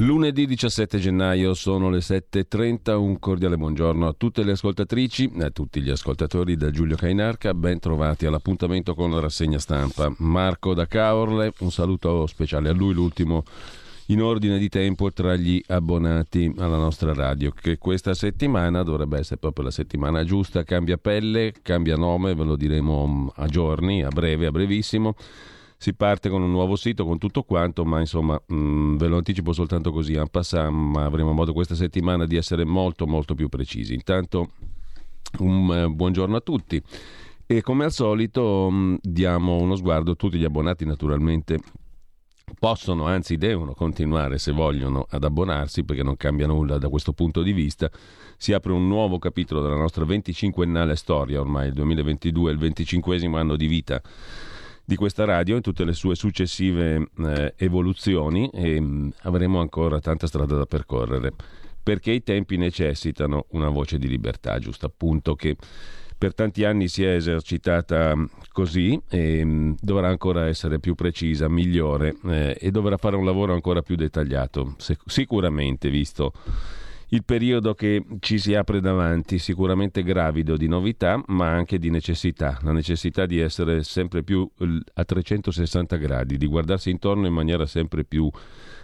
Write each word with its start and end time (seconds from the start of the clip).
Lunedì 0.00 0.46
17 0.46 0.98
gennaio 0.98 1.54
sono 1.54 1.90
le 1.90 1.98
7.30, 1.98 2.94
un 2.94 3.18
cordiale 3.18 3.56
buongiorno 3.56 4.06
a 4.06 4.14
tutte 4.16 4.44
le 4.44 4.52
ascoltatrici 4.52 5.32
e 5.36 5.42
a 5.42 5.50
tutti 5.50 5.80
gli 5.80 5.90
ascoltatori 5.90 6.56
da 6.56 6.70
Giulio 6.70 6.94
Cainarca, 6.94 7.52
ben 7.52 7.80
trovati 7.80 8.24
all'appuntamento 8.24 8.94
con 8.94 9.10
la 9.10 9.18
rassegna 9.18 9.58
stampa. 9.58 10.14
Marco 10.18 10.72
da 10.72 10.86
Caorle, 10.86 11.52
un 11.58 11.72
saluto 11.72 12.28
speciale 12.28 12.68
a 12.68 12.72
lui, 12.72 12.94
l'ultimo 12.94 13.42
in 14.06 14.22
ordine 14.22 14.58
di 14.58 14.68
tempo 14.68 15.12
tra 15.12 15.34
gli 15.34 15.60
abbonati 15.66 16.54
alla 16.58 16.76
nostra 16.76 17.12
radio, 17.12 17.50
che 17.50 17.76
questa 17.76 18.14
settimana 18.14 18.84
dovrebbe 18.84 19.18
essere 19.18 19.38
proprio 19.38 19.64
la 19.64 19.72
settimana 19.72 20.22
giusta, 20.22 20.62
cambia 20.62 20.96
pelle, 20.96 21.54
cambia 21.60 21.96
nome, 21.96 22.36
ve 22.36 22.44
lo 22.44 22.54
diremo 22.54 23.32
a 23.34 23.48
giorni, 23.48 24.04
a 24.04 24.10
breve, 24.10 24.46
a 24.46 24.52
brevissimo 24.52 25.16
si 25.80 25.94
parte 25.94 26.28
con 26.28 26.42
un 26.42 26.50
nuovo 26.50 26.74
sito, 26.74 27.04
con 27.06 27.18
tutto 27.18 27.44
quanto, 27.44 27.84
ma 27.84 28.00
insomma 28.00 28.40
mh, 28.44 28.54
mm, 28.54 28.96
ve 28.96 29.06
lo 29.06 29.16
anticipo 29.18 29.52
soltanto 29.52 29.92
così, 29.92 30.14
en 30.14 30.28
passant, 30.28 30.72
ma 30.72 31.04
avremo 31.04 31.32
modo 31.32 31.52
questa 31.52 31.76
settimana 31.76 32.26
di 32.26 32.36
essere 32.36 32.64
molto 32.64 33.06
molto 33.06 33.36
più 33.36 33.48
precisi. 33.48 33.94
Intanto 33.94 34.50
un 35.38 35.68
uh, 35.68 35.94
buongiorno 35.94 36.36
a 36.36 36.40
tutti 36.40 36.82
e 37.46 37.62
come 37.62 37.84
al 37.84 37.92
solito 37.92 38.68
mh, 38.68 38.76
mm, 38.76 38.94
diamo 39.00 39.56
uno 39.56 39.76
sguardo, 39.76 40.16
tutti 40.16 40.36
gli 40.36 40.44
abbonati 40.44 40.84
naturalmente 40.84 41.60
possono, 42.58 43.06
anzi 43.06 43.36
devono 43.36 43.72
continuare 43.72 44.38
se 44.38 44.50
vogliono 44.50 45.06
ad 45.08 45.22
abbonarsi 45.22 45.84
perché 45.84 46.02
non 46.02 46.16
cambia 46.16 46.48
nulla 46.48 46.78
da 46.78 46.88
questo 46.88 47.12
punto 47.12 47.42
di 47.42 47.52
vista. 47.52 47.88
Si 48.36 48.52
apre 48.52 48.72
un 48.72 48.88
nuovo 48.88 49.18
capitolo 49.18 49.60
della 49.62 49.76
nostra 49.76 50.04
25ennale 50.04 50.94
storia, 50.94 51.40
ormai 51.40 51.68
il 51.68 51.74
2022 51.74 52.50
è 52.50 52.52
il 52.52 52.58
25 52.58 53.26
anno 53.34 53.54
di 53.54 53.66
vita 53.68 54.02
di 54.88 54.96
questa 54.96 55.26
radio 55.26 55.54
in 55.54 55.60
tutte 55.60 55.84
le 55.84 55.92
sue 55.92 56.14
successive 56.14 57.10
eh, 57.18 57.52
evoluzioni 57.58 58.48
e 58.48 58.80
mh, 58.80 58.86
mm, 58.86 59.08
avremo 59.24 59.60
ancora 59.60 60.00
tanta 60.00 60.26
strada 60.26 60.56
da 60.56 60.64
percorrere 60.64 61.30
perché 61.82 62.10
i 62.10 62.22
tempi 62.22 62.56
necessitano 62.56 63.44
una 63.50 63.68
voce 63.68 63.98
di 63.98 64.08
libertà, 64.08 64.58
giusto? 64.58 64.86
Appunto 64.86 65.34
che 65.34 65.56
per 66.16 66.34
tanti 66.34 66.64
anni 66.64 66.88
si 66.88 67.04
è 67.04 67.16
esercitata 67.16 68.16
mm, 68.16 68.24
così 68.50 68.98
e 69.10 69.44
mh, 69.44 69.50
mm, 69.50 69.72
dovrà 69.78 70.08
ancora 70.08 70.46
essere 70.46 70.78
più 70.78 70.94
precisa, 70.94 71.50
migliore 71.50 72.16
eh, 72.24 72.56
e 72.58 72.70
dovrà 72.70 72.96
fare 72.96 73.16
un 73.16 73.26
lavoro 73.26 73.52
ancora 73.52 73.82
più 73.82 73.94
dettagliato, 73.94 74.74
se, 74.78 74.96
sicuramente 75.04 75.90
visto 75.90 76.32
il 77.10 77.24
periodo 77.24 77.74
che 77.74 78.04
ci 78.20 78.38
si 78.38 78.54
apre 78.54 78.80
davanti, 78.80 79.38
sicuramente 79.38 80.02
gravido 80.02 80.56
di 80.56 80.68
novità, 80.68 81.22
ma 81.28 81.48
anche 81.48 81.78
di 81.78 81.90
necessità, 81.90 82.58
la 82.62 82.72
necessità 82.72 83.24
di 83.24 83.38
essere 83.38 83.82
sempre 83.82 84.22
più 84.22 84.48
a 84.94 85.04
360 85.04 85.96
gradi, 85.96 86.36
di 86.36 86.46
guardarsi 86.46 86.90
intorno 86.90 87.26
in 87.26 87.32
maniera 87.32 87.64
sempre 87.66 88.04
più 88.04 88.30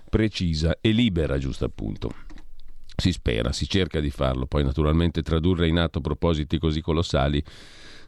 precisa 0.08 0.78
e 0.80 0.90
libera, 0.90 1.36
giusto 1.38 1.64
appunto. 1.66 2.10
Si 2.96 3.12
spera, 3.12 3.52
si 3.52 3.68
cerca 3.68 4.00
di 4.00 4.10
farlo, 4.10 4.46
poi 4.46 4.64
naturalmente 4.64 5.20
tradurre 5.22 5.68
in 5.68 5.78
atto 5.78 6.00
propositi 6.00 6.58
così 6.58 6.80
colossali 6.80 7.42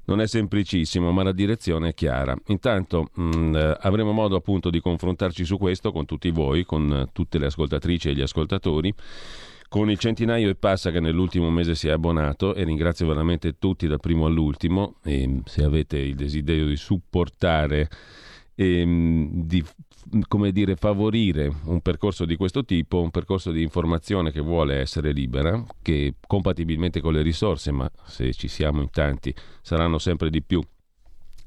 non 0.07 0.21
è 0.21 0.27
semplicissimo, 0.29 1.11
ma 1.11 1.25
la 1.25 1.33
direzione 1.33 1.89
è 1.89 1.95
chiara. 1.95 2.37
Intanto 2.47 3.09
mh, 3.13 3.23
mm, 3.23 3.55
eh, 3.57 3.77
avremo 3.81 4.13
modo 4.13 4.37
appunto 4.37 4.71
di 4.71 4.81
confrontarci 4.81 5.45
su 5.45 5.59
questo 5.59 5.91
con 5.91 6.07
tutti 6.07 6.31
voi, 6.31 6.65
con 6.65 7.09
tutte 7.13 7.39
le 7.39 7.47
ascoltatrici 7.47 8.11
e 8.11 8.15
gli 8.15 8.21
ascoltatori 8.21 8.95
con 9.69 9.91
il 9.91 9.99
centinaio 9.99 10.49
e 10.49 10.55
passa 10.55 10.91
che 10.91 11.01
nell'ultimo 11.01 11.51
mese 11.51 11.75
si 11.75 11.89
è 11.89 11.91
abbonato 11.91 12.55
e 12.55 12.65
ringrazio 12.65 13.07
veramente 13.07 13.59
tutti 13.59 13.87
dal 13.87 14.01
primo 14.01 14.27
all'ultimo 14.27 14.97
e 15.03 15.41
se 15.45 15.65
avete 15.65 15.99
il 15.99 16.15
desiderio 16.15 16.67
di 16.67 16.77
supportare 16.77 17.89
e 18.55 18.81
ehm, 18.81 19.43
di 19.45 19.65
come 20.29 20.53
dire, 20.53 20.77
favorire 20.77 21.53
un 21.65 21.81
percorso 21.81 22.25
di 22.25 22.37
questo 22.37 22.65
tipo, 22.65 23.01
un 23.01 23.11
percorso 23.11 23.51
di 23.51 23.63
informazione 23.63 24.31
che 24.31 24.41
vuole 24.41 24.77
essere 24.77 25.13
libera, 25.13 25.63
che 25.83 26.15
compatibilmente 26.27 27.01
con 27.01 27.13
le 27.13 27.23
risorse, 27.23 27.73
ma 27.73 27.91
se 28.05 28.33
ci 28.33 28.49
siamo 28.49 28.83
in 28.83 28.91
tanti 28.91 29.35
saranno 29.63 29.99
sempre 29.99 30.31
di 30.31 30.43
più, 30.43 30.63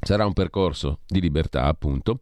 sarà 0.02 0.26
un 0.26 0.34
percorso 0.34 1.00
di 1.08 1.22
libertà 1.22 1.66
appunto 1.66 2.20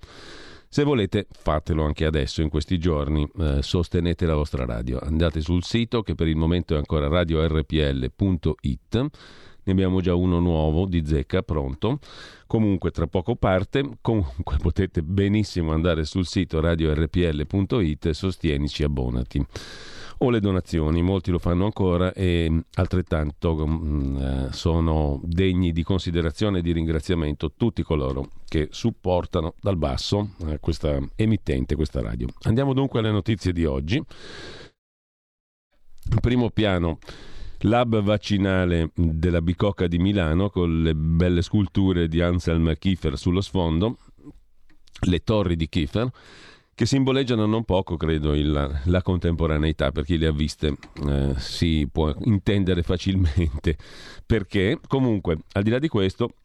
se 0.69 0.83
volete 0.83 1.27
fatelo 1.29 1.83
anche 1.83 2.05
adesso, 2.05 2.41
in 2.41 2.49
questi 2.49 2.77
giorni, 2.77 3.27
eh, 3.39 3.61
sostenete 3.61 4.25
la 4.25 4.35
vostra 4.35 4.65
radio. 4.65 4.99
Andate 4.99 5.41
sul 5.41 5.63
sito 5.63 6.01
che 6.01 6.15
per 6.15 6.27
il 6.27 6.35
momento 6.35 6.75
è 6.75 6.77
ancora 6.77 7.07
radiorpl.it, 7.07 8.95
ne 9.63 9.71
abbiamo 9.71 10.01
già 10.01 10.13
uno 10.13 10.39
nuovo 10.39 10.85
di 10.85 11.05
zecca 11.05 11.41
pronto, 11.41 11.99
comunque 12.45 12.91
tra 12.91 13.07
poco 13.07 13.35
parte, 13.35 13.97
comunque 14.01 14.57
potete 14.61 15.01
benissimo 15.01 15.73
andare 15.73 16.05
sul 16.05 16.25
sito 16.25 16.59
radiorpl.it 16.59 18.09
sostienici 18.11 18.83
abbonati 18.83 19.45
o 20.19 20.29
le 20.29 20.39
donazioni, 20.39 21.01
molti 21.01 21.31
lo 21.31 21.39
fanno 21.39 21.65
ancora 21.65 22.13
e 22.13 22.63
altrettanto 22.75 23.67
mm, 23.67 24.17
eh, 24.17 24.47
sono 24.51 25.21
degni 25.23 25.71
di 25.71 25.83
considerazione 25.83 26.59
e 26.59 26.61
di 26.61 26.71
ringraziamento 26.71 27.53
tutti 27.55 27.83
coloro 27.83 28.29
che 28.47 28.69
supportano 28.71 29.53
dal 29.61 29.77
basso 29.77 30.31
eh, 30.47 30.59
questa 30.59 30.97
emittente, 31.15 31.75
questa 31.75 32.01
radio. 32.01 32.27
Andiamo 32.43 32.73
dunque 32.73 32.99
alle 32.99 33.11
notizie 33.11 33.53
di 33.53 33.65
oggi. 33.65 34.01
Primo 36.21 36.49
piano. 36.49 36.99
Lab 37.61 37.99
vaccinale 38.01 38.91
della 38.93 39.41
Bicocca 39.41 39.87
di 39.87 39.97
Milano 39.97 40.51
con 40.51 40.83
le 40.83 40.93
belle 40.93 41.41
sculture 41.41 42.07
di 42.07 42.21
Anselm 42.21 42.71
Kiefer 42.77 43.17
sullo 43.17 43.41
sfondo, 43.41 43.97
le 45.07 45.23
torri 45.23 45.55
di 45.55 45.67
Kiefer 45.67 46.11
che 46.77 46.85
simboleggiano 46.85 47.47
non 47.47 47.63
poco, 47.63 47.97
credo, 47.97 48.35
il, 48.35 48.81
la 48.83 49.01
contemporaneità. 49.01 49.91
Per 49.91 50.03
chi 50.03 50.15
le 50.15 50.27
ha 50.27 50.31
viste 50.31 50.75
eh, 51.07 51.33
si 51.37 51.89
può 51.91 52.13
intendere 52.25 52.83
facilmente 52.83 53.75
perché. 54.23 54.79
Comunque, 54.87 55.39
al 55.53 55.63
di 55.63 55.71
là 55.71 55.79
di 55.79 55.87
questo, 55.87 56.35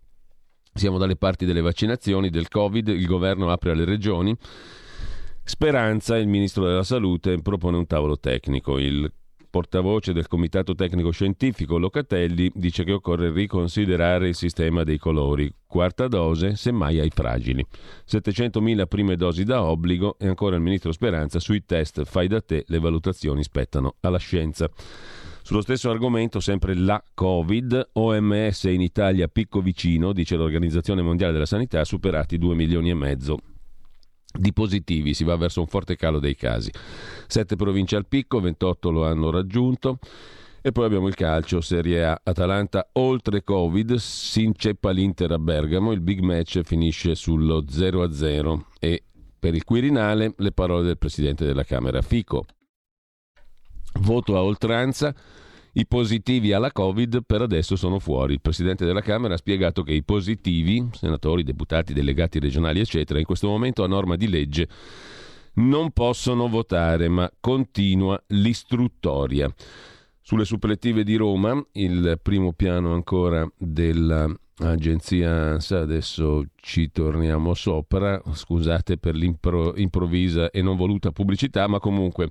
siamo 0.72 0.96
dalle 0.96 1.16
parti 1.16 1.44
delle 1.44 1.60
vaccinazioni, 1.60 2.30
del 2.30 2.48
Covid, 2.48 2.88
il 2.88 3.04
governo 3.04 3.50
apre 3.50 3.72
alle 3.72 3.84
regioni. 3.84 4.34
Speranza, 5.44 6.16
il 6.16 6.28
ministro 6.28 6.64
della 6.64 6.82
Salute, 6.82 7.42
propone 7.42 7.76
un 7.76 7.86
tavolo 7.86 8.18
tecnico. 8.18 8.78
Il 8.78 9.12
portavoce 9.52 10.14
del 10.14 10.28
Comitato 10.28 10.74
Tecnico 10.74 11.10
Scientifico 11.10 11.76
Locatelli 11.76 12.50
dice 12.54 12.84
che 12.84 12.92
occorre 12.92 13.30
riconsiderare 13.30 14.28
il 14.28 14.34
sistema 14.34 14.82
dei 14.82 14.96
colori. 14.96 15.52
Quarta 15.66 16.08
dose, 16.08 16.56
semmai 16.56 16.98
ai 16.98 17.10
fragili. 17.10 17.62
700.000 18.08 18.86
prime 18.86 19.14
dosi 19.14 19.44
da 19.44 19.62
obbligo 19.62 20.16
e 20.18 20.26
ancora 20.26 20.56
il 20.56 20.62
ministro 20.62 20.90
Speranza 20.90 21.38
sui 21.38 21.66
test 21.66 22.04
fai 22.04 22.28
da 22.28 22.40
te, 22.40 22.64
le 22.66 22.78
valutazioni 22.78 23.42
spettano 23.42 23.96
alla 24.00 24.16
scienza. 24.16 24.70
Sullo 25.42 25.60
stesso 25.60 25.90
argomento, 25.90 26.40
sempre 26.40 26.74
la 26.74 27.02
Covid, 27.12 27.90
OMS 27.92 28.62
in 28.64 28.80
Italia 28.80 29.28
picco 29.28 29.60
vicino, 29.60 30.14
dice 30.14 30.36
l'Organizzazione 30.36 31.02
Mondiale 31.02 31.34
della 31.34 31.44
Sanità, 31.44 31.84
superati 31.84 32.38
2 32.38 32.54
milioni 32.54 32.88
e 32.88 32.94
mezzo 32.94 33.36
di 34.32 34.52
positivi, 34.52 35.14
si 35.14 35.24
va 35.24 35.36
verso 35.36 35.60
un 35.60 35.66
forte 35.66 35.96
calo 35.96 36.18
dei 36.18 36.34
casi. 36.34 36.70
Sette 37.26 37.56
province 37.56 37.96
al 37.96 38.06
picco, 38.06 38.40
28 38.40 38.90
lo 38.90 39.04
hanno 39.04 39.30
raggiunto. 39.30 39.98
E 40.64 40.70
poi 40.70 40.84
abbiamo 40.84 41.08
il 41.08 41.14
calcio, 41.14 41.60
Serie 41.60 42.04
A, 42.04 42.20
Atalanta, 42.22 42.88
oltre 42.92 43.42
Covid, 43.42 43.96
si 43.96 44.44
inceppa 44.44 44.90
l'Inter 44.90 45.32
a 45.32 45.38
Bergamo, 45.38 45.90
il 45.90 46.00
big 46.00 46.20
match 46.20 46.60
finisce 46.62 47.16
sullo 47.16 47.62
0-0 47.62 48.60
e 48.78 49.02
per 49.40 49.54
il 49.56 49.64
Quirinale 49.64 50.34
le 50.36 50.52
parole 50.52 50.84
del 50.84 50.98
Presidente 50.98 51.44
della 51.44 51.64
Camera 51.64 52.00
Fico. 52.00 52.44
Voto 54.02 54.36
a 54.36 54.42
oltranza, 54.42 55.12
i 55.74 55.86
positivi 55.86 56.52
alla 56.52 56.70
Covid 56.70 57.24
per 57.24 57.40
adesso 57.42 57.76
sono 57.76 57.98
fuori. 57.98 58.34
Il 58.34 58.40
Presidente 58.40 58.84
della 58.84 59.00
Camera 59.00 59.34
ha 59.34 59.38
spiegato 59.38 59.82
che 59.82 59.92
i 59.92 60.02
positivi, 60.02 60.86
senatori, 60.92 61.42
deputati, 61.44 61.94
delegati 61.94 62.38
regionali, 62.38 62.80
eccetera, 62.80 63.18
in 63.18 63.24
questo 63.24 63.48
momento 63.48 63.82
a 63.82 63.88
norma 63.88 64.16
di 64.16 64.28
legge 64.28 64.68
non 65.54 65.90
possono 65.92 66.48
votare, 66.48 67.08
ma 67.08 67.30
continua 67.40 68.22
l'istruttoria. 68.28 69.52
Sulle 70.20 70.44
supplettive 70.44 71.04
di 71.04 71.16
Roma, 71.16 71.62
il 71.72 72.18
primo 72.22 72.52
piano 72.52 72.94
ancora 72.94 73.46
dell'agenzia 73.56 75.30
ANSA, 75.52 75.80
adesso 75.80 76.44
ci 76.56 76.92
torniamo 76.92 77.54
sopra, 77.54 78.22
scusate 78.32 78.98
per 78.98 79.14
l'improvvisa 79.14 80.50
e 80.50 80.62
non 80.62 80.76
voluta 80.76 81.12
pubblicità, 81.12 81.66
ma 81.66 81.80
comunque 81.80 82.30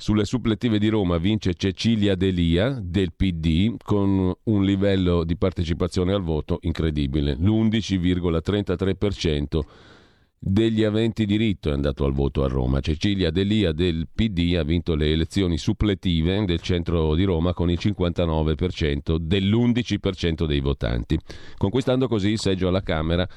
sulle 0.00 0.24
supplettive 0.24 0.78
di 0.78 0.88
Roma 0.88 1.18
vince 1.18 1.52
Cecilia 1.52 2.14
Delia 2.14 2.80
del 2.82 3.12
PD 3.14 3.74
con 3.84 4.34
un 4.42 4.64
livello 4.64 5.24
di 5.24 5.36
partecipazione 5.36 6.14
al 6.14 6.22
voto 6.22 6.56
incredibile, 6.62 7.34
l'11,33%. 7.34 9.60
Degli 10.42 10.84
aventi 10.84 11.26
diritto 11.26 11.68
è 11.68 11.72
andato 11.72 12.06
al 12.06 12.14
voto 12.14 12.42
a 12.42 12.48
Roma. 12.48 12.80
Cecilia 12.80 13.30
Delia 13.30 13.72
del 13.72 14.08
PD 14.12 14.56
ha 14.56 14.62
vinto 14.62 14.94
le 14.94 15.12
elezioni 15.12 15.58
suppletive 15.58 16.46
del 16.46 16.60
centro 16.60 17.14
di 17.14 17.24
Roma 17.24 17.52
con 17.52 17.70
il 17.70 17.78
59% 17.78 19.16
dell'11% 19.16 20.46
dei 20.46 20.60
votanti, 20.60 21.18
conquistando 21.58 22.08
così 22.08 22.30
il 22.30 22.38
seggio 22.38 22.68
alla 22.68 22.80
Camera 22.80 23.28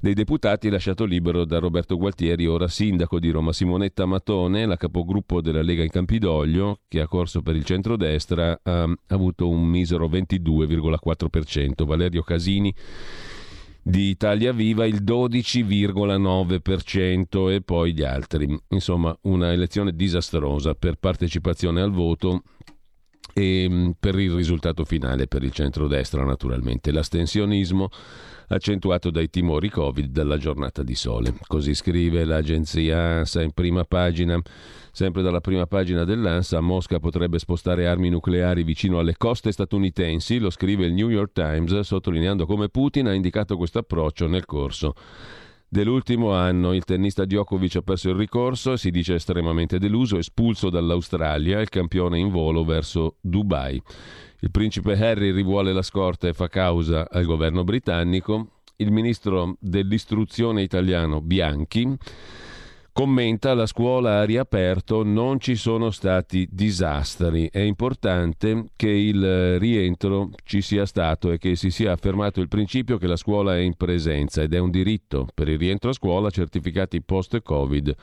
dei 0.00 0.14
Deputati 0.14 0.68
lasciato 0.68 1.04
libero 1.04 1.44
da 1.44 1.60
Roberto 1.60 1.96
Gualtieri, 1.96 2.48
ora 2.48 2.66
sindaco 2.66 3.20
di 3.20 3.30
Roma. 3.30 3.52
Simonetta 3.52 4.04
Matone, 4.04 4.66
la 4.66 4.76
capogruppo 4.76 5.40
della 5.40 5.62
Lega 5.62 5.84
in 5.84 5.90
Campidoglio, 5.90 6.80
che 6.88 7.00
ha 7.00 7.06
corso 7.06 7.40
per 7.40 7.54
il 7.54 7.64
centrodestra, 7.64 8.58
ha 8.64 8.92
avuto 9.06 9.48
un 9.48 9.64
misero 9.64 10.08
22,4%. 10.08 11.84
Valerio 11.84 12.22
Casini 12.22 12.74
di 13.88 14.10
Italia 14.10 14.52
Viva 14.52 14.84
il 14.84 15.02
12,9% 15.02 17.50
e 17.50 17.62
poi 17.62 17.94
gli 17.94 18.02
altri. 18.02 18.54
Insomma, 18.68 19.18
una 19.22 19.50
elezione 19.50 19.94
disastrosa 19.94 20.74
per 20.74 20.96
partecipazione 20.96 21.80
al 21.80 21.90
voto 21.90 22.42
e 23.32 23.66
mm, 23.66 23.92
per 23.98 24.18
il 24.18 24.32
risultato 24.32 24.84
finale 24.84 25.26
per 25.26 25.42
il 25.42 25.52
centrodestra 25.52 26.22
naturalmente. 26.22 26.92
L'astensionismo 26.92 27.88
accentuato 28.48 29.10
dai 29.10 29.30
timori 29.30 29.70
Covid 29.70 30.10
dalla 30.10 30.36
giornata 30.36 30.82
di 30.82 30.94
sole. 30.94 31.34
Così 31.46 31.74
scrive 31.74 32.24
l'agenzia 32.24 32.98
ANSA 33.18 33.42
in 33.42 33.52
prima 33.52 33.84
pagina. 33.84 34.40
Sempre 34.90 35.22
dalla 35.22 35.40
prima 35.40 35.66
pagina 35.66 36.04
dell'ANSA, 36.04 36.60
Mosca 36.60 36.98
potrebbe 36.98 37.38
spostare 37.38 37.86
armi 37.86 38.08
nucleari 38.08 38.62
vicino 38.64 38.98
alle 38.98 39.16
coste 39.16 39.52
statunitensi, 39.52 40.38
lo 40.38 40.50
scrive 40.50 40.86
il 40.86 40.92
New 40.92 41.08
York 41.08 41.32
Times, 41.32 41.78
sottolineando 41.80 42.46
come 42.46 42.68
Putin 42.68 43.06
ha 43.06 43.12
indicato 43.12 43.56
questo 43.56 43.78
approccio 43.78 44.26
nel 44.26 44.44
corso 44.44 44.94
dell'ultimo 45.68 46.32
anno. 46.32 46.72
Il 46.72 46.84
tennista 46.84 47.24
Djokovic 47.24 47.76
ha 47.76 47.82
perso 47.82 48.08
il 48.08 48.16
ricorso, 48.16 48.76
si 48.76 48.90
dice 48.90 49.14
estremamente 49.14 49.78
deluso, 49.78 50.16
espulso 50.16 50.70
dall'Australia, 50.70 51.60
il 51.60 51.68
campione 51.68 52.18
in 52.18 52.30
volo 52.30 52.64
verso 52.64 53.16
Dubai. 53.20 53.80
Il 54.40 54.50
principe 54.50 54.92
Harry 54.92 55.32
rivuole 55.32 55.72
la 55.72 55.82
scorta 55.82 56.28
e 56.28 56.32
fa 56.32 56.48
causa 56.48 57.08
al 57.10 57.24
governo 57.24 57.64
britannico. 57.64 58.48
Il 58.76 58.92
ministro 58.92 59.56
dell'istruzione 59.60 60.62
italiano 60.62 61.20
Bianchi 61.20 61.96
Commenta 62.98 63.54
la 63.54 63.66
scuola 63.66 64.18
ha 64.18 64.24
riaperto, 64.24 65.04
non 65.04 65.38
ci 65.38 65.54
sono 65.54 65.92
stati 65.92 66.48
disastri. 66.50 67.48
È 67.48 67.60
importante 67.60 68.70
che 68.74 68.88
il 68.88 69.56
rientro 69.60 70.30
ci 70.42 70.60
sia 70.60 70.84
stato 70.84 71.30
e 71.30 71.38
che 71.38 71.54
si 71.54 71.70
sia 71.70 71.92
affermato 71.92 72.40
il 72.40 72.48
principio 72.48 72.98
che 72.98 73.06
la 73.06 73.14
scuola 73.14 73.54
è 73.54 73.60
in 73.60 73.74
presenza 73.76 74.42
ed 74.42 74.52
è 74.52 74.58
un 74.58 74.70
diritto 74.70 75.28
per 75.32 75.48
il 75.48 75.58
rientro 75.58 75.90
a 75.90 75.92
scuola 75.92 76.28
certificati 76.28 77.00
post-Covid 77.00 77.94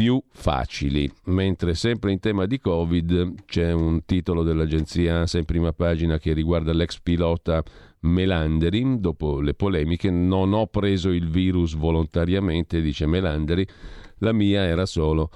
più 0.00 0.18
facili. 0.30 1.12
Mentre 1.24 1.74
sempre 1.74 2.10
in 2.10 2.20
tema 2.20 2.46
di 2.46 2.58
Covid 2.58 3.44
c'è 3.44 3.70
un 3.72 4.02
titolo 4.06 4.42
dell'agenzia 4.42 5.18
ANSA 5.18 5.36
in 5.36 5.44
prima 5.44 5.74
pagina 5.74 6.18
che 6.18 6.32
riguarda 6.32 6.72
l'ex 6.72 6.98
pilota 7.02 7.62
Melanderi. 8.00 8.98
Dopo 8.98 9.40
le 9.40 9.52
polemiche 9.52 10.10
non 10.10 10.54
ho 10.54 10.68
preso 10.68 11.10
il 11.10 11.28
virus 11.28 11.74
volontariamente, 11.74 12.80
dice 12.80 13.04
Melanderi 13.04 13.66
la 14.20 14.32
mia 14.32 14.62
era 14.62 14.86
solo 14.86 15.30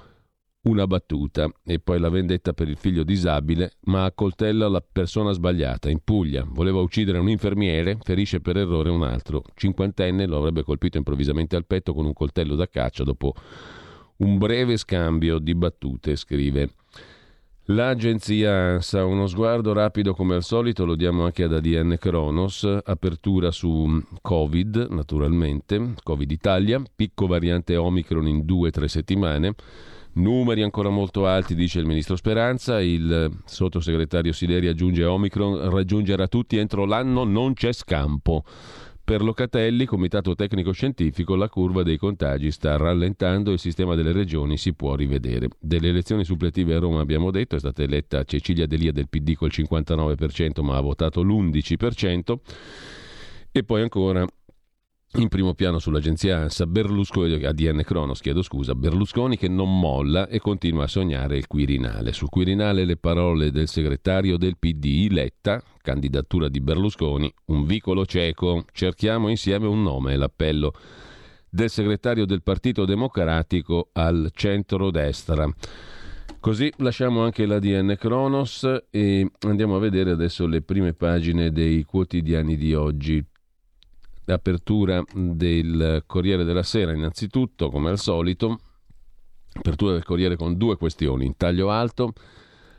una 0.63 0.87
battuta 0.87 1.47
e 1.63 1.77
poi 1.77 1.99
la 1.99 2.09
vendetta 2.09 2.53
per 2.53 2.67
il 2.67 2.77
figlio 2.77 3.03
disabile, 3.03 3.73
ma 3.81 4.05
accoltella 4.05 4.67
la 4.67 4.81
persona 4.81 5.31
sbagliata. 5.31 5.91
In 5.91 5.99
Puglia 6.03 6.43
voleva 6.43 6.79
uccidere 6.79 7.19
un 7.19 7.29
infermiere, 7.29 7.99
ferisce 8.01 8.41
per 8.41 8.57
errore 8.57 8.89
un 8.89 9.03
altro. 9.03 9.43
Cinquantenne 9.53 10.25
lo 10.25 10.37
avrebbe 10.37 10.63
colpito 10.63 10.97
improvvisamente 10.97 11.55
al 11.55 11.67
petto 11.67 11.93
con 11.93 12.05
un 12.05 12.13
coltello 12.13 12.55
da 12.55 12.67
caccia 12.67 13.03
dopo 13.03 13.35
un 14.17 14.37
breve 14.37 14.77
scambio 14.77 15.39
di 15.39 15.55
battute, 15.55 16.15
scrive. 16.15 16.69
L'agenzia 17.69 18.73
ANSA, 18.73 19.05
uno 19.05 19.25
sguardo 19.25 19.73
rapido 19.73 20.13
come 20.13 20.35
al 20.35 20.43
solito, 20.43 20.85
lo 20.85 20.95
diamo 20.95 21.25
anche 21.25 21.41
ad 21.43 21.53
ADN 21.53 21.95
Kronos, 21.99 22.63
apertura 22.83 23.49
su 23.49 23.99
Covid 24.21 24.89
naturalmente, 24.91 25.95
Covid 26.03 26.29
Italia, 26.29 26.79
picco 26.95 27.25
variante 27.25 27.75
Omicron 27.75 28.27
in 28.27 28.45
due 28.45 28.67
o 28.67 28.71
tre 28.71 28.87
settimane, 28.87 29.55
numeri 30.13 30.61
ancora 30.61 30.89
molto 30.89 31.25
alti 31.25 31.55
dice 31.55 31.79
il 31.79 31.87
ministro 31.87 32.15
Speranza, 32.15 32.79
il 32.79 33.31
sottosegretario 33.45 34.31
Sileri 34.31 34.67
aggiunge 34.67 35.03
Omicron 35.03 35.67
raggiungerà 35.71 36.27
tutti 36.27 36.57
entro 36.57 36.85
l'anno, 36.85 37.23
non 37.23 37.53
c'è 37.53 37.73
scampo. 37.73 38.43
Per 39.05 39.21
Locatelli, 39.21 39.85
Comitato 39.85 40.33
Tecnico 40.33 40.71
Scientifico, 40.71 41.35
la 41.35 41.47
curva 41.47 41.83
dei 41.83 41.95
contagi 41.95 42.49
sta 42.49 42.75
rallentando 42.75 43.51
e 43.51 43.53
il 43.53 43.59
sistema 43.59 43.93
delle 43.93 44.11
regioni 44.11 44.57
si 44.57 44.73
può 44.73 44.95
rivedere. 44.95 45.47
Delle 45.59 45.89
elezioni 45.89 46.23
suppletive 46.23 46.73
a 46.73 46.79
Roma 46.79 47.01
abbiamo 47.01 47.29
detto, 47.29 47.55
è 47.55 47.59
stata 47.59 47.83
eletta 47.83 48.23
Cecilia 48.23 48.65
Delia 48.65 48.91
del 48.91 49.07
PD 49.07 49.35
col 49.35 49.51
59%, 49.53 50.63
ma 50.63 50.77
ha 50.77 50.81
votato 50.81 51.21
l'11%. 51.21 52.35
E 53.51 53.63
poi 53.63 53.83
ancora 53.83 54.25
in 55.17 55.29
primo 55.29 55.53
piano 55.53 55.79
sull'agenzia 55.79 56.39
ANSA 56.39 56.65
Berlusconi, 56.65 57.43
ADN 57.43 57.83
Cronos, 57.83 58.19
chiedo 58.19 58.41
scusa, 58.41 58.75
Berlusconi 58.75 59.37
che 59.37 59.47
non 59.47 59.79
molla 59.79 60.27
e 60.27 60.39
continua 60.39 60.83
a 60.83 60.87
sognare 60.87 61.37
il 61.37 61.47
Quirinale. 61.47 62.11
Sul 62.11 62.29
Quirinale 62.29 62.83
le 62.83 62.97
parole 62.97 63.51
del 63.51 63.67
segretario 63.67 64.37
del 64.37 64.57
PD 64.57 65.07
Letta, 65.09 65.61
candidatura 65.81 66.49
di 66.49 66.59
Berlusconi, 66.59 67.33
un 67.45 67.65
vicolo 67.65 68.05
cieco, 68.05 68.65
cerchiamo 68.73 69.29
insieme 69.29 69.67
un 69.67 69.83
nome, 69.83 70.17
l'appello 70.17 70.73
del 71.49 71.69
segretario 71.69 72.25
del 72.25 72.43
Partito 72.43 72.83
Democratico 72.83 73.89
al 73.93 74.31
centro-destra. 74.33 75.47
Così 76.41 76.71
lasciamo 76.77 77.23
anche 77.23 77.45
l'ADN 77.45 77.95
Cronos 77.97 78.67
e 78.91 79.31
andiamo 79.47 79.77
a 79.77 79.79
vedere 79.79 80.11
adesso 80.11 80.45
le 80.45 80.61
prime 80.61 80.93
pagine 80.93 81.51
dei 81.51 81.83
quotidiani 81.83 82.57
di 82.57 82.73
oggi 82.73 83.25
apertura 84.33 85.03
del 85.13 86.03
Corriere 86.05 86.43
della 86.43 86.63
Sera, 86.63 86.93
innanzitutto, 86.93 87.69
come 87.69 87.89
al 87.89 87.99
solito, 87.99 88.59
apertura 89.53 89.93
del 89.93 90.03
Corriere 90.03 90.35
con 90.35 90.57
due 90.57 90.77
questioni. 90.77 91.25
In 91.25 91.37
taglio 91.37 91.69
alto, 91.69 92.13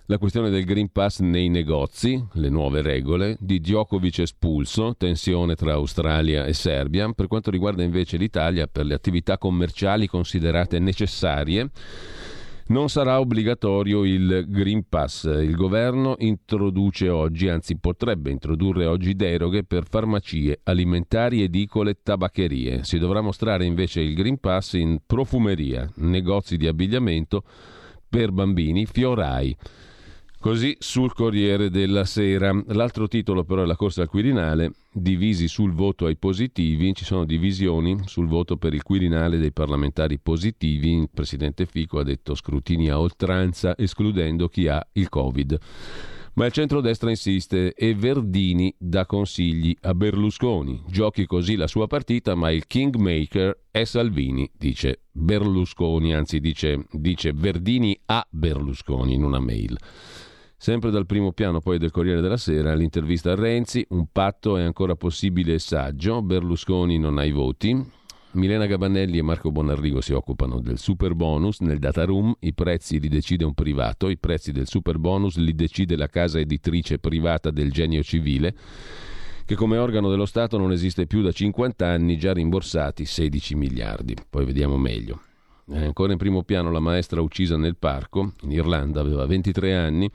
la 0.06 0.18
questione 0.18 0.50
del 0.50 0.64
Green 0.64 0.92
Pass 0.92 1.18
nei 1.20 1.48
negozi, 1.48 2.24
le 2.34 2.48
nuove 2.48 2.80
regole, 2.80 3.36
di 3.40 3.60
Djokovic 3.60 4.20
espulso, 4.20 4.94
tensione 4.96 5.56
tra 5.56 5.72
Australia 5.72 6.44
e 6.44 6.52
Serbia. 6.52 7.10
Per 7.12 7.26
quanto 7.26 7.50
riguarda 7.50 7.82
invece 7.82 8.16
l'Italia, 8.16 8.68
per 8.68 8.86
le 8.86 8.94
attività 8.94 9.36
commerciali 9.36 10.06
considerate 10.06 10.78
necessarie, 10.78 11.70
non 12.68 12.88
sarà 12.88 13.20
obbligatorio 13.20 14.04
il 14.04 14.44
Green 14.48 14.88
Pass. 14.88 15.24
Il 15.24 15.54
governo 15.54 16.16
introduce 16.18 17.08
oggi, 17.08 17.48
anzi 17.48 17.78
potrebbe 17.78 18.30
introdurre 18.30 18.86
oggi 18.86 19.14
deroghe 19.14 19.62
per 19.62 19.84
farmacie, 19.88 20.60
alimentari, 20.64 21.42
edicole, 21.42 21.98
tabaccherie. 22.02 22.82
Si 22.82 22.98
dovrà 22.98 23.20
mostrare 23.20 23.64
invece 23.64 24.00
il 24.00 24.14
Green 24.14 24.38
Pass 24.38 24.72
in 24.72 24.98
profumeria, 25.06 25.88
negozi 25.96 26.56
di 26.56 26.66
abbigliamento 26.66 27.44
per 28.08 28.32
bambini, 28.32 28.86
fiorai. 28.86 29.56
Così 30.46 30.76
sul 30.78 31.12
Corriere 31.12 31.70
della 31.70 32.04
Sera. 32.04 32.56
L'altro 32.68 33.08
titolo 33.08 33.42
però 33.42 33.64
è 33.64 33.66
la 33.66 33.74
corsa 33.74 34.02
al 34.02 34.08
Quirinale, 34.08 34.74
divisi 34.92 35.48
sul 35.48 35.72
voto 35.72 36.06
ai 36.06 36.16
positivi, 36.16 36.94
ci 36.94 37.04
sono 37.04 37.24
divisioni 37.24 37.98
sul 38.04 38.28
voto 38.28 38.56
per 38.56 38.72
il 38.72 38.84
Quirinale 38.84 39.38
dei 39.38 39.50
parlamentari 39.50 40.20
positivi. 40.20 40.98
Il 40.98 41.08
presidente 41.12 41.66
Fico 41.66 41.98
ha 41.98 42.04
detto 42.04 42.36
scrutini 42.36 42.88
a 42.88 43.00
oltranza, 43.00 43.76
escludendo 43.76 44.48
chi 44.48 44.68
ha 44.68 44.86
il 44.92 45.08
Covid. 45.08 45.58
Ma 46.34 46.46
il 46.46 46.52
centrodestra 46.52 47.10
insiste 47.10 47.74
e 47.74 47.96
Verdini 47.96 48.72
dà 48.78 49.04
consigli 49.04 49.76
a 49.80 49.94
Berlusconi. 49.94 50.84
Giochi 50.86 51.26
così 51.26 51.56
la 51.56 51.66
sua 51.66 51.88
partita, 51.88 52.36
ma 52.36 52.52
il 52.52 52.68
kingmaker 52.68 53.62
è 53.68 53.82
Salvini, 53.82 54.48
dice 54.56 55.00
Berlusconi, 55.10 56.14
anzi 56.14 56.38
dice, 56.38 56.86
dice 56.92 57.32
Verdini 57.32 57.98
a 58.04 58.24
Berlusconi 58.30 59.14
in 59.14 59.24
una 59.24 59.40
mail. 59.40 59.76
Sempre 60.66 60.90
dal 60.90 61.06
primo 61.06 61.30
piano 61.30 61.60
poi 61.60 61.78
del 61.78 61.92
Corriere 61.92 62.20
della 62.20 62.36
Sera, 62.36 62.74
l'intervista 62.74 63.30
a 63.30 63.34
Renzi, 63.36 63.86
un 63.90 64.08
patto 64.10 64.56
è 64.56 64.64
ancora 64.64 64.96
possibile 64.96 65.54
e 65.54 65.58
saggio, 65.60 66.22
Berlusconi 66.22 66.98
non 66.98 67.18
ha 67.18 67.24
i 67.24 67.30
voti, 67.30 67.80
Milena 68.32 68.66
Gabanelli 68.66 69.16
e 69.16 69.22
Marco 69.22 69.52
Bonarrigo 69.52 70.00
si 70.00 70.12
occupano 70.12 70.58
del 70.58 70.78
super 70.78 71.14
bonus 71.14 71.60
nel 71.60 71.78
data 71.78 72.04
room, 72.04 72.34
i 72.40 72.52
prezzi 72.52 72.98
li 72.98 73.06
decide 73.06 73.44
un 73.44 73.54
privato, 73.54 74.08
i 74.08 74.18
prezzi 74.18 74.50
del 74.50 74.66
super 74.66 74.98
bonus 74.98 75.36
li 75.36 75.54
decide 75.54 75.94
la 75.94 76.08
casa 76.08 76.40
editrice 76.40 76.98
privata 76.98 77.52
del 77.52 77.70
genio 77.70 78.02
civile 78.02 78.52
che 79.44 79.54
come 79.54 79.76
organo 79.76 80.10
dello 80.10 80.26
Stato 80.26 80.58
non 80.58 80.72
esiste 80.72 81.06
più 81.06 81.22
da 81.22 81.30
50 81.30 81.86
anni, 81.86 82.18
già 82.18 82.32
rimborsati 82.32 83.04
16 83.04 83.54
miliardi. 83.54 84.16
Poi 84.28 84.44
vediamo 84.44 84.76
meglio. 84.76 85.25
È 85.68 85.82
ancora 85.82 86.12
in 86.12 86.18
primo 86.18 86.44
piano 86.44 86.70
la 86.70 86.78
maestra 86.78 87.20
uccisa 87.20 87.56
nel 87.56 87.74
parco, 87.76 88.34
in 88.42 88.52
Irlanda, 88.52 89.00
aveva 89.00 89.26
23 89.26 89.74
anni. 89.74 90.08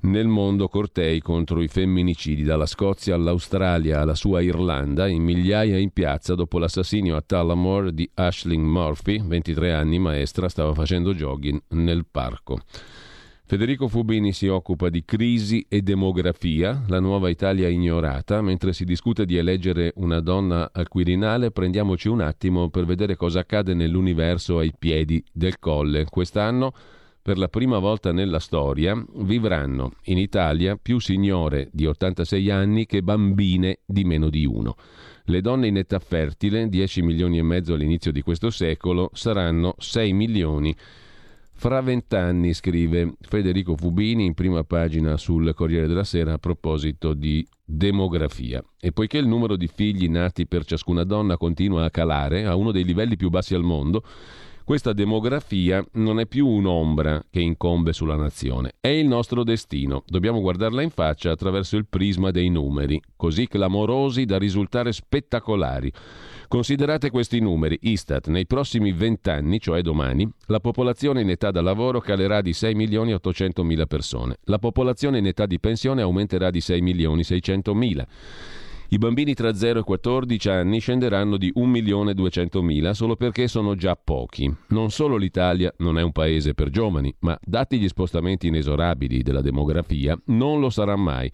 nel 0.00 0.26
mondo 0.26 0.66
cortei 0.68 1.20
contro 1.20 1.62
i 1.62 1.68
femminicidi, 1.68 2.42
dalla 2.42 2.66
Scozia 2.66 3.14
all'Australia 3.14 4.00
alla 4.00 4.16
sua 4.16 4.40
Irlanda, 4.40 5.06
in 5.06 5.22
migliaia 5.22 5.76
in 5.76 5.90
piazza 5.90 6.34
dopo 6.34 6.58
l'assassinio 6.58 7.14
a 7.14 7.22
Tullamore 7.24 7.94
di 7.94 8.08
Ashling 8.14 8.64
Murphy, 8.64 9.22
23 9.24 9.72
anni, 9.72 10.00
maestra, 10.00 10.48
stava 10.48 10.74
facendo 10.74 11.14
jogging 11.14 11.62
nel 11.68 12.04
parco. 12.10 12.60
Federico 13.48 13.88
Fubini 13.88 14.34
si 14.34 14.46
occupa 14.46 14.90
di 14.90 15.06
crisi 15.06 15.64
e 15.70 15.80
demografia, 15.80 16.84
la 16.86 17.00
nuova 17.00 17.30
Italia 17.30 17.66
ignorata. 17.66 18.42
Mentre 18.42 18.74
si 18.74 18.84
discute 18.84 19.24
di 19.24 19.38
eleggere 19.38 19.94
una 19.96 20.20
donna 20.20 20.68
al 20.70 20.86
Quirinale, 20.86 21.50
prendiamoci 21.50 22.08
un 22.08 22.20
attimo 22.20 22.68
per 22.68 22.84
vedere 22.84 23.16
cosa 23.16 23.40
accade 23.40 23.72
nell'universo 23.72 24.58
ai 24.58 24.74
piedi 24.78 25.24
del 25.32 25.58
colle. 25.58 26.04
Quest'anno 26.04 26.74
per 27.22 27.38
la 27.38 27.48
prima 27.48 27.78
volta 27.78 28.12
nella 28.12 28.38
storia, 28.38 29.02
vivranno 29.14 29.92
in 30.04 30.18
Italia 30.18 30.76
più 30.76 30.98
signore 30.98 31.70
di 31.72 31.86
86 31.86 32.50
anni 32.50 32.84
che 32.84 33.02
bambine 33.02 33.78
di 33.86 34.04
meno 34.04 34.28
di 34.28 34.44
uno. 34.44 34.76
Le 35.24 35.40
donne 35.40 35.68
in 35.68 35.78
età 35.78 36.00
fertile, 36.00 36.68
10 36.68 37.00
milioni 37.00 37.38
e 37.38 37.42
mezzo 37.42 37.72
all'inizio 37.72 38.12
di 38.12 38.20
questo 38.20 38.50
secolo, 38.50 39.08
saranno 39.14 39.74
6 39.78 40.12
milioni. 40.12 40.76
Fra 41.60 41.80
vent'anni, 41.80 42.54
scrive 42.54 43.14
Federico 43.18 43.74
Fubini 43.74 44.24
in 44.24 44.34
prima 44.34 44.62
pagina 44.62 45.16
sul 45.16 45.52
Corriere 45.54 45.88
della 45.88 46.04
Sera 46.04 46.34
a 46.34 46.38
proposito 46.38 47.14
di 47.14 47.44
demografia. 47.64 48.62
E 48.80 48.92
poiché 48.92 49.18
il 49.18 49.26
numero 49.26 49.56
di 49.56 49.66
figli 49.66 50.08
nati 50.08 50.46
per 50.46 50.64
ciascuna 50.64 51.02
donna 51.02 51.36
continua 51.36 51.84
a 51.84 51.90
calare 51.90 52.46
a 52.46 52.54
uno 52.54 52.70
dei 52.70 52.84
livelli 52.84 53.16
più 53.16 53.28
bassi 53.28 53.56
al 53.56 53.64
mondo, 53.64 54.04
questa 54.62 54.92
demografia 54.92 55.84
non 55.94 56.20
è 56.20 56.26
più 56.26 56.46
un'ombra 56.46 57.24
che 57.28 57.40
incombe 57.40 57.92
sulla 57.92 58.14
nazione, 58.14 58.74
è 58.80 58.88
il 58.88 59.08
nostro 59.08 59.42
destino. 59.42 60.04
Dobbiamo 60.06 60.40
guardarla 60.40 60.82
in 60.82 60.90
faccia 60.90 61.32
attraverso 61.32 61.76
il 61.76 61.86
prisma 61.88 62.30
dei 62.30 62.50
numeri, 62.50 63.02
così 63.16 63.48
clamorosi 63.48 64.26
da 64.26 64.38
risultare 64.38 64.92
spettacolari. 64.92 65.90
Considerate 66.48 67.10
questi 67.10 67.40
numeri. 67.40 67.78
Istat, 67.82 68.28
nei 68.28 68.46
prossimi 68.46 68.92
vent'anni, 68.92 69.60
cioè 69.60 69.82
domani, 69.82 70.26
la 70.46 70.60
popolazione 70.60 71.20
in 71.20 71.28
età 71.28 71.50
da 71.50 71.60
lavoro 71.60 72.00
calerà 72.00 72.40
di 72.40 72.54
6 72.54 72.74
milioni 72.74 73.12
800 73.12 73.62
mila 73.62 73.84
persone. 73.84 74.38
La 74.44 74.58
popolazione 74.58 75.18
in 75.18 75.26
età 75.26 75.44
di 75.44 75.60
pensione 75.60 76.00
aumenterà 76.00 76.50
di 76.50 76.62
6 76.62 76.80
milioni 76.80 77.22
600 77.22 77.74
mila. 77.74 78.06
I 78.88 78.96
bambini 78.96 79.34
tra 79.34 79.52
0 79.52 79.80
e 79.80 79.82
14 79.82 80.48
anni 80.48 80.78
scenderanno 80.78 81.36
di 81.36 81.52
1.200.000 81.54 82.92
solo 82.92 83.16
perché 83.16 83.46
sono 83.46 83.74
già 83.74 83.94
pochi. 84.02 84.50
Non 84.68 84.90
solo 84.90 85.18
l'Italia 85.18 85.70
non 85.78 85.98
è 85.98 86.02
un 86.02 86.12
paese 86.12 86.54
per 86.54 86.70
giovani, 86.70 87.14
ma 87.18 87.38
dati 87.44 87.78
gli 87.78 87.88
spostamenti 87.88 88.46
inesorabili 88.46 89.22
della 89.22 89.42
demografia, 89.42 90.18
non 90.28 90.60
lo 90.60 90.70
sarà 90.70 90.96
mai. 90.96 91.30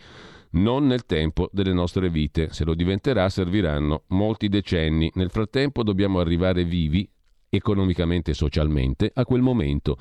Non 0.54 0.86
nel 0.86 1.04
tempo 1.04 1.48
delle 1.52 1.72
nostre 1.72 2.08
vite. 2.08 2.52
Se 2.52 2.64
lo 2.64 2.74
diventerà 2.74 3.28
serviranno 3.28 4.04
molti 4.08 4.48
decenni. 4.48 5.10
Nel 5.14 5.30
frattempo 5.30 5.82
dobbiamo 5.82 6.20
arrivare 6.20 6.64
vivi, 6.64 7.08
economicamente 7.48 8.30
e 8.30 8.34
socialmente, 8.34 9.10
a 9.12 9.24
quel 9.24 9.40
momento. 9.40 9.98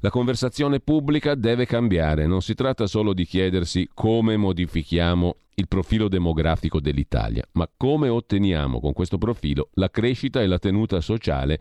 La 0.00 0.10
conversazione 0.10 0.80
pubblica 0.80 1.34
deve 1.34 1.64
cambiare, 1.64 2.26
non 2.26 2.42
si 2.42 2.54
tratta 2.54 2.86
solo 2.86 3.14
di 3.14 3.24
chiedersi 3.24 3.88
come 3.94 4.36
modifichiamo 4.36 5.36
il 5.54 5.68
profilo 5.68 6.08
demografico 6.08 6.80
dell'Italia, 6.80 7.46
ma 7.52 7.70
come 7.74 8.08
otteniamo 8.08 8.80
con 8.80 8.92
questo 8.92 9.16
profilo 9.16 9.70
la 9.74 9.90
crescita 9.90 10.42
e 10.42 10.46
la 10.46 10.58
tenuta 10.58 11.00
sociale 11.00 11.58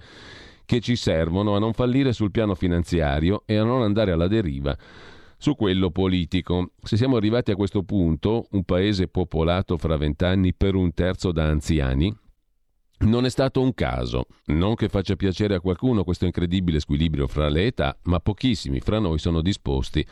che 0.66 0.82
ci 0.82 0.96
servono 0.96 1.56
a 1.56 1.60
non 1.60 1.74
fallire 1.74 2.12
sul 2.12 2.32
piano 2.32 2.56
finanziario 2.56 3.44
e 3.46 3.56
a 3.56 3.64
non 3.64 3.84
andare 3.84 4.12
alla 4.12 4.28
deriva 4.28 4.76
su 5.44 5.58
quello 5.58 5.92
politico. 5.92 6.70
Se 6.82 6.96
siamo 6.96 7.18
arrivati 7.18 7.52
a 7.52 7.58
questo 7.58 7.84
punto, 7.84 8.48
un 8.52 8.64
paese 8.64 9.10
popolato 9.10 9.78
fra 9.78 9.98
vent'anni 9.98 10.54
per 10.54 10.74
un 10.74 10.94
terzo 10.94 11.34
da 11.34 11.44
anziani, 11.44 12.16
non 13.00 13.26
è 13.26 13.30
stato 13.30 13.60
un 13.60 13.74
caso, 13.74 14.28
non 14.46 14.76
che 14.76 14.88
faccia 14.88 15.18
piacere 15.18 15.56
a 15.56 15.60
qualcuno 15.60 16.06
questo 16.06 16.24
incredibile 16.24 16.80
squilibrio 16.80 17.28
fra 17.28 17.50
le 17.50 17.66
età, 17.66 17.98
ma 18.04 18.22
pochissimi 18.22 18.80
fra 18.80 19.00
noi 19.00 19.20
sono 19.20 19.42
disposti 19.42 20.08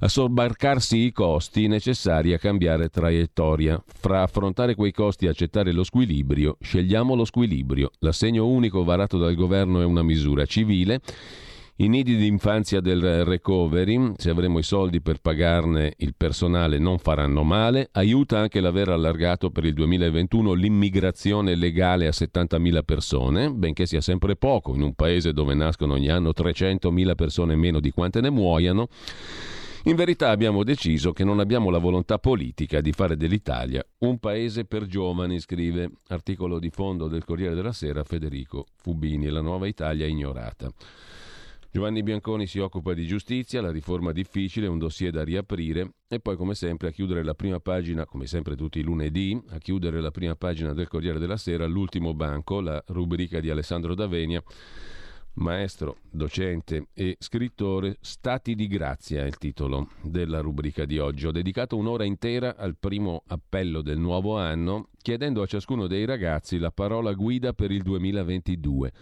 a 0.00 0.08
sobbarcarsi 0.08 0.98
i 0.98 1.12
costi 1.12 1.68
necessari 1.68 2.32
a 2.32 2.38
cambiare 2.38 2.88
traiettoria. 2.88 3.80
Fra 3.86 4.22
affrontare 4.22 4.74
quei 4.74 4.90
costi 4.90 5.26
e 5.26 5.28
accettare 5.28 5.70
lo 5.70 5.84
squilibrio, 5.84 6.56
scegliamo 6.60 7.14
lo 7.14 7.24
squilibrio. 7.24 7.92
L'assegno 8.00 8.44
unico 8.44 8.82
varato 8.82 9.18
dal 9.18 9.36
governo 9.36 9.80
è 9.80 9.84
una 9.84 10.02
misura 10.02 10.44
civile 10.46 11.00
i 11.78 11.88
nidi 11.88 12.16
di 12.16 12.28
infanzia 12.28 12.80
del 12.80 13.24
recovery, 13.24 14.12
se 14.16 14.30
avremo 14.30 14.60
i 14.60 14.62
soldi 14.62 15.00
per 15.00 15.18
pagarne 15.20 15.94
il 15.96 16.14
personale, 16.16 16.78
non 16.78 16.98
faranno 16.98 17.42
male. 17.42 17.88
Aiuta 17.90 18.38
anche 18.38 18.60
l'aver 18.60 18.90
allargato 18.90 19.50
per 19.50 19.64
il 19.64 19.74
2021 19.74 20.52
l'immigrazione 20.52 21.56
legale 21.56 22.06
a 22.06 22.10
70.000 22.10 22.84
persone, 22.84 23.50
benché 23.50 23.86
sia 23.86 24.00
sempre 24.00 24.36
poco 24.36 24.72
in 24.72 24.82
un 24.82 24.94
paese 24.94 25.32
dove 25.32 25.54
nascono 25.54 25.94
ogni 25.94 26.10
anno 26.10 26.30
300.000 26.30 27.16
persone 27.16 27.56
meno 27.56 27.80
di 27.80 27.90
quante 27.90 28.20
ne 28.20 28.30
muoiano. 28.30 28.86
In 29.86 29.96
verità 29.96 30.30
abbiamo 30.30 30.62
deciso 30.62 31.12
che 31.12 31.24
non 31.24 31.40
abbiamo 31.40 31.70
la 31.70 31.78
volontà 31.78 32.18
politica 32.18 32.80
di 32.80 32.92
fare 32.92 33.16
dell'Italia 33.16 33.84
un 33.98 34.20
paese 34.20 34.64
per 34.64 34.86
giovani, 34.86 35.40
scrive 35.40 35.90
articolo 36.06 36.60
di 36.60 36.70
fondo 36.70 37.08
del 37.08 37.24
Corriere 37.24 37.56
della 37.56 37.72
Sera 37.72 38.04
Federico 38.04 38.66
Fubini, 38.76 39.28
la 39.28 39.40
nuova 39.40 39.66
Italia 39.66 40.06
ignorata. 40.06 40.70
Giovanni 41.74 42.04
Bianconi 42.04 42.46
si 42.46 42.60
occupa 42.60 42.94
di 42.94 43.04
giustizia, 43.04 43.60
la 43.60 43.72
riforma 43.72 44.12
difficile, 44.12 44.68
un 44.68 44.78
dossier 44.78 45.10
da 45.10 45.24
riaprire 45.24 45.94
e 46.06 46.20
poi 46.20 46.36
come 46.36 46.54
sempre 46.54 46.86
a 46.86 46.90
chiudere 46.92 47.24
la 47.24 47.34
prima 47.34 47.58
pagina, 47.58 48.06
come 48.06 48.28
sempre 48.28 48.54
tutti 48.54 48.78
i 48.78 48.84
lunedì, 48.84 49.36
a 49.48 49.58
chiudere 49.58 50.00
la 50.00 50.12
prima 50.12 50.36
pagina 50.36 50.72
del 50.72 50.86
Corriere 50.86 51.18
della 51.18 51.36
Sera, 51.36 51.66
l'ultimo 51.66 52.14
banco, 52.14 52.60
la 52.60 52.80
rubrica 52.86 53.40
di 53.40 53.50
Alessandro 53.50 53.96
Davenia, 53.96 54.40
maestro, 55.32 55.96
docente 56.12 56.90
e 56.94 57.16
scrittore, 57.18 57.96
Stati 58.00 58.54
di 58.54 58.68
grazia 58.68 59.24
è 59.24 59.26
il 59.26 59.36
titolo 59.38 59.88
della 60.00 60.38
rubrica 60.38 60.84
di 60.84 61.00
oggi. 61.00 61.26
Ho 61.26 61.32
dedicato 61.32 61.76
un'ora 61.76 62.04
intera 62.04 62.54
al 62.54 62.76
primo 62.78 63.24
appello 63.26 63.82
del 63.82 63.98
nuovo 63.98 64.38
anno, 64.38 64.90
chiedendo 65.02 65.42
a 65.42 65.46
ciascuno 65.46 65.88
dei 65.88 66.04
ragazzi 66.04 66.56
la 66.56 66.70
parola 66.70 67.12
guida 67.14 67.52
per 67.52 67.72
il 67.72 67.82
2022 67.82 68.92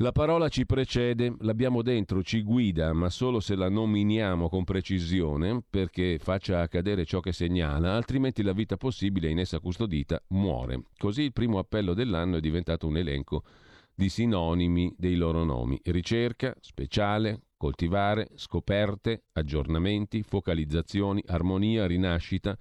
la 0.00 0.12
parola 0.12 0.48
ci 0.48 0.64
precede, 0.64 1.34
l'abbiamo 1.40 1.82
dentro, 1.82 2.22
ci 2.22 2.42
guida, 2.42 2.94
ma 2.94 3.10
solo 3.10 3.38
se 3.38 3.54
la 3.54 3.68
nominiamo 3.68 4.48
con 4.48 4.64
precisione 4.64 5.62
perché 5.68 6.18
faccia 6.18 6.62
accadere 6.62 7.04
ciò 7.04 7.20
che 7.20 7.32
segnala, 7.32 7.94
altrimenti 7.96 8.42
la 8.42 8.54
vita 8.54 8.78
possibile 8.78 9.28
in 9.28 9.38
essa 9.38 9.60
custodita 9.60 10.22
muore. 10.28 10.84
Così 10.96 11.22
il 11.22 11.34
primo 11.34 11.58
appello 11.58 11.92
dell'anno 11.92 12.38
è 12.38 12.40
diventato 12.40 12.86
un 12.86 12.96
elenco 12.96 13.44
di 13.94 14.08
sinonimi 14.08 14.94
dei 14.96 15.16
loro 15.16 15.44
nomi. 15.44 15.78
Ricerca, 15.84 16.56
speciale, 16.60 17.42
coltivare, 17.58 18.30
scoperte, 18.36 19.24
aggiornamenti, 19.32 20.22
focalizzazioni, 20.22 21.22
armonia, 21.26 21.86
rinascita, 21.86 22.56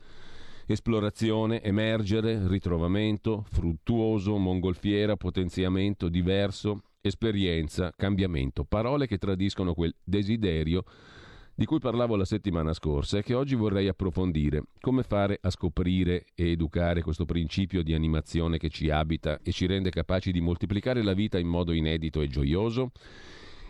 esplorazione, 0.65 1.63
emergere, 1.63 2.45
ritrovamento, 2.49 3.45
fruttuoso, 3.49 4.35
mongolfiera, 4.35 5.15
potenziamento, 5.15 6.09
diverso, 6.09 6.81
esperienza, 7.01 7.93
cambiamento, 7.95 8.63
parole 8.63 9.07
che 9.07 9.17
tradiscono 9.17 9.73
quel 9.73 9.95
desiderio 10.03 10.83
di 11.59 11.65
cui 11.65 11.79
parlavo 11.79 12.15
la 12.15 12.23
settimana 12.23 12.71
scorsa 12.71 13.17
e 13.17 13.21
che 13.21 13.33
oggi 13.33 13.53
vorrei 13.53 13.89
approfondire. 13.89 14.63
Come 14.79 15.03
fare 15.03 15.39
a 15.41 15.49
scoprire 15.49 16.23
e 16.33 16.51
educare 16.51 17.01
questo 17.01 17.25
principio 17.25 17.83
di 17.83 17.93
animazione 17.93 18.57
che 18.57 18.69
ci 18.69 18.89
abita 18.89 19.39
e 19.43 19.51
ci 19.51 19.65
rende 19.65 19.89
capaci 19.89 20.31
di 20.31 20.39
moltiplicare 20.39 21.03
la 21.03 21.11
vita 21.11 21.37
in 21.37 21.47
modo 21.47 21.73
inedito 21.73 22.21
e 22.21 22.27
gioioso? 22.27 22.91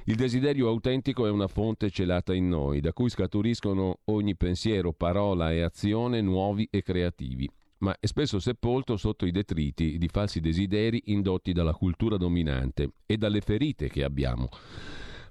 Il 0.05 0.15
desiderio 0.15 0.67
autentico 0.67 1.25
è 1.25 1.31
una 1.31 1.47
fonte 1.47 1.89
celata 1.89 2.33
in 2.35 2.47
noi, 2.47 2.79
da 2.79 2.93
cui 2.93 3.09
scaturiscono 3.09 4.01
ogni 4.05 4.35
pensiero, 4.35 4.93
parola 4.93 5.51
e 5.51 5.61
azione 5.61 6.21
nuovi 6.21 6.67
e 6.69 6.83
creativi 6.83 7.49
ma 7.79 7.95
è 7.99 8.05
spesso 8.05 8.39
sepolto 8.39 8.97
sotto 8.97 9.25
i 9.25 9.31
detriti 9.31 9.97
di 9.97 10.07
falsi 10.07 10.39
desideri 10.39 11.03
indotti 11.05 11.53
dalla 11.53 11.73
cultura 11.73 12.17
dominante 12.17 12.91
e 13.05 13.17
dalle 13.17 13.41
ferite 13.41 13.89
che 13.89 14.03
abbiamo. 14.03 14.49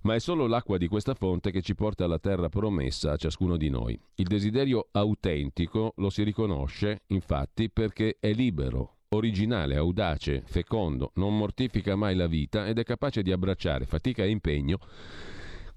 Ma 0.03 0.15
è 0.15 0.21
solo 0.21 0.47
l'acqua 0.47 0.79
di 0.79 0.87
questa 0.87 1.15
fonte 1.15 1.51
che 1.51 1.61
ci 1.61 1.75
porta 1.75 2.05
alla 2.05 2.19
terra 2.21 2.49
promessa 2.49 3.13
a 3.13 3.17
ciascuno 3.17 3.57
di 3.57 3.69
noi. 3.69 3.99
Il 4.15 4.27
desiderio 4.27 4.89
autentico 4.93 5.93
lo 5.97 6.09
si 6.09 6.23
riconosce, 6.23 7.03
infatti, 7.09 7.69
perché 7.69 8.17
è 8.21 8.33
libero, 8.33 8.99
originale, 9.11 9.77
audace, 9.77 10.43
fecondo, 10.47 11.11
non 11.15 11.37
mortifica 11.37 11.97
mai 11.97 12.15
la 12.15 12.29
vita 12.29 12.67
ed 12.67 12.79
è 12.79 12.85
capace 12.85 13.23
di 13.23 13.33
abbracciare 13.33 13.87
fatica 13.87 14.23
e 14.23 14.31
impegno 14.31 14.79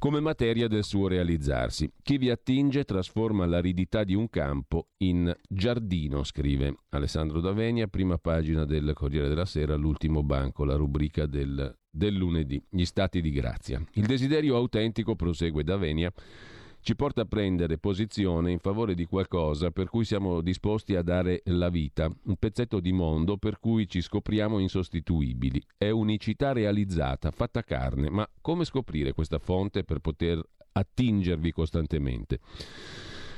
come 0.01 0.19
materia 0.19 0.67
del 0.67 0.83
suo 0.83 1.07
realizzarsi. 1.07 1.87
Chi 2.01 2.17
vi 2.17 2.31
attinge 2.31 2.85
trasforma 2.85 3.45
l'aridità 3.45 4.03
di 4.03 4.15
un 4.15 4.31
campo 4.31 4.87
in 5.03 5.31
giardino, 5.47 6.23
scrive 6.23 6.75
Alessandro 6.89 7.39
Davenia, 7.39 7.85
prima 7.85 8.17
pagina 8.17 8.65
del 8.65 8.93
Corriere 8.95 9.27
della 9.27 9.45
Sera, 9.45 9.75
l'ultimo 9.75 10.23
banco, 10.23 10.65
la 10.65 10.73
rubrica 10.73 11.27
del, 11.27 11.77
del 11.87 12.15
lunedì, 12.15 12.59
gli 12.67 12.83
stati 12.83 13.21
di 13.21 13.29
grazia. 13.29 13.79
Il 13.93 14.07
desiderio 14.07 14.55
autentico, 14.55 15.15
prosegue 15.15 15.63
Davenia, 15.63 16.11
ci 16.81 16.95
porta 16.95 17.21
a 17.21 17.25
prendere 17.25 17.77
posizione 17.77 18.51
in 18.51 18.59
favore 18.59 18.95
di 18.95 19.05
qualcosa 19.05 19.69
per 19.69 19.87
cui 19.87 20.03
siamo 20.03 20.41
disposti 20.41 20.95
a 20.95 21.03
dare 21.03 21.41
la 21.45 21.69
vita, 21.69 22.09
un 22.23 22.35
pezzetto 22.37 22.79
di 22.79 22.91
mondo 22.91 23.37
per 23.37 23.59
cui 23.59 23.87
ci 23.87 24.01
scopriamo 24.01 24.57
insostituibili. 24.57 25.61
È 25.77 25.89
unicità 25.89 26.53
realizzata, 26.53 27.29
fatta 27.29 27.63
carne, 27.63 28.09
ma 28.09 28.27
come 28.41 28.65
scoprire 28.65 29.13
questa 29.13 29.37
fonte 29.37 29.83
per 29.83 29.99
poter 29.99 30.41
attingervi 30.71 31.51
costantemente? 31.51 32.39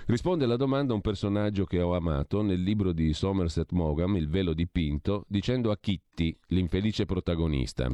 Risponde 0.05 0.45
alla 0.45 0.57
domanda 0.57 0.93
un 0.93 1.01
personaggio 1.01 1.65
che 1.65 1.81
ho 1.81 1.95
amato 1.95 2.41
nel 2.41 2.61
libro 2.61 2.91
di 2.91 3.13
Somerset 3.13 3.71
Maugham, 3.71 4.15
Il 4.15 4.29
velo 4.29 4.53
dipinto, 4.53 5.25
dicendo 5.27 5.71
a 5.71 5.77
Kitty, 5.77 6.37
l'infelice 6.47 7.05
protagonista, 7.05 7.89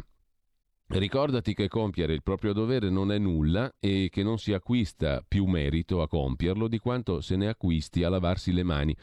Ricordati 0.91 1.53
che 1.53 1.67
compiere 1.67 2.13
il 2.13 2.23
proprio 2.23 2.51
dovere 2.51 2.89
non 2.89 3.11
è 3.11 3.19
nulla 3.19 3.71
e 3.79 4.09
che 4.11 4.23
non 4.23 4.39
si 4.39 4.53
acquista 4.53 5.23
più 5.25 5.45
merito 5.45 6.01
a 6.01 6.07
compierlo 6.07 6.67
di 6.67 6.79
quanto 6.79 7.21
se 7.21 7.35
ne 7.35 7.47
acquisti 7.47 8.03
a 8.03 8.09
lavarsi 8.09 8.51
le 8.51 8.63
mani. 8.63 8.97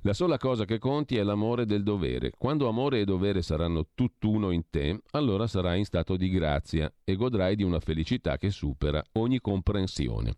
La 0.00 0.14
sola 0.14 0.38
cosa 0.38 0.64
che 0.64 0.78
conti 0.78 1.18
è 1.18 1.22
l'amore 1.22 1.66
del 1.66 1.82
dovere. 1.82 2.30
Quando 2.38 2.68
amore 2.68 3.00
e 3.00 3.04
dovere 3.04 3.42
saranno 3.42 3.88
tutt'uno 3.94 4.50
in 4.50 4.62
te, 4.70 4.98
allora 5.10 5.46
sarai 5.46 5.80
in 5.80 5.84
stato 5.84 6.16
di 6.16 6.30
grazia 6.30 6.90
e 7.04 7.16
godrai 7.16 7.54
di 7.54 7.64
una 7.64 7.80
felicità 7.80 8.38
che 8.38 8.48
supera 8.48 9.04
ogni 9.12 9.40
comprensione. 9.40 10.36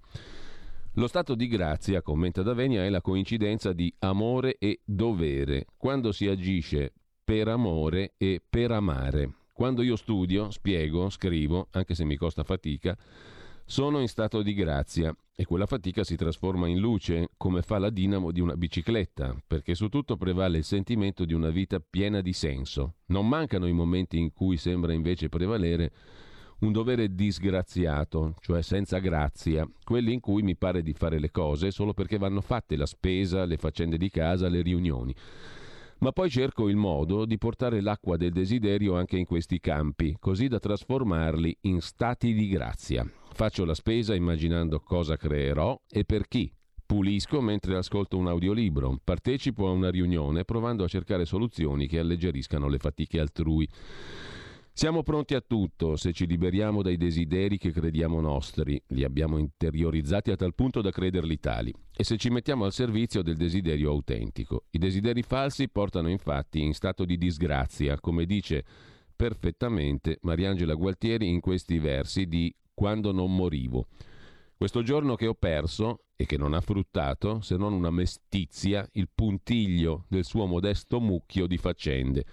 Lo 0.95 1.07
stato 1.07 1.37
di 1.37 1.47
grazia, 1.47 2.03
commenta 2.03 2.43
Davenia, 2.43 2.83
è 2.85 2.89
la 2.89 3.01
coincidenza 3.01 3.73
di 3.73 3.95
amore 4.01 4.57
e 4.59 4.81
dovere, 4.85 5.67
quando 5.77 6.11
si 6.11 6.27
agisce 6.27 6.93
per 7.23 7.47
amore 7.47 8.15
e 8.17 8.43
per 8.47 8.73
amare. 8.73 9.42
Quando 9.55 9.83
io 9.83 9.97
studio, 9.97 10.51
spiego, 10.51 11.11
scrivo, 11.11 11.69
anche 11.73 11.95
se 11.95 12.05
mi 12.05 12.17
costa 12.17 12.43
fatica, 12.43 12.97
sono 13.67 14.01
in 14.01 14.09
stato 14.09 14.41
di 14.41 14.55
grazia 14.55 15.15
e 15.37 15.45
quella 15.45 15.67
fatica 15.67 16.05
si 16.05 16.17
trasforma 16.17 16.69
in 16.69 16.79
luce 16.79 17.29
come 17.37 17.61
fa 17.61 17.79
la 17.79 17.91
dinamo 17.91 18.31
di 18.31 18.41
una 18.41 18.57
bicicletta, 18.57 19.37
perché 19.47 19.75
su 19.75 19.89
tutto 19.89 20.17
prevale 20.17 20.59
il 20.59 20.65
sentimento 20.65 21.27
di 21.27 21.35
una 21.35 21.51
vita 21.51 21.81
piena 21.81 22.23
di 22.23 22.33
senso. 22.33 22.95
Non 23.07 23.29
mancano 23.29 23.67
i 23.67 23.73
momenti 23.73 24.19
in 24.19 24.33
cui 24.33 24.57
sembra 24.57 24.95
invece 24.95 25.29
prevalere 25.29 25.93
un 26.61 26.73
dovere 26.73 27.15
disgraziato, 27.15 28.37
cioè 28.41 28.63
senza 28.63 29.01
grazia, 29.01 29.69
quelli 29.85 30.15
in 30.15 30.21
cui 30.21 30.43
mi 30.43 30.57
pare 30.57 30.83
di 30.83 30.95
fare 30.95 31.19
le 31.19 31.31
cose 31.31 31.71
solo 31.71 31.93
perché 31.93 32.17
vanno 32.17 32.41
fatte 32.41 32.75
la 32.75 32.87
spesa, 32.87 33.45
le 33.45 33.59
faccende 33.59 33.99
di 33.99 34.09
casa, 34.09 34.49
le 34.49 34.63
riunioni 34.63 35.15
ma 36.03 36.11
poi 36.11 36.29
cerco 36.29 36.69
il 36.69 36.77
modo 36.77 37.25
di 37.25 37.39
portare 37.39 37.81
l'acqua 37.81 38.17
del 38.17 38.33
desiderio 38.33 38.97
anche 38.97 39.17
in 39.17 39.25
questi 39.25 39.61
campi, 39.61 40.17
così 40.19 40.49
da 40.49 40.59
trasformarli 40.59 41.59
in 41.63 41.81
stati 41.81 42.35
di 42.35 42.49
grazia. 42.49 43.09
Faccio 43.33 43.65
la 43.65 43.75
spesa 43.75 44.13
immaginando 44.13 44.81
cosa 44.81 45.17
creerò 45.17 45.81
e 45.89 46.05
per 46.05 46.27
chi. 46.27 46.53
Pulisco 46.85 47.41
mentre 47.41 47.77
ascolto 47.77 48.19
un 48.19 48.27
audiolibro, 48.27 48.99
partecipo 49.03 49.69
a 49.69 49.71
una 49.71 49.91
riunione 49.91 50.45
provando 50.45 50.83
a 50.83 50.89
cercare 50.89 51.25
soluzioni 51.25 51.87
che 51.87 52.01
alleggeriscano 52.01 52.69
le 52.69 52.79
fatiche 52.79 53.21
altrui. 53.21 53.67
Siamo 54.75 55.03
pronti 55.03 55.35
a 55.35 55.45
tutto 55.47 55.97
se 55.97 56.15
ci 56.15 56.27
liberiamo 56.27 56.81
dai 56.81 56.97
desideri 56.97 57.59
che 57.59 57.73
crediamo 57.73 58.23
nostri, 58.23 58.83
li 58.89 59.05
abbiamo 59.05 59.37
interiorizzati 59.37 60.31
a 60.31 60.37
tal 60.37 60.55
punto 60.55 60.81
da 60.81 60.91
crederli 60.91 61.39
tali, 61.39 61.73
e 61.95 62.03
se 62.03 62.17
ci 62.17 62.31
mettiamo 62.31 62.65
al 62.65 62.73
servizio 62.73 63.23
del 63.23 63.37
desiderio 63.37 63.91
autentico. 63.91 64.65
I 64.71 64.79
desideri 64.79 65.23
falsi 65.23 65.69
portano 65.69 66.09
infatti 66.09 66.63
in 66.63 66.73
stato 66.73 67.05
di 67.05 67.19
disgrazia, 67.19 68.01
come 68.01 68.25
dice 68.25 68.65
perfettamente 69.15 70.19
Mariangela 70.23 70.75
Gualtieri 70.75 71.29
in 71.29 71.41
questi 71.41 71.79
versi 71.79 72.27
di 72.27 72.53
Quando 72.73 73.13
non 73.13 73.37
morivo. 73.37 73.89
Questo 74.57 74.83
giorno 74.83 75.17
che 75.17 75.27
ho 75.27 75.35
perso 75.35 76.05
e 76.17 76.25
che 76.25 76.39
non 76.39 76.55
ha 76.55 76.63
fruttato, 76.63 77.43
se 77.43 77.57
non 77.57 77.75
una 77.75 77.91
mestizia, 77.91 78.89
il 78.93 79.11
puntiglio 79.15 80.07
del 80.09 80.25
suo 80.25 80.47
modesto 80.47 80.99
mucchio 80.99 81.47
di 81.47 81.59
faccende 81.59 82.25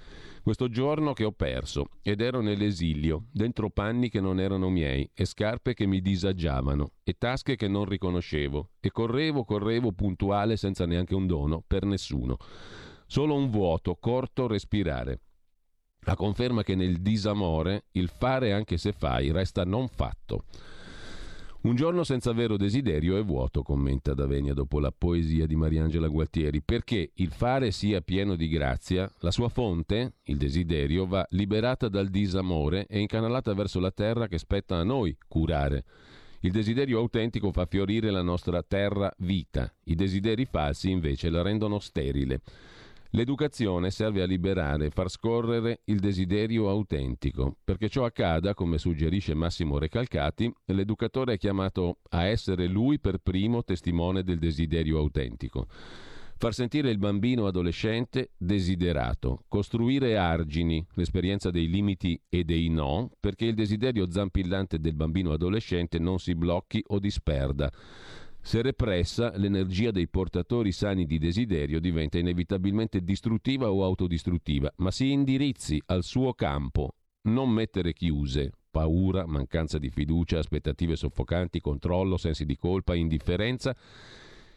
questo 0.50 0.68
giorno 0.68 1.13
che 1.13 1.25
ho 1.25 1.32
perso 1.32 1.89
ed 2.01 2.22
ero 2.22 2.41
nell'esilio, 2.41 3.25
dentro 3.32 3.70
panni 3.70 4.10
che 4.10 4.20
non 4.20 4.39
erano 4.39 4.68
miei 4.70 5.08
e 5.13 5.25
scarpe 5.25 5.75
che 5.75 5.86
mi 5.86 6.01
disagiavano 6.01 6.94
e 7.03 7.18
tasche 7.20 7.56
che 7.56 7.68
non 7.68 7.86
riconoscevo 7.86 8.72
e 8.79 8.89
correvo, 8.89 9.44
correvo 9.44 9.91
puntuale 9.91 10.58
senza 10.58 10.88
neanche 10.88 11.13
un 11.13 11.27
dono 11.27 11.63
per 11.68 11.86
nessuno. 11.86 12.38
Solo 13.06 13.36
un 13.36 13.51
vuoto, 13.51 13.96
corto 14.00 14.48
respirare. 14.48 15.20
La 16.00 16.15
conferma 16.15 16.63
che 16.63 16.74
nel 16.74 17.00
disamore 17.00 17.86
il 17.91 18.10
fare 18.10 18.52
anche 18.52 18.78
se 18.78 18.91
fai 18.91 19.30
resta 19.30 19.63
non 19.65 19.88
fatto. 19.88 20.45
Un 21.62 21.76
giorno 21.76 22.06
senza 22.06 22.32
vero 22.32 22.56
desiderio 22.56 23.17
è 23.17 23.24
vuoto, 23.24 23.63
commenta 23.63 24.13
Davenia 24.13 24.54
dopo 24.54 24.80
la 24.80 24.93
poesia 24.98 25.45
di 25.45 25.58
Mariangela 25.58 26.08
Gualtieri, 26.08 26.62
perché 26.62 27.12
il 27.15 27.32
fare 27.32 27.72
sia 27.72 28.00
pieno 28.00 28.38
di 28.38 28.48
grazia, 28.48 29.12
la 29.19 29.30
sua 29.30 29.50
fonte, 29.50 30.13
il 30.24 30.38
desiderio, 30.38 31.06
va 31.06 31.28
liberata 31.32 31.89
dal 31.89 32.08
disamore 32.08 32.88
e 32.88 33.00
incanalata 33.00 33.54
verso 33.54 33.82
la 33.82 33.91
terra 33.91 34.28
che 34.28 34.38
spetta 34.38 34.78
a 34.78 34.84
noi 34.84 35.17
curare. 35.28 35.84
Il 36.39 36.52
desiderio 36.54 36.98
autentico 37.00 37.52
fa 37.52 37.65
fiorire 37.65 38.10
la 38.10 38.22
nostra 38.22 38.63
terra 38.63 39.13
vita, 39.17 39.69
i 39.84 39.95
desideri 39.95 40.45
falsi 40.45 40.89
invece 40.89 41.30
la 41.30 41.41
rendono 41.41 41.80
sterile. 41.80 42.39
L'educazione 43.13 43.89
serve 43.89 44.22
a 44.22 44.26
liberare 44.26 44.91
far 44.91 45.10
scorrere 45.10 45.82
il 45.86 46.00
desiderio 46.00 46.69
autentico. 46.69 47.58
Perché 47.63 47.89
ciò 47.89 48.06
accada, 48.06 48.54
come 48.54 48.78
suggerisce 48.78 49.34
Massimo 49.34 49.80
Recalcati, 49.80 50.54
l'educatore 50.65 51.34
è 51.34 51.38
chiamato 51.39 52.02
a 52.10 52.26
essere 52.26 52.67
lui 52.67 53.00
per 53.00 53.17
primo 53.17 53.63
testimone 53.63 54.22
del 54.22 54.38
desiderio 54.38 55.00
autentico. 55.00 55.65
Far 56.38 56.54
sentire 56.54 56.91
il 56.91 57.00
bambino 57.00 57.48
adolescente 57.48 58.30
desiderato, 58.38 59.43
costruire 59.48 60.15
argini, 60.15 60.86
l'esperienza 60.93 61.50
dei 61.50 61.67
limiti 61.67 62.22
e 62.30 62.43
dei 62.43 62.69
no, 62.69 63.10
perché 63.19 63.45
il 63.45 63.56
desiderio 63.56 64.10
zampillante 64.10 64.80
del 64.80 64.93
bambino 64.93 65.34
adolescente 65.34 65.98
non 65.98 66.19
si 66.19 66.36
blocchi 66.36 66.82
o 66.89 67.00
disperda 67.00 67.72
se 68.41 68.62
repressa, 68.62 69.32
l'energia 69.36 69.91
dei 69.91 70.08
portatori 70.08 70.71
sani 70.71 71.06
di 71.06 71.17
desiderio 71.17 71.80
diventa 71.80 72.17
inevitabilmente 72.17 73.02
distruttiva 73.02 73.71
o 73.71 73.84
autodistruttiva, 73.84 74.71
ma 74.78 74.91
si 74.91 75.12
indirizzi 75.12 75.82
al 75.88 76.04
suo 76.04 76.34
campo, 76.34 76.95
non 77.23 77.49
mettere 77.49 77.93
chiuse, 77.93 78.52
paura, 78.71 79.25
mancanza 79.25 79.78
di 79.78 79.89
fiducia, 79.89 80.39
aspettative 80.39 80.95
soffocanti, 80.95 81.60
controllo, 81.60 82.17
sensi 82.17 82.45
di 82.45 82.56
colpa, 82.56 82.95
indifferenza, 82.95 83.75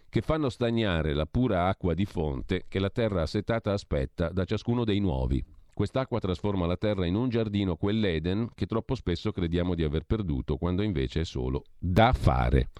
che 0.09 0.21
fanno 0.21 0.49
stagnare 0.49 1.15
la 1.15 1.27
pura 1.27 1.69
acqua 1.69 1.95
di 1.95 2.05
fonte 2.05 2.67
che 2.69 2.79
la 2.79 2.91
terra 2.91 3.23
assetata 3.23 3.73
aspetta 3.73 4.29
da 4.29 4.45
ciascuno 4.45 4.85
dei 4.85 5.01
nuovi. 5.01 5.43
Quest'acqua 5.75 6.21
trasforma 6.21 6.67
la 6.67 6.77
terra 6.77 7.07
in 7.07 7.15
un 7.15 7.31
giardino, 7.31 7.77
quell'Eden, 7.77 8.51
che 8.55 8.67
troppo 8.67 8.95
spesso 8.95 9.33
crediamo 9.33 9.75
di 9.75 9.83
aver 9.83 10.05
perduto, 10.05 10.57
quando 10.57 10.83
invece 10.83 11.21
è 11.21 11.25
solo 11.25 11.65
da 11.79 12.13
fare. 12.13 12.71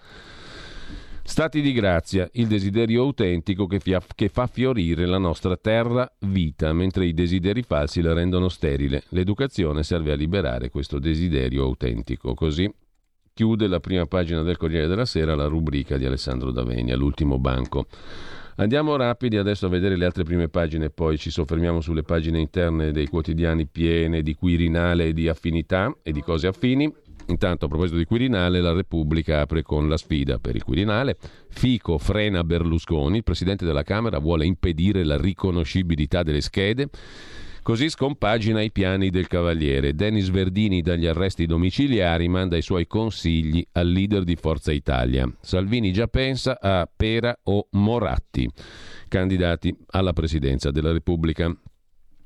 Stati 1.25 1.61
di 1.63 1.73
grazia, 1.73 2.29
il 2.33 2.47
desiderio 2.49 3.03
autentico 3.03 3.67
che, 3.67 3.79
fia- 3.79 4.03
che, 4.15 4.29
fa 4.29 4.47
fiorire 4.49 5.07
la 5.07 5.19
nostra 5.19 5.57
terra 5.57 6.11
vita, 6.21 6.73
mentre 6.73 7.07
i 7.07 7.15
desideri 7.15 7.63
falsi 7.63 8.03
la 8.03 8.13
rendono 8.13 8.49
sterile. 8.49 9.05
L'educazione 9.11 9.83
serve 9.85 10.13
a 10.13 10.17
liberare 10.17 10.69
questo 10.69 10.99
desiderio 10.99 11.63
autentico. 11.63 12.35
Così 12.35 12.71
chiude 13.33 13.67
la 13.67 13.81
prima 13.81 14.05
pagina 14.07 14.43
del 14.43 14.57
Corriere 14.57 14.89
della 14.89 15.07
Sera 15.07 15.35
la 15.35 15.47
rubrica 15.47 15.97
di 15.97 16.05
Alessandro 16.05 16.51
Davenia, 16.51 16.97
l'ultimo 16.97 17.39
banco. 17.39 17.87
Andiamo 18.57 18.97
rapidi 18.97 19.39
adesso 19.39 19.67
a 19.67 19.71
vedere 19.71 19.97
le 19.97 20.05
altre 20.05 20.25
prime 20.25 20.49
pagine, 20.49 20.91
poi 20.91 21.17
ci 21.17 21.31
soffermiamo 21.31 21.81
sulle 21.81 22.03
pagine 22.03 22.39
interne 22.39 22.93
dei 22.93 23.07
quotidiani 23.07 23.67
piene 23.67 24.23
di 24.23 24.35
Quirinale 24.35 25.07
e 25.07 25.13
di 25.15 25.29
affinità 25.29 25.97
e 26.03 26.13
di 26.13 26.21
cose 26.21 26.49
affini. 26.49 26.93
Intanto, 27.27 27.65
a 27.65 27.69
proposito 27.69 27.97
di 27.97 28.05
Quirinale, 28.05 28.61
la 28.61 28.73
Repubblica 28.73 29.41
apre 29.41 29.63
con 29.63 29.89
la 29.89 29.97
sfida 29.97 30.39
per 30.39 30.57
il 30.57 30.65
Quirinale. 30.65 31.17
Fico 31.49 31.99
frena 31.99 32.45
Berlusconi, 32.45 33.19
il 33.19 33.25
presidente 33.25 33.65
della 33.65 33.83
Camera 33.83 34.19
vuole 34.19 34.47
impedire 34.47 35.05
la 35.05 35.17
riconoscibilità 35.17 36.23
delle 36.23 36.41
schede. 36.41 36.89
Così 37.63 37.89
scompagina 37.89 38.61
i 38.61 38.73
piani 38.73 39.09
del 39.11 39.29
Cavaliere. 39.29 39.95
Denis 39.95 40.31
Verdini 40.31 40.83
dagli 40.83 41.07
arresti 41.07 41.47
domiciliari 41.47 42.27
manda 42.27 42.57
i 42.57 42.63
suoi 42.63 42.89
consigli 42.89 43.65
al 43.73 43.89
leader 43.89 44.25
di 44.25 44.35
Forza 44.35 44.73
Italia. 44.73 45.33
Salvini 45.41 45.93
già 45.93 46.09
pensa 46.09 46.59
a 46.61 46.91
Pera 46.93 47.39
o 47.45 47.69
Moratti, 47.71 48.51
candidati 49.07 49.73
alla 49.91 50.13
presidenza 50.13 50.73
della 50.73 50.91
Repubblica. 50.91 51.57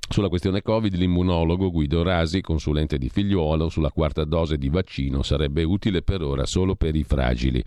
Sulla 0.08 0.28
questione 0.28 0.62
Covid, 0.62 0.94
l'immunologo 0.94 1.70
Guido 1.70 2.02
Rasi, 2.02 2.40
consulente 2.40 2.96
di 2.96 3.08
figliuolo, 3.08 3.68
sulla 3.68 3.90
quarta 3.90 4.24
dose 4.24 4.56
di 4.56 4.68
vaccino 4.68 5.22
sarebbe 5.22 5.62
utile 5.64 6.02
per 6.02 6.22
ora 6.22 6.46
solo 6.46 6.74
per 6.76 6.94
i 6.94 7.02
fragili. 7.04 7.62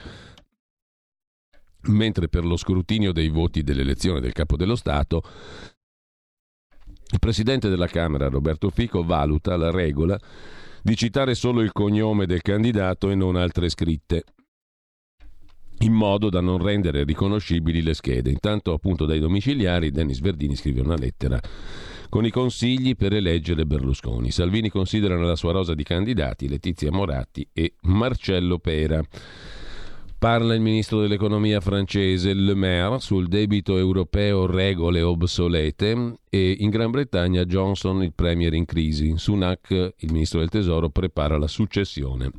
Mentre 1.82 2.28
per 2.28 2.46
lo 2.46 2.58
scrutinio 2.58 3.12
dei 3.12 3.30
voti 3.30 3.62
dell'elezione 3.62 4.20
del 4.20 4.34
capo 4.34 4.56
dello 4.56 4.76
Stato, 4.76 5.22
il 7.12 7.20
presidente 7.20 7.70
della 7.70 7.88
Camera, 7.88 8.30
Roberto 8.30 8.70
Fico, 8.70 9.04
valuta 9.04 9.56
la 9.58 9.72
regola 9.72 10.20
di 10.82 10.96
citare 10.96 11.36
solo 11.36 11.62
il 11.62 11.72
cognome 11.72 12.26
del 12.26 12.42
candidato 12.42 13.10
e 13.10 13.16
non 13.16 13.36
altre 13.36 13.70
scritte. 13.70 14.24
in 15.80 15.94
modo 15.94 16.30
da 16.30 16.42
non 16.42 16.62
rendere 16.62 17.04
riconoscibili 17.04 17.82
le 17.82 17.94
schede. 17.94 18.30
Intanto 18.30 18.74
appunto 18.74 19.06
dai 19.06 19.20
domiciliari 19.20 19.92
Dennis 19.92 20.20
Verdini 20.20 20.56
scrive 20.56 20.82
una 20.82 20.96
lettera 20.96 21.40
con 22.10 22.26
i 22.26 22.32
consigli 22.32 22.96
per 22.96 23.14
eleggere 23.14 23.66
Berlusconi. 23.66 24.32
Salvini 24.32 24.70
considera 24.70 25.16
nella 25.16 25.36
sua 25.36 25.52
rosa 25.52 25.76
di 25.76 25.84
candidati 25.84 26.50
Letizia 26.50 26.92
Moratti 26.92 27.48
e 27.54 27.76
Marcello 27.84 28.58
Pera. 28.58 29.02
Parla 30.20 30.54
il 30.54 30.60
ministro 30.60 31.00
dell'economia 31.00 31.62
francese 31.62 32.34
Le 32.34 32.54
Maire 32.54 33.00
sul 33.00 33.30
debito 33.30 33.78
europeo 33.78 34.48
regole 34.48 35.02
obsolete 35.02 36.18
e 36.30 36.58
in 36.60 36.70
Gran 36.70 36.92
Bretagna 36.92 37.46
Johnson 37.46 38.04
il 38.04 38.12
premier 38.14 38.54
in 38.54 38.66
crisi. 38.66 39.14
Sunak, 39.16 39.70
il 39.72 40.12
ministro 40.12 40.40
del 40.40 40.50
tesoro, 40.50 40.90
prepara 40.90 41.38
la 41.38 41.48
successione. 41.48 42.32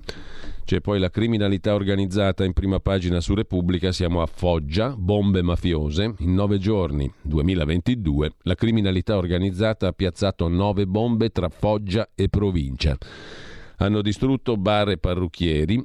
C'è 0.70 0.80
poi 0.80 1.00
la 1.00 1.10
criminalità 1.10 1.74
organizzata 1.74 2.44
in 2.44 2.52
prima 2.52 2.78
pagina 2.78 3.20
su 3.20 3.34
Repubblica, 3.34 3.90
siamo 3.90 4.22
a 4.22 4.26
Foggia, 4.26 4.94
bombe 4.96 5.42
mafiose. 5.42 6.14
In 6.18 6.34
nove 6.34 6.58
giorni, 6.58 7.12
2022, 7.22 8.34
la 8.42 8.54
criminalità 8.54 9.16
organizzata 9.16 9.88
ha 9.88 9.92
piazzato 9.92 10.46
nove 10.46 10.86
bombe 10.86 11.30
tra 11.30 11.48
Foggia 11.48 12.10
e 12.14 12.28
provincia. 12.28 12.96
Hanno 13.78 14.00
distrutto 14.00 14.56
bar 14.56 14.90
e 14.90 14.98
parrucchieri, 14.98 15.84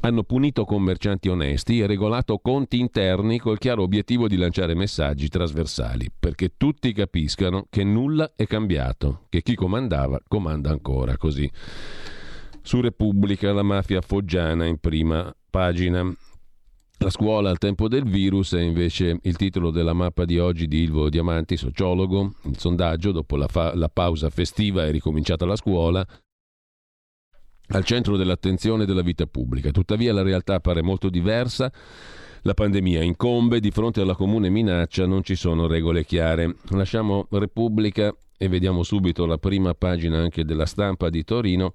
hanno 0.00 0.24
punito 0.24 0.64
commercianti 0.64 1.28
onesti 1.28 1.78
e 1.78 1.86
regolato 1.86 2.38
conti 2.38 2.80
interni 2.80 3.38
col 3.38 3.58
chiaro 3.58 3.82
obiettivo 3.82 4.26
di 4.26 4.36
lanciare 4.36 4.74
messaggi 4.74 5.28
trasversali, 5.28 6.10
perché 6.18 6.54
tutti 6.56 6.92
capiscano 6.92 7.66
che 7.70 7.84
nulla 7.84 8.32
è 8.34 8.44
cambiato, 8.48 9.26
che 9.28 9.40
chi 9.42 9.54
comandava 9.54 10.20
comanda 10.26 10.70
ancora 10.70 11.16
così. 11.16 11.48
Su 12.66 12.80
Repubblica 12.80 13.52
la 13.52 13.62
mafia 13.62 14.00
foggiana 14.00 14.64
in 14.64 14.78
prima 14.78 15.32
pagina. 15.48 16.02
La 16.98 17.10
scuola 17.10 17.48
al 17.48 17.58
tempo 17.58 17.86
del 17.86 18.02
virus 18.02 18.54
è 18.54 18.60
invece 18.60 19.20
il 19.22 19.36
titolo 19.36 19.70
della 19.70 19.92
mappa 19.92 20.24
di 20.24 20.40
oggi 20.40 20.66
di 20.66 20.82
Ilvo 20.82 21.08
Diamanti, 21.08 21.56
sociologo. 21.56 22.34
Il 22.42 22.58
sondaggio, 22.58 23.12
dopo 23.12 23.36
la, 23.36 23.46
fa- 23.46 23.72
la 23.76 23.88
pausa 23.88 24.30
festiva, 24.30 24.84
è 24.84 24.90
ricominciata 24.90 25.46
la 25.46 25.54
scuola 25.54 26.04
al 27.68 27.84
centro 27.84 28.16
dell'attenzione 28.16 28.84
della 28.84 29.02
vita 29.02 29.26
pubblica. 29.26 29.70
Tuttavia 29.70 30.12
la 30.12 30.22
realtà 30.22 30.54
appare 30.54 30.82
molto 30.82 31.08
diversa. 31.08 31.72
La 32.42 32.54
pandemia 32.54 33.00
incombe, 33.00 33.60
di 33.60 33.70
fronte 33.70 34.00
alla 34.00 34.16
comune 34.16 34.50
minaccia 34.50 35.06
non 35.06 35.22
ci 35.22 35.36
sono 35.36 35.68
regole 35.68 36.04
chiare. 36.04 36.56
Lasciamo 36.70 37.28
Repubblica 37.30 38.12
e 38.36 38.48
vediamo 38.48 38.82
subito 38.82 39.24
la 39.24 39.38
prima 39.38 39.72
pagina 39.74 40.18
anche 40.18 40.44
della 40.44 40.66
stampa 40.66 41.10
di 41.10 41.22
Torino 41.22 41.72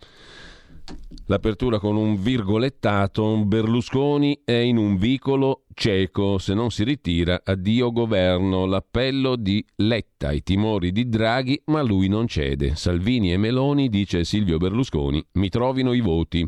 L'apertura 1.27 1.79
con 1.79 1.95
un 1.95 2.21
virgolettato, 2.21 3.37
Berlusconi 3.45 4.41
è 4.43 4.51
in 4.51 4.77
un 4.77 4.97
vicolo 4.97 5.63
cieco, 5.73 6.37
se 6.37 6.53
non 6.53 6.71
si 6.71 6.83
ritira, 6.83 7.41
addio 7.43 7.91
governo, 7.91 8.65
l'appello 8.65 9.35
di 9.35 9.65
Letta, 9.77 10.27
ai 10.27 10.43
timori 10.43 10.91
di 10.91 11.07
Draghi, 11.07 11.61
ma 11.67 11.81
lui 11.81 12.07
non 12.07 12.27
cede. 12.27 12.75
Salvini 12.75 13.31
e 13.31 13.37
Meloni, 13.37 13.87
dice 13.87 14.25
Silvio 14.25 14.57
Berlusconi, 14.57 15.23
mi 15.33 15.49
trovino 15.49 15.93
i 15.93 16.01
voti. 16.01 16.47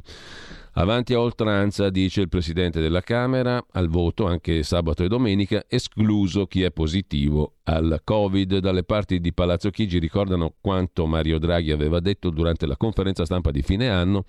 Avanti 0.76 1.14
a 1.14 1.20
oltranza, 1.20 1.92
dice 1.92 2.22
il 2.22 2.30
Presidente 2.30 2.82
della 2.82 3.02
Camera, 3.02 3.64
al 3.74 3.90
voto 3.90 4.26
anche 4.26 4.64
sabato 4.64 5.04
e 5.04 5.08
domenica, 5.08 5.66
escluso 5.68 6.48
chi 6.48 6.64
è 6.64 6.72
positivo 6.72 7.58
al 7.66 8.02
Covid. 8.04 8.58
Dalle 8.58 8.84
parti 8.84 9.20
di 9.20 9.34
Palazzo 9.34 9.70
Chigi 9.70 10.00
ricordano 10.00 10.56
quanto 10.60 11.06
Mario 11.06 11.38
Draghi 11.38 11.70
aveva 11.70 12.00
detto 12.00 12.32
durante 12.32 12.66
la 12.66 12.76
conferenza 12.76 13.24
stampa 13.24 13.52
di 13.52 13.62
fine 13.62 13.88
anno 13.90 14.26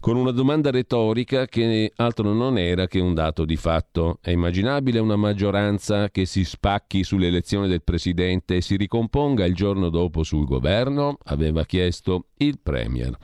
con 0.00 0.16
una 0.16 0.32
domanda 0.32 0.70
retorica 0.70 1.46
che 1.46 1.90
altro 1.96 2.34
non 2.34 2.58
era 2.58 2.86
che 2.86 3.00
un 3.00 3.14
dato 3.14 3.46
di 3.46 3.56
fatto. 3.56 4.18
È 4.20 4.28
immaginabile 4.28 4.98
una 4.98 5.16
maggioranza 5.16 6.10
che 6.10 6.26
si 6.26 6.44
spacchi 6.44 7.02
sull'elezione 7.02 7.68
del 7.68 7.82
Presidente 7.82 8.56
e 8.56 8.60
si 8.60 8.76
ricomponga 8.76 9.46
il 9.46 9.54
giorno 9.54 9.88
dopo 9.88 10.22
sul 10.22 10.44
governo? 10.44 11.16
aveva 11.24 11.64
chiesto 11.64 12.26
il 12.36 12.58
Premier. 12.62 13.16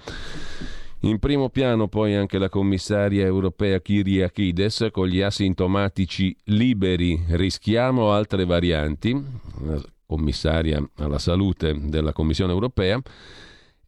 In 1.02 1.18
primo 1.18 1.48
piano 1.48 1.88
poi 1.88 2.14
anche 2.14 2.36
la 2.36 2.50
commissaria 2.50 3.24
europea 3.24 3.80
Kyriakides 3.80 4.88
con 4.90 5.06
gli 5.06 5.22
asintomatici 5.22 6.36
liberi 6.44 7.24
rischiamo 7.28 8.12
altre 8.12 8.44
varianti, 8.44 9.18
la 9.64 9.80
commissaria 10.04 10.86
alla 10.96 11.18
salute 11.18 11.74
della 11.88 12.12
Commissione 12.12 12.52
europea. 12.52 13.00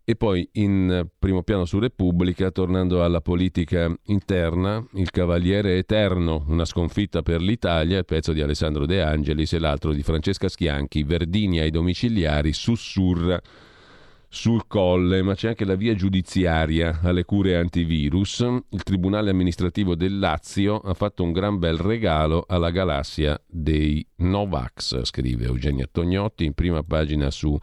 E 0.04 0.16
poi 0.16 0.48
in 0.52 1.06
primo 1.18 1.42
piano 1.42 1.66
su 1.66 1.78
Repubblica, 1.78 2.50
tornando 2.50 3.04
alla 3.04 3.20
politica 3.20 3.94
interna, 4.06 4.82
il 4.94 5.10
Cavaliere 5.10 5.76
Eterno, 5.76 6.44
una 6.48 6.64
sconfitta 6.64 7.20
per 7.20 7.42
l'Italia, 7.42 7.98
il 7.98 8.06
pezzo 8.06 8.32
di 8.32 8.40
Alessandro 8.40 8.86
De 8.86 9.02
Angelis 9.02 9.52
e 9.52 9.58
l'altro 9.58 9.92
di 9.92 10.02
Francesca 10.02 10.48
Schianchi, 10.48 11.02
Verdini 11.02 11.60
ai 11.60 11.70
domiciliari, 11.70 12.54
sussurra 12.54 13.38
sul 14.34 14.66
colle, 14.66 15.20
ma 15.20 15.34
c'è 15.34 15.48
anche 15.48 15.66
la 15.66 15.74
via 15.74 15.94
giudiziaria 15.94 17.00
alle 17.02 17.26
cure 17.26 17.54
antivirus. 17.54 18.40
Il 18.70 18.82
Tribunale 18.82 19.28
amministrativo 19.28 19.94
del 19.94 20.18
Lazio 20.18 20.78
ha 20.78 20.94
fatto 20.94 21.22
un 21.22 21.32
gran 21.32 21.58
bel 21.58 21.76
regalo 21.76 22.46
alla 22.48 22.70
galassia 22.70 23.38
dei 23.46 24.04
Novax, 24.16 25.02
scrive 25.02 25.44
Eugenio 25.44 25.86
Tognotti 25.92 26.46
in 26.46 26.54
prima 26.54 26.82
pagina 26.82 27.30
su 27.30 27.58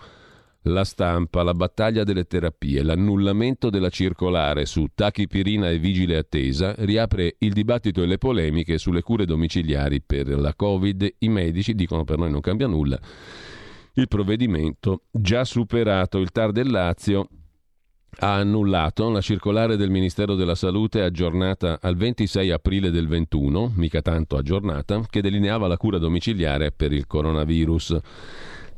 La 0.63 0.84
Stampa, 0.84 1.41
la 1.41 1.55
battaglia 1.55 2.03
delle 2.03 2.25
terapie, 2.25 2.84
l'annullamento 2.84 3.71
della 3.71 3.89
circolare 3.89 4.67
su 4.67 4.89
tachipirina 4.93 5.71
e 5.71 5.79
vigile 5.79 6.17
attesa 6.17 6.75
riapre 6.77 7.38
il 7.39 7.53
dibattito 7.53 8.03
e 8.03 8.05
le 8.05 8.19
polemiche 8.19 8.77
sulle 8.77 9.01
cure 9.01 9.25
domiciliari 9.25 10.01
per 10.03 10.27
la 10.27 10.53
Covid. 10.53 11.15
I 11.17 11.29
medici 11.29 11.73
dicono 11.73 12.03
per 12.03 12.19
noi 12.19 12.29
non 12.29 12.41
cambia 12.41 12.67
nulla 12.67 12.99
il 13.93 14.08
provvedimento 14.08 15.04
già 15.12 15.43
superato. 15.43 16.19
Il 16.19 16.32
TAR 16.32 16.52
del 16.52 16.69
Lazio 16.69 17.28
ha 18.21 18.36
annullato 18.36 19.10
la 19.10 19.21
circolare 19.21 19.78
del 19.78 19.89
Ministero 19.89 20.36
della 20.36 20.56
Salute 20.56 21.02
aggiornata 21.02 21.80
al 21.82 21.95
26 21.95 22.52
aprile 22.52 22.91
del 22.91 23.08
21, 23.08 23.73
mica 23.75 24.02
tanto 24.02 24.36
aggiornata, 24.36 25.02
che 25.10 25.21
delineava 25.21 25.67
la 25.67 25.78
cura 25.78 25.97
domiciliare 25.97 26.71
per 26.71 26.91
il 26.91 27.08
coronavirus. 27.08 27.97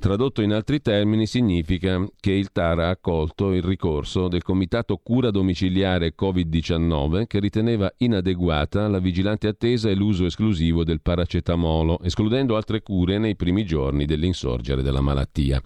Tradotto 0.02 0.42
in 0.42 0.52
altri 0.52 0.82
termini 0.82 1.28
significa 1.28 2.04
che 2.20 2.32
il 2.32 2.52
TAR 2.52 2.80
ha 2.80 2.90
accolto 2.90 3.54
il 3.54 3.62
ricorso 3.62 4.30
del 4.30 4.42
Comitato 4.42 4.98
Cura 4.98 5.30
Domiciliare 5.30 6.16
Covid-19 6.20 7.28
che 7.28 7.40
riteneva 7.40 7.94
inadeguata 7.98 8.88
la 8.88 8.98
vigilante 8.98 9.48
attesa 9.48 9.92
e 9.92 9.94
l'uso 9.94 10.26
esclusivo 10.26 10.84
del 10.84 11.02
paracetamolo, 11.02 12.00
escludendo 12.02 12.56
altre 12.56 12.82
cure 12.82 13.20
nei 13.20 13.36
primi 13.36 13.64
giorni 13.64 14.06
dell'insorgere 14.06 14.82
della 14.82 15.02
malattia. 15.02 15.62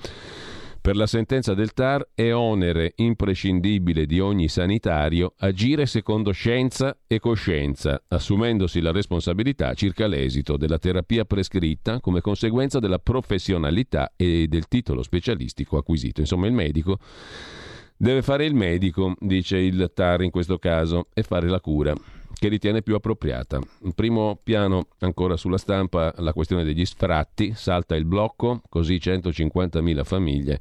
Per 0.85 0.95
la 0.95 1.07
sentenza 1.07 1.55
del 1.55 1.73
TAR 1.73 2.09
è 2.13 2.31
onere 2.31 2.93
imprescindibile 2.97 4.05
di 4.05 4.19
ogni 4.19 4.47
sanitario 4.47 5.33
agire 5.39 5.87
secondo 5.87 6.31
scienza 6.31 6.95
e 7.07 7.17
coscienza, 7.17 8.03
assumendosi 8.07 8.81
la 8.81 8.91
responsabilità 8.91 9.73
circa 9.73 10.05
l'esito 10.05 10.57
della 10.57 10.77
terapia 10.77 11.25
prescritta 11.25 11.99
come 11.99 12.21
conseguenza 12.21 12.77
della 12.77 12.99
professionalità 12.99 14.13
e 14.15 14.45
del 14.47 14.67
titolo 14.67 15.01
specialistico 15.01 15.77
acquisito. 15.77 16.19
Insomma, 16.19 16.45
il 16.45 16.53
medico 16.53 16.99
deve 17.97 18.21
fare 18.21 18.45
il 18.45 18.53
medico, 18.53 19.15
dice 19.17 19.57
il 19.57 19.89
TAR 19.91 20.21
in 20.21 20.29
questo 20.29 20.59
caso, 20.59 21.07
e 21.15 21.23
fare 21.23 21.49
la 21.49 21.61
cura 21.61 21.95
che 22.37 22.47
ritiene 22.47 22.81
più 22.81 22.95
appropriata. 22.95 23.59
In 23.83 23.93
primo 23.93 24.39
piano, 24.43 24.87
ancora 24.99 25.37
sulla 25.37 25.57
stampa, 25.57 26.13
la 26.17 26.33
questione 26.33 26.63
degli 26.63 26.85
sfratti, 26.85 27.53
salta 27.55 27.95
il 27.95 28.05
blocco, 28.05 28.61
così 28.69 28.95
150.000 28.95 30.03
famiglie 30.03 30.59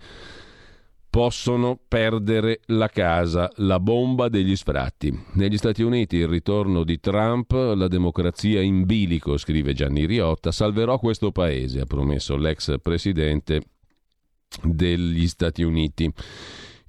possono 1.15 1.79
perdere 1.87 2.63
la 2.67 2.89
casa, 2.89 3.49
la 3.59 3.79
bomba 3.79 4.29
degli 4.29 4.57
sfratti. 4.57 5.17
Negli 5.35 5.57
Stati 5.57 5.85
Uniti 5.85 6.17
il 6.17 6.27
ritorno 6.27 6.83
di 6.83 6.99
Trump, 6.99 7.53
la 7.53 7.87
democrazia 7.87 8.61
in 8.61 8.85
bilico, 8.85 9.37
scrive 9.37 9.75
Gianni 9.75 10.07
Riotta, 10.07 10.51
salverò 10.51 10.99
questo 10.99 11.31
paese, 11.31 11.83
ha 11.83 11.87
promesso 11.87 12.35
l'ex 12.35 12.81
presidente 12.83 13.63
degli 14.61 15.29
Stati 15.29 15.63
Uniti. 15.63 16.13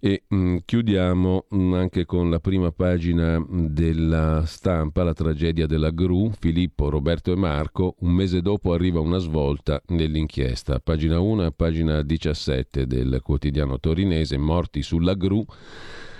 E 0.05 0.21
mh, 0.27 0.35
mm, 0.37 0.57
chiudiamo 0.65 1.45
mh, 1.49 1.57
mm, 1.57 1.73
anche 1.73 2.05
con 2.05 2.29
la 2.29 2.37
prima 2.39 2.71
pagina 2.71 3.43
della 3.49 4.43
stampa, 4.45 5.01
la 5.01 5.13
tragedia 5.13 5.65
della 5.65 5.89
Gru, 5.89 6.29
Filippo, 6.37 6.91
Roberto 6.91 7.31
e 7.31 7.35
Marco. 7.35 7.95
Un 8.01 8.11
mese 8.11 8.43
dopo 8.43 8.73
arriva 8.73 8.99
una 8.99 9.17
svolta 9.17 9.81
nell'inchiesta. 9.87 10.77
Pagina 10.77 11.19
1 11.19 11.47
e 11.47 11.51
pagina 11.53 12.03
17 12.03 12.85
del 12.85 13.19
quotidiano 13.23 13.79
torinese, 13.79 14.37
morti 14.37 14.83
sulla 14.83 15.15
Gru. 15.15 15.43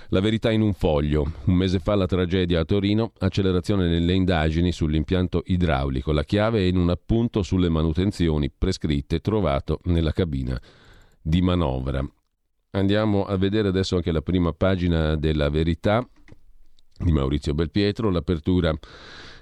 La 0.08 0.18
verità 0.18 0.50
in 0.50 0.62
un 0.62 0.72
foglio. 0.72 1.30
Un 1.44 1.54
mese 1.54 1.78
fa 1.78 1.94
la 1.94 2.06
tragedia 2.06 2.58
a 2.58 2.64
Torino, 2.64 3.12
accelerazione 3.20 3.86
nelle 3.86 4.14
indagini 4.14 4.72
sull'impianto 4.72 5.44
idraulico. 5.46 6.10
La 6.10 6.24
chiave 6.24 6.58
è 6.58 6.64
in 6.64 6.76
un 6.76 6.90
appunto 6.90 7.44
sulle 7.44 7.68
manutenzioni 7.68 8.50
prescritte 8.50 9.20
trovato 9.20 9.78
nella 9.84 10.10
cabina 10.10 10.60
di 11.22 11.40
manovra. 11.40 12.04
Andiamo 12.76 13.24
a 13.24 13.38
vedere 13.38 13.68
adesso 13.68 13.96
anche 13.96 14.12
la 14.12 14.20
prima 14.20 14.52
pagina 14.52 15.16
della 15.16 15.48
verità 15.48 16.06
di 16.98 17.10
Maurizio 17.10 17.54
Belpietro, 17.54 18.10
l'apertura 18.10 18.70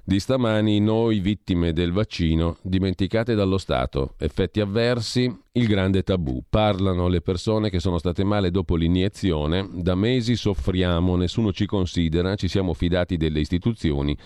di 0.05 0.21
stamani, 0.21 0.79
noi 0.79 1.19
vittime 1.19 1.73
del 1.73 1.91
vaccino, 1.91 2.59
dimenticate 2.63 3.35
dallo 3.35 3.59
Stato, 3.59 4.15
effetti 4.19 4.61
avversi, 4.61 5.37
il 5.51 5.67
grande 5.67 6.05
tabù. 6.05 6.45
Parlano 6.49 7.09
le 7.09 7.23
persone 7.23 7.71
che 7.71 7.81
sono 7.81 7.99
state 7.99 8.23
male 8.23 8.53
dopo 8.53 8.77
l'iniezione, 8.77 9.69
da 9.73 9.97
mesi 9.97 10.37
soffriamo, 10.37 11.17
nessuno 11.17 11.53
ci 11.53 11.67
considera, 11.67 12.37
ci 12.37 12.47
siamo 12.47 12.73
fidati 12.73 13.17
delle 13.17 13.41
istituzioni. 13.41 14.17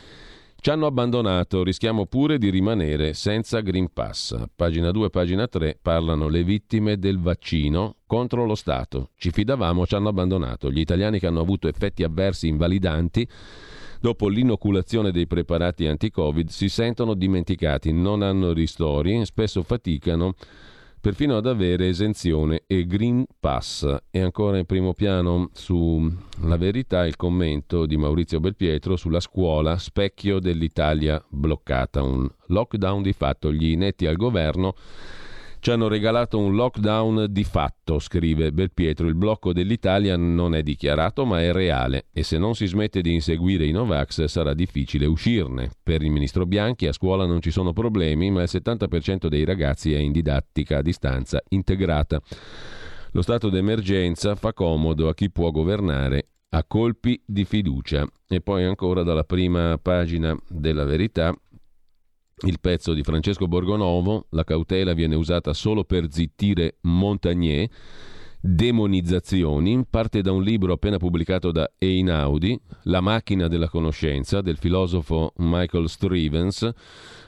Ci 0.61 0.71
hanno 0.71 0.87
abbandonato, 0.87 1.63
rischiamo 1.63 2.07
pure 2.07 2.37
di 2.37 2.51
rimanere 2.51 3.15
senza 3.15 3.61
Green 3.61 3.93
Pass. 3.93 4.37
Pagina 4.57 4.91
2, 4.91 5.09
pagina 5.09 5.47
3 5.47 5.79
parlano 5.81 6.27
le 6.27 6.43
vittime 6.43 6.99
del 6.99 7.21
vaccino 7.21 7.99
contro 8.07 8.45
lo 8.45 8.57
Stato. 8.57 9.11
Ci 9.17 9.31
fidavamo, 9.31 9.87
ci 9.87 9.95
hanno 9.95 10.09
abbandonato. 10.09 10.69
Gli 10.73 10.81
italiani 10.81 11.21
che 11.21 11.29
hanno 11.29 11.41
avuto 11.41 11.69
effetti 11.69 12.03
avversi 12.03 12.49
invalidanti 12.49 13.27
dopo 14.01 14.27
l'inoculazione 14.27 15.13
dei 15.13 15.29
preparati 15.29 15.87
anti-Covid 15.87 16.49
si 16.49 16.69
sentono 16.69 17.15
dimenticati, 17.15 17.93
non 17.93 18.23
hanno 18.23 18.53
ristori, 18.53 19.25
spesso 19.27 19.63
faticano 19.63 20.35
perfino 21.01 21.37
ad 21.37 21.47
avere 21.47 21.89
esenzione 21.89 22.63
e 22.67 22.87
Green 22.87 23.25
Pass. 23.39 23.97
E 24.11 24.21
ancora 24.21 24.59
in 24.59 24.65
primo 24.65 24.95
piano 24.95 25.51
sulla 25.53 26.57
verità 26.57 27.07
il 27.07 27.17
commento 27.17 27.87
di 27.87 27.97
Maurizio 27.97 28.41
Belpietro 28.41 28.97
sulla 28.97 29.21
scuola, 29.21 29.79
specchio 29.79 30.39
dell'Italia 30.39 31.23
bloccata, 31.29 32.03
un 32.03 32.29
lockdown 32.47 33.03
di 33.03 33.13
fatto, 33.13 33.53
gli 33.53 33.71
inetti 33.71 34.07
al 34.07 34.17
governo 34.17 34.75
ci 35.61 35.71
hanno 35.71 35.89
regalato 35.89 36.39
un 36.39 36.55
lockdown 36.55 37.27
di 37.31 37.45
fatto, 37.45 37.99
scrive 37.99 38.53
Belpietro. 38.53 39.09
Il 39.09 39.15
blocco 39.15 39.53
dell'Italia 39.53 40.17
non 40.17 40.55
è 40.55 40.63
dichiarato 40.63 41.25
ma 41.25 41.41
è 41.43 41.53
reale 41.53 42.07
e 42.13 42.23
se 42.23 42.39
non 42.39 42.55
si 42.55 42.67
smette 42.67 43.01
di 43.01 43.13
inseguire 43.13 43.67
i 43.67 43.73
Novax 43.73 44.25
sarà 44.25 44.55
difficile 44.55 45.07
uscirne. 45.07 45.71
Per 45.83 46.03
il 46.03 46.11
ministro 46.11 46.47
Bianchi 46.47 46.87
a 46.87 46.93
scuola 46.93 47.27
non 47.27 47.41
ci 47.41 47.51
sono 47.51 47.73
problemi 47.73 48.31
ma 48.31 48.43
il 48.43 48.49
70% 48.51 49.27
dei 49.27 49.45
ragazzi 49.45 49.93
è 49.93 49.99
in 49.99 50.13
didattica 50.13 50.79
a 50.79 50.83
distanza 50.83 51.43
integrata. 51.49 52.21
Lo 53.13 53.23
stato 53.23 53.49
d'emergenza 53.49 54.35
fa 54.37 54.53
comodo 54.53 55.09
a 55.09 55.15
chi 55.15 55.31
può 55.31 55.51
governare 55.51 56.29
a 56.51 56.65
colpi 56.65 57.21
di 57.25 57.45
fiducia. 57.45 58.07
E 58.27 58.41
poi 58.41 58.65
ancora 58.65 59.03
dalla 59.03 59.25
prima 59.25 59.79
pagina 59.81 60.37
della 60.49 60.85
verità 60.85 61.35
il 62.47 62.61
pezzo 62.61 62.93
di 62.93 63.03
Francesco 63.03 63.49
Borgonovo, 63.49 64.27
la 64.31 64.45
cautela 64.45 64.93
viene 64.93 65.17
usata 65.17 65.53
solo 65.53 65.85
per 65.85 66.07
zittire 66.11 66.77
Montagnier, 66.83 67.69
demonizzazioni, 68.41 69.85
parte 69.89 70.23
da 70.23 70.31
un 70.31 70.43
libro 70.43 70.73
appena 70.73 70.99
pubblicato 70.99 71.51
da 71.51 71.69
Einaudi, 71.77 72.59
La 72.85 73.01
macchina 73.01 73.49
della 73.49 73.69
conoscenza, 73.69 74.41
del 74.41 74.57
filosofo 74.57 75.33
Michael 75.39 75.89
Strivens, 75.89 76.71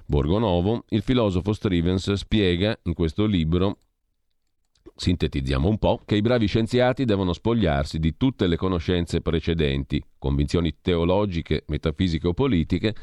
Borgonovo. 0.06 0.84
Il 0.90 1.02
filosofo 1.02 1.52
Strivens 1.52 2.12
spiega 2.12 2.78
in 2.84 2.94
questo 2.94 3.26
libro 3.26 3.78
Sintetizziamo 5.00 5.66
un 5.66 5.78
po', 5.78 6.02
che 6.04 6.16
i 6.16 6.20
bravi 6.20 6.46
scienziati 6.46 7.06
devono 7.06 7.32
spogliarsi 7.32 7.98
di 7.98 8.18
tutte 8.18 8.46
le 8.46 8.56
conoscenze 8.56 9.22
precedenti, 9.22 10.02
convinzioni 10.18 10.76
teologiche, 10.82 11.64
metafisiche 11.68 12.28
o 12.28 12.34
politiche, 12.34 12.94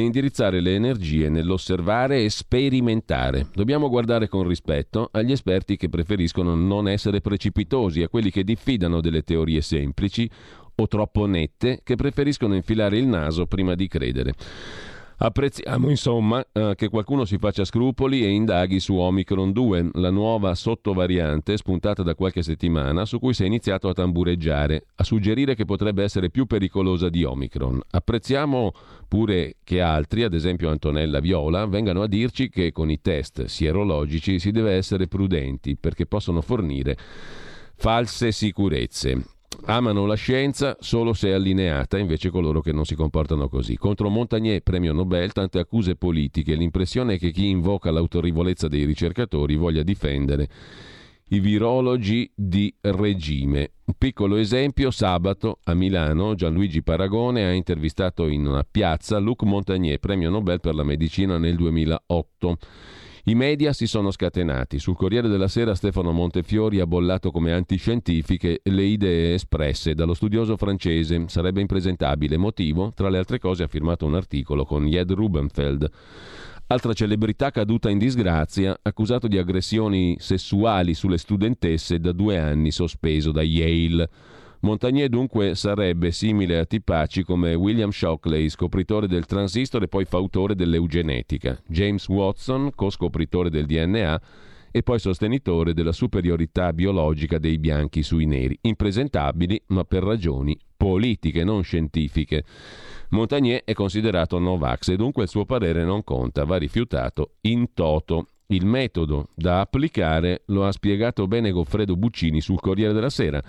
e 0.00 0.04
indirizzare 0.04 0.60
le 0.60 0.74
energie 0.74 1.28
nell'osservare 1.28 2.22
e 2.22 2.30
sperimentare. 2.30 3.48
Dobbiamo 3.54 3.88
guardare 3.88 4.28
con 4.28 4.46
rispetto 4.46 5.08
agli 5.10 5.32
esperti 5.32 5.76
che 5.76 5.88
preferiscono 5.88 6.54
non 6.54 6.88
essere 6.88 7.20
precipitosi, 7.20 8.02
a 8.02 8.08
quelli 8.08 8.30
che 8.30 8.44
diffidano 8.44 9.00
delle 9.00 9.22
teorie 9.22 9.62
semplici 9.62 10.28
o 10.74 10.86
troppo 10.86 11.26
nette, 11.26 11.80
che 11.82 11.96
preferiscono 11.96 12.54
infilare 12.54 12.98
il 12.98 13.06
naso 13.06 13.46
prima 13.46 13.74
di 13.74 13.88
credere. 13.88 14.34
Apprezziamo 15.18 15.88
insomma 15.88 16.44
eh, 16.52 16.74
che 16.76 16.90
qualcuno 16.90 17.24
si 17.24 17.38
faccia 17.38 17.64
scrupoli 17.64 18.22
e 18.22 18.28
indaghi 18.28 18.80
su 18.80 18.96
Omicron 18.96 19.50
2, 19.50 19.90
la 19.94 20.10
nuova 20.10 20.54
sottovariante 20.54 21.56
spuntata 21.56 22.02
da 22.02 22.14
qualche 22.14 22.42
settimana 22.42 23.06
su 23.06 23.18
cui 23.18 23.32
si 23.32 23.42
è 23.42 23.46
iniziato 23.46 23.88
a 23.88 23.94
tambureggiare, 23.94 24.88
a 24.96 25.04
suggerire 25.04 25.54
che 25.54 25.64
potrebbe 25.64 26.02
essere 26.02 26.28
più 26.28 26.44
pericolosa 26.44 27.08
di 27.08 27.24
Omicron. 27.24 27.80
Apprezziamo 27.92 28.72
pure 29.08 29.56
che 29.64 29.80
altri, 29.80 30.22
ad 30.22 30.34
esempio 30.34 30.68
Antonella 30.68 31.20
Viola, 31.20 31.64
vengano 31.64 32.02
a 32.02 32.08
dirci 32.08 32.50
che 32.50 32.70
con 32.70 32.90
i 32.90 33.00
test 33.00 33.44
sierologici 33.44 34.38
si 34.38 34.50
deve 34.50 34.72
essere 34.72 35.08
prudenti 35.08 35.76
perché 35.76 36.04
possono 36.04 36.42
fornire 36.42 36.94
false 37.74 38.32
sicurezze. 38.32 39.35
Amano 39.64 40.06
la 40.06 40.14
scienza 40.14 40.76
solo 40.80 41.12
se 41.12 41.32
allineata, 41.32 41.98
invece 41.98 42.30
coloro 42.30 42.60
che 42.60 42.72
non 42.72 42.84
si 42.84 42.94
comportano 42.94 43.48
così. 43.48 43.76
Contro 43.76 44.08
Montagnier, 44.08 44.60
premio 44.60 44.92
Nobel, 44.92 45.32
tante 45.32 45.58
accuse 45.58 45.96
politiche. 45.96 46.54
L'impressione 46.54 47.14
è 47.14 47.18
che 47.18 47.30
chi 47.30 47.48
invoca 47.48 47.90
l'autorevolezza 47.90 48.68
dei 48.68 48.84
ricercatori 48.84 49.56
voglia 49.56 49.82
difendere 49.82 50.48
i 51.30 51.40
virologi 51.40 52.30
di 52.34 52.72
regime. 52.80 53.72
Un 53.86 53.94
piccolo 53.98 54.36
esempio, 54.36 54.92
sabato 54.92 55.58
a 55.64 55.74
Milano 55.74 56.34
Gianluigi 56.34 56.82
Paragone 56.82 57.46
ha 57.46 57.52
intervistato 57.52 58.28
in 58.28 58.46
una 58.46 58.64
piazza 58.68 59.18
Luc 59.18 59.42
Montagnier, 59.42 59.98
premio 59.98 60.30
Nobel 60.30 60.60
per 60.60 60.74
la 60.74 60.84
medicina 60.84 61.38
nel 61.38 61.56
2008. 61.56 62.58
I 63.28 63.34
media 63.34 63.72
si 63.72 63.88
sono 63.88 64.12
scatenati. 64.12 64.78
Sul 64.78 64.94
Corriere 64.94 65.26
della 65.26 65.48
Sera 65.48 65.74
Stefano 65.74 66.12
Montefiori 66.12 66.78
ha 66.78 66.86
bollato 66.86 67.32
come 67.32 67.52
antiscientifiche 67.52 68.60
le 68.62 68.84
idee 68.84 69.34
espresse 69.34 69.94
dallo 69.94 70.14
studioso 70.14 70.56
francese. 70.56 71.24
Sarebbe 71.26 71.60
impresentabile. 71.60 72.36
Motivo? 72.36 72.92
Tra 72.94 73.08
le 73.08 73.18
altre 73.18 73.40
cose 73.40 73.64
ha 73.64 73.66
firmato 73.66 74.06
un 74.06 74.14
articolo 74.14 74.64
con 74.64 74.86
Jed 74.86 75.10
Rubenfeld. 75.10 75.90
Altra 76.68 76.92
celebrità 76.92 77.50
caduta 77.50 77.90
in 77.90 77.98
disgrazia, 77.98 78.78
accusato 78.80 79.26
di 79.26 79.38
aggressioni 79.38 80.14
sessuali 80.20 80.94
sulle 80.94 81.18
studentesse 81.18 81.98
da 81.98 82.12
due 82.12 82.38
anni 82.38 82.70
sospeso 82.70 83.32
da 83.32 83.42
Yale. 83.42 84.08
Montagnier 84.60 85.08
dunque 85.08 85.54
sarebbe 85.54 86.10
simile 86.10 86.58
a 86.58 86.64
tipaci 86.64 87.22
come 87.22 87.54
William 87.54 87.90
Shockley, 87.90 88.48
scopritore 88.48 89.06
del 89.06 89.26
transistor 89.26 89.82
e 89.82 89.88
poi 89.88 90.04
fautore 90.04 90.54
dell'eugenetica, 90.54 91.60
James 91.66 92.08
Watson, 92.08 92.70
co-scopritore 92.74 93.50
del 93.50 93.66
DNA 93.66 94.20
e 94.70 94.82
poi 94.82 94.98
sostenitore 94.98 95.72
della 95.72 95.92
superiorità 95.92 96.72
biologica 96.72 97.38
dei 97.38 97.58
bianchi 97.58 98.02
sui 98.02 98.26
neri, 98.26 98.58
impresentabili 98.62 99.62
ma 99.68 99.84
per 99.84 100.02
ragioni 100.02 100.58
politiche, 100.76 101.44
non 101.44 101.62
scientifiche. 101.62 102.44
Montagnier 103.10 103.62
è 103.64 103.72
considerato 103.72 104.38
Novax 104.38 104.88
e 104.88 104.96
dunque 104.96 105.22
il 105.24 105.28
suo 105.28 105.44
parere 105.44 105.84
non 105.84 106.02
conta, 106.02 106.44
va 106.44 106.56
rifiutato 106.56 107.36
in 107.42 107.72
toto. 107.72 108.28
Il 108.48 108.64
metodo 108.64 109.30
da 109.34 109.58
applicare 109.58 110.42
lo 110.46 110.64
ha 110.66 110.70
spiegato 110.70 111.26
bene 111.26 111.50
Goffredo 111.50 111.96
Buccini 111.96 112.40
sul 112.40 112.60
Corriere 112.60 112.92
della 112.92 113.10
Sera, 113.10 113.42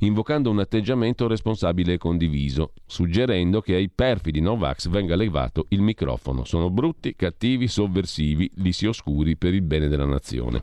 invocando 0.00 0.50
un 0.50 0.58
atteggiamento 0.58 1.26
responsabile 1.26 1.94
e 1.94 1.98
condiviso, 1.98 2.72
suggerendo 2.84 3.62
che 3.62 3.74
ai 3.74 3.88
perfidi 3.88 4.40
Novax 4.40 4.88
venga 4.88 5.16
levato 5.16 5.64
il 5.70 5.80
microfono. 5.80 6.44
Sono 6.44 6.68
brutti, 6.68 7.16
cattivi, 7.16 7.66
sovversivi, 7.66 8.50
li 8.56 8.72
si 8.72 8.84
oscuri 8.84 9.38
per 9.38 9.54
il 9.54 9.62
bene 9.62 9.88
della 9.88 10.04
nazione. 10.04 10.62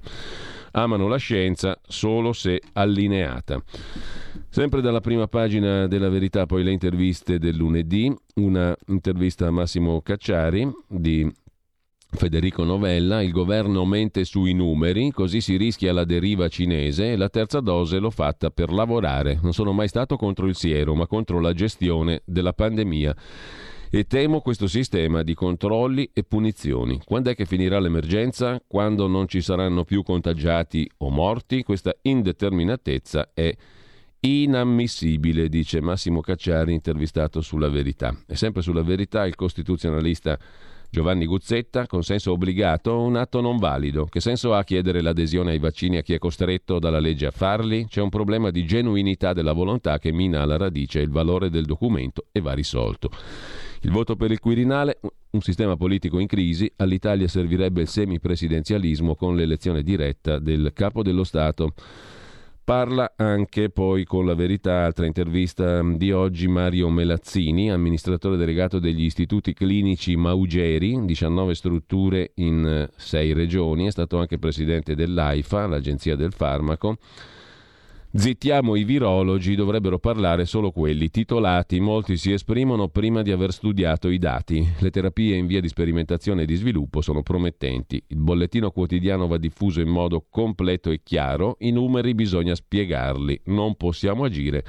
Amano 0.74 1.08
la 1.08 1.18
scienza 1.18 1.80
solo 1.82 2.32
se 2.32 2.62
allineata. 2.74 3.60
Sempre 4.50 4.82
dalla 4.82 5.02
prima 5.02 5.28
pagina 5.28 5.88
della 5.88 6.10
verità, 6.10 6.46
poi 6.46 6.64
le 6.64 6.72
interviste 6.72 7.40
del 7.40 7.56
lunedì, 7.56 8.16
una 8.36 8.76
intervista 8.88 9.48
a 9.48 9.52
Massimo 9.52 10.02
Cacciari 10.02 10.72
di 10.88 11.28
Federico 12.12 12.64
Novella, 12.64 13.22
il 13.22 13.32
governo 13.32 13.86
mente 13.86 14.26
sui 14.26 14.54
numeri, 14.54 15.12
così 15.12 15.42
si 15.42 15.58
rischia 15.58 15.94
la 15.94 16.06
deriva 16.06 16.48
cinese 16.48 17.12
e 17.12 17.16
la 17.16 17.30
terza 17.30 17.60
dose 17.60 18.00
l'ho 18.00 18.10
fatta 18.10 18.50
per 18.50 18.72
lavorare. 18.72 19.40
Non 19.42 19.54
sono 19.54 19.72
mai 19.74 19.88
stato 19.88 20.18
contro 20.18 20.48
il 20.48 20.56
siero, 20.56 20.96
ma 20.96 21.06
contro 21.06 21.40
la 21.40 21.54
gestione 21.54 22.24
della 22.26 22.52
pandemia. 22.52 23.16
E 23.92 24.06
temo 24.06 24.42
questo 24.42 24.68
sistema 24.68 25.22
di 25.22 25.34
controlli 25.34 26.10
e 26.12 26.24
punizioni. 26.24 27.00
Quando 27.06 27.30
è 27.30 27.36
che 27.36 27.46
finirà 27.46 27.80
l'emergenza? 27.80 28.62
Quando 28.68 29.08
non 29.08 29.28
ci 29.28 29.42
saranno 29.42 29.84
più 29.84 30.04
contagiati 30.04 30.90
o 30.98 31.10
morti? 31.10 31.64
Questa 31.64 31.96
indeterminatezza 32.02 33.32
è 33.34 33.56
inammissibile, 34.22 35.48
dice 35.48 35.80
Massimo 35.80 36.22
Cacciari, 36.22 36.74
intervistato 36.74 37.42
sulla 37.42 37.70
verità. 37.70 38.16
E 38.28 38.36
sempre 38.36 38.62
sulla 38.62 38.84
verità 38.84 39.26
il 39.26 39.36
costituzionalista 39.36 40.38
Giovanni 40.92 41.28
Guzzetta, 41.28 41.86
consenso 41.86 42.32
obbligato, 42.32 43.00
un 43.00 43.16
atto 43.16 43.42
non 43.42 43.58
valido. 43.58 44.06
Che 44.06 44.20
senso 44.20 44.56
ha 44.56 44.64
chiedere 44.64 45.02
l'adesione 45.02 45.52
ai 45.52 45.60
vaccini 45.60 45.98
a 45.98 46.02
chi 46.02 46.14
è 46.14 46.18
costretto 46.18 46.80
dalla 46.80 47.00
legge 47.00 47.28
a 47.28 47.32
farli? 47.32 47.86
C'è 47.88 48.02
un 48.02 48.10
problema 48.10 48.50
di 48.50 48.66
genuinità 48.66 49.34
della 49.34 49.54
volontà 49.54 50.00
che 50.00 50.12
mina 50.12 50.42
alla 50.42 50.58
radice 50.58 51.00
il 51.00 51.12
valore 51.12 51.52
del 51.52 51.66
documento 51.66 52.26
e 52.32 52.42
va 52.42 52.54
risolto. 52.54 53.12
Il 53.82 53.92
voto 53.92 54.16
per 54.16 54.32
il 54.32 54.40
Quirinale, 54.40 55.00
un 55.30 55.42
sistema 55.42 55.78
politico 55.78 56.18
in 56.18 56.26
crisi, 56.26 56.70
all'Italia 56.78 57.28
servirebbe 57.28 57.82
il 57.82 57.88
semipresidenzialismo 57.88 59.14
con 59.14 59.36
l'elezione 59.36 59.84
diretta 59.84 60.40
del 60.40 60.72
capo 60.74 61.04
dello 61.04 61.24
Stato. 61.24 61.74
Parla 62.70 63.14
anche 63.16 63.72
poi 63.72 64.04
con 64.04 64.28
la 64.28 64.36
verità, 64.36 64.86
altra 64.86 65.08
intervista 65.08 65.82
di 65.82 66.12
oggi, 66.12 66.48
Mario 66.48 66.88
Melazzini, 66.90 67.72
amministratore 67.72 68.38
delegato 68.38 68.78
degli 68.78 69.06
istituti 69.06 69.56
clinici 69.56 70.16
Maugeri, 70.16 71.04
19 71.04 71.56
strutture 71.56 72.30
in 72.36 72.88
6 72.96 73.34
regioni, 73.34 73.88
è 73.88 73.90
stato 73.90 74.20
anche 74.20 74.38
presidente 74.38 74.94
dell'AIFA, 74.94 75.66
l'Agenzia 75.66 76.16
del 76.16 76.32
Farmaco. 76.32 76.98
Zittiamo 78.12 78.76
i 78.76 78.86
virologi, 78.86 79.54
dovrebbero 79.54 80.00
parlare 80.00 80.46
solo 80.46 80.72
quelli 80.72 81.12
titolati, 81.12 81.80
molti 81.80 82.18
si 82.18 82.32
esprimono 82.32 82.88
prima 82.88 83.22
di 83.22 83.32
aver 83.32 83.54
studiato 83.54 84.10
i 84.10 84.18
dati. 84.18 84.68
Le 84.80 84.90
terapie 84.90 85.36
in 85.36 85.46
via 85.46 85.62
di 85.62 85.68
sperimentazione 85.68 86.42
e 86.42 86.46
di 86.48 86.56
sviluppo 86.56 87.02
sono 87.02 87.22
promettenti. 87.22 88.04
Il 88.08 88.18
bollettino 88.18 88.72
quotidiano 88.72 89.28
va 89.28 89.38
diffuso 89.38 89.80
in 89.80 89.90
modo 89.90 90.26
completo 90.28 90.90
e 90.90 91.02
chiaro, 91.04 91.58
i 91.60 91.70
numeri 91.70 92.16
bisogna 92.16 92.56
spiegarli, 92.56 93.42
non 93.46 93.76
possiamo 93.76 94.24
agire 94.24 94.66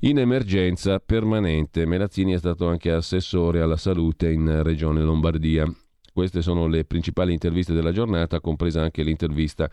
in 0.00 0.18
emergenza 0.18 0.98
permanente. 1.00 1.86
Melazzini 1.86 2.34
è 2.34 2.38
stato 2.38 2.68
anche 2.68 2.90
assessore 2.90 3.62
alla 3.62 3.78
salute 3.78 4.30
in 4.30 4.62
Regione 4.62 5.00
Lombardia. 5.00 5.64
Queste 6.12 6.42
sono 6.42 6.66
le 6.66 6.84
principali 6.84 7.32
interviste 7.32 7.72
della 7.72 7.92
giornata, 7.92 8.40
compresa 8.40 8.82
anche 8.82 9.02
l'intervista 9.02 9.70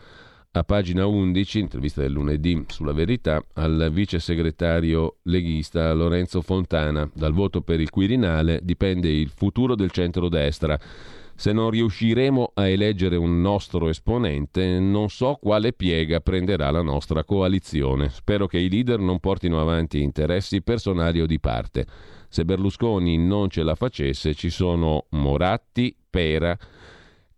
a 0.52 0.64
pagina 0.64 1.06
11, 1.06 1.60
intervista 1.60 2.00
del 2.00 2.10
lunedì 2.10 2.64
sulla 2.66 2.92
verità, 2.92 3.40
al 3.54 3.90
vice 3.92 4.18
segretario 4.18 5.18
leghista 5.22 5.92
Lorenzo 5.92 6.42
Fontana. 6.42 7.08
Dal 7.14 7.32
voto 7.32 7.60
per 7.60 7.78
il 7.78 7.90
Quirinale 7.90 8.58
dipende 8.60 9.08
il 9.08 9.28
futuro 9.28 9.76
del 9.76 9.92
centrodestra. 9.92 10.76
Se 11.36 11.52
non 11.52 11.70
riusciremo 11.70 12.50
a 12.54 12.66
eleggere 12.66 13.14
un 13.14 13.40
nostro 13.40 13.88
esponente, 13.88 14.80
non 14.80 15.08
so 15.08 15.38
quale 15.40 15.72
piega 15.72 16.18
prenderà 16.18 16.70
la 16.72 16.82
nostra 16.82 17.22
coalizione. 17.22 18.08
Spero 18.08 18.48
che 18.48 18.58
i 18.58 18.68
leader 18.68 18.98
non 18.98 19.20
portino 19.20 19.60
avanti 19.60 20.02
interessi 20.02 20.62
personali 20.62 21.20
o 21.20 21.26
di 21.26 21.38
parte. 21.38 21.86
Se 22.28 22.44
Berlusconi 22.44 23.16
non 23.18 23.50
ce 23.50 23.62
la 23.62 23.76
facesse, 23.76 24.34
ci 24.34 24.50
sono 24.50 25.06
Moratti, 25.10 25.96
Pera, 26.10 26.58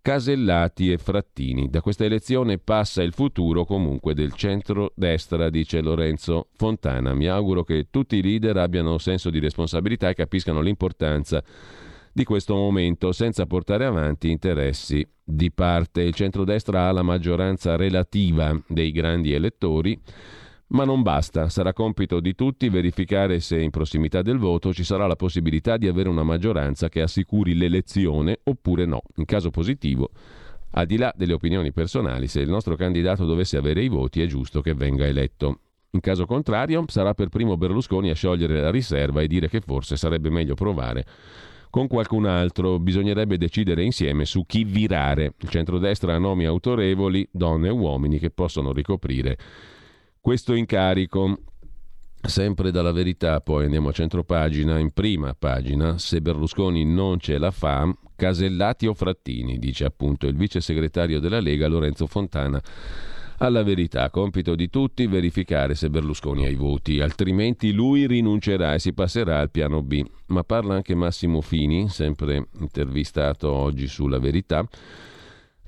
Casellati 0.03 0.91
e 0.91 0.99
Frattini. 0.99 1.71
Da 1.71 1.81
questa 1.81 2.05
elezione 2.05 2.59
passa 2.59 3.05
il 3.05 3.13
futuro 3.13 3.65
comunque 3.65 4.15
del 4.15 4.33
centro-destra, 4.33 5.49
dice 5.49 5.81
Lorenzo 5.81 6.49
Fontana. 6.55 7.15
Mi 7.15 7.29
auguro 7.29 7.63
che 7.63 7.87
tutti 7.89 8.17
i 8.17 8.23
leader 8.23 8.57
abbiano 8.57 8.99
senso 8.99 9.31
di 9.31 9.39
responsabilità 9.39 10.09
e 10.09 10.15
capiscano 10.15 10.61
l'importanza 10.61 11.41
di 12.13 12.25
questo 12.25 12.57
momento 12.57 13.13
senza 13.13 13.47
portare 13.47 13.85
avanti 13.85 14.29
interessi 14.29 15.09
di 15.23 15.53
parte. 15.53 16.03
Il 16.03 16.15
centrodestra 16.15 16.89
ha 16.89 16.93
la 16.93 17.03
maggioranza 17.03 17.77
relativa 17.77 18.61
dei 18.67 18.91
grandi 18.91 19.33
elettori 19.33 19.97
ma 20.73 20.85
non 20.85 21.03
basta, 21.03 21.49
sarà 21.49 21.73
compito 21.73 22.21
di 22.21 22.35
tutti 22.35 22.69
verificare 22.69 23.41
se 23.41 23.61
in 23.61 23.71
prossimità 23.71 24.23
del 24.23 24.39
voto 24.39 24.73
ci 24.73 24.85
sarà 24.85 25.07
la 25.07 25.17
possibilità 25.17 25.77
di 25.77 25.87
avere 25.87 26.09
una 26.09 26.23
maggioranza 26.23 26.89
che 26.89 27.03
assicuri 27.03 27.55
l'elezione 27.55 28.41
oppure 28.45 28.87
no. 28.87 29.03
In 29.17 29.27
caso 29.27 29.51
positivo, 29.51 30.11
al 30.71 30.87
di 30.87 30.97
là 30.97 31.13
delle 31.15 31.35
opinioni 31.35 31.73
personali, 31.73 32.27
se 32.27 32.41
il 32.41 32.49
nostro 32.49 32.75
candidato 32.77 33.27
dovesse 33.27 33.59
avere 33.59 33.83
i 33.83 33.89
voti 33.89 34.23
è 34.23 34.27
giusto 34.27 34.63
che 34.63 34.73
venga 34.73 35.07
eletto. 35.07 35.61
In 35.91 36.01
caso 36.01 36.25
contrario, 36.25 36.85
sarà 36.87 37.13
per 37.13 37.29
primo 37.29 37.59
Berlusconi 37.59 38.09
a 38.09 38.15
sciogliere 38.15 38.59
la 38.59 38.71
riserva 38.71 39.21
e 39.21 39.27
dire 39.27 39.51
che 39.51 39.61
forse 39.61 39.97
sarebbe 39.97 40.31
meglio 40.31 40.55
provare 40.55 41.05
con 41.69 41.87
qualcun 41.87 42.25
altro. 42.25 42.79
Bisognerebbe 42.79 43.37
decidere 43.37 43.85
insieme 43.85 44.25
su 44.25 44.47
chi 44.47 44.65
virare. 44.65 45.35
Il 45.39 45.51
centrodestra 45.51 46.15
ha 46.15 46.19
nomi 46.19 46.47
autorevoli, 46.47 47.29
donne 47.31 47.69
e 47.69 47.73
uomini 47.73 48.19
che 48.19 48.31
possono 48.31 48.73
ricoprire 48.73 49.37
questo 50.23 50.55
incarico. 50.55 51.37
Sempre 52.25 52.71
dalla 52.71 52.93
verità, 52.93 53.41
poi 53.41 53.65
andiamo 53.65 53.89
a 53.89 53.93
centropagina, 53.93 54.79
in 54.79 54.93
prima 54.93 55.35
pagina, 55.37 55.99
se 55.99 56.21
Berlusconi 56.21 56.85
non 56.85 57.19
ce 57.19 57.37
la 57.37 57.51
fa, 57.51 57.93
Casellati 58.15 58.87
o 58.87 58.95
Frattini, 58.95 59.59
dice 59.59 59.85
appunto 59.85 60.29
il 60.29 60.37
vice 60.37 60.61
segretario 60.61 61.19
della 61.19 61.41
Lega 61.41 61.67
Lorenzo 61.67 62.07
Fontana. 62.07 62.63
Alla 63.39 63.65
verità, 63.65 64.09
compito 64.11 64.55
di 64.55 64.71
tutti 64.71 65.05
verificare 65.09 65.75
se 65.75 65.91
Berlusconi 65.91 66.45
ha 66.45 66.49
i 66.49 66.55
voti, 66.55 67.01
altrimenti 67.01 67.73
lui 67.73 68.07
rinuncerà 68.07 68.75
e 68.75 68.79
si 68.79 68.93
passerà 68.93 69.41
al 69.41 69.51
piano 69.51 69.83
B. 69.83 70.01
Ma 70.27 70.45
parla 70.45 70.75
anche 70.75 70.95
Massimo 70.95 71.41
Fini, 71.41 71.89
sempre 71.89 72.47
intervistato 72.61 73.51
oggi 73.51 73.89
sulla 73.89 74.21
verità 74.21 74.65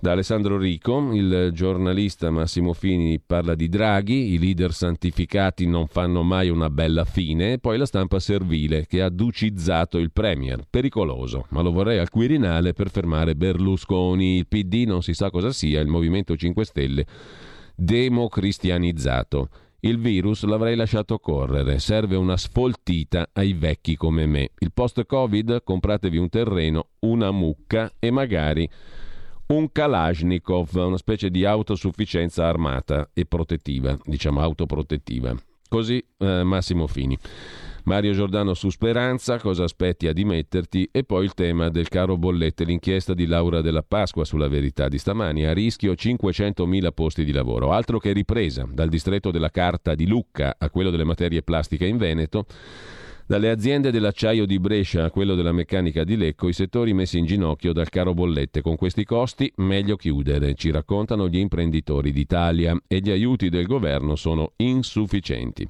da 0.05 0.13
Alessandro 0.13 0.59
Rico, 0.59 1.15
il 1.15 1.49
giornalista 1.55 2.29
Massimo 2.29 2.75
Fini 2.75 3.19
parla 3.19 3.55
di 3.55 3.71
Draghi, 3.71 4.35
i 4.35 4.39
leader 4.39 4.75
santificati 4.75 5.67
non 5.67 5.87
fanno 5.87 6.23
mai 6.23 6.51
una 6.51 6.69
bella 6.69 7.07
fine, 7.07 7.59
poi 7.59 7.79
la 7.79 7.87
stampa 7.87 8.21
servile 8.21 8.85
che 8.87 9.01
ha 9.01 9.09
ducizzato 9.09 9.97
il 9.97 10.13
Premier, 10.13 10.61
pericoloso, 10.69 11.47
ma 11.53 11.63
lo 11.63 11.73
vorrei 11.73 11.97
al 11.97 12.11
Quirinale 12.11 12.75
per 12.75 12.91
fermare 12.91 13.35
Berlusconi, 13.35 14.37
il 14.37 14.47
PD 14.47 14.85
non 14.87 15.03
si 15.03 15.15
sa 15.15 15.31
cosa 15.31 15.53
sia, 15.53 15.81
il 15.81 15.89
Movimento 15.89 16.37
5 16.37 16.65
Stelle 16.67 17.07
democristianizzato. 17.75 19.49
Il 19.81 19.99
virus 19.99 20.45
l'avrei 20.45 20.77
lasciato 20.77 21.19
correre, 21.19 21.79
serve 21.79 22.17
una 22.17 22.37
sfoltita 22.37 23.31
ai 23.33 23.55
vecchi 23.55 23.97
come 23.97 24.27
me. 24.27 24.51
Il 24.59 24.73
post-Covid 24.73 25.63
compratevi 25.65 26.19
un 26.19 26.29
terreno, 26.29 26.89
una 27.01 27.31
mucca 27.31 27.91
e 27.99 28.11
magari 28.11 28.69
un 29.49 29.71
Kalashnikov, 29.71 30.75
una 30.75 30.97
specie 30.97 31.31
di 31.31 31.45
autosufficienza 31.45 32.47
armata 32.47 33.11
e 33.13 33.27
protettiva, 33.27 33.97
diciamo 34.05 34.41
autoprotettiva. 34.41 35.35
Così 35.69 36.03
eh, 36.19 36.43
Massimo 36.45 36.87
Fini. 36.87 37.19
Mario 37.85 38.13
Giordano 38.13 38.55
su 38.55 38.71
Speranza, 38.71 39.39
cosa 39.39 39.65
aspetti 39.65 40.07
a 40.07 40.15
dimetterti? 40.15 40.89
E 40.91 41.05
poi 41.05 41.25
il 41.25 41.35
tema 41.35 41.69
del 41.69 41.89
caro 41.89 42.17
bollette, 42.17 42.65
l'inchiesta 42.65 43.13
di 43.13 43.27
Laura 43.27 43.61
della 43.61 43.83
Pasqua 43.83 44.25
sulla 44.25 44.49
verità 44.49 44.89
di 44.89 44.97
stamani, 44.97 45.45
a 45.45 45.53
rischio 45.53 45.93
500.000 45.93 46.93
posti 46.95 47.25
di 47.25 47.33
lavoro, 47.33 47.73
altro 47.73 47.99
che 47.99 48.13
ripresa, 48.13 48.67
dal 48.71 48.89
distretto 48.89 49.31
della 49.31 49.51
carta 49.51 49.95
di 49.95 50.07
Lucca 50.07 50.55
a 50.57 50.71
quello 50.71 50.89
delle 50.89 51.05
materie 51.05 51.43
plastiche 51.43 51.87
in 51.87 51.99
Veneto. 51.99 52.47
Dalle 53.27 53.49
aziende 53.49 53.91
dell'acciaio 53.91 54.45
di 54.45 54.59
Brescia 54.59 55.05
a 55.05 55.11
quello 55.11 55.35
della 55.35 55.51
meccanica 55.51 56.05
di 56.05 56.15
Lecco, 56.15 56.47
i 56.47 56.53
settori 56.53 56.93
messi 56.93 57.17
in 57.17 57.25
ginocchio 57.25 57.73
dal 57.73 57.89
caro 57.89 58.13
bollette. 58.13 58.61
Con 58.61 58.77
questi 58.77 59.05
costi 59.05 59.51
meglio 59.57 59.97
chiudere, 59.97 60.53
ci 60.53 60.71
raccontano 60.71 61.27
gli 61.27 61.39
imprenditori 61.39 62.13
d'Italia 62.13 62.79
e 62.87 63.01
gli 63.01 63.11
aiuti 63.11 63.49
del 63.49 63.65
governo 63.65 64.15
sono 64.15 64.53
insufficienti. 64.57 65.67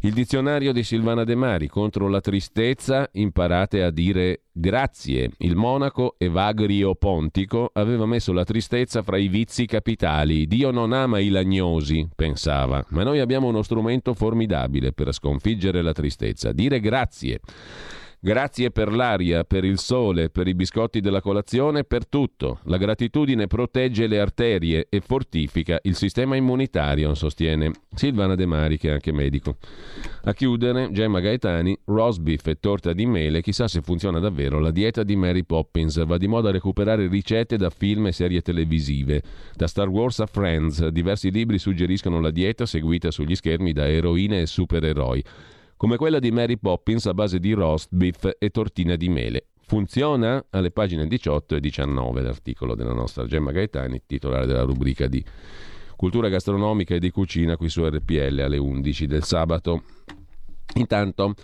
Il 0.00 0.12
dizionario 0.12 0.72
di 0.72 0.82
Silvana 0.82 1.24
De 1.24 1.34
Mari 1.34 1.68
contro 1.68 2.08
la 2.08 2.20
tristezza 2.20 3.08
imparate 3.12 3.82
a 3.82 3.90
dire 3.90 4.42
grazie. 4.52 5.30
Il 5.38 5.56
monaco 5.56 6.14
Evagrio 6.18 6.94
Pontico 6.94 7.70
aveva 7.72 8.04
messo 8.04 8.32
la 8.32 8.44
tristezza 8.44 9.02
fra 9.02 9.16
i 9.16 9.28
vizi 9.28 9.64
capitali. 9.64 10.46
Dio 10.46 10.70
non 10.70 10.92
ama 10.92 11.18
i 11.18 11.28
lagnosi, 11.28 12.06
pensava, 12.14 12.84
ma 12.90 13.02
noi 13.02 13.20
abbiamo 13.20 13.48
uno 13.48 13.62
strumento 13.62 14.12
formidabile 14.12 14.92
per 14.92 15.12
sconfiggere 15.12 15.80
la 15.80 15.92
tristezza, 15.92 16.52
dire 16.52 16.78
grazie. 16.78 17.40
Grazie 18.26 18.72
per 18.72 18.92
l'aria, 18.92 19.44
per 19.44 19.64
il 19.64 19.78
sole, 19.78 20.30
per 20.30 20.48
i 20.48 20.54
biscotti 20.56 20.98
della 20.98 21.20
colazione, 21.20 21.84
per 21.84 22.08
tutto. 22.08 22.58
La 22.64 22.76
gratitudine 22.76 23.46
protegge 23.46 24.08
le 24.08 24.18
arterie 24.18 24.88
e 24.90 25.00
fortifica 25.00 25.78
il 25.82 25.94
sistema 25.94 26.34
immunitario, 26.34 27.14
sostiene 27.14 27.70
Silvana 27.94 28.34
De 28.34 28.44
Mari, 28.44 28.78
che 28.78 28.88
è 28.88 28.92
anche 28.94 29.12
medico. 29.12 29.58
A 30.24 30.34
chiudere, 30.34 30.90
Gemma 30.90 31.20
Gaetani, 31.20 31.78
rosbif 31.84 32.44
e 32.48 32.58
torta 32.58 32.92
di 32.92 33.06
mele, 33.06 33.42
chissà 33.42 33.68
se 33.68 33.80
funziona 33.80 34.18
davvero 34.18 34.58
la 34.58 34.72
dieta 34.72 35.04
di 35.04 35.14
Mary 35.14 35.44
Poppins. 35.44 36.04
Va 36.04 36.16
di 36.16 36.26
moda 36.26 36.50
recuperare 36.50 37.06
ricette 37.06 37.56
da 37.56 37.70
film 37.70 38.08
e 38.08 38.12
serie 38.12 38.42
televisive. 38.42 39.22
Da 39.54 39.68
Star 39.68 39.86
Wars 39.86 40.18
a 40.18 40.26
Friends, 40.26 40.84
diversi 40.88 41.30
libri 41.30 41.58
suggeriscono 41.58 42.18
la 42.18 42.32
dieta 42.32 42.66
seguita 42.66 43.12
sugli 43.12 43.36
schermi 43.36 43.72
da 43.72 43.88
eroine 43.88 44.40
e 44.40 44.46
supereroi 44.46 45.22
come 45.76 45.96
quella 45.96 46.18
di 46.18 46.30
Mary 46.30 46.56
Poppins 46.56 47.06
a 47.06 47.14
base 47.14 47.38
di 47.38 47.52
roast 47.52 47.88
beef 47.90 48.36
e 48.38 48.50
tortina 48.50 48.96
di 48.96 49.08
mele. 49.08 49.48
Funziona? 49.66 50.44
Alle 50.50 50.70
pagine 50.70 51.06
18 51.06 51.56
e 51.56 51.60
19 51.60 52.22
l'articolo 52.22 52.74
della 52.74 52.92
nostra 52.92 53.26
Gemma 53.26 53.50
Gaetani, 53.50 54.02
titolare 54.06 54.46
della 54.46 54.62
rubrica 54.62 55.06
di 55.06 55.22
cultura 55.96 56.28
gastronomica 56.28 56.94
e 56.94 56.98
di 56.98 57.10
cucina 57.10 57.56
qui 57.56 57.68
su 57.68 57.84
RPL 57.84 58.40
alle 58.40 58.58
11 58.58 59.06
del 59.06 59.24
sabato. 59.24 59.82
Intanto 60.74 61.34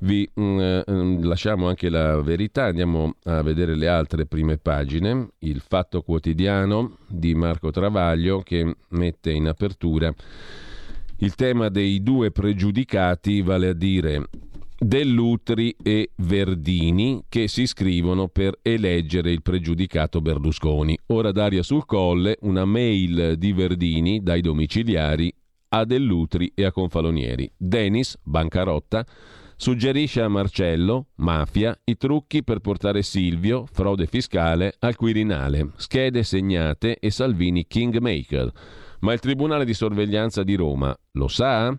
vi 0.00 0.28
mm, 0.38 0.60
eh, 0.60 0.84
mm, 0.90 1.24
lasciamo 1.24 1.68
anche 1.68 1.88
la 1.88 2.20
verità, 2.20 2.64
andiamo 2.64 3.14
a 3.24 3.42
vedere 3.42 3.74
le 3.74 3.88
altre 3.88 4.26
prime 4.26 4.58
pagine. 4.58 5.30
Il 5.38 5.60
Fatto 5.60 6.02
Quotidiano 6.02 6.98
di 7.06 7.34
Marco 7.34 7.70
Travaglio 7.70 8.40
che 8.40 8.76
mette 8.88 9.30
in 9.30 9.48
apertura 9.48 10.12
il 11.22 11.36
tema 11.36 11.68
dei 11.68 12.02
due 12.02 12.32
pregiudicati, 12.32 13.42
vale 13.42 13.68
a 13.68 13.72
dire 13.72 14.28
Dell'Utri 14.76 15.74
e 15.80 16.10
Verdini 16.16 17.22
che 17.28 17.46
si 17.46 17.62
iscrivono 17.62 18.26
per 18.26 18.58
eleggere 18.60 19.30
il 19.30 19.40
pregiudicato 19.40 20.20
Berlusconi. 20.20 20.98
Ora 21.06 21.30
d'aria 21.30 21.62
sul 21.62 21.86
colle, 21.86 22.36
una 22.40 22.64
mail 22.64 23.36
di 23.38 23.52
Verdini 23.52 24.20
dai 24.20 24.40
domiciliari 24.40 25.32
a 25.68 25.84
Dell'Utri 25.84 26.50
e 26.56 26.64
a 26.64 26.72
Confalonieri. 26.72 27.48
Denis, 27.56 28.18
bancarotta, 28.20 29.06
suggerisce 29.54 30.22
a 30.22 30.28
Marcello, 30.28 31.10
mafia, 31.16 31.78
i 31.84 31.96
trucchi 31.96 32.42
per 32.42 32.58
portare 32.58 33.02
Silvio, 33.02 33.64
frode 33.70 34.06
fiscale, 34.06 34.74
al 34.80 34.96
Quirinale, 34.96 35.70
schede 35.76 36.24
segnate 36.24 36.98
e 36.98 37.10
Salvini 37.12 37.68
kingmaker. 37.68 38.50
Ma 39.02 39.12
il 39.12 39.20
Tribunale 39.20 39.64
di 39.64 39.74
sorveglianza 39.74 40.44
di 40.44 40.54
Roma 40.54 40.96
lo 41.12 41.26
sa? 41.26 41.76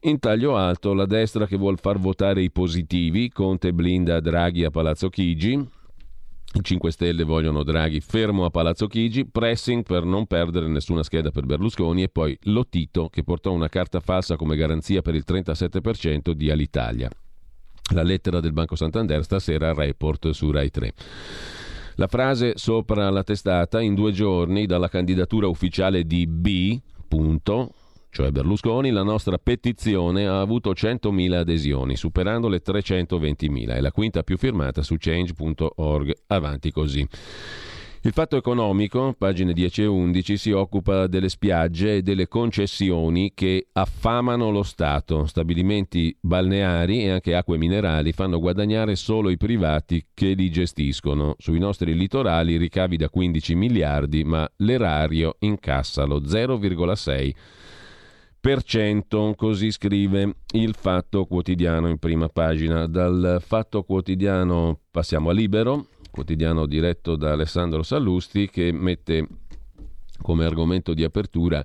In 0.00 0.18
taglio 0.18 0.56
alto 0.56 0.92
la 0.92 1.06
destra 1.06 1.46
che 1.46 1.56
vuol 1.56 1.78
far 1.78 1.98
votare 1.98 2.42
i 2.42 2.50
positivi, 2.50 3.30
Conte 3.30 3.72
blinda 3.72 4.18
Draghi 4.18 4.64
a 4.64 4.70
Palazzo 4.70 5.08
Chigi, 5.08 5.52
i 5.52 6.60
5 6.60 6.90
Stelle 6.90 7.22
vogliono 7.22 7.62
Draghi 7.62 8.00
fermo 8.00 8.44
a 8.44 8.50
Palazzo 8.50 8.88
Chigi, 8.88 9.24
pressing 9.24 9.84
per 9.84 10.04
non 10.04 10.26
perdere 10.26 10.66
nessuna 10.66 11.04
scheda 11.04 11.30
per 11.30 11.46
Berlusconi 11.46 12.02
e 12.02 12.08
poi 12.08 12.36
Lotito 12.42 13.08
che 13.08 13.22
portò 13.22 13.52
una 13.52 13.68
carta 13.68 14.00
falsa 14.00 14.34
come 14.34 14.56
garanzia 14.56 15.00
per 15.00 15.14
il 15.14 15.22
37% 15.24 16.32
di 16.32 16.50
Alitalia. 16.50 17.08
La 17.94 18.02
lettera 18.02 18.40
del 18.40 18.52
Banco 18.52 18.74
Santander 18.74 19.22
stasera 19.22 19.72
report 19.72 20.30
su 20.30 20.50
Rai 20.50 20.70
3. 20.70 20.92
La 21.96 22.06
frase 22.06 22.52
sopra 22.56 23.10
la 23.10 23.22
testata 23.22 23.80
in 23.80 23.94
due 23.94 24.12
giorni 24.12 24.66
dalla 24.66 24.88
candidatura 24.88 25.46
ufficiale 25.46 26.04
di 26.04 26.26
B. 26.26 26.80
Punto, 27.06 27.72
cioè 28.10 28.30
Berlusconi, 28.30 28.90
la 28.90 29.02
nostra 29.02 29.38
petizione 29.38 30.26
ha 30.26 30.40
avuto 30.40 30.72
100.000 30.72 31.32
adesioni, 31.32 31.96
superando 31.96 32.48
le 32.48 32.62
320.000. 32.62 33.68
È 33.68 33.80
la 33.80 33.90
quinta 33.90 34.22
più 34.22 34.36
firmata 34.36 34.82
su 34.82 34.96
change.org. 34.98 36.12
Avanti 36.26 36.70
così. 36.70 37.08
Il 38.04 38.12
fatto 38.12 38.36
economico, 38.36 39.14
pagine 39.16 39.52
10 39.52 39.82
e 39.82 39.86
11, 39.86 40.36
si 40.36 40.50
occupa 40.50 41.06
delle 41.06 41.28
spiagge 41.28 41.98
e 41.98 42.02
delle 42.02 42.26
concessioni 42.26 43.30
che 43.32 43.68
affamano 43.70 44.50
lo 44.50 44.64
Stato. 44.64 45.24
Stabilimenti 45.26 46.16
balneari 46.20 47.04
e 47.04 47.10
anche 47.10 47.36
acque 47.36 47.58
minerali 47.58 48.10
fanno 48.10 48.40
guadagnare 48.40 48.96
solo 48.96 49.30
i 49.30 49.36
privati 49.36 50.04
che 50.14 50.32
li 50.32 50.50
gestiscono. 50.50 51.36
Sui 51.38 51.60
nostri 51.60 51.94
litorali 51.94 52.56
ricavi 52.56 52.96
da 52.96 53.08
15 53.08 53.54
miliardi, 53.54 54.24
ma 54.24 54.50
l'erario 54.56 55.36
incassa 55.38 56.02
lo 56.02 56.22
0,6 56.22 57.32
così 59.36 59.70
scrive 59.70 60.34
il 60.54 60.74
Fatto 60.74 61.24
Quotidiano 61.26 61.88
in 61.88 61.98
prima 61.98 62.28
pagina. 62.28 62.88
Dal 62.88 63.40
Fatto 63.40 63.84
Quotidiano 63.84 64.80
passiamo 64.90 65.30
a 65.30 65.32
Libero, 65.32 65.86
quotidiano 66.12 66.66
diretto 66.66 67.16
da 67.16 67.32
Alessandro 67.32 67.82
Sallusti 67.82 68.48
che 68.48 68.70
mette 68.70 69.26
come 70.20 70.44
argomento 70.44 70.94
di 70.94 71.02
apertura 71.02 71.64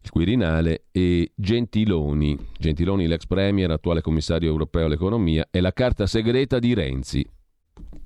il 0.00 0.10
Quirinale 0.10 0.84
e 0.92 1.32
Gentiloni. 1.34 2.38
Gentiloni, 2.56 3.06
l'ex 3.06 3.26
premier, 3.26 3.70
attuale 3.70 4.00
commissario 4.00 4.48
europeo 4.48 4.86
all'economia, 4.86 5.48
è 5.50 5.60
la 5.60 5.72
carta 5.72 6.06
segreta 6.06 6.58
di 6.58 6.72
Renzi. 6.72 7.26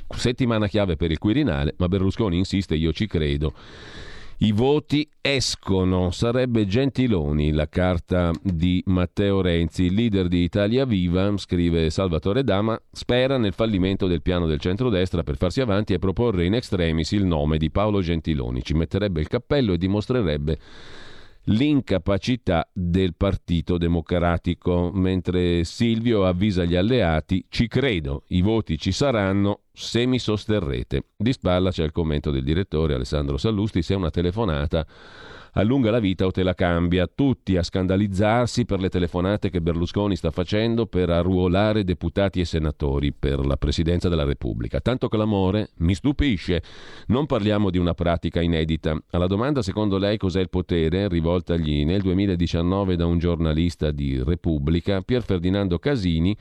Settimana 0.09 0.67
chiave 0.67 0.97
per 0.97 1.11
il 1.11 1.19
Quirinale, 1.19 1.75
ma 1.77 1.89
Berlusconi 1.89 2.39
insiste, 2.39 2.75
io 2.75 2.93
ci 2.93 3.07
credo 3.07 3.55
i 4.45 4.51
voti 4.51 5.09
escono, 5.21 6.11
sarebbe 6.11 6.67
Gentiloni 6.67 7.53
la 7.53 7.69
carta 7.69 8.33
di 8.43 8.83
Matteo 8.87 9.41
Renzi, 9.41 9.95
leader 9.95 10.27
di 10.27 10.43
Italia 10.43 10.85
Viva, 10.85 11.33
scrive 11.37 11.91
Salvatore 11.91 12.43
Dama, 12.43 12.77
spera 12.91 13.39
nel 13.39 13.53
fallimento 13.53 14.09
del 14.09 14.21
piano 14.21 14.49
del 14.49 14.59
centrodestra 14.59 15.23
per 15.23 15.37
farsi 15.37 15.61
avanti 15.61 15.93
e 15.93 16.01
proporre 16.01 16.45
in 16.45 16.55
extremis 16.55 17.13
il 17.13 17.25
nome 17.25 17.57
di 17.57 17.71
Paolo 17.71 18.01
Gentiloni. 18.01 18.65
Ci 18.65 18.75
metterebbe 18.75 19.21
il 19.21 19.29
cappello 19.29 19.75
e 19.75 19.79
dimostrerebbe 19.79 20.59
l'incapacità 21.47 22.69
del 22.73 23.15
Partito 23.15 23.79
Democratico, 23.79 24.91
mentre 24.93 25.65
Silvio 25.65 26.25
avvisa 26.25 26.65
gli 26.65 26.77
alleati, 26.77 27.45
ci 27.49 27.67
credo, 27.67 28.25
i 28.29 28.43
voti 28.43 28.79
ci 28.79 28.93
saranno 28.93 29.63
se 29.73 30.07
mi 30.07 30.19
sosterrete. 30.19 31.07
Di 31.17 31.33
spalla 31.33 31.71
c'è 31.71 31.85
il 31.85 31.93
commento 31.93 32.31
del 32.31 32.45
direttore 32.45 32.95
Alessandro 32.95 33.37
Sallusti, 33.37 33.83
se 33.83 33.95
una 33.95 34.11
telefonata 34.11 34.87
allunga 35.53 35.91
la 35.91 35.99
vita 35.99 36.27
o 36.27 36.31
te 36.31 36.43
la 36.43 36.55
cambia. 36.55 37.07
Tutti 37.07 37.57
a 37.57 37.63
scandalizzarsi 37.63 38.65
per 38.65 38.81
le 38.81 38.89
telefonate 38.89 39.51
che 39.51 39.61
Berlusconi 39.61 40.17
sta 40.17 40.31
facendo 40.31 40.87
per 40.87 41.11
arruolare 41.11 41.85
deputati 41.85 42.41
e 42.41 42.45
senatori 42.45 43.13
per 43.13 43.45
la 43.45 43.57
presidenza 43.57 44.09
della 44.09 44.25
Repubblica. 44.25 44.81
Tanto 44.81 45.09
clamore 45.09 45.71
mi 45.79 45.95
stupisce. 45.95 46.63
Non 47.07 47.27
parliamo 47.27 47.71
di 47.71 47.79
una 47.79 47.95
pratica 47.95 48.41
inedita. 48.41 48.97
Alla 49.11 49.27
domanda 49.27 49.63
secondo 49.63 49.99
lei 49.99 50.17
cos'è 50.17 50.41
il 50.41 50.51
potere, 50.51 51.09
rivoltagli 51.09 51.85
nel 51.85 52.03
2019 52.03 52.97
da 52.97 53.07
un 53.07 53.19
giornalista 53.19 53.91
di 53.91 54.23
Repubblica, 54.23 55.01
Pier 55.03 55.23
Ferdinando 55.23 55.79
Casini, 55.79 56.37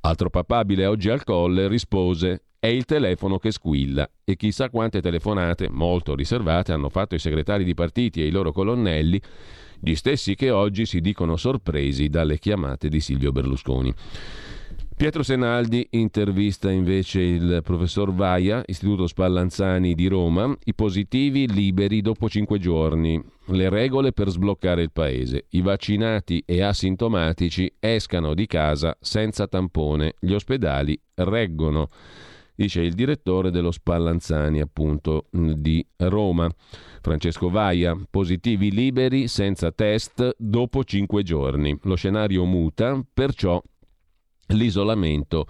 altro 0.00 0.30
papabile 0.30 0.86
oggi 0.86 1.10
al 1.10 1.24
colle, 1.24 1.68
rispose 1.68 2.42
è 2.60 2.66
il 2.66 2.84
telefono 2.84 3.38
che 3.38 3.52
squilla 3.52 4.08
e 4.24 4.36
chissà 4.36 4.68
quante 4.68 5.00
telefonate, 5.00 5.68
molto 5.70 6.14
riservate, 6.14 6.72
hanno 6.72 6.88
fatto 6.88 7.14
i 7.14 7.20
segretari 7.20 7.64
di 7.64 7.74
partiti 7.74 8.20
e 8.20 8.26
i 8.26 8.30
loro 8.30 8.52
colonnelli, 8.52 9.20
gli 9.80 9.94
stessi 9.94 10.34
che 10.34 10.50
oggi 10.50 10.86
si 10.86 11.00
dicono 11.00 11.36
sorpresi 11.36 12.08
dalle 12.08 12.38
chiamate 12.38 12.88
di 12.88 13.00
Silvio 13.00 13.30
Berlusconi. 13.30 13.94
Pietro 14.98 15.22
Senaldi 15.22 15.86
intervista 15.90 16.72
invece 16.72 17.20
il 17.20 17.60
professor 17.62 18.12
Vaia, 18.12 18.64
Istituto 18.66 19.06
Spallanzani 19.06 19.94
di 19.94 20.08
Roma, 20.08 20.52
i 20.64 20.74
positivi 20.74 21.46
liberi 21.46 22.00
dopo 22.00 22.28
cinque 22.28 22.58
giorni, 22.58 23.22
le 23.46 23.68
regole 23.68 24.10
per 24.10 24.28
sbloccare 24.28 24.82
il 24.82 24.90
paese, 24.90 25.44
i 25.50 25.60
vaccinati 25.60 26.42
e 26.44 26.62
asintomatici 26.62 27.72
escano 27.78 28.34
di 28.34 28.48
casa 28.48 28.96
senza 28.98 29.46
tampone, 29.46 30.16
gli 30.18 30.32
ospedali 30.32 31.00
reggono 31.14 31.90
dice 32.56 32.80
il 32.80 32.94
direttore 32.94 33.52
dello 33.52 33.70
Spallanzani 33.70 34.60
appunto 34.60 35.26
di 35.30 35.86
Roma. 35.98 36.50
Francesco 37.00 37.50
Vaia, 37.50 37.96
positivi 38.10 38.72
liberi 38.72 39.28
senza 39.28 39.70
test 39.70 40.34
dopo 40.36 40.82
cinque 40.82 41.22
giorni. 41.22 41.78
Lo 41.84 41.94
scenario 41.94 42.44
muta, 42.44 43.00
perciò 43.14 43.62
l'isolamento 44.48 45.46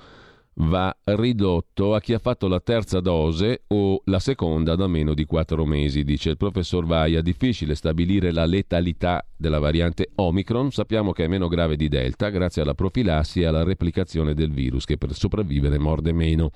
va 0.61 0.97
ridotto 1.05 1.95
a 1.95 2.01
chi 2.01 2.15
ha 2.15 2.19
fatto 2.19 2.49
la 2.49 2.61
terza 2.61 3.01
dose 3.01 3.63
o 3.69 4.03
la 4.07 4.19
seconda 4.19 4.75
da 4.75 4.89
meno 4.89 5.15
di 5.15 5.25
quattro 5.25 5.65
mesi, 5.65 6.03
dice 6.03 6.31
il 6.31 6.37
professor 6.37 6.85
Vaia. 6.85 7.21
Difficile 7.21 7.75
stabilire 7.75 8.33
la 8.33 8.45
letalità 8.45 9.25
della 9.37 9.61
variante 9.61 10.11
Omicron, 10.17 10.71
sappiamo 10.71 11.13
che 11.13 11.25
è 11.25 11.29
meno 11.29 11.49
grave 11.49 11.77
di 11.77 11.89
Delta 11.89 12.31
grazie 12.31 12.63
alla 12.63 12.75
profilassi 12.75 13.41
e 13.41 13.47
alla 13.47 13.63
replicazione 13.63 14.35
del 14.35 14.51
virus 14.51 14.85
che 14.85 14.97
per 14.97 15.13
sopravvivere 15.15 15.79
morde 15.79 16.13
meno. 16.13 16.51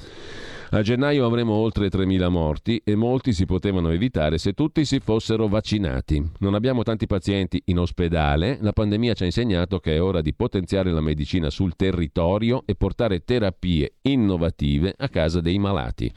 A 0.74 0.80
gennaio 0.80 1.26
avremo 1.26 1.52
oltre 1.52 1.88
3.000 1.88 2.30
morti 2.30 2.80
e 2.82 2.94
molti 2.94 3.34
si 3.34 3.44
potevano 3.44 3.90
evitare 3.90 4.38
se 4.38 4.54
tutti 4.54 4.86
si 4.86 5.00
fossero 5.00 5.46
vaccinati. 5.46 6.24
Non 6.38 6.54
abbiamo 6.54 6.82
tanti 6.82 7.06
pazienti 7.06 7.60
in 7.66 7.78
ospedale, 7.78 8.56
la 8.62 8.72
pandemia 8.72 9.12
ci 9.12 9.24
ha 9.24 9.26
insegnato 9.26 9.80
che 9.80 9.96
è 9.96 10.02
ora 10.02 10.22
di 10.22 10.32
potenziare 10.32 10.90
la 10.90 11.02
medicina 11.02 11.50
sul 11.50 11.76
territorio 11.76 12.62
e 12.64 12.74
portare 12.74 13.22
terapie 13.22 13.96
innovative 14.00 14.94
a 14.96 15.10
casa 15.10 15.42
dei 15.42 15.58
malati. 15.58 16.10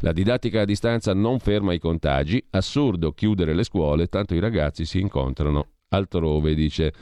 La 0.00 0.12
didattica 0.12 0.62
a 0.62 0.64
distanza 0.64 1.12
non 1.12 1.38
ferma 1.38 1.74
i 1.74 1.78
contagi, 1.78 2.42
assurdo 2.48 3.12
chiudere 3.12 3.52
le 3.52 3.62
scuole, 3.62 4.06
tanto 4.06 4.34
i 4.34 4.40
ragazzi 4.40 4.86
si 4.86 5.00
incontrano 5.00 5.66
altrove, 5.90 6.54
dice 6.54 6.94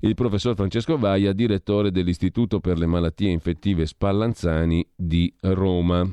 il 0.00 0.14
professor 0.14 0.54
Francesco 0.54 0.96
Vaia, 0.96 1.32
direttore 1.32 1.90
dell'Istituto 1.90 2.60
per 2.60 2.78
le 2.78 2.86
malattie 2.86 3.30
infettive 3.30 3.84
Spallanzani 3.84 4.86
di 4.94 5.32
Roma. 5.40 6.08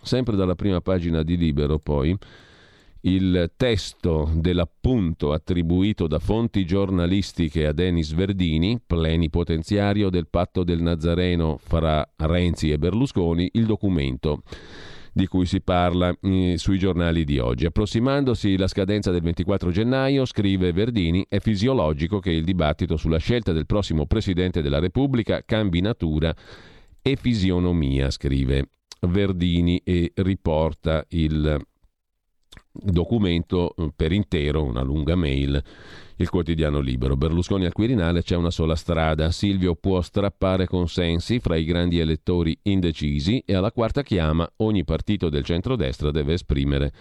Sempre 0.00 0.36
dalla 0.36 0.54
prima 0.54 0.80
pagina 0.80 1.24
di 1.24 1.36
Libero, 1.36 1.78
poi, 1.78 2.16
il 3.00 3.50
testo 3.56 4.30
dell'appunto 4.32 5.32
attribuito 5.32 6.06
da 6.06 6.20
fonti 6.20 6.64
giornalistiche 6.64 7.66
a 7.66 7.72
Denis 7.72 8.12
Verdini, 8.12 8.80
plenipotenziario 8.84 10.08
del 10.08 10.28
patto 10.28 10.62
del 10.62 10.80
Nazareno 10.80 11.58
fra 11.60 12.08
Renzi 12.16 12.70
e 12.70 12.78
Berlusconi, 12.78 13.50
il 13.54 13.66
documento 13.66 14.42
di 15.16 15.26
cui 15.28 15.46
si 15.46 15.62
parla 15.62 16.14
eh, 16.20 16.56
sui 16.58 16.78
giornali 16.78 17.24
di 17.24 17.38
oggi. 17.38 17.64
Approssimandosi 17.64 18.58
la 18.58 18.68
scadenza 18.68 19.10
del 19.10 19.22
24 19.22 19.70
gennaio, 19.70 20.26
scrive 20.26 20.74
Verdini, 20.74 21.24
è 21.26 21.38
fisiologico 21.40 22.18
che 22.20 22.32
il 22.32 22.44
dibattito 22.44 22.98
sulla 22.98 23.16
scelta 23.16 23.52
del 23.52 23.64
prossimo 23.64 24.04
Presidente 24.04 24.60
della 24.60 24.78
Repubblica 24.78 25.42
cambi 25.42 25.80
natura 25.80 26.36
e 27.00 27.16
fisionomia, 27.16 28.10
scrive 28.10 28.68
Verdini 29.00 29.80
e 29.84 30.12
riporta 30.16 31.02
il 31.08 31.64
documento 32.70 33.74
eh, 33.74 33.90
per 33.96 34.12
intero, 34.12 34.64
una 34.64 34.82
lunga 34.82 35.16
mail 35.16 35.62
il 36.16 36.30
quotidiano 36.30 36.80
libero. 36.80 37.16
Berlusconi 37.16 37.64
al 37.64 37.72
Quirinale 37.72 38.22
c'è 38.22 38.36
una 38.36 38.50
sola 38.50 38.74
strada. 38.74 39.30
Silvio 39.30 39.74
può 39.74 40.00
strappare 40.00 40.66
consensi 40.66 41.40
fra 41.40 41.56
i 41.56 41.64
grandi 41.64 41.98
elettori 41.98 42.58
indecisi 42.62 43.42
e 43.44 43.54
alla 43.54 43.72
quarta 43.72 44.02
chiama 44.02 44.50
ogni 44.56 44.84
partito 44.84 45.28
del 45.28 45.44
centrodestra 45.44 46.10
deve 46.10 46.34
esprimere 46.34 46.92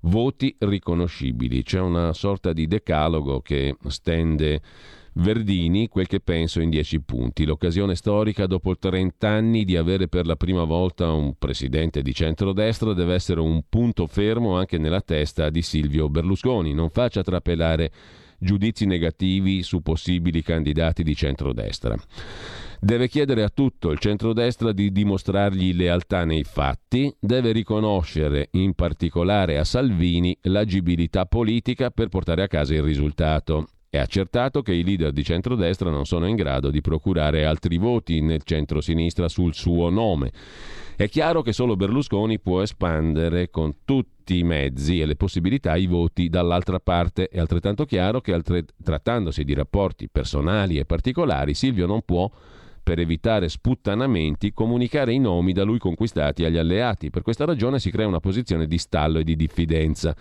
voti 0.00 0.54
riconoscibili. 0.58 1.62
C'è 1.62 1.80
una 1.80 2.12
sorta 2.12 2.52
di 2.52 2.66
decalogo 2.66 3.40
che 3.40 3.76
stende 3.88 4.60
Verdini 5.14 5.88
quel 5.88 6.06
che 6.06 6.20
penso 6.20 6.60
in 6.60 6.70
dieci 6.70 7.00
punti. 7.02 7.44
L'occasione 7.44 7.94
storica 7.94 8.46
dopo 8.46 8.78
30 8.78 9.28
anni 9.28 9.64
di 9.64 9.76
avere 9.76 10.08
per 10.08 10.24
la 10.24 10.36
prima 10.36 10.64
volta 10.64 11.12
un 11.12 11.34
presidente 11.38 12.00
di 12.00 12.14
centrodestra 12.14 12.94
deve 12.94 13.12
essere 13.14 13.40
un 13.40 13.62
punto 13.68 14.06
fermo 14.06 14.56
anche 14.56 14.78
nella 14.78 15.02
testa 15.02 15.50
di 15.50 15.60
Silvio 15.60 16.08
Berlusconi. 16.08 16.72
Non 16.72 16.88
faccia 16.88 17.22
trapelare 17.22 17.92
giudizi 18.42 18.84
negativi 18.86 19.62
su 19.62 19.80
possibili 19.80 20.42
candidati 20.42 21.02
di 21.02 21.14
centrodestra. 21.14 21.96
Deve 22.80 23.08
chiedere 23.08 23.44
a 23.44 23.48
tutto 23.48 23.90
il 23.90 24.00
centrodestra 24.00 24.72
di 24.72 24.90
dimostrargli 24.90 25.72
lealtà 25.72 26.24
nei 26.24 26.42
fatti, 26.42 27.14
deve 27.20 27.52
riconoscere 27.52 28.48
in 28.52 28.74
particolare 28.74 29.58
a 29.58 29.64
Salvini 29.64 30.36
l'agibilità 30.42 31.24
politica 31.26 31.90
per 31.90 32.08
portare 32.08 32.42
a 32.42 32.48
casa 32.48 32.74
il 32.74 32.82
risultato. 32.82 33.68
È 33.94 33.98
accertato 33.98 34.62
che 34.62 34.72
i 34.72 34.84
leader 34.84 35.12
di 35.12 35.22
centrodestra 35.22 35.90
non 35.90 36.06
sono 36.06 36.26
in 36.26 36.34
grado 36.34 36.70
di 36.70 36.80
procurare 36.80 37.44
altri 37.44 37.76
voti 37.76 38.22
nel 38.22 38.42
centro-sinistra 38.42 39.28
sul 39.28 39.52
suo 39.52 39.90
nome. 39.90 40.32
È 40.96 41.06
chiaro 41.10 41.42
che 41.42 41.52
solo 41.52 41.76
Berlusconi 41.76 42.40
può 42.40 42.62
espandere 42.62 43.50
con 43.50 43.80
tutti 43.84 44.38
i 44.38 44.44
mezzi 44.44 44.98
e 44.98 45.04
le 45.04 45.14
possibilità 45.14 45.76
i 45.76 45.84
voti 45.84 46.30
dall'altra 46.30 46.80
parte. 46.80 47.28
È 47.28 47.38
altrettanto 47.38 47.84
chiaro 47.84 48.22
che, 48.22 48.32
altre... 48.32 48.64
trattandosi 48.82 49.44
di 49.44 49.52
rapporti 49.52 50.08
personali 50.08 50.78
e 50.78 50.86
particolari, 50.86 51.52
Silvio 51.52 51.84
non 51.84 52.00
può 52.02 52.30
per 52.82 52.98
evitare 52.98 53.50
sputtanamenti, 53.50 54.54
comunicare 54.54 55.12
i 55.12 55.18
nomi 55.18 55.52
da 55.52 55.64
lui 55.64 55.78
conquistati 55.78 56.46
agli 56.46 56.56
alleati. 56.56 57.10
Per 57.10 57.20
questa 57.20 57.44
ragione 57.44 57.78
si 57.78 57.90
crea 57.90 58.06
una 58.06 58.20
posizione 58.20 58.66
di 58.66 58.78
stallo 58.78 59.18
e 59.18 59.24
di 59.24 59.36
diffidenza. 59.36 60.16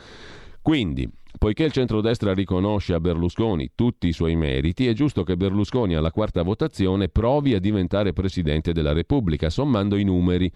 Quindi, 0.61 1.09
poiché 1.39 1.63
il 1.63 1.71
centrodestra 1.71 2.33
riconosce 2.33 2.93
a 2.93 2.99
Berlusconi 2.99 3.71
tutti 3.73 4.07
i 4.07 4.13
suoi 4.13 4.35
meriti, 4.35 4.87
è 4.87 4.93
giusto 4.93 5.23
che 5.23 5.35
Berlusconi 5.35 5.95
alla 5.95 6.11
quarta 6.11 6.43
votazione 6.43 7.09
provi 7.09 7.55
a 7.55 7.59
diventare 7.59 8.13
Presidente 8.13 8.71
della 8.71 8.93
Repubblica, 8.93 9.49
sommando 9.49 9.95
i 9.95 10.03
numeri. 10.03 10.51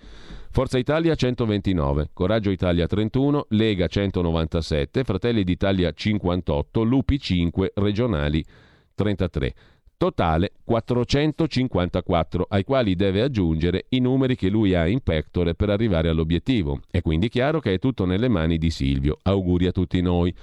Forza 0.51 0.77
Italia 0.77 1.15
129, 1.15 2.11
Coraggio 2.13 2.51
Italia 2.51 2.85
31, 2.85 3.47
Lega 3.49 3.87
197, 3.87 5.03
Fratelli 5.03 5.43
d'Italia 5.43 5.91
58, 5.91 6.83
Lupi 6.83 7.19
5, 7.19 7.71
Regionali 7.75 8.45
33. 8.93 9.53
Totale 9.97 10.51
454, 10.63 12.47
ai 12.49 12.63
quali 12.65 12.95
deve 12.95 13.21
aggiungere 13.21 13.85
i 13.89 13.99
numeri 13.99 14.35
che 14.35 14.49
lui 14.49 14.75
ha 14.75 14.87
in 14.87 14.99
pectore 14.99 15.55
per 15.55 15.69
arrivare 15.69 16.09
all'obiettivo. 16.09 16.81
È 16.91 17.01
quindi 17.01 17.29
chiaro 17.29 17.61
che 17.61 17.73
è 17.73 17.79
tutto 17.79 18.05
nelle 18.05 18.27
mani 18.27 18.57
di 18.57 18.71
Silvio. 18.71 19.19
Auguri 19.21 19.67
a 19.67 19.71
tutti 19.71 20.01
noi. 20.01 20.33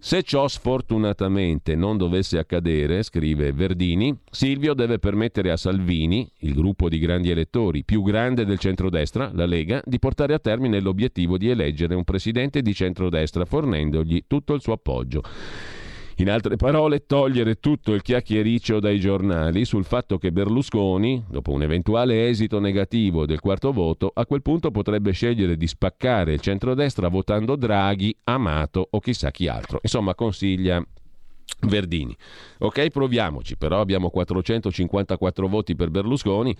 Se 0.00 0.22
ciò 0.22 0.46
sfortunatamente 0.46 1.74
non 1.74 1.96
dovesse 1.96 2.38
accadere, 2.38 3.02
scrive 3.02 3.52
Verdini, 3.52 4.16
Silvio 4.30 4.72
deve 4.72 5.00
permettere 5.00 5.50
a 5.50 5.56
Salvini, 5.56 6.30
il 6.38 6.54
gruppo 6.54 6.88
di 6.88 7.00
grandi 7.00 7.30
elettori 7.30 7.84
più 7.84 8.02
grande 8.02 8.44
del 8.44 8.60
centrodestra, 8.60 9.30
la 9.34 9.44
Lega, 9.44 9.82
di 9.84 9.98
portare 9.98 10.34
a 10.34 10.38
termine 10.38 10.80
l'obiettivo 10.80 11.36
di 11.36 11.50
eleggere 11.50 11.96
un 11.96 12.04
presidente 12.04 12.62
di 12.62 12.72
centrodestra 12.72 13.44
fornendogli 13.44 14.22
tutto 14.28 14.54
il 14.54 14.62
suo 14.62 14.74
appoggio. 14.74 15.22
In 16.20 16.28
altre 16.30 16.56
parole, 16.56 17.06
togliere 17.06 17.60
tutto 17.60 17.94
il 17.94 18.02
chiacchiericcio 18.02 18.80
dai 18.80 18.98
giornali 18.98 19.64
sul 19.64 19.84
fatto 19.84 20.18
che 20.18 20.32
Berlusconi, 20.32 21.22
dopo 21.28 21.52
un 21.52 21.62
eventuale 21.62 22.26
esito 22.26 22.58
negativo 22.58 23.24
del 23.24 23.38
quarto 23.38 23.70
voto, 23.70 24.10
a 24.12 24.26
quel 24.26 24.42
punto 24.42 24.72
potrebbe 24.72 25.12
scegliere 25.12 25.56
di 25.56 25.68
spaccare 25.68 26.32
il 26.32 26.40
centrodestra 26.40 27.06
votando 27.06 27.54
Draghi, 27.54 28.16
Amato 28.24 28.88
o 28.90 28.98
chissà 28.98 29.30
chi 29.30 29.46
altro. 29.46 29.78
Insomma, 29.80 30.16
consiglia 30.16 30.84
Verdini. 31.60 32.16
Ok, 32.58 32.88
proviamoci, 32.90 33.56
però 33.56 33.80
abbiamo 33.80 34.10
454 34.10 35.48
voti 35.48 35.74
per 35.74 35.90
Berlusconi, 35.90 36.56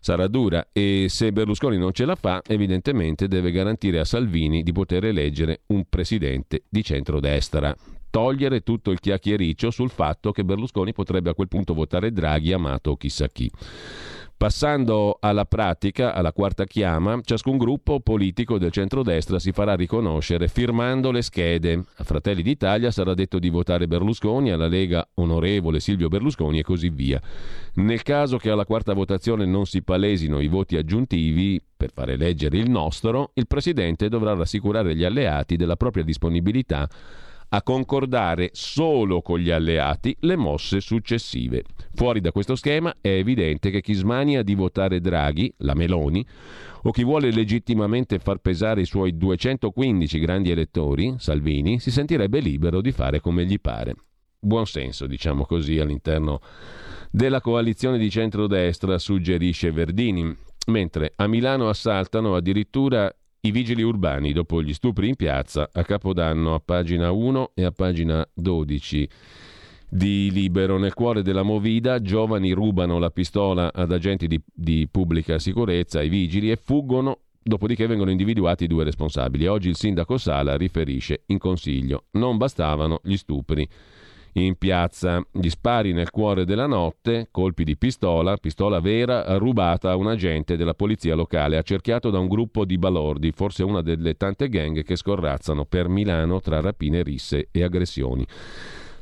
sarà 0.00 0.26
dura 0.26 0.68
e 0.72 1.06
se 1.08 1.32
Berlusconi 1.32 1.78
non 1.78 1.92
ce 1.92 2.04
la 2.04 2.16
fa, 2.16 2.42
evidentemente 2.46 3.28
deve 3.28 3.52
garantire 3.52 4.00
a 4.00 4.04
Salvini 4.04 4.62
di 4.62 4.72
poter 4.72 5.04
eleggere 5.04 5.62
un 5.66 5.84
presidente 5.88 6.64
di 6.68 6.82
centrodestra 6.82 7.74
togliere 8.10 8.62
tutto 8.62 8.90
il 8.90 8.98
chiacchiericcio 8.98 9.70
sul 9.70 9.88
fatto 9.88 10.32
che 10.32 10.44
Berlusconi 10.44 10.92
potrebbe 10.92 11.30
a 11.30 11.34
quel 11.34 11.48
punto 11.48 11.74
votare 11.74 12.12
Draghi, 12.12 12.52
Amato 12.52 12.90
o 12.90 12.96
chissà 12.96 13.28
chi. 13.28 13.48
Passando 14.40 15.18
alla 15.20 15.44
pratica, 15.44 16.14
alla 16.14 16.32
quarta 16.32 16.64
chiama, 16.64 17.20
ciascun 17.22 17.58
gruppo 17.58 18.00
politico 18.00 18.56
del 18.56 18.70
centrodestra 18.70 19.38
si 19.38 19.52
farà 19.52 19.74
riconoscere 19.74 20.48
firmando 20.48 21.10
le 21.10 21.20
schede. 21.20 21.84
A 21.96 22.04
Fratelli 22.04 22.40
d'Italia 22.40 22.90
sarà 22.90 23.12
detto 23.12 23.38
di 23.38 23.50
votare 23.50 23.86
Berlusconi, 23.86 24.50
alla 24.50 24.66
Lega 24.66 25.06
onorevole 25.16 25.78
Silvio 25.78 26.08
Berlusconi 26.08 26.58
e 26.58 26.62
così 26.62 26.88
via. 26.88 27.20
Nel 27.74 28.02
caso 28.02 28.38
che 28.38 28.48
alla 28.48 28.64
quarta 28.64 28.94
votazione 28.94 29.44
non 29.44 29.66
si 29.66 29.82
palesino 29.82 30.40
i 30.40 30.48
voti 30.48 30.78
aggiuntivi 30.78 31.62
per 31.76 31.90
fare 31.92 32.14
eleggere 32.14 32.56
il 32.56 32.70
nostro, 32.70 33.32
il 33.34 33.46
Presidente 33.46 34.08
dovrà 34.08 34.32
rassicurare 34.32 34.96
gli 34.96 35.04
alleati 35.04 35.56
della 35.56 35.76
propria 35.76 36.02
disponibilità 36.02 36.88
a 37.50 37.62
concordare 37.62 38.50
solo 38.52 39.22
con 39.22 39.38
gli 39.38 39.50
alleati 39.50 40.16
le 40.20 40.36
mosse 40.36 40.80
successive. 40.80 41.64
Fuori 41.94 42.20
da 42.20 42.32
questo 42.32 42.54
schema 42.54 42.94
è 43.00 43.08
evidente 43.08 43.70
che 43.70 43.80
chi 43.80 43.94
smania 43.94 44.42
di 44.42 44.54
votare 44.54 45.00
Draghi, 45.00 45.52
la 45.58 45.74
Meloni, 45.74 46.24
o 46.82 46.90
chi 46.92 47.04
vuole 47.04 47.30
legittimamente 47.30 48.18
far 48.18 48.38
pesare 48.38 48.82
i 48.82 48.86
suoi 48.86 49.16
215 49.16 50.18
grandi 50.18 50.50
elettori, 50.50 51.14
Salvini, 51.18 51.78
si 51.78 51.90
sentirebbe 51.90 52.40
libero 52.40 52.80
di 52.80 52.92
fare 52.92 53.20
come 53.20 53.44
gli 53.44 53.60
pare. 53.60 53.94
Buon 54.38 54.66
senso, 54.66 55.06
diciamo 55.06 55.44
così, 55.44 55.78
all'interno 55.78 56.40
della 57.10 57.40
coalizione 57.40 57.98
di 57.98 58.08
centrodestra, 58.08 58.96
suggerisce 58.98 59.72
Verdini, 59.72 60.34
mentre 60.68 61.12
a 61.16 61.26
Milano 61.26 61.68
assaltano 61.68 62.34
addirittura 62.34 63.12
i 63.42 63.50
vigili 63.50 63.82
urbani 63.82 64.32
dopo 64.32 64.62
gli 64.62 64.74
stupri 64.74 65.08
in 65.08 65.16
piazza 65.16 65.70
a 65.72 65.82
Capodanno 65.82 66.54
a 66.54 66.60
pagina 66.60 67.10
1 67.10 67.52
e 67.54 67.64
a 67.64 67.70
pagina 67.70 68.26
12 68.34 69.08
di 69.88 70.30
Libero. 70.30 70.78
Nel 70.78 70.94
cuore 70.94 71.22
della 71.22 71.42
movida, 71.42 72.00
giovani 72.00 72.52
rubano 72.52 72.98
la 72.98 73.10
pistola 73.10 73.72
ad 73.72 73.92
agenti 73.92 74.26
di, 74.26 74.40
di 74.52 74.86
pubblica 74.90 75.38
sicurezza, 75.38 76.00
ai 76.00 76.08
vigili, 76.08 76.50
e 76.50 76.56
fuggono 76.56 77.20
Dopodiché 77.42 77.86
vengono 77.86 78.10
individuati 78.10 78.64
i 78.64 78.66
due 78.66 78.84
responsabili. 78.84 79.46
Oggi 79.46 79.70
il 79.70 79.76
sindaco 79.76 80.18
Sala 80.18 80.58
riferisce 80.58 81.22
in 81.26 81.38
consiglio: 81.38 82.04
non 82.12 82.36
bastavano 82.36 83.00
gli 83.02 83.16
stupri 83.16 83.66
in 84.34 84.56
piazza. 84.56 85.22
Gli 85.30 85.48
spari 85.48 85.92
nel 85.92 86.10
cuore 86.10 86.44
della 86.44 86.66
notte, 86.66 87.28
colpi 87.30 87.64
di 87.64 87.76
pistola, 87.76 88.36
pistola 88.36 88.80
vera 88.80 89.36
rubata 89.38 89.90
a 89.90 89.96
un 89.96 90.08
agente 90.08 90.56
della 90.56 90.74
polizia 90.74 91.14
locale, 91.14 91.56
accerchiato 91.56 92.10
da 92.10 92.18
un 92.18 92.28
gruppo 92.28 92.64
di 92.64 92.78
balordi, 92.78 93.32
forse 93.32 93.62
una 93.62 93.82
delle 93.82 94.14
tante 94.14 94.48
gang 94.48 94.82
che 94.82 94.96
scorrazzano 94.96 95.64
per 95.64 95.88
Milano 95.88 96.40
tra 96.40 96.60
rapine, 96.60 97.02
risse 97.02 97.48
e 97.50 97.62
aggressioni. 97.62 98.26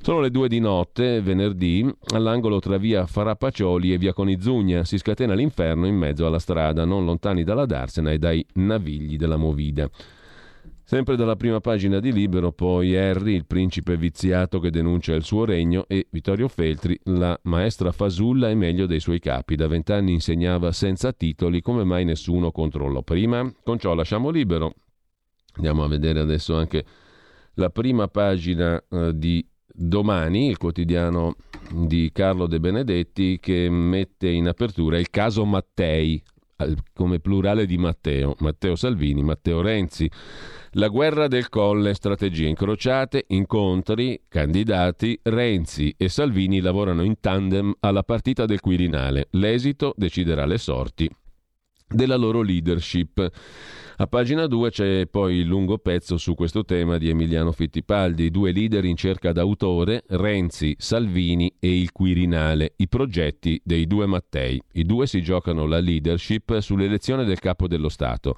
Sono 0.01 0.21
le 0.21 0.31
due 0.31 0.49
di 0.49 0.61
notte, 0.61 1.21
venerdì, 1.21 1.87
all'angolo 2.15 2.61
tra 2.61 2.79
via 2.79 3.05
Farapaccioli 3.05 3.93
e 3.93 3.99
via 3.99 4.13
Conizugna. 4.13 4.85
Si 4.85 4.97
scatena 4.97 5.35
l'inferno 5.35 5.87
in 5.87 5.97
mezzo 5.97 6.25
alla 6.25 6.39
strada, 6.39 6.85
non 6.85 7.05
lontani 7.05 7.43
dalla 7.43 7.67
Darsena 7.67 8.13
e 8.13 8.19
dai 8.19 8.47
navigli 8.55 9.17
della 9.17 9.37
Movida. 9.37 9.91
Sempre 10.91 11.17
dalla 11.17 11.37
prima 11.37 11.61
pagina 11.61 12.01
di 12.01 12.11
Libero, 12.11 12.51
poi 12.51 12.97
Harry, 12.97 13.35
il 13.35 13.45
principe 13.45 13.99
viziato 13.99 14.59
che 14.59 14.71
denuncia 14.71 15.13
il 15.13 15.23
suo 15.23 15.45
regno, 15.45 15.85
e 15.87 16.07
Vittorio 16.09 16.49
Feltri, 16.49 16.99
la 17.03 17.39
maestra 17.43 17.93
fasulla 17.93 18.49
e 18.49 18.55
meglio 18.55 18.87
dei 18.87 18.99
suoi 18.99 19.19
capi. 19.19 19.55
Da 19.55 19.67
vent'anni 19.67 20.15
insegnava 20.15 20.73
senza 20.73 21.13
titoli, 21.13 21.61
come 21.61 21.85
mai 21.85 22.07
nessuno 22.07 22.51
controllò 22.53 23.03
prima? 23.03 23.53
Con 23.63 23.79
ciò 23.79 23.93
lasciamo 23.93 24.31
libero. 24.31 24.77
Andiamo 25.57 25.85
a 25.85 25.89
vedere 25.89 26.21
adesso 26.21 26.57
anche 26.57 26.83
la 27.57 27.69
prima 27.69 28.09
pagina 28.09 28.83
eh, 28.89 29.13
di 29.15 29.47
Domani, 29.67 30.49
il 30.49 30.57
quotidiano 30.57 31.37
di 31.71 32.09
Carlo 32.15 32.47
De 32.47 32.61
Benedetti, 32.61 33.39
che 33.41 33.69
mette 33.69 34.31
in 34.31 34.49
apertura 34.49 34.99
il 34.99 35.11
caso 35.11 35.45
Mattei, 35.45 36.23
come 36.93 37.21
plurale 37.21 37.67
di 37.67 37.79
Matteo, 37.79 38.35
Matteo 38.41 38.75
Salvini, 38.75 39.23
Matteo 39.23 39.61
Renzi. 39.61 40.11
La 40.73 40.89
guerra 40.89 41.29
del 41.29 41.49
colle, 41.49 41.95
strategie 41.95 42.49
incrociate, 42.49 43.25
incontri, 43.29 44.23
candidati, 44.29 45.19
Renzi 45.23 45.95
e 45.97 46.09
Salvini 46.09 46.61
lavorano 46.61 47.03
in 47.03 47.21
tandem 47.21 47.75
alla 47.81 48.03
partita 48.03 48.45
del 48.45 48.61
Quirinale. 48.61 49.29
L'esito 49.31 49.95
deciderà 49.97 50.47
le 50.47 50.59
sorti 50.59 51.09
della 51.89 52.17
loro 52.17 52.43
leadership. 52.43 53.31
A 54.01 54.07
pagina 54.07 54.47
2 54.47 54.71
c'è 54.71 55.07
poi 55.07 55.39
il 55.39 55.47
lungo 55.47 55.79
pezzo 55.79 56.19
su 56.19 56.35
questo 56.35 56.65
tema 56.65 56.99
di 56.99 57.09
Emiliano 57.09 57.51
Fittipaldi, 57.51 58.31
due 58.31 58.53
leader 58.53 58.85
in 58.85 58.95
cerca 58.95 59.33
d'autore, 59.33 60.05
Renzi, 60.07 60.77
Salvini 60.79 61.53
e 61.59 61.81
il 61.81 61.91
Quirinale, 61.91 62.75
i 62.77 62.87
progetti 62.87 63.61
dei 63.65 63.89
due 63.89 64.07
Mattei. 64.07 64.63
I 64.75 64.85
due 64.85 65.09
si 65.09 65.21
giocano 65.21 65.67
la 65.67 65.81
leadership 65.81 66.59
sull'elezione 66.59 67.25
del 67.25 67.41
capo 67.41 67.67
dello 67.67 67.89
Stato. 67.89 68.37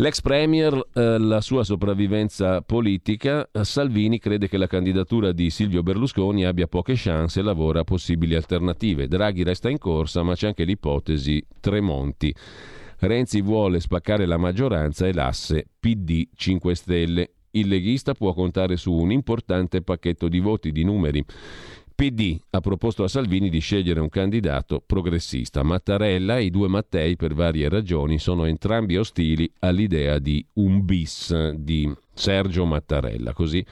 L'ex 0.00 0.20
Premier, 0.20 0.72
eh, 0.94 1.18
la 1.18 1.40
sua 1.40 1.64
sopravvivenza 1.64 2.62
politica, 2.62 3.48
Salvini 3.62 4.20
crede 4.20 4.46
che 4.46 4.56
la 4.56 4.68
candidatura 4.68 5.32
di 5.32 5.50
Silvio 5.50 5.82
Berlusconi 5.82 6.44
abbia 6.44 6.68
poche 6.68 6.92
chance 6.94 7.40
e 7.40 7.42
lavora 7.42 7.80
a 7.80 7.84
possibili 7.84 8.36
alternative. 8.36 9.08
Draghi 9.08 9.42
resta 9.42 9.68
in 9.68 9.78
corsa, 9.78 10.22
ma 10.22 10.36
c'è 10.36 10.46
anche 10.46 10.62
l'ipotesi 10.62 11.44
Tremonti. 11.58 12.32
Renzi 13.00 13.40
vuole 13.40 13.80
spaccare 13.80 14.24
la 14.24 14.36
maggioranza 14.36 15.04
e 15.04 15.12
l'asse 15.12 15.66
PD 15.80 16.28
5 16.32 16.74
Stelle. 16.76 17.30
Il 17.50 17.66
leghista 17.66 18.14
può 18.14 18.32
contare 18.34 18.76
su 18.76 18.92
un 18.92 19.10
importante 19.10 19.82
pacchetto 19.82 20.28
di 20.28 20.38
voti, 20.38 20.70
di 20.70 20.84
numeri. 20.84 21.24
PD 21.98 22.38
ha 22.50 22.60
proposto 22.60 23.02
a 23.02 23.08
Salvini 23.08 23.50
di 23.50 23.58
scegliere 23.58 23.98
un 23.98 24.08
candidato 24.08 24.80
progressista. 24.86 25.64
Mattarella 25.64 26.38
e 26.38 26.44
i 26.44 26.50
due 26.50 26.68
Mattei, 26.68 27.16
per 27.16 27.34
varie 27.34 27.68
ragioni, 27.68 28.20
sono 28.20 28.44
entrambi 28.44 28.96
ostili 28.96 29.50
all'idea 29.58 30.20
di 30.20 30.46
un 30.54 30.84
bis 30.84 31.50
di 31.54 31.92
Sergio 32.14 32.64
Mattarella. 32.66 33.32
Così 33.32 33.66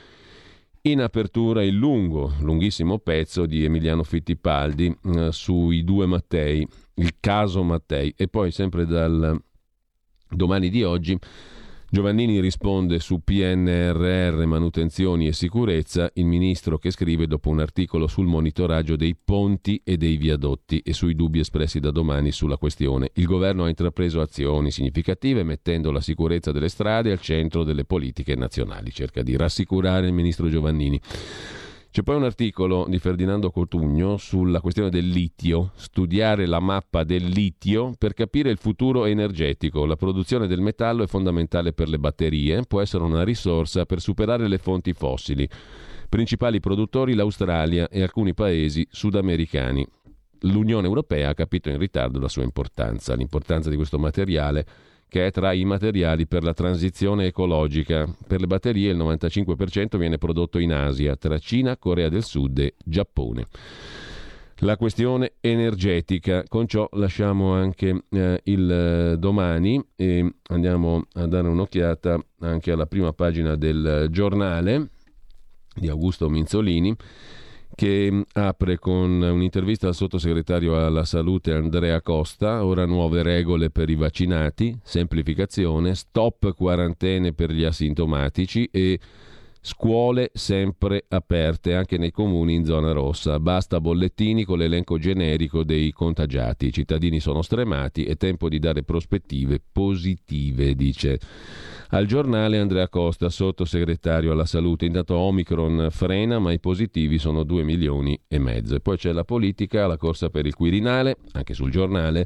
in 0.83 1.03
apertura 1.03 1.63
il 1.63 1.77
lungo, 1.77 2.33
lunghissimo 2.41 2.99
pezzo 2.99 3.47
di 3.47 3.63
Emiliano 3.63 4.03
Fittipaldi 4.03 4.99
eh, 5.05 5.31
sui 5.31 5.85
due 5.85 6.07
Mattei, 6.07 6.67
il 6.95 7.15
caso 7.21 7.63
Mattei. 7.63 8.13
E 8.17 8.27
poi 8.27 8.51
sempre 8.51 8.87
dal 8.87 9.41
domani 10.29 10.69
di 10.69 10.83
oggi 10.83 11.17
Giovannini 11.97 12.41
risponde 12.41 12.99
su 12.99 13.21
PNRR, 13.25 14.45
manutenzioni 14.45 15.29
e 15.29 15.33
sicurezza, 15.33 16.11
il 16.17 16.27
ministro 16.27 16.77
che 16.77 16.91
scrive 16.91 17.27
dopo 17.27 17.49
un 17.49 17.59
articolo 17.59 18.07
sul 18.07 18.27
monitoraggio 18.27 18.97
dei 18.97 19.17
ponti 19.17 19.81
e 19.83 19.97
dei 19.97 20.19
viadotti 20.19 20.81
e 20.81 20.93
sui 20.93 21.15
dubbi 21.15 21.39
espressi 21.39 21.81
da 21.81 21.91
domani 21.91 22.33
sulla 22.33 22.59
questione. 22.59 23.13
Il 23.15 23.25
governo 23.25 23.65
ha 23.65 23.71
intrapreso 23.71 24.21
azioni 24.21 24.71
significative 24.71 25.43
mettendo 25.43 25.91
la 25.91 26.03
sicurezza 26.03 26.53
delle 26.53 26.69
strade 26.69 27.13
al 27.13 27.21
centro 27.23 27.65
delle 27.65 27.87
politiche 27.87 28.35
nazionali, 28.35 28.93
cerca 28.93 29.23
di 29.23 29.35
rassicurare 29.35 30.07
il 30.07 30.13
ministro 30.13 30.51
Giovannini. 30.51 31.01
C'è 31.97 32.03
poi 32.03 32.17
un 32.17 32.25
articolo 32.25 32.85
di 32.91 32.99
Ferdinando 32.99 33.51
Cotugno 33.51 34.19
sulla 34.19 34.61
questione 34.61 34.91
del 34.91 35.09
litio, 35.09 35.71
studiare 35.77 36.45
la 36.45 36.61
mappa 36.61 37.05
del 37.05 37.25
litio 37.25 37.95
per 37.97 38.13
capire 38.13 38.51
il 38.51 38.59
futuro 38.59 39.07
energetico. 39.07 39.87
La 39.87 39.97
produzione 39.97 40.47
del 40.47 40.61
metallo 40.61 41.05
è 41.05 41.07
fondamentale 41.07 41.73
per 41.73 41.89
le 41.89 41.99
batterie, 41.99 42.65
può 42.65 42.83
essere 42.83 43.03
una 43.03 43.25
risorsa 43.25 43.87
per 43.87 44.03
superare 44.03 44.47
le 44.47 44.59
fonti 44.59 44.93
fossili. 44.93 45.49
Principali 46.11 46.61
produttori 46.61 47.15
l'Australia 47.15 47.89
e 47.89 48.03
alcuni 48.03 48.35
paesi 48.35 48.87
sudamericani. 48.91 49.87
L'Unione 50.41 50.87
Europea 50.87 51.31
ha 51.31 51.35
capito 51.35 51.71
in 51.71 51.79
ritardo 51.79 52.21
la 52.21 52.29
sua 52.29 52.43
importanza, 52.43 53.15
l'importanza 53.15 53.71
di 53.71 53.77
questo 53.77 53.99
materiale 53.99 54.67
che 55.17 55.29
è 55.29 55.31
tra 55.31 55.55
i 55.55 55.65
materiali 55.65 56.27
per 56.27 56.43
la 56.43 56.53
transizione 56.53 57.25
ecologica. 57.25 58.07
Per 58.27 58.39
le 58.39 58.47
batterie 58.47 58.91
il 58.91 58.99
95% 58.99 59.97
viene 59.97 60.19
prodotto 60.19 60.59
in 60.59 60.75
Asia, 60.75 61.17
tra 61.17 61.39
Cina, 61.39 61.79
Corea 61.79 62.11
del 62.11 62.23
Sud 62.23 62.59
e 62.59 62.75
Giappone. 62.85 63.47
La 64.57 64.77
questione 64.77 65.37
energetica, 65.41 66.43
con 66.47 66.67
ciò 66.67 66.87
lasciamo 66.93 67.55
anche 67.55 68.05
eh, 68.11 68.41
il 68.45 68.71
eh, 68.71 69.17
domani 69.17 69.83
e 69.97 70.35
andiamo 70.49 71.07
a 71.15 71.27
dare 71.27 71.49
un'occhiata 71.49 72.19
anche 72.41 72.71
alla 72.71 72.87
prima 72.87 73.15
pagina 73.15 73.57
del 73.57 74.09
giornale 74.11 74.91
di 75.75 75.89
Augusto 75.89 76.29
Minzolini 76.29 76.95
che 77.75 78.25
apre 78.33 78.79
con 78.79 79.21
un'intervista 79.21 79.89
al 79.89 79.95
sottosegretario 79.95 80.85
alla 80.85 81.05
salute 81.05 81.53
Andrea 81.53 82.01
Costa, 82.01 82.65
ora 82.65 82.87
nuove 82.87 83.23
regole 83.23 83.71
per 83.71 83.91
i 83.91 83.95
vaccinati, 83.97 84.79
semplificazione, 84.83 85.95
stop 85.95 86.55
quarantene 86.55 87.33
per 87.33 87.51
gli 87.51 87.65
asintomatici 87.65 88.69
e 88.73 88.99
Scuole 89.69 90.31
sempre 90.33 91.07
aperte 91.09 91.75
anche 91.75 91.99
nei 91.99 92.13
comuni 92.13 92.55
in 92.55 92.65
zona 92.65 92.93
rossa. 92.93 93.41
Basta 93.41 93.81
bollettini 93.81 94.45
con 94.45 94.59
l'elenco 94.59 94.97
generico 94.97 95.65
dei 95.65 95.91
contagiati. 95.91 96.67
I 96.67 96.73
cittadini 96.73 97.19
sono 97.19 97.43
stremati, 97.43 98.05
è 98.05 98.17
tempo 98.17 98.49
di 98.49 98.61
dare 98.61 98.85
prospettive 98.85 99.61
positive, 99.73 100.77
dice 100.77 101.19
al 101.89 102.07
giornale 102.07 102.59
Andrea 102.59 102.89
Costa, 102.89 103.29
sottosegretario 103.29 104.31
alla 104.31 104.45
salute. 104.45 104.87
Intanto 104.87 105.17
Omicron 105.17 105.89
frena, 105.91 106.39
ma 106.39 106.53
i 106.53 106.61
positivi 106.61 107.19
sono 107.19 107.43
2 107.43 107.65
milioni 107.65 108.17
e 108.29 108.39
mezzo. 108.39 108.77
E 108.77 108.81
poi 108.81 108.97
c'è 108.97 109.11
la 109.11 109.25
politica, 109.25 109.89
la 109.89 109.97
corsa 109.97 110.31
per 110.31 110.47
il 110.47 110.55
Quirinale, 110.55 111.17
anche 111.33 111.55
sul 111.55 111.73
giornale. 111.73 112.25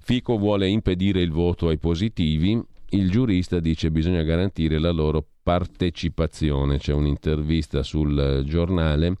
Fico 0.00 0.36
vuole 0.38 0.66
impedire 0.66 1.20
il 1.20 1.30
voto 1.30 1.68
ai 1.68 1.78
positivi. 1.78 2.60
Il 2.88 3.10
giurista 3.12 3.60
dice 3.60 3.86
che 3.86 3.92
bisogna 3.92 4.24
garantire 4.24 4.80
la 4.80 4.90
loro 4.90 5.24
partecipazione. 5.50 6.78
C'è 6.78 6.92
un'intervista 6.92 7.82
sul 7.82 8.44
giornale 8.44 9.16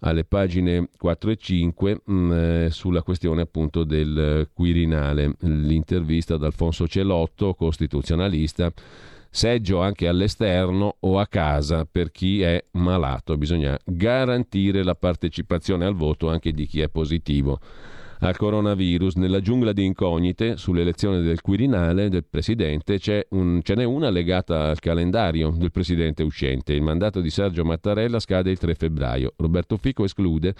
alle 0.00 0.22
pagine 0.22 0.88
4 0.96 1.30
e 1.32 1.36
5 1.36 2.00
mh, 2.04 2.12
mm, 2.12 2.32
eh, 2.32 2.68
sulla 2.70 3.02
questione 3.02 3.42
appunto 3.42 3.82
del 3.82 4.48
Quirinale. 4.52 5.34
L'intervista 5.40 6.34
ad 6.34 6.44
Alfonso 6.44 6.86
Celotto, 6.86 7.54
costituzionalista 7.54 8.72
seggio 9.30 9.80
anche 9.80 10.06
all'esterno 10.06 10.96
o 11.00 11.18
a 11.18 11.26
casa 11.26 11.84
per 11.90 12.12
chi 12.12 12.40
è 12.42 12.64
malato. 12.72 13.36
Bisogna 13.36 13.76
garantire 13.84 14.84
la 14.84 14.94
partecipazione 14.94 15.86
al 15.86 15.94
voto 15.94 16.28
anche 16.28 16.52
di 16.52 16.66
chi 16.66 16.80
è 16.80 16.88
positivo 16.88 17.58
al 18.20 18.36
coronavirus. 18.36 19.14
Nella 19.16 19.40
giungla 19.40 19.72
di 19.72 19.84
incognite 19.84 20.56
sull'elezione 20.56 21.20
del 21.20 21.40
Quirinale 21.40 22.08
del 22.08 22.24
Presidente 22.28 22.98
un, 23.30 23.60
ce 23.62 23.74
n'è 23.74 23.84
una 23.84 24.10
legata 24.10 24.68
al 24.68 24.78
calendario 24.78 25.50
del 25.50 25.70
Presidente 25.70 26.22
uscente. 26.22 26.72
Il 26.72 26.82
mandato 26.82 27.20
di 27.20 27.30
Sergio 27.30 27.64
Mattarella 27.64 28.18
scade 28.18 28.50
il 28.50 28.58
3 28.58 28.74
febbraio. 28.74 29.32
Roberto 29.36 29.76
Fico 29.76 30.04
esclude 30.04 30.54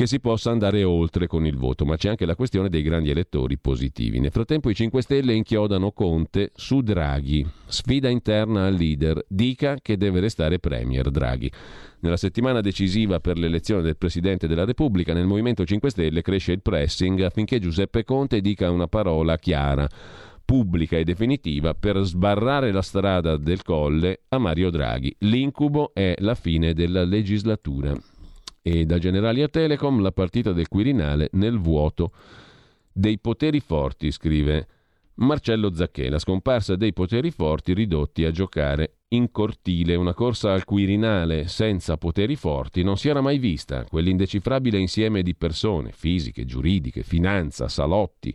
che 0.00 0.06
si 0.06 0.18
possa 0.18 0.50
andare 0.50 0.82
oltre 0.82 1.26
con 1.26 1.44
il 1.44 1.58
voto, 1.58 1.84
ma 1.84 1.98
c'è 1.98 2.08
anche 2.08 2.24
la 2.24 2.34
questione 2.34 2.70
dei 2.70 2.80
grandi 2.80 3.10
elettori 3.10 3.58
positivi. 3.58 4.18
Nel 4.18 4.30
frattempo 4.30 4.70
i 4.70 4.74
5 4.74 5.02
Stelle 5.02 5.34
inchiodano 5.34 5.92
Conte 5.92 6.52
su 6.54 6.80
Draghi, 6.80 7.46
sfida 7.66 8.08
interna 8.08 8.64
al 8.64 8.72
leader, 8.72 9.22
dica 9.28 9.76
che 9.82 9.98
deve 9.98 10.20
restare 10.20 10.58
Premier 10.58 11.10
Draghi. 11.10 11.52
Nella 11.98 12.16
settimana 12.16 12.62
decisiva 12.62 13.20
per 13.20 13.36
l'elezione 13.36 13.82
del 13.82 13.98
Presidente 13.98 14.48
della 14.48 14.64
Repubblica, 14.64 15.12
nel 15.12 15.26
Movimento 15.26 15.66
5 15.66 15.90
Stelle 15.90 16.22
cresce 16.22 16.52
il 16.52 16.62
pressing 16.62 17.20
affinché 17.20 17.58
Giuseppe 17.58 18.02
Conte 18.02 18.40
dica 18.40 18.70
una 18.70 18.86
parola 18.86 19.36
chiara 19.36 19.86
pubblica 20.42 20.96
e 20.96 21.04
definitiva 21.04 21.74
per 21.74 21.98
sbarrare 22.04 22.72
la 22.72 22.80
strada 22.80 23.36
del 23.36 23.62
colle 23.62 24.20
a 24.28 24.38
Mario 24.38 24.70
Draghi. 24.70 25.14
L'incubo 25.18 25.92
è 25.92 26.14
la 26.20 26.34
fine 26.34 26.72
della 26.72 27.04
legislatura 27.04 27.94
e 28.62 28.84
da 28.84 28.98
Generali 28.98 29.42
a 29.42 29.48
Telecom 29.48 30.00
la 30.00 30.12
partita 30.12 30.52
del 30.52 30.68
Quirinale 30.68 31.28
nel 31.32 31.58
vuoto 31.58 32.12
dei 32.92 33.18
poteri 33.18 33.60
forti, 33.60 34.10
scrive 34.10 34.66
Marcello 35.14 35.72
Zacchè, 35.74 36.08
la 36.08 36.18
scomparsa 36.18 36.76
dei 36.76 36.92
poteri 36.92 37.30
forti 37.30 37.74
ridotti 37.74 38.24
a 38.24 38.30
giocare 38.30 39.00
in 39.08 39.30
cortile, 39.30 39.94
una 39.94 40.14
corsa 40.14 40.52
al 40.52 40.64
Quirinale 40.64 41.46
senza 41.46 41.96
poteri 41.96 42.36
forti 42.36 42.82
non 42.82 42.96
si 42.96 43.08
era 43.08 43.20
mai 43.20 43.38
vista, 43.38 43.84
quell'indecifrabile 43.84 44.78
insieme 44.78 45.22
di 45.22 45.34
persone, 45.34 45.92
fisiche, 45.92 46.44
giuridiche, 46.44 47.02
finanza, 47.02 47.68
salotti, 47.68 48.34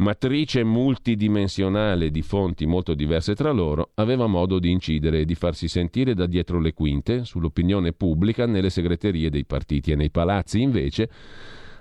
matrice 0.00 0.64
multidimensionale 0.64 2.10
di 2.10 2.22
fonti 2.22 2.66
molto 2.66 2.94
diverse 2.94 3.34
tra 3.34 3.52
loro, 3.52 3.90
aveva 3.94 4.26
modo 4.26 4.58
di 4.58 4.70
incidere 4.70 5.20
e 5.20 5.24
di 5.24 5.34
farsi 5.34 5.68
sentire 5.68 6.14
da 6.14 6.26
dietro 6.26 6.58
le 6.58 6.72
quinte 6.72 7.24
sull'opinione 7.24 7.92
pubblica 7.92 8.46
nelle 8.46 8.70
segreterie 8.70 9.30
dei 9.30 9.44
partiti 9.44 9.92
e 9.92 9.96
nei 9.96 10.10
palazzi. 10.10 10.60
Invece, 10.62 11.08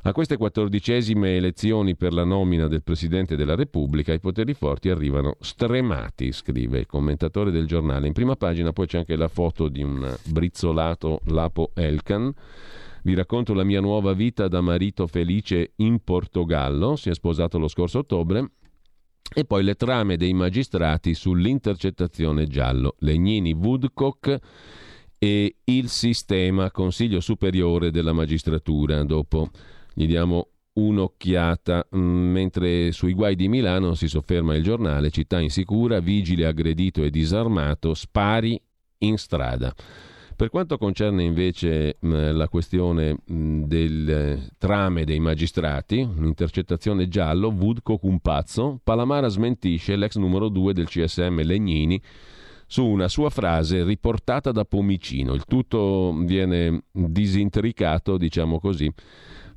a 0.04 0.12
queste 0.12 0.38
quattordicesime 0.38 1.36
elezioni 1.36 1.96
per 1.96 2.14
la 2.14 2.24
nomina 2.24 2.68
del 2.68 2.84
Presidente 2.84 3.36
della 3.36 3.56
Repubblica 3.56 4.14
i 4.14 4.20
poteri 4.20 4.54
forti 4.54 4.90
arrivano 4.90 5.36
stremati, 5.40 6.32
scrive 6.32 6.80
il 6.80 6.86
commentatore 6.86 7.52
del 7.52 7.68
giornale. 7.68 8.08
In 8.08 8.14
prima 8.14 8.36
pagina 8.36 8.74
poi 8.74 8.88
c'è 8.88 8.98
anche 8.98 9.16
la 9.16 9.28
foto 9.30 9.70
di 9.70 9.82
un 9.82 10.16
brizzolato 10.26 11.22
Lapo 11.26 11.72
Elkan 11.74 12.34
vi 13.04 13.14
racconto 13.14 13.54
la 13.54 13.64
mia 13.64 13.82
nuova 13.82 14.14
vita 14.14 14.48
da 14.48 14.62
marito 14.62 15.08
felice 15.08 15.74
in 15.78 16.04
Portogallo, 16.04 16.96
si 16.96 17.10
è 17.10 17.14
sposato 17.14 17.58
lo 17.58 17.68
scorso 17.68 18.00
ottobre, 18.00 18.52
e 19.34 19.46
poi 19.46 19.64
le 19.64 19.76
trame 19.76 20.18
dei 20.18 20.34
magistrati 20.34 21.14
sull'intercettazione 21.14 22.48
giallo, 22.48 22.96
Legnini 23.00 23.54
Woodcock 23.54 24.38
e 25.18 25.56
il 25.66 25.90
sistema 25.90 26.72
Consiglio 26.72 27.20
Superiore 27.20 27.92
della 27.92 28.14
Magistratura. 28.14 29.04
Dopo 29.04 29.50
gli 29.94 30.08
diamo 30.08 30.48
un'occhiata, 30.74 31.90
mm, 31.96 32.32
mentre 32.32 32.92
sui 32.92 33.14
guai 33.14 33.36
di 33.36 33.48
Milano 33.48 33.94
si 33.94 34.08
sofferma 34.08 34.56
il 34.56 34.64
giornale, 34.64 35.12
città 35.12 35.40
insicura, 35.40 36.00
vigile 36.00 36.46
aggredito 36.46 37.04
e 37.04 37.10
disarmato, 37.10 37.94
spari 37.94 38.60
in 39.00 39.18
strada. 39.18 39.74
Per 40.40 40.50
quanto 40.50 40.78
concerne 40.78 41.24
invece 41.24 41.98
mh, 42.00 42.32
la 42.32 42.48
questione 42.48 43.18
mh, 43.26 43.64
del 43.64 44.52
trame 44.58 45.04
dei 45.04 45.20
magistrati, 45.20 46.00
un'intercettazione 46.00 47.10
giallo, 47.10 47.50
Woodcock 47.50 48.04
un 48.04 48.22
pazzo, 48.22 48.80
Palamara 48.82 49.28
smentisce 49.28 49.98
l'ex 49.98 50.16
numero 50.16 50.48
2 50.48 50.72
del 50.72 50.88
CSM 50.88 51.42
Legnini 51.42 52.02
su 52.68 52.86
una 52.86 53.10
sua 53.10 53.30
frase 53.30 53.84
riportata 53.84 54.54
da 54.54 54.64
Pomicino. 54.64 55.34
Il 55.34 55.44
tutto 55.44 56.16
viene 56.24 56.84
disintricato, 56.90 58.16
diciamo 58.16 58.62
così, 58.62 58.90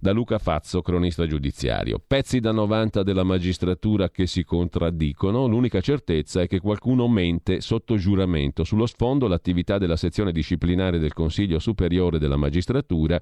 da 0.03 0.11
Luca 0.11 0.39
Fazzo, 0.39 0.83
cronista 0.83 1.29
giudiziario. 1.29 2.03
Pezzi 2.05 2.41
da 2.41 2.51
90 2.51 3.05
della 3.05 3.23
magistratura 3.23 4.11
che 4.11 4.27
si 4.27 4.43
contraddicono, 4.43 5.47
l'unica 5.47 5.81
certezza 5.81 6.41
è 6.41 6.49
che 6.49 6.59
qualcuno 6.59 7.07
mente 7.07 7.61
sotto 7.61 7.97
giuramento. 7.97 8.65
Sullo 8.65 8.87
sfondo 8.87 9.29
l'attività 9.29 9.79
della 9.79 9.95
sezione 9.95 10.33
disciplinare 10.33 10.99
del 10.99 11.13
Consiglio 11.13 11.61
Superiore 11.61 12.19
della 12.19 12.37
Magistratura 12.37 13.21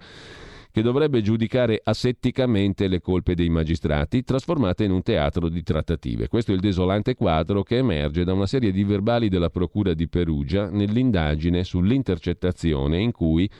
che 0.73 0.81
dovrebbe 0.81 1.21
giudicare 1.21 1.83
asetticamente 1.85 2.89
le 2.89 3.01
colpe 3.01 3.35
dei 3.35 3.51
magistrati, 3.51 4.25
trasformate 4.25 4.85
in 4.85 4.93
un 4.93 5.03
teatro 5.03 5.51
di 5.51 5.63
trattative. 5.63 6.29
Questo 6.29 6.53
è 6.53 6.55
il 6.55 6.61
desolante 6.61 7.15
quadro 7.15 7.63
che 7.63 7.77
emerge 7.77 8.25
da 8.25 8.33
una 8.33 8.47
serie 8.47 8.73
di 8.73 8.85
verbali 8.85 9.29
della 9.29 9.51
Procura 9.51 9.93
di 9.93 10.09
Perugia 10.09 10.71
nell'indagine 10.71 11.63
sull'intercettazione 11.63 12.99
in 12.99 13.13
cui 13.13 13.51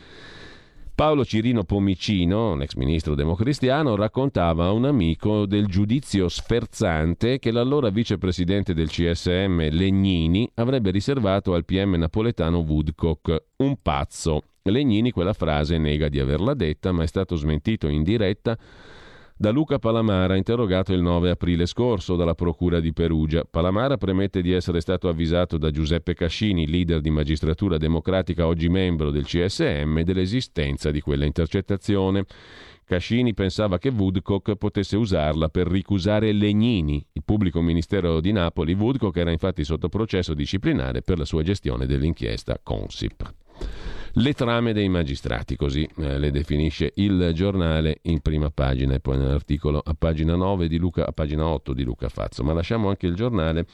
Paolo 1.01 1.25
Cirino 1.25 1.65
Pomicino, 1.65 2.53
un 2.53 2.61
ex 2.61 2.75
ministro 2.75 3.15
democristiano, 3.15 3.97
raccontava 3.97 4.67
a 4.67 4.73
un 4.73 4.85
amico 4.85 5.47
del 5.47 5.65
giudizio 5.65 6.29
sferzante 6.29 7.39
che 7.39 7.51
l'allora 7.51 7.89
vicepresidente 7.89 8.75
del 8.75 8.91
CSM 8.91 9.71
Legnini 9.71 10.47
avrebbe 10.57 10.91
riservato 10.91 11.55
al 11.55 11.65
PM 11.65 11.95
napoletano 11.95 12.59
Woodcock, 12.59 13.45
un 13.57 13.77
pazzo. 13.81 14.43
Legnini 14.65 15.11
quella 15.11 15.33
frase 15.33 15.79
nega 15.79 16.11
di 16.11 16.21
averla 16.21 16.53
detta, 16.53 16.93
ma 16.93 17.03
è 17.03 17.07
stato 17.07 17.35
smentito 17.35 17.89
in 17.89 18.03
diretta 18.03 18.59
da 19.41 19.49
Luca 19.49 19.79
Palamara, 19.79 20.37
interrogato 20.37 20.93
il 20.93 21.01
9 21.01 21.31
aprile 21.31 21.65
scorso 21.65 22.15
dalla 22.15 22.35
Procura 22.35 22.79
di 22.79 22.93
Perugia. 22.93 23.43
Palamara 23.49 23.97
premette 23.97 24.43
di 24.43 24.53
essere 24.53 24.83
stato 24.83 25.09
avvisato 25.09 25.57
da 25.57 25.71
Giuseppe 25.71 26.13
Cascini, 26.13 26.69
leader 26.69 27.01
di 27.01 27.09
magistratura 27.09 27.79
democratica, 27.79 28.47
oggi 28.47 28.69
membro 28.69 29.11
del 29.11 29.25
CSM, 29.25 30.03
dell'esistenza 30.03 30.91
di 30.91 31.01
quella 31.01 31.25
intercettazione. 31.25 32.27
Cascini 32.85 33.33
pensava 33.33 33.79
che 33.79 33.89
Woodcock 33.89 34.57
potesse 34.57 34.99
usarla 34.99 35.49
per 35.49 35.69
ricusare 35.69 36.33
Legnini. 36.33 37.03
Il 37.11 37.23
pubblico 37.25 37.63
ministero 37.63 38.21
di 38.21 38.33
Napoli, 38.33 38.75
Woodcock, 38.75 39.17
era 39.17 39.31
infatti 39.31 39.65
sotto 39.65 39.89
processo 39.89 40.35
disciplinare 40.35 41.01
per 41.01 41.17
la 41.17 41.25
sua 41.25 41.43
gestione 41.43 41.87
dell'inchiesta 41.87 42.61
Consip. 42.63 43.33
Le 44.15 44.33
trame 44.33 44.73
dei 44.73 44.89
magistrati, 44.89 45.55
così 45.55 45.89
eh, 45.99 46.19
le 46.19 46.33
definisce 46.33 46.91
il 46.97 47.31
giornale 47.33 48.01
in 48.03 48.21
prima 48.21 48.51
pagina 48.51 48.95
e 48.95 49.01
poi 49.01 49.19
nell'articolo 49.19 49.81
a 49.85 49.95
pagina 49.97 50.35
9 50.35 50.67
di 50.67 50.79
Luca, 50.79 51.07
a 51.07 51.13
pagina 51.13 51.47
8 51.47 51.73
di 51.73 51.85
Luca 51.85 52.09
Fazzo. 52.09 52.43
Ma 52.43 52.53
lasciamo 52.53 52.89
anche 52.89 53.07
il 53.07 53.15
giornale 53.15 53.67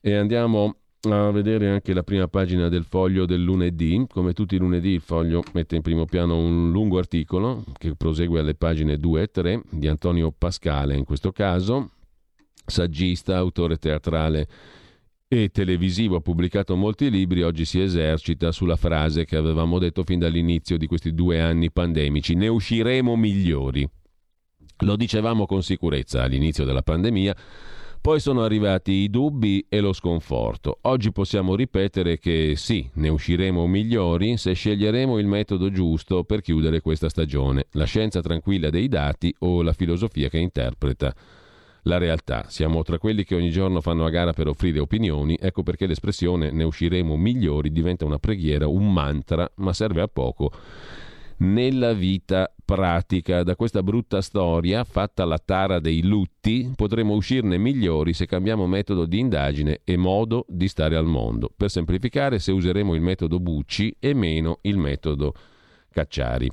e 0.00 0.14
andiamo 0.14 0.76
a 1.08 1.30
vedere 1.30 1.70
anche 1.70 1.94
la 1.94 2.02
prima 2.02 2.28
pagina 2.28 2.68
del 2.68 2.84
foglio 2.84 3.24
del 3.24 3.42
lunedì. 3.42 4.04
Come 4.10 4.34
tutti 4.34 4.56
i 4.56 4.58
lunedì 4.58 4.90
il 4.90 5.00
foglio 5.00 5.42
mette 5.52 5.76
in 5.76 5.82
primo 5.82 6.04
piano 6.04 6.36
un 6.36 6.70
lungo 6.70 6.98
articolo 6.98 7.64
che 7.78 7.94
prosegue 7.96 8.40
alle 8.40 8.56
pagine 8.56 8.98
2 8.98 9.22
e 9.22 9.26
3 9.28 9.62
di 9.70 9.88
Antonio 9.88 10.32
Pascale 10.36 10.96
in 10.96 11.04
questo 11.04 11.32
caso, 11.32 11.92
saggista, 12.66 13.36
autore 13.36 13.78
teatrale 13.78 14.46
e 15.42 15.50
televisivo, 15.50 16.16
ha 16.16 16.20
pubblicato 16.20 16.76
molti 16.76 17.10
libri, 17.10 17.42
oggi 17.42 17.64
si 17.66 17.80
esercita 17.80 18.52
sulla 18.52 18.76
frase 18.76 19.24
che 19.26 19.36
avevamo 19.36 19.78
detto 19.78 20.02
fin 20.02 20.18
dall'inizio 20.18 20.78
di 20.78 20.86
questi 20.86 21.12
due 21.12 21.40
anni 21.40 21.70
pandemici, 21.70 22.34
ne 22.34 22.48
usciremo 22.48 23.16
migliori. 23.16 23.86
Lo 24.80 24.96
dicevamo 24.96 25.44
con 25.44 25.62
sicurezza 25.62 26.22
all'inizio 26.22 26.64
della 26.64 26.82
pandemia, 26.82 27.36
poi 28.00 28.20
sono 28.20 28.44
arrivati 28.44 28.92
i 28.92 29.10
dubbi 29.10 29.66
e 29.68 29.80
lo 29.80 29.92
sconforto. 29.92 30.78
Oggi 30.82 31.12
possiamo 31.12 31.54
ripetere 31.54 32.18
che 32.18 32.54
sì, 32.56 32.88
ne 32.94 33.08
usciremo 33.08 33.66
migliori 33.66 34.36
se 34.36 34.54
sceglieremo 34.54 35.18
il 35.18 35.26
metodo 35.26 35.70
giusto 35.70 36.24
per 36.24 36.40
chiudere 36.40 36.80
questa 36.80 37.08
stagione, 37.08 37.66
la 37.72 37.84
scienza 37.84 38.20
tranquilla 38.22 38.70
dei 38.70 38.88
dati 38.88 39.34
o 39.40 39.62
la 39.62 39.72
filosofia 39.72 40.28
che 40.28 40.38
interpreta 40.38 41.14
la 41.86 41.98
realtà. 41.98 42.44
Siamo 42.48 42.82
tra 42.82 42.98
quelli 42.98 43.24
che 43.24 43.34
ogni 43.34 43.50
giorno 43.50 43.80
fanno 43.80 44.04
a 44.04 44.10
gara 44.10 44.32
per 44.32 44.48
offrire 44.48 44.78
opinioni, 44.78 45.36
ecco 45.40 45.62
perché 45.62 45.86
l'espressione 45.86 46.50
ne 46.50 46.64
usciremo 46.64 47.16
migliori 47.16 47.72
diventa 47.72 48.04
una 48.04 48.18
preghiera, 48.18 48.68
un 48.68 48.92
mantra, 48.92 49.50
ma 49.56 49.72
serve 49.72 50.02
a 50.02 50.08
poco 50.08 50.52
nella 51.38 51.92
vita 51.92 52.52
pratica. 52.64 53.42
Da 53.42 53.56
questa 53.56 53.82
brutta 53.82 54.20
storia, 54.20 54.84
fatta 54.84 55.24
la 55.24 55.38
tara 55.38 55.78
dei 55.78 56.02
lutti, 56.02 56.72
potremo 56.74 57.14
uscirne 57.14 57.58
migliori 57.58 58.12
se 58.12 58.26
cambiamo 58.26 58.66
metodo 58.66 59.06
di 59.06 59.18
indagine 59.18 59.80
e 59.84 59.96
modo 59.96 60.44
di 60.48 60.68
stare 60.68 60.96
al 60.96 61.06
mondo. 61.06 61.50
Per 61.54 61.70
semplificare, 61.70 62.38
se 62.38 62.52
useremo 62.52 62.94
il 62.94 63.00
metodo 63.00 63.38
Bucci 63.38 63.94
e 63.98 64.14
meno 64.14 64.58
il 64.62 64.76
metodo 64.76 65.34
Cacciari. 65.96 66.50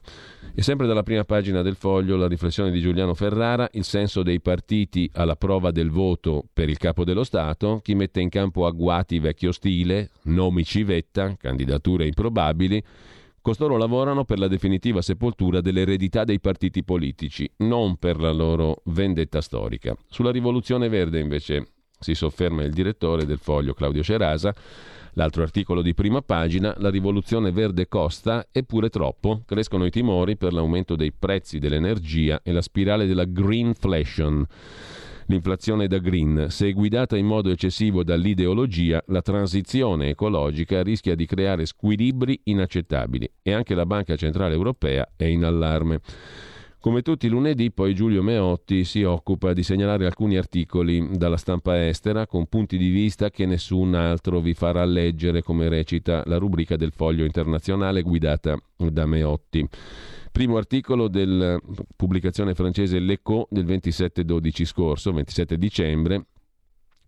E 0.55 0.61
sempre 0.61 0.87
dalla 0.87 1.03
prima 1.03 1.25
pagina 1.25 1.61
del 1.61 1.75
foglio 1.75 2.15
la 2.15 2.27
riflessione 2.27 2.71
di 2.71 2.79
Giuliano 2.79 3.13
Ferrara, 3.13 3.67
il 3.73 3.83
senso 3.83 4.23
dei 4.23 4.39
partiti 4.39 5.09
alla 5.15 5.35
prova 5.35 5.71
del 5.71 5.89
voto 5.89 6.45
per 6.53 6.69
il 6.69 6.77
capo 6.77 7.03
dello 7.03 7.25
Stato, 7.25 7.81
chi 7.83 7.93
mette 7.93 8.21
in 8.21 8.29
campo 8.29 8.65
agguati 8.65 9.19
vecchio 9.19 9.51
stile, 9.51 10.11
nomi 10.23 10.63
civetta, 10.63 11.35
candidature 11.35 12.05
improbabili, 12.05 12.81
costoro 13.41 13.75
lavorano 13.75 14.23
per 14.23 14.39
la 14.39 14.47
definitiva 14.47 15.01
sepoltura 15.01 15.59
dell'eredità 15.59 16.23
dei 16.23 16.39
partiti 16.39 16.85
politici, 16.85 17.49
non 17.57 17.97
per 17.97 18.21
la 18.21 18.31
loro 18.31 18.81
vendetta 18.85 19.41
storica. 19.41 19.93
Sulla 20.07 20.31
rivoluzione 20.31 20.87
verde 20.87 21.19
invece 21.19 21.67
si 21.99 22.15
sofferma 22.15 22.63
il 22.63 22.71
direttore 22.71 23.25
del 23.25 23.39
foglio 23.39 23.73
Claudio 23.73 24.03
Cerasa, 24.03 24.53
L'altro 25.13 25.43
articolo 25.43 25.81
di 25.81 25.93
prima 25.93 26.21
pagina, 26.21 26.73
la 26.79 26.89
rivoluzione 26.89 27.51
verde 27.51 27.87
costa, 27.87 28.47
eppure 28.51 28.89
troppo, 28.89 29.43
crescono 29.45 29.85
i 29.85 29.91
timori 29.91 30.37
per 30.37 30.53
l'aumento 30.53 30.95
dei 30.95 31.11
prezzi 31.11 31.59
dell'energia 31.59 32.41
e 32.41 32.51
la 32.51 32.61
spirale 32.61 33.05
della 33.05 33.25
greenflation. 33.25 34.45
L'inflazione 35.27 35.87
da 35.87 35.99
green, 35.99 36.47
se 36.49 36.71
guidata 36.73 37.15
in 37.15 37.25
modo 37.25 37.49
eccessivo 37.49 38.03
dall'ideologia, 38.03 39.01
la 39.07 39.21
transizione 39.21 40.09
ecologica 40.09 40.81
rischia 40.83 41.15
di 41.15 41.25
creare 41.25 41.65
squilibri 41.65 42.41
inaccettabili 42.45 43.31
e 43.41 43.53
anche 43.53 43.75
la 43.75 43.85
Banca 43.85 44.15
Centrale 44.15 44.53
Europea 44.53 45.07
è 45.15 45.25
in 45.25 45.43
allarme. 45.45 46.01
Come 46.83 47.01
tutti 47.01 47.27
i 47.27 47.29
lunedì, 47.29 47.71
poi 47.71 47.95
Giulio 47.95 48.21
Meotti 48.21 48.83
si 48.83 49.03
occupa 49.03 49.53
di 49.53 49.63
segnalare 49.63 50.05
alcuni 50.05 50.35
articoli 50.35 51.11
dalla 51.13 51.37
stampa 51.37 51.87
estera 51.87 52.27
con 52.27 52.47
punti 52.47 52.77
di 52.77 52.89
vista 52.89 53.29
che 53.29 53.45
nessun 53.45 53.93
altro 53.93 54.41
vi 54.41 54.53
farà 54.53 54.83
leggere, 54.83 55.43
come 55.43 55.69
recita 55.69 56.23
la 56.25 56.35
rubrica 56.35 56.75
del 56.75 56.91
foglio 56.91 57.23
internazionale 57.23 58.01
guidata 58.01 58.57
da 58.75 59.05
Meotti. 59.05 59.65
Primo 60.29 60.57
articolo 60.57 61.07
della 61.07 61.57
pubblicazione 61.95 62.53
francese 62.53 62.99
L'Echo 62.99 63.47
del 63.49 63.63
27-12 63.63 64.65
scorso, 64.65 65.13
27 65.13 65.57
dicembre, 65.57 66.25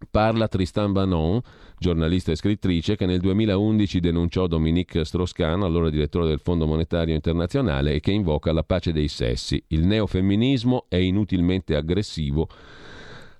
Parla 0.09 0.47
Tristan 0.47 0.91
Banon, 0.91 1.41
giornalista 1.77 2.31
e 2.31 2.35
scrittrice, 2.35 2.95
che 2.95 3.05
nel 3.05 3.19
2011 3.19 3.99
denunciò 3.99 4.47
Dominique 4.47 5.05
Strauss-Kahn, 5.05 5.63
allora 5.63 5.89
direttore 5.89 6.27
del 6.27 6.39
Fondo 6.39 6.65
Monetario 6.65 7.15
Internazionale, 7.15 7.93
e 7.93 7.99
che 7.99 8.11
invoca 8.11 8.51
la 8.51 8.63
pace 8.63 8.91
dei 8.91 9.07
sessi. 9.07 9.63
Il 9.67 9.85
neofemminismo 9.85 10.85
è 10.87 10.97
inutilmente 10.97 11.75
aggressivo, 11.75 12.47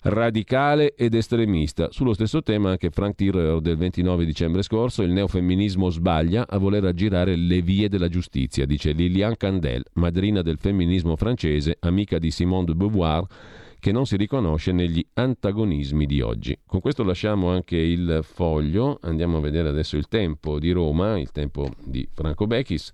radicale 0.06 0.94
ed 0.96 1.16
estremista. 1.16 1.90
Sullo 1.92 2.14
stesso 2.14 2.44
tema 2.44 2.72
anche 2.72 2.90
Frank 2.90 3.16
Tireur 3.16 3.60
del 3.62 3.78
29 3.78 4.26
dicembre 4.26 4.62
scorso, 4.62 5.02
il 5.02 5.12
neofemminismo 5.12 5.90
sbaglia 5.90 6.46
a 6.48 6.58
voler 6.58 6.86
aggirare 6.86 7.36
le 7.36 7.62
vie 7.62 7.90
della 7.90 8.08
giustizia, 8.08 8.66
dice 8.66 8.92
Liliane 8.92 9.38
Candel, 9.38 9.84
madrina 9.94 10.42
del 10.42 10.58
femminismo 10.60 11.16
francese, 11.16 11.78
amica 11.80 12.20
di 12.20 12.30
Simone 12.30 12.66
de 12.66 12.76
Beauvoir, 12.76 13.26
che 13.86 13.92
non 13.92 14.08
si 14.08 14.18
riconosce 14.18 14.72
negli 14.72 15.06
antagonismi 15.14 16.08
di 16.08 16.20
oggi. 16.20 16.58
Con 16.66 16.80
questo 16.80 17.04
lasciamo 17.04 17.52
anche 17.52 17.76
il 17.78 18.22
foglio, 18.24 18.98
andiamo 19.04 19.38
a 19.38 19.42
vedere 19.42 19.70
adesso 19.70 19.96
il 19.96 20.08
tempo 20.08 20.58
di 20.58 20.72
Roma, 20.72 21.20
il 21.20 21.30
tempo 21.30 21.70
di 21.84 22.10
Franco 22.12 22.48
Bechis. 22.48 22.92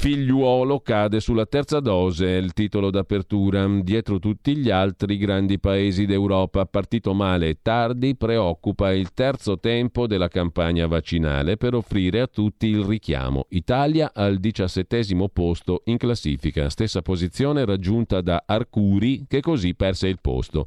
Figliuolo 0.00 0.80
cade 0.80 1.20
sulla 1.20 1.44
terza 1.44 1.78
dose, 1.78 2.24
il 2.24 2.54
titolo 2.54 2.90
d'apertura. 2.90 3.68
Dietro 3.82 4.18
tutti 4.18 4.56
gli 4.56 4.70
altri 4.70 5.18
grandi 5.18 5.58
paesi 5.58 6.06
d'Europa, 6.06 6.64
partito 6.64 7.12
male 7.12 7.50
e 7.50 7.58
tardi, 7.60 8.16
preoccupa 8.16 8.94
il 8.94 9.12
terzo 9.12 9.58
tempo 9.58 10.06
della 10.06 10.28
campagna 10.28 10.86
vaccinale 10.86 11.58
per 11.58 11.74
offrire 11.74 12.22
a 12.22 12.26
tutti 12.26 12.68
il 12.68 12.82
richiamo. 12.82 13.44
Italia 13.50 14.12
al 14.14 14.38
diciassettesimo 14.38 15.28
posto 15.28 15.82
in 15.84 15.98
classifica, 15.98 16.70
stessa 16.70 17.02
posizione 17.02 17.66
raggiunta 17.66 18.22
da 18.22 18.44
Arcuri 18.46 19.26
che 19.28 19.42
così 19.42 19.74
perse 19.74 20.08
il 20.08 20.18
posto. 20.18 20.66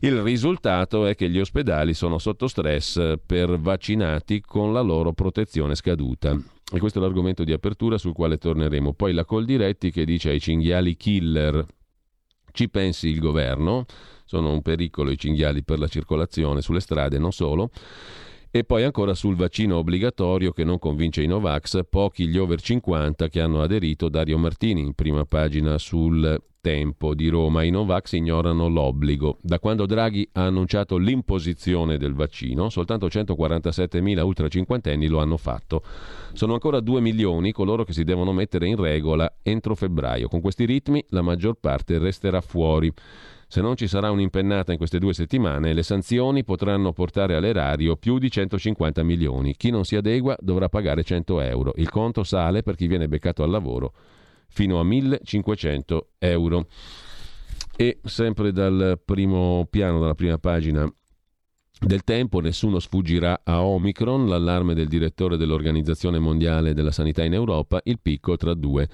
Il 0.00 0.20
risultato 0.20 1.06
è 1.06 1.14
che 1.14 1.30
gli 1.30 1.40
ospedali 1.40 1.94
sono 1.94 2.18
sotto 2.18 2.46
stress 2.46 3.14
per 3.24 3.58
vaccinati 3.58 4.42
con 4.42 4.74
la 4.74 4.82
loro 4.82 5.14
protezione 5.14 5.74
scaduta. 5.74 6.38
E 6.72 6.78
questo 6.78 6.98
è 6.98 7.02
l'argomento 7.02 7.42
di 7.42 7.52
apertura 7.52 7.98
sul 7.98 8.12
quale 8.12 8.38
torneremo. 8.38 8.92
Poi 8.92 9.12
la 9.12 9.24
Coldiretti 9.24 9.90
che 9.90 10.04
dice 10.04 10.30
ai 10.30 10.40
cinghiali 10.40 10.96
killer, 10.96 11.66
ci 12.52 12.68
pensi 12.68 13.08
il 13.08 13.18
governo, 13.18 13.86
sono 14.24 14.52
un 14.52 14.62
pericolo 14.62 15.10
i 15.10 15.18
cinghiali 15.18 15.64
per 15.64 15.78
la 15.78 15.88
circolazione 15.88 16.62
sulle 16.62 16.80
strade, 16.80 17.18
non 17.18 17.32
solo. 17.32 17.70
E 18.52 18.64
poi 18.64 18.84
ancora 18.84 19.14
sul 19.14 19.36
vaccino 19.36 19.76
obbligatorio 19.76 20.52
che 20.52 20.64
non 20.64 20.78
convince 20.78 21.22
i 21.22 21.26
Novax, 21.26 21.80
pochi 21.88 22.26
gli 22.26 22.38
over 22.38 22.60
50 22.60 23.28
che 23.28 23.40
hanno 23.40 23.62
aderito 23.62 24.08
Dario 24.08 24.38
Martini 24.38 24.80
in 24.80 24.94
prima 24.94 25.24
pagina 25.24 25.78
sul 25.78 26.40
Tempo 26.62 27.14
di 27.14 27.28
Roma. 27.28 27.62
I 27.62 27.70
Novax 27.70 28.12
ignorano 28.12 28.68
l'obbligo. 28.68 29.38
Da 29.40 29.58
quando 29.58 29.86
Draghi 29.86 30.28
ha 30.32 30.44
annunciato 30.44 30.98
l'imposizione 30.98 31.96
del 31.96 32.12
vaccino, 32.12 32.68
soltanto 32.68 33.06
147.000 33.06 34.20
ultra 34.20 34.46
cinquantenni 34.46 35.06
lo 35.06 35.20
hanno 35.20 35.38
fatto. 35.38 35.82
Sono 36.34 36.52
ancora 36.52 36.80
2 36.80 37.00
milioni 37.00 37.52
coloro 37.52 37.84
che 37.84 37.94
si 37.94 38.04
devono 38.04 38.32
mettere 38.32 38.66
in 38.66 38.76
regola 38.76 39.36
entro 39.42 39.74
febbraio. 39.74 40.28
Con 40.28 40.42
questi 40.42 40.66
ritmi 40.66 41.02
la 41.08 41.22
maggior 41.22 41.54
parte 41.58 41.96
resterà 41.96 42.42
fuori. 42.42 42.92
Se 43.48 43.62
non 43.62 43.74
ci 43.74 43.88
sarà 43.88 44.10
un'impennata 44.10 44.72
in 44.72 44.78
queste 44.78 44.98
due 44.98 45.14
settimane, 45.14 45.72
le 45.72 45.82
sanzioni 45.82 46.44
potranno 46.44 46.92
portare 46.92 47.36
all'erario 47.36 47.96
più 47.96 48.18
di 48.18 48.30
150 48.30 49.02
milioni. 49.02 49.56
Chi 49.56 49.70
non 49.70 49.84
si 49.84 49.96
adegua 49.96 50.36
dovrà 50.38 50.68
pagare 50.68 51.04
100 51.04 51.40
euro. 51.40 51.72
Il 51.76 51.88
conto 51.88 52.22
sale 52.22 52.62
per 52.62 52.76
chi 52.76 52.86
viene 52.86 53.08
beccato 53.08 53.42
al 53.42 53.50
lavoro 53.50 53.94
fino 54.50 54.78
a 54.78 54.84
1500 54.84 56.10
euro. 56.18 56.66
E 57.76 57.98
sempre 58.04 58.52
dal 58.52 59.00
primo 59.02 59.66
piano, 59.70 59.98
dalla 59.98 60.14
prima 60.14 60.36
pagina 60.38 60.92
del 61.80 62.04
tempo, 62.04 62.40
nessuno 62.40 62.78
sfuggirà 62.78 63.40
a 63.42 63.62
Omicron, 63.62 64.28
l'allarme 64.28 64.74
del 64.74 64.86
direttore 64.86 65.38
dell'Organizzazione 65.38 66.18
Mondiale 66.18 66.74
della 66.74 66.90
Sanità 66.90 67.24
in 67.24 67.32
Europa, 67.32 67.80
il 67.84 67.98
picco 68.00 68.36
tra 68.36 68.52
due 68.52 68.86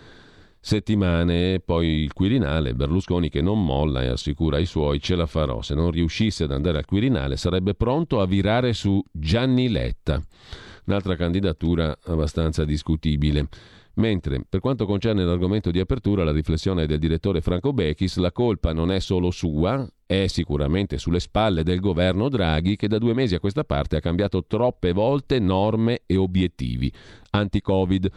settimane, 0.61 1.61
poi 1.61 2.03
il 2.03 2.13
Quirinale, 2.13 2.75
Berlusconi 2.75 3.29
che 3.29 3.41
non 3.41 3.65
molla 3.65 4.03
e 4.03 4.09
assicura 4.09 4.57
ai 4.57 4.67
suoi 4.67 5.01
ce 5.01 5.15
la 5.15 5.27
farò, 5.27 5.63
se 5.63 5.75
non 5.75 5.91
riuscisse 5.91 6.45
ad 6.45 6.51
andare 6.51 6.79
al 6.79 6.85
Quirinale 6.85 7.37
sarebbe 7.37 7.75
pronto 7.75 8.21
a 8.21 8.27
virare 8.27 8.73
su 8.73 9.01
Gianni 9.13 9.69
Letta, 9.69 10.21
un'altra 10.87 11.15
candidatura 11.15 11.97
abbastanza 12.07 12.65
discutibile. 12.65 13.49
Mentre 13.97 14.45
per 14.47 14.61
quanto 14.61 14.85
concerne 14.85 15.25
l'argomento 15.25 15.71
di 15.71 15.81
apertura, 15.81 16.23
la 16.23 16.33
riflessione 16.33 16.87
del 16.87 16.99
direttore 16.99 17.41
Franco 17.41 17.73
Bechis, 17.73 18.19
la 18.19 18.31
colpa 18.31 18.75
non 18.75 18.91
è 18.91 19.01
solo 19.01 19.31
sua, 19.31 19.89
è 20.05 20.27
sicuramente 20.27 20.99
sulle 20.99 21.19
spalle 21.19 21.63
del 21.63 21.81
governo 21.81 22.29
Draghi 22.29 22.77
che 22.77 22.89
da 22.89 22.99
due 22.99 23.15
mesi 23.15 23.35
a 23.35 23.41
questa 23.41 23.65
parte 23.65 23.97
ha 23.97 24.01
cambiato 24.01 24.45
troppe 24.45 24.93
volte 24.93 25.39
norme 25.39 26.03
e 26.05 26.17
obiettivi 26.17 26.93
anti-Covid. 27.31 28.11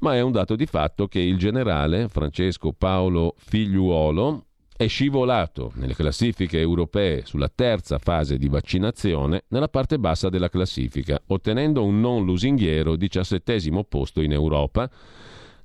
Ma 0.00 0.16
è 0.16 0.20
un 0.20 0.32
dato 0.32 0.56
di 0.56 0.66
fatto 0.66 1.06
che 1.06 1.20
il 1.20 1.38
generale 1.38 2.08
Francesco 2.08 2.72
Paolo 2.72 3.34
Figliuolo 3.36 4.46
è 4.80 4.86
scivolato 4.86 5.72
nelle 5.74 5.94
classifiche 5.94 6.58
europee 6.58 7.26
sulla 7.26 7.50
terza 7.54 7.98
fase 7.98 8.38
di 8.38 8.48
vaccinazione 8.48 9.44
nella 9.48 9.68
parte 9.68 9.98
bassa 9.98 10.30
della 10.30 10.48
classifica, 10.48 11.20
ottenendo 11.26 11.84
un 11.84 12.00
non 12.00 12.24
lusinghiero 12.24 12.96
diciassettesimo 12.96 13.84
posto 13.84 14.22
in 14.22 14.32
Europa 14.32 14.90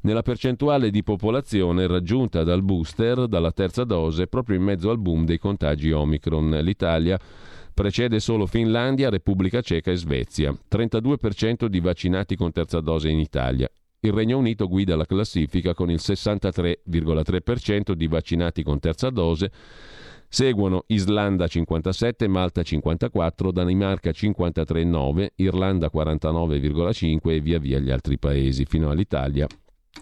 nella 0.01 0.21
percentuale 0.21 0.89
di 0.89 1.01
popolazione 1.01 1.87
raggiunta 1.87 2.43
dal 2.43 2.61
booster 2.61 3.27
dalla 3.27 3.53
terza 3.53 3.85
dose 3.85 4.27
proprio 4.27 4.57
in 4.57 4.63
mezzo 4.63 4.89
al 4.89 4.99
boom 4.99 5.23
dei 5.23 5.39
contagi 5.39 5.93
Omicron. 5.93 6.49
L'Italia 6.61 7.17
precede 7.73 8.19
solo 8.19 8.45
Finlandia, 8.45 9.09
Repubblica 9.09 9.61
Ceca 9.61 9.91
e 9.91 9.95
Svezia. 9.95 10.53
32% 10.69 11.67
di 11.67 11.79
vaccinati 11.79 12.35
con 12.35 12.51
terza 12.51 12.81
dose 12.81 13.07
in 13.07 13.19
Italia 13.19 13.69
il 14.07 14.13
Regno 14.13 14.37
Unito 14.37 14.67
guida 14.67 14.95
la 14.95 15.05
classifica 15.05 15.73
con 15.73 15.89
il 15.89 15.99
63,3% 16.01 17.93
di 17.93 18.07
vaccinati 18.07 18.63
con 18.63 18.79
terza 18.79 19.09
dose. 19.09 19.51
Seguono 20.27 20.83
Islanda 20.87 21.47
57, 21.47 22.27
Malta 22.27 22.61
54, 22.61 23.51
Danimarca 23.51 24.09
53,9, 24.09 25.27
Irlanda 25.35 25.89
49,5 25.93 27.29
e 27.29 27.39
via 27.39 27.59
via 27.59 27.79
gli 27.79 27.89
altri 27.89 28.17
paesi, 28.17 28.65
fino 28.65 28.89
all'Italia 28.89 29.47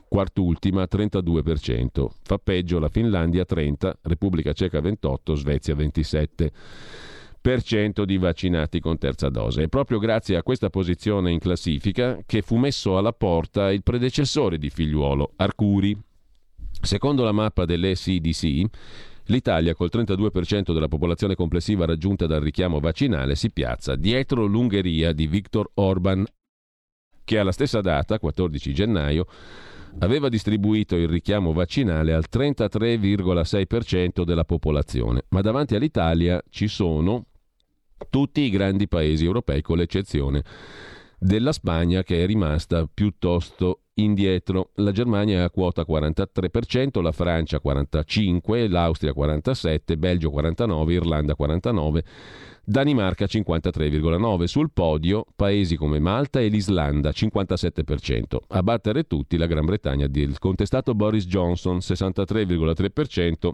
quart'ultima 0.08 0.88
32%. 0.92 2.08
Fa 2.24 2.38
peggio 2.40 2.80
la 2.80 2.90
Finlandia 2.90 3.46
30, 3.46 4.00
Repubblica 4.02 4.54
Ceca 4.54 4.82
28, 4.82 5.36
Svezia 5.36 5.76
27 5.76 6.52
di 8.06 8.18
vaccinati 8.18 8.80
con 8.80 8.98
terza 8.98 9.28
dose. 9.28 9.64
È 9.64 9.68
proprio 9.68 10.00
grazie 10.00 10.38
a 10.38 10.44
questa 10.44 10.70
posizione 10.70 11.30
in 11.30 11.40
classifica 11.40 12.20
che 12.26 12.42
fu 12.42 12.56
messo 12.56 12.98
alla 12.98 13.12
porta 13.12 13.70
il 13.70 13.84
predecessore 13.84 14.58
di 14.58 14.70
figliuolo, 14.70 15.34
Arcuri. 15.36 15.98
Secondo 16.82 17.26
la 17.26 17.34
mappa 17.34 17.66
dell'ECDC, 17.66 18.64
l'Italia, 19.26 19.76
col 19.76 19.90
32% 19.92 20.74
della 20.74 20.88
popolazione 20.88 21.36
complessiva 21.36 21.86
raggiunta 21.86 22.28
dal 22.28 22.40
richiamo 22.40 22.80
vaccinale, 22.80 23.36
si 23.36 23.52
piazza 23.52 23.98
dietro 23.98 24.46
l'Ungheria 24.46 25.12
di 25.12 25.28
Viktor 25.28 25.70
Orban, 25.76 26.26
che 27.26 27.38
alla 27.38 27.52
stessa 27.52 27.82
data, 27.82 28.20
14 28.20 28.74
gennaio, 28.74 29.28
aveva 30.00 30.30
distribuito 30.30 30.96
il 30.96 31.10
richiamo 31.10 31.52
vaccinale 31.52 32.14
al 32.14 32.24
33,6% 32.32 34.24
della 34.24 34.46
popolazione, 34.46 35.24
ma 35.30 35.42
davanti 35.42 35.76
all'Italia 35.76 36.42
ci 36.50 36.68
sono 36.70 37.26
tutti 38.10 38.42
i 38.42 38.50
grandi 38.50 38.88
paesi 38.88 39.26
europei 39.26 39.62
con 39.62 39.78
l'eccezione 39.78 40.44
della 41.24 41.54
Spagna 41.54 42.04
che 42.04 42.22
è 42.22 42.26
rimasta 42.26 42.88
piuttosto 42.92 43.80
indietro. 43.96 44.72
La 44.76 44.92
Germania 44.92 45.40
è 45.40 45.42
a 45.44 45.50
quota 45.50 45.86
43%, 45.88 47.02
la 47.02 47.12
Francia 47.12 47.62
45%, 47.64 48.70
l'Austria 48.70 49.14
47%, 49.16 49.98
Belgio 49.98 50.30
49%, 50.30 50.90
Irlanda 50.92 51.36
49%, 51.40 52.04
Danimarca 52.66 53.26
53,9%. 53.26 54.44
Sul 54.44 54.72
podio 54.72 55.26
paesi 55.36 55.76
come 55.76 56.00
Malta 56.00 56.40
e 56.40 56.48
l'Islanda 56.48 57.10
57%. 57.10 58.38
A 58.48 58.64
battere 58.64 59.04
tutti 59.04 59.38
la 59.38 59.48
Gran 59.48 59.66
Bretagna 59.66 60.08
del 60.08 60.40
contestato 60.40 60.94
Boris 60.94 61.26
Johnson 61.26 61.78
63,3% 61.78 63.52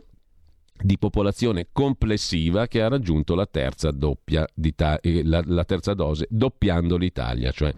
di 0.81 0.97
popolazione 0.97 1.67
complessiva 1.71 2.67
che 2.67 2.81
ha 2.81 2.87
raggiunto 2.87 3.35
la 3.35 3.45
terza, 3.45 3.91
doppia 3.91 4.47
eh, 5.01 5.23
la, 5.23 5.41
la 5.45 5.65
terza 5.65 5.93
dose, 5.93 6.27
doppiando 6.29 6.97
l'Italia, 6.97 7.51
cioè 7.51 7.73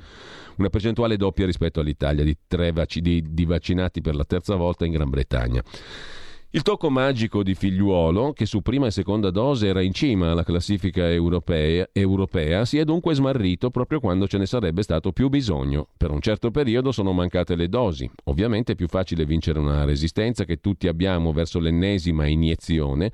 una 0.58 0.70
percentuale 0.70 1.18
doppia 1.18 1.45
rispetto 1.45 1.80
all'Italia 1.80 2.24
di, 2.24 2.38
vac- 2.72 2.99
di, 2.99 3.26
di 3.30 3.45
vaccinati 3.45 4.02
per 4.02 4.16
la 4.16 4.26
terza 4.26 4.56
volta 4.56 4.86
in 4.86 4.91
Gran 4.91 5.10
Bretagna. 5.10 5.64
Il 6.54 6.64
tocco 6.64 6.89
magico 6.89 7.43
di 7.43 7.56
figliuolo, 7.56 8.34
che 8.34 8.45
su 8.45 8.62
prima 8.62 8.88
e 8.88 8.91
seconda 8.91 9.32
dose 9.32 9.68
era 9.68 9.82
in 9.82 9.93
cima 9.93 10.32
alla 10.32 10.43
classifica 10.43 11.10
europea, 11.10 11.88
europea, 11.93 12.66
si 12.66 12.78
è 12.78 12.84
dunque 12.84 13.16
smarrito 13.16 13.70
proprio 13.70 14.02
quando 14.02 14.28
ce 14.28 14.38
ne 14.38 14.45
sarebbe 14.45 14.84
stato 14.84 15.14
più 15.14 15.30
bisogno. 15.30 15.88
Per 15.95 16.12
un 16.12 16.20
certo 16.20 16.52
periodo 16.52 16.91
sono 16.91 17.14
mancate 17.14 17.56
le 17.56 17.70
dosi. 17.70 18.12
Ovviamente 18.26 18.74
è 18.74 18.76
più 18.76 18.89
facile 18.89 19.24
vincere 19.24 19.60
una 19.60 19.86
resistenza 19.86 20.43
che 20.43 20.58
tutti 20.58 20.89
abbiamo 20.89 21.32
verso 21.32 21.58
l'ennesima 21.58 22.28
iniezione 22.28 23.12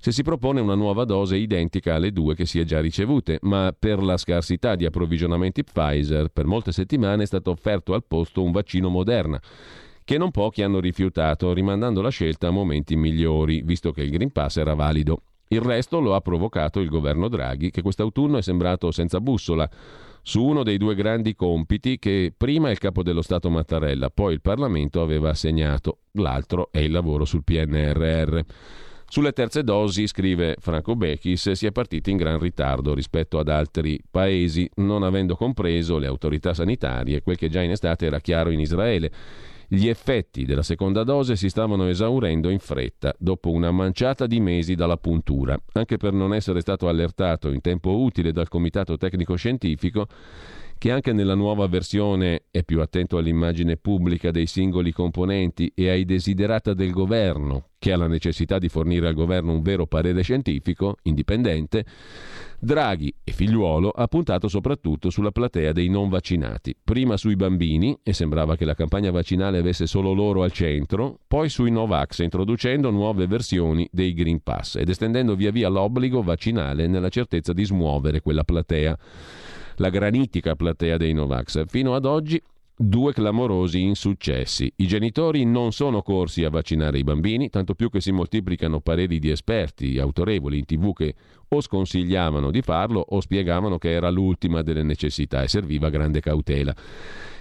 se 0.00 0.12
si 0.12 0.22
propone 0.22 0.60
una 0.60 0.76
nuova 0.76 1.04
dose 1.04 1.36
identica 1.36 1.96
alle 1.96 2.12
due 2.12 2.36
che 2.36 2.46
si 2.46 2.60
è 2.60 2.64
già 2.64 2.80
ricevute, 2.80 3.38
ma 3.42 3.74
per 3.76 4.00
la 4.00 4.16
scarsità 4.16 4.76
di 4.76 4.86
approvvigionamenti 4.86 5.64
Pfizer 5.64 6.28
per 6.28 6.46
molte 6.46 6.70
settimane 6.70 7.24
è 7.24 7.26
stato 7.26 7.50
offerto 7.50 7.92
al 7.92 8.04
posto 8.06 8.42
un 8.42 8.52
vaccino 8.52 8.88
Moderna 8.88 9.38
che 10.08 10.16
non 10.16 10.30
pochi 10.30 10.62
hanno 10.62 10.80
rifiutato, 10.80 11.52
rimandando 11.52 12.00
la 12.00 12.08
scelta 12.08 12.46
a 12.46 12.50
momenti 12.50 12.96
migliori, 12.96 13.60
visto 13.60 13.92
che 13.92 14.00
il 14.00 14.08
Green 14.08 14.32
Pass 14.32 14.56
era 14.56 14.72
valido. 14.72 15.20
Il 15.48 15.60
resto 15.60 16.00
lo 16.00 16.14
ha 16.14 16.22
provocato 16.22 16.80
il 16.80 16.88
governo 16.88 17.28
Draghi, 17.28 17.70
che 17.70 17.82
quest'autunno 17.82 18.38
è 18.38 18.42
sembrato 18.42 18.90
senza 18.90 19.20
bussola 19.20 19.68
su 20.22 20.42
uno 20.42 20.62
dei 20.62 20.78
due 20.78 20.94
grandi 20.94 21.34
compiti 21.34 21.98
che 21.98 22.32
prima 22.34 22.70
il 22.70 22.78
capo 22.78 23.02
dello 23.02 23.20
Stato 23.20 23.50
Mattarella, 23.50 24.08
poi 24.08 24.32
il 24.32 24.40
Parlamento 24.40 25.02
aveva 25.02 25.28
assegnato. 25.28 25.98
L'altro 26.12 26.70
è 26.72 26.78
il 26.78 26.90
lavoro 26.90 27.26
sul 27.26 27.44
PNRR. 27.44 28.40
Sulle 29.10 29.32
terze 29.32 29.62
dosi, 29.62 30.06
scrive 30.06 30.56
Franco 30.58 30.96
Bechis, 30.96 31.50
si 31.50 31.66
è 31.66 31.70
partiti 31.70 32.10
in 32.10 32.16
gran 32.16 32.38
ritardo 32.38 32.94
rispetto 32.94 33.38
ad 33.38 33.50
altri 33.50 34.00
paesi, 34.10 34.70
non 34.76 35.02
avendo 35.02 35.36
compreso 35.36 35.98
le 35.98 36.06
autorità 36.06 36.54
sanitarie 36.54 37.20
quel 37.20 37.36
che 37.36 37.50
già 37.50 37.60
in 37.60 37.72
estate 37.72 38.06
era 38.06 38.20
chiaro 38.20 38.48
in 38.48 38.60
Israele 38.60 39.12
gli 39.70 39.86
effetti 39.86 40.46
della 40.46 40.62
seconda 40.62 41.04
dose 41.04 41.36
si 41.36 41.50
stavano 41.50 41.88
esaurendo 41.88 42.48
in 42.48 42.58
fretta, 42.58 43.14
dopo 43.18 43.50
una 43.50 43.70
manciata 43.70 44.26
di 44.26 44.40
mesi 44.40 44.74
dalla 44.74 44.96
puntura, 44.96 45.60
anche 45.72 45.98
per 45.98 46.14
non 46.14 46.32
essere 46.32 46.60
stato 46.60 46.88
allertato 46.88 47.50
in 47.50 47.60
tempo 47.60 47.98
utile 47.98 48.32
dal 48.32 48.48
Comitato 48.48 48.96
Tecnico 48.96 49.34
Scientifico 49.36 50.06
che 50.78 50.92
anche 50.92 51.12
nella 51.12 51.34
nuova 51.34 51.66
versione 51.66 52.44
è 52.52 52.62
più 52.62 52.80
attento 52.80 53.18
all'immagine 53.18 53.76
pubblica 53.76 54.30
dei 54.30 54.46
singoli 54.46 54.92
componenti 54.92 55.72
e 55.74 55.88
ai 55.90 56.04
desiderata 56.04 56.72
del 56.72 56.92
governo, 56.92 57.70
che 57.80 57.90
alla 57.90 58.06
necessità 58.06 58.58
di 58.58 58.68
fornire 58.68 59.08
al 59.08 59.14
governo 59.14 59.52
un 59.52 59.60
vero 59.60 59.86
parere 59.86 60.22
scientifico, 60.22 60.96
indipendente, 61.02 61.84
Draghi 62.60 63.12
e 63.24 63.32
Figliuolo 63.32 63.90
ha 63.90 64.06
puntato 64.06 64.46
soprattutto 64.46 65.10
sulla 65.10 65.32
platea 65.32 65.72
dei 65.72 65.88
non 65.88 66.08
vaccinati, 66.08 66.76
prima 66.82 67.16
sui 67.16 67.34
bambini, 67.34 67.98
e 68.02 68.12
sembrava 68.12 68.56
che 68.56 68.64
la 68.64 68.74
campagna 68.74 69.10
vaccinale 69.10 69.58
avesse 69.58 69.86
solo 69.86 70.12
loro 70.12 70.44
al 70.44 70.52
centro, 70.52 71.18
poi 71.26 71.48
sui 71.48 71.72
Novax, 71.72 72.20
introducendo 72.20 72.90
nuove 72.90 73.26
versioni 73.26 73.88
dei 73.90 74.12
Green 74.12 74.42
Pass 74.42 74.76
ed 74.76 74.88
estendendo 74.88 75.34
via 75.34 75.50
via 75.50 75.68
l'obbligo 75.68 76.22
vaccinale 76.22 76.86
nella 76.86 77.08
certezza 77.08 77.52
di 77.52 77.64
smuovere 77.64 78.20
quella 78.20 78.44
platea 78.44 78.96
la 79.78 79.90
granitica 79.90 80.54
platea 80.54 80.96
dei 80.96 81.12
Novax. 81.12 81.64
Fino 81.66 81.94
ad 81.94 82.04
oggi 82.04 82.40
due 82.80 83.12
clamorosi 83.12 83.80
insuccessi. 83.80 84.72
I 84.76 84.86
genitori 84.86 85.44
non 85.44 85.72
sono 85.72 86.02
corsi 86.02 86.44
a 86.44 86.50
vaccinare 86.50 86.98
i 86.98 87.02
bambini, 87.02 87.50
tanto 87.50 87.74
più 87.74 87.90
che 87.90 88.00
si 88.00 88.12
moltiplicano 88.12 88.80
pareri 88.80 89.18
di 89.18 89.30
esperti 89.30 89.98
autorevoli 89.98 90.58
in 90.58 90.64
tv 90.64 90.92
che 90.92 91.14
o 91.48 91.60
sconsigliavano 91.60 92.52
di 92.52 92.62
farlo 92.62 93.04
o 93.08 93.20
spiegavano 93.20 93.78
che 93.78 93.90
era 93.90 94.10
l'ultima 94.10 94.62
delle 94.62 94.84
necessità 94.84 95.42
e 95.42 95.48
serviva 95.48 95.90
grande 95.90 96.20
cautela. 96.20 96.74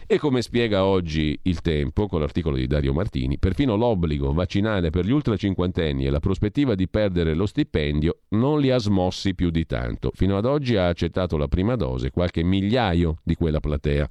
E 0.09 0.19
come 0.19 0.41
spiega 0.41 0.85
oggi 0.85 1.37
il 1.41 1.59
tempo, 1.59 2.07
con 2.07 2.21
l'articolo 2.21 2.55
di 2.55 2.65
Dario 2.65 2.93
Martini, 2.93 3.37
perfino 3.37 3.75
l'obbligo 3.75 4.31
vaccinale 4.31 4.89
per 4.89 5.05
gli 5.05 5.11
ultracinquantenni 5.11 6.05
e 6.05 6.09
la 6.09 6.21
prospettiva 6.21 6.75
di 6.75 6.87
perdere 6.87 7.33
lo 7.33 7.45
stipendio 7.45 8.19
non 8.29 8.61
li 8.61 8.71
ha 8.71 8.77
smossi 8.77 9.35
più 9.35 9.49
di 9.49 9.65
tanto. 9.65 10.11
Fino 10.13 10.37
ad 10.37 10.45
oggi 10.45 10.77
ha 10.77 10.87
accettato 10.87 11.35
la 11.35 11.49
prima 11.49 11.75
dose 11.75 12.11
qualche 12.11 12.41
migliaio 12.41 13.17
di 13.21 13.35
quella 13.35 13.59
platea. 13.59 14.07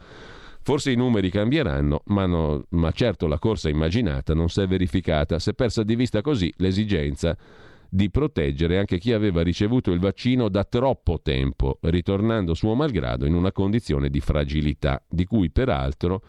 Forse 0.60 0.90
i 0.90 0.96
numeri 0.96 1.30
cambieranno, 1.30 2.02
ma, 2.06 2.26
no, 2.26 2.64
ma 2.70 2.90
certo 2.90 3.26
la 3.26 3.38
corsa 3.38 3.70
immaginata 3.70 4.34
non 4.34 4.50
si 4.50 4.60
è 4.60 4.66
verificata, 4.66 5.36
è 5.36 5.54
persa 5.54 5.82
di 5.82 5.96
vista 5.96 6.20
così 6.20 6.52
l'esigenza 6.58 7.34
di 7.88 8.10
proteggere 8.10 8.78
anche 8.78 8.98
chi 8.98 9.12
aveva 9.12 9.42
ricevuto 9.42 9.92
il 9.92 10.00
vaccino 10.00 10.48
da 10.48 10.64
troppo 10.64 11.20
tempo, 11.22 11.78
ritornando 11.82 12.54
suo 12.54 12.74
malgrado 12.74 13.26
in 13.26 13.34
una 13.34 13.52
condizione 13.52 14.08
di 14.10 14.20
fragilità, 14.20 15.02
di 15.08 15.24
cui 15.24 15.50
peraltro 15.50 16.22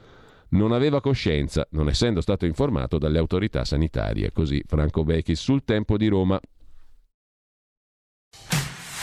non 0.49 0.71
aveva 0.71 1.01
coscienza, 1.01 1.67
non 1.71 1.89
essendo 1.89 2.21
stato 2.21 2.45
informato 2.45 2.97
dalle 2.97 3.17
autorità 3.17 3.65
sanitarie. 3.65 4.31
Così 4.31 4.63
Franco 4.65 5.03
Vecchi 5.03 5.35
sul 5.35 5.63
tempo 5.63 5.97
di 5.97 6.07
Roma. 6.07 6.39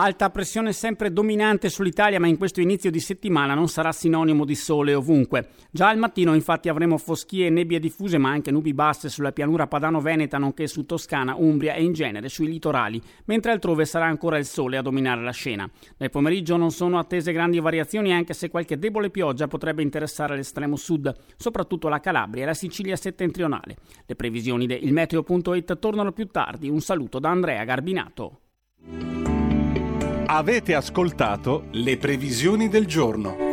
Alta 0.00 0.30
pressione 0.30 0.72
sempre 0.72 1.12
dominante 1.12 1.68
sull'Italia, 1.68 2.20
ma 2.20 2.28
in 2.28 2.38
questo 2.38 2.60
inizio 2.60 2.88
di 2.88 3.00
settimana 3.00 3.54
non 3.54 3.66
sarà 3.66 3.90
sinonimo 3.90 4.44
di 4.44 4.54
sole 4.54 4.94
ovunque. 4.94 5.48
Già 5.72 5.88
al 5.88 5.98
mattino 5.98 6.34
infatti 6.34 6.68
avremo 6.68 6.98
foschie 6.98 7.46
e 7.46 7.50
nebbie 7.50 7.80
diffuse, 7.80 8.16
ma 8.16 8.30
anche 8.30 8.52
nubi 8.52 8.74
basse 8.74 9.08
sulla 9.08 9.32
pianura 9.32 9.66
padano-veneta, 9.66 10.38
nonché 10.38 10.68
su 10.68 10.86
Toscana, 10.86 11.34
Umbria 11.36 11.74
e 11.74 11.82
in 11.82 11.94
genere 11.94 12.28
sui 12.28 12.46
litorali, 12.46 13.02
mentre 13.24 13.50
altrove 13.50 13.84
sarà 13.86 14.06
ancora 14.06 14.38
il 14.38 14.44
sole 14.44 14.76
a 14.76 14.82
dominare 14.82 15.20
la 15.20 15.32
scena. 15.32 15.68
Nel 15.96 16.10
pomeriggio 16.10 16.56
non 16.56 16.70
sono 16.70 17.00
attese 17.00 17.32
grandi 17.32 17.58
variazioni, 17.58 18.12
anche 18.12 18.34
se 18.34 18.50
qualche 18.50 18.78
debole 18.78 19.10
pioggia 19.10 19.48
potrebbe 19.48 19.82
interessare 19.82 20.36
l'estremo 20.36 20.76
sud, 20.76 21.12
soprattutto 21.36 21.88
la 21.88 21.98
Calabria 21.98 22.44
e 22.44 22.46
la 22.46 22.54
Sicilia 22.54 22.94
settentrionale. 22.94 23.74
Le 24.06 24.14
previsioni 24.14 24.66
del 24.66 24.92
Meteo.it 24.92 25.76
tornano 25.80 26.12
più 26.12 26.28
tardi. 26.28 26.68
Un 26.68 26.80
saluto 26.80 27.18
da 27.18 27.30
Andrea 27.30 27.64
Garbinato. 27.64 28.42
Avete 30.30 30.74
ascoltato 30.74 31.68
le 31.70 31.96
previsioni 31.96 32.68
del 32.68 32.84
giorno. 32.86 33.46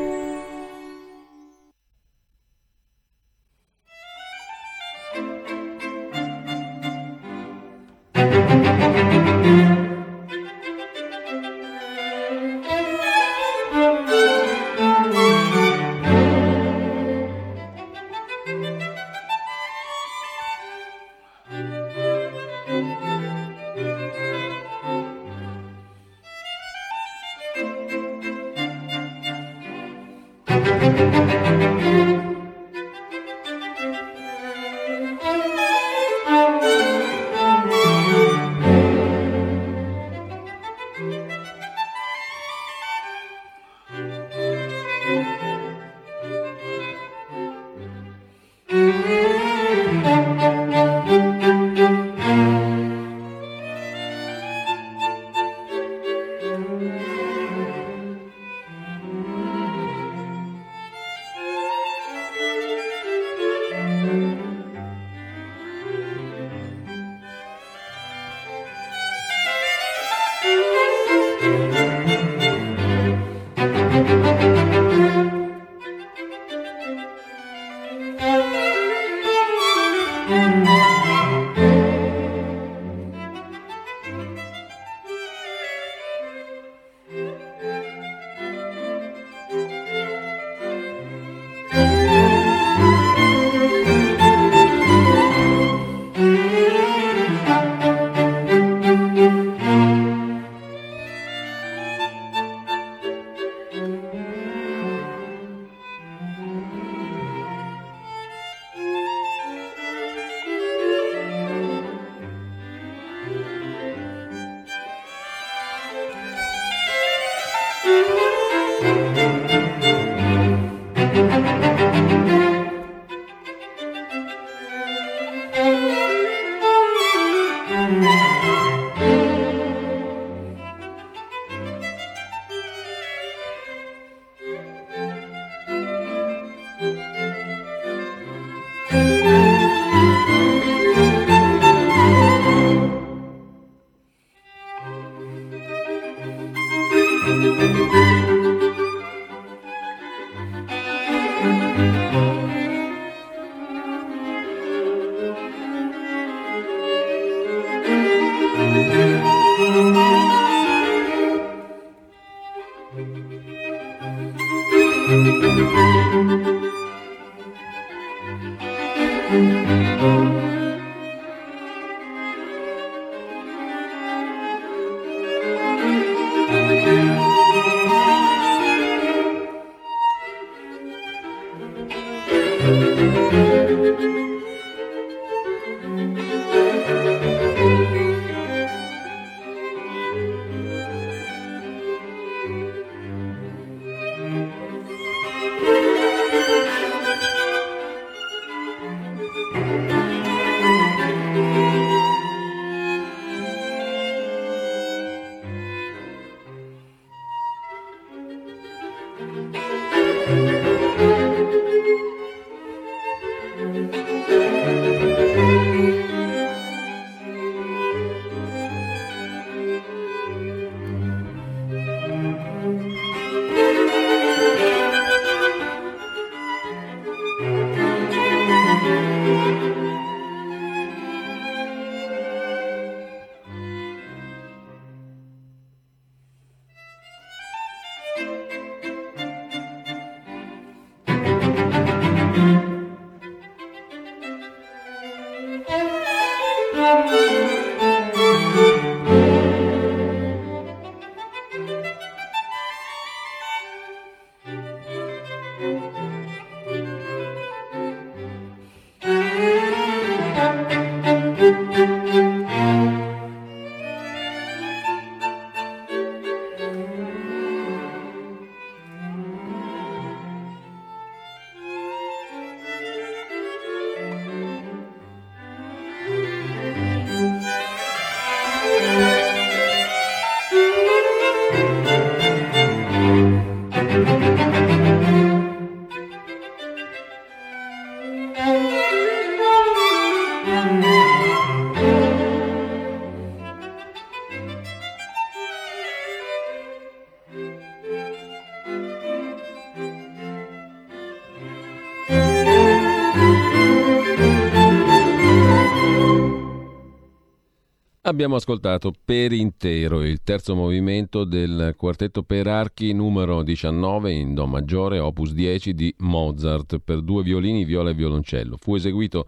Abbiamo 308.07 308.35
ascoltato 308.35 308.93
per 309.03 309.31
intero 309.31 310.03
il 310.03 310.21
terzo 310.21 310.53
movimento 310.53 311.23
del 311.23 311.73
quartetto 311.75 312.21
per 312.21 312.45
archi 312.45 312.93
numero 312.93 313.41
19 313.41 314.11
in 314.11 314.35
Do 314.35 314.45
maggiore, 314.45 314.99
opus 314.99 315.33
10 315.33 315.73
di 315.73 315.91
Mozart 315.97 316.77
per 316.77 317.01
due 317.01 317.23
violini, 317.23 317.65
viola 317.65 317.89
e 317.89 317.95
violoncello. 317.95 318.57
Fu 318.59 318.75
eseguito 318.75 319.27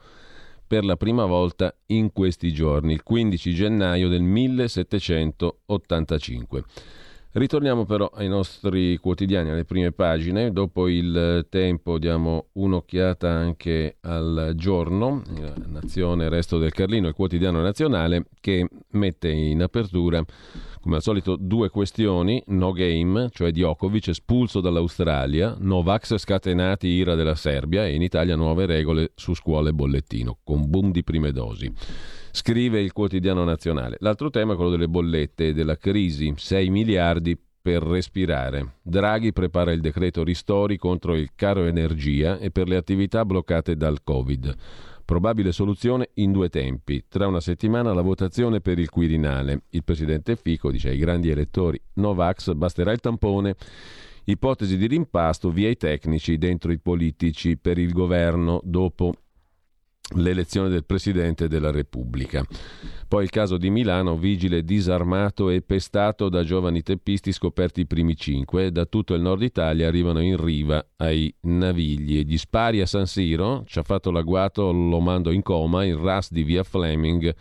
per 0.67 0.85
la 0.85 0.95
prima 0.95 1.25
volta 1.25 1.75
in 1.87 2.11
questi 2.11 2.53
giorni, 2.53 2.93
il 2.93 3.01
15 3.01 3.51
gennaio 3.51 4.09
del 4.09 4.21
1785. 4.21 6.63
Ritorniamo 7.37 7.85
però 7.85 8.09
ai 8.15 8.27
nostri 8.27 8.97
quotidiani, 8.97 9.51
alle 9.51 9.63
prime 9.63 9.91
pagine. 9.91 10.51
Dopo 10.51 10.87
il 10.87 11.45
tempo 11.49 11.99
diamo 11.99 12.47
un'occhiata 12.53 13.29
anche 13.29 13.97
al 14.01 14.53
giorno, 14.55 15.21
Nazione 15.67 16.29
Resto 16.29 16.57
del 16.57 16.71
Carlino, 16.71 17.07
il 17.07 17.13
quotidiano 17.13 17.61
nazionale, 17.61 18.25
che 18.41 18.67
mette 18.93 19.29
in 19.29 19.61
apertura, 19.61 20.25
come 20.81 20.95
al 20.95 21.03
solito, 21.03 21.35
due 21.39 21.69
questioni. 21.69 22.41
No 22.47 22.71
game, 22.71 23.29
cioè 23.31 23.51
Djokovic 23.51 24.07
espulso 24.07 24.59
dall'Australia, 24.59 25.55
Novax 25.59 26.17
scatenati 26.17 26.87
ira 26.87 27.13
della 27.13 27.35
Serbia 27.35 27.85
e 27.85 27.93
in 27.93 28.01
Italia 28.01 28.35
nuove 28.35 28.65
regole 28.65 29.11
su 29.13 29.35
scuole 29.35 29.69
e 29.69 29.73
bollettino, 29.73 30.39
con 30.43 30.67
boom 30.67 30.89
di 30.89 31.03
prime 31.03 31.31
dosi 31.31 31.71
scrive 32.37 32.79
il 32.79 32.93
quotidiano 32.93 33.43
nazionale. 33.43 33.97
L'altro 34.01 34.29
tema 34.29 34.53
è 34.53 34.55
quello 34.55 34.69
delle 34.69 34.87
bollette 34.87 35.47
e 35.47 35.53
della 35.53 35.75
crisi, 35.75 36.31
6 36.35 36.69
miliardi 36.69 37.35
per 37.59 37.81
respirare. 37.81 38.75
Draghi 38.83 39.33
prepara 39.33 39.71
il 39.71 39.81
decreto 39.81 40.23
ristori 40.23 40.77
contro 40.77 41.15
il 41.15 41.31
caro 41.33 41.65
energia 41.65 42.37
e 42.37 42.51
per 42.51 42.67
le 42.67 42.75
attività 42.75 43.25
bloccate 43.25 43.75
dal 43.75 44.03
Covid. 44.03 44.55
Probabile 45.03 45.51
soluzione 45.51 46.11
in 46.15 46.31
due 46.31 46.49
tempi. 46.49 47.05
Tra 47.09 47.25
una 47.25 47.39
settimana 47.39 47.91
la 47.91 48.01
votazione 48.01 48.61
per 48.61 48.77
il 48.77 48.91
Quirinale. 48.91 49.63
Il 49.69 49.83
presidente 49.83 50.35
Fico 50.35 50.69
dice 50.69 50.89
ai 50.89 50.97
grandi 50.97 51.31
elettori 51.31 51.81
Novax 51.93 52.53
basterà 52.53 52.91
il 52.91 52.99
tampone. 52.99 53.55
Ipotesi 54.25 54.77
di 54.77 54.85
rimpasto 54.85 55.49
via 55.49 55.69
i 55.69 55.77
tecnici 55.77 56.37
dentro 56.37 56.71
i 56.71 56.77
politici 56.77 57.57
per 57.57 57.79
il 57.79 57.93
governo 57.93 58.61
dopo 58.63 59.13
l'elezione 60.15 60.69
del 60.69 60.85
Presidente 60.85 61.47
della 61.47 61.71
Repubblica. 61.71 62.45
Poi 63.07 63.23
il 63.23 63.29
caso 63.29 63.57
di 63.57 63.69
Milano, 63.69 64.17
vigile 64.17 64.63
disarmato 64.63 65.49
e 65.49 65.61
pestato 65.61 66.29
da 66.29 66.43
giovani 66.43 66.81
teppisti 66.81 67.31
scoperti 67.31 67.81
i 67.81 67.87
primi 67.87 68.15
cinque. 68.15 68.71
Da 68.71 68.85
tutto 68.85 69.13
il 69.13 69.21
nord 69.21 69.41
Italia 69.41 69.87
arrivano 69.87 70.21
in 70.21 70.41
riva 70.41 70.85
ai 70.97 71.33
navigli. 71.41 72.23
Gli 72.25 72.37
spari 72.37 72.81
a 72.81 72.85
San 72.85 73.05
Siro, 73.05 73.63
ci 73.65 73.79
ha 73.79 73.83
fatto 73.83 74.11
l'agguato, 74.11 74.71
lo 74.71 74.99
mando 74.99 75.31
in 75.31 75.41
coma, 75.41 75.85
il 75.85 75.95
RAS 75.95 76.31
di 76.31 76.43
via 76.43 76.63
Fleming 76.63 77.33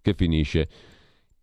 che 0.00 0.14
finisce 0.14 0.68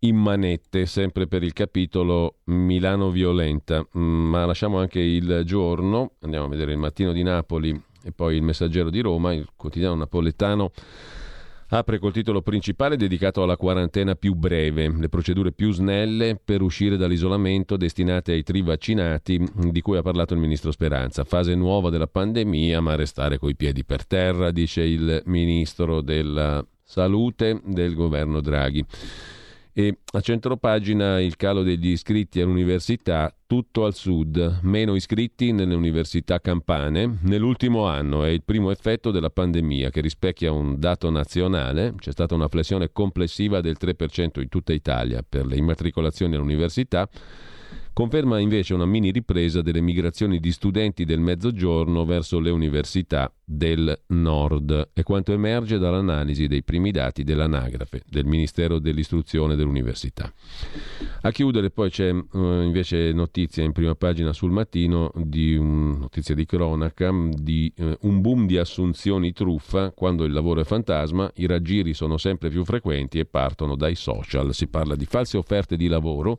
in 0.00 0.16
manette, 0.16 0.86
sempre 0.86 1.26
per 1.26 1.42
il 1.42 1.52
capitolo 1.52 2.38
Milano 2.44 3.10
violenta. 3.10 3.86
Mm, 3.96 4.28
ma 4.30 4.44
lasciamo 4.46 4.78
anche 4.78 5.00
il 5.00 5.42
giorno, 5.44 6.12
andiamo 6.20 6.46
a 6.46 6.48
vedere 6.48 6.72
il 6.72 6.78
mattino 6.78 7.12
di 7.12 7.22
Napoli 7.22 7.88
e 8.02 8.12
poi 8.12 8.36
il 8.36 8.42
Messaggero 8.42 8.90
di 8.90 9.00
Roma, 9.00 9.32
il 9.32 9.48
quotidiano 9.56 9.94
napoletano 9.94 10.72
apre 11.72 11.98
col 11.98 12.12
titolo 12.12 12.42
principale 12.42 12.96
dedicato 12.96 13.42
alla 13.42 13.56
quarantena 13.56 14.14
più 14.14 14.34
breve, 14.34 14.92
le 14.92 15.08
procedure 15.08 15.52
più 15.52 15.70
snelle 15.72 16.38
per 16.42 16.62
uscire 16.62 16.96
dall'isolamento 16.96 17.76
destinate 17.76 18.32
ai 18.32 18.42
trivaccinati 18.42 19.40
di 19.54 19.80
cui 19.80 19.96
ha 19.96 20.02
parlato 20.02 20.34
il 20.34 20.40
ministro 20.40 20.72
Speranza. 20.72 21.24
Fase 21.24 21.54
nuova 21.54 21.90
della 21.90 22.08
pandemia, 22.08 22.80
ma 22.80 22.96
restare 22.96 23.38
coi 23.38 23.54
piedi 23.54 23.84
per 23.84 24.04
terra, 24.06 24.50
dice 24.50 24.82
il 24.82 25.22
ministro 25.26 26.00
della 26.00 26.64
Salute 26.82 27.60
del 27.64 27.94
governo 27.94 28.40
Draghi. 28.40 28.84
E 29.80 30.00
a 30.12 30.20
centropagina 30.20 31.22
il 31.22 31.36
calo 31.36 31.62
degli 31.62 31.88
iscritti 31.88 32.38
all'università, 32.42 33.34
tutto 33.46 33.86
al 33.86 33.94
sud, 33.94 34.58
meno 34.60 34.94
iscritti 34.94 35.52
nelle 35.52 35.74
università 35.74 36.38
campane. 36.38 37.20
Nell'ultimo 37.22 37.86
anno 37.86 38.22
è 38.22 38.28
il 38.28 38.42
primo 38.42 38.70
effetto 38.70 39.10
della 39.10 39.30
pandemia 39.30 39.88
che 39.88 40.02
rispecchia 40.02 40.52
un 40.52 40.78
dato 40.78 41.08
nazionale. 41.08 41.94
C'è 41.96 42.12
stata 42.12 42.34
una 42.34 42.48
flessione 42.48 42.92
complessiva 42.92 43.62
del 43.62 43.78
3% 43.80 44.42
in 44.42 44.50
tutta 44.50 44.74
Italia 44.74 45.24
per 45.26 45.46
le 45.46 45.56
immatricolazioni 45.56 46.34
all'università 46.34 47.08
Conferma 47.92 48.38
invece 48.38 48.72
una 48.72 48.86
mini 48.86 49.10
ripresa 49.10 49.62
delle 49.62 49.80
migrazioni 49.80 50.38
di 50.38 50.52
studenti 50.52 51.04
del 51.04 51.20
mezzogiorno 51.20 52.04
verso 52.04 52.38
le 52.38 52.50
università 52.50 53.30
del 53.52 54.02
nord, 54.08 54.90
è 54.92 55.02
quanto 55.02 55.32
emerge 55.32 55.76
dall'analisi 55.78 56.46
dei 56.46 56.62
primi 56.62 56.92
dati 56.92 57.24
dell'anagrafe 57.24 58.02
del 58.08 58.24
Ministero 58.24 58.78
dell'Istruzione 58.78 59.54
e 59.54 59.56
dell'Università. 59.56 60.32
A 61.22 61.30
chiudere 61.32 61.70
poi 61.70 61.90
c'è 61.90 62.12
uh, 62.12 62.38
invece 62.62 63.12
notizia 63.12 63.64
in 63.64 63.72
prima 63.72 63.96
pagina 63.96 64.32
sul 64.32 64.52
mattino 64.52 65.10
di 65.16 65.56
un, 65.56 65.98
notizia 65.98 66.36
di 66.36 66.46
cronaca 66.46 67.12
di 67.32 67.72
uh, 67.78 67.96
un 68.02 68.20
boom 68.20 68.46
di 68.46 68.56
assunzioni 68.56 69.32
truffa 69.32 69.90
quando 69.90 70.22
il 70.22 70.32
lavoro 70.32 70.60
è 70.60 70.64
fantasma, 70.64 71.28
i 71.36 71.46
raggiri 71.46 71.92
sono 71.92 72.18
sempre 72.18 72.50
più 72.50 72.64
frequenti 72.64 73.18
e 73.18 73.24
partono 73.24 73.74
dai 73.74 73.96
social. 73.96 74.54
Si 74.54 74.68
parla 74.68 74.94
di 74.94 75.06
false 75.06 75.36
offerte 75.36 75.76
di 75.76 75.88
lavoro 75.88 76.38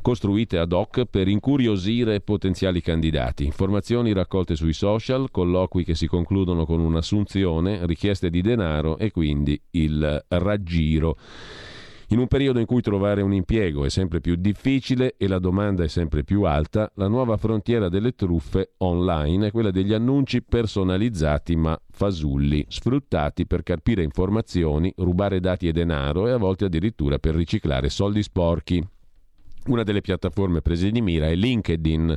costruite 0.00 0.56
ad 0.56 0.72
hoc 0.72 1.04
per 1.04 1.26
incuriosire 1.26 2.20
potenziali 2.20 2.80
candidati. 2.80 3.44
Informazioni 3.44 4.12
raccolte 4.12 4.54
sui 4.54 4.72
social, 4.72 5.30
colloqui 5.32 5.82
che 5.82 5.96
si 5.96 6.06
concludono 6.06 6.45
con 6.64 6.80
un'assunzione, 6.80 7.86
richieste 7.86 8.30
di 8.30 8.40
denaro 8.40 8.98
e 8.98 9.10
quindi 9.10 9.60
il 9.72 10.24
raggiro. 10.28 11.16
In 12.10 12.20
un 12.20 12.28
periodo 12.28 12.60
in 12.60 12.66
cui 12.66 12.82
trovare 12.82 13.20
un 13.20 13.34
impiego 13.34 13.84
è 13.84 13.88
sempre 13.88 14.20
più 14.20 14.36
difficile 14.36 15.16
e 15.18 15.26
la 15.26 15.40
domanda 15.40 15.82
è 15.82 15.88
sempre 15.88 16.22
più 16.22 16.42
alta, 16.44 16.88
la 16.94 17.08
nuova 17.08 17.36
frontiera 17.36 17.88
delle 17.88 18.14
truffe 18.14 18.74
online 18.78 19.48
è 19.48 19.50
quella 19.50 19.72
degli 19.72 19.92
annunci 19.92 20.40
personalizzati 20.40 21.56
ma 21.56 21.76
fasulli, 21.90 22.64
sfruttati 22.68 23.44
per 23.44 23.64
carpire 23.64 24.04
informazioni, 24.04 24.92
rubare 24.98 25.40
dati 25.40 25.66
e 25.66 25.72
denaro 25.72 26.28
e 26.28 26.30
a 26.30 26.36
volte 26.36 26.66
addirittura 26.66 27.18
per 27.18 27.34
riciclare 27.34 27.88
soldi 27.88 28.22
sporchi. 28.22 28.86
Una 29.66 29.82
delle 29.82 30.00
piattaforme 30.00 30.62
prese 30.62 30.92
di 30.92 31.00
mira 31.00 31.26
è 31.26 31.34
LinkedIn 31.34 32.16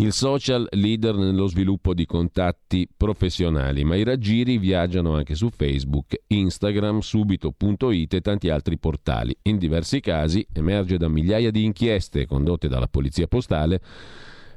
il 0.00 0.14
social 0.14 0.66
leader 0.70 1.14
nello 1.14 1.46
sviluppo 1.46 1.92
di 1.92 2.06
contatti 2.06 2.88
professionali, 2.96 3.84
ma 3.84 3.96
i 3.96 4.02
raggiri 4.02 4.56
viaggiano 4.56 5.14
anche 5.14 5.34
su 5.34 5.50
Facebook, 5.50 6.22
Instagram, 6.26 7.00
subito.it 7.00 8.14
e 8.14 8.20
tanti 8.22 8.48
altri 8.48 8.78
portali. 8.78 9.36
In 9.42 9.58
diversi 9.58 10.00
casi 10.00 10.46
emerge 10.54 10.96
da 10.96 11.08
migliaia 11.08 11.50
di 11.50 11.64
inchieste 11.64 12.24
condotte 12.24 12.66
dalla 12.66 12.88
Polizia 12.88 13.26
Postale 13.26 13.82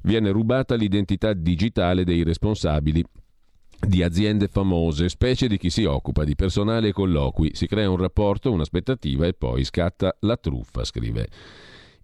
viene 0.03 0.31
rubata 0.31 0.75
l'identità 0.75 1.33
digitale 1.33 2.05
dei 2.05 2.23
responsabili 2.23 3.03
di 3.85 4.01
aziende 4.01 4.47
famose, 4.47 5.09
specie 5.09 5.49
di 5.49 5.57
chi 5.57 5.69
si 5.69 5.83
occupa 5.83 6.23
di 6.23 6.35
personale 6.35 6.87
e 6.87 6.93
colloqui. 6.93 7.51
Si 7.53 7.67
crea 7.67 7.89
un 7.89 7.97
rapporto, 7.97 8.49
un'aspettativa 8.49 9.27
e 9.27 9.33
poi 9.33 9.65
scatta 9.65 10.15
la 10.21 10.37
truffa, 10.37 10.85
scrive 10.85 11.27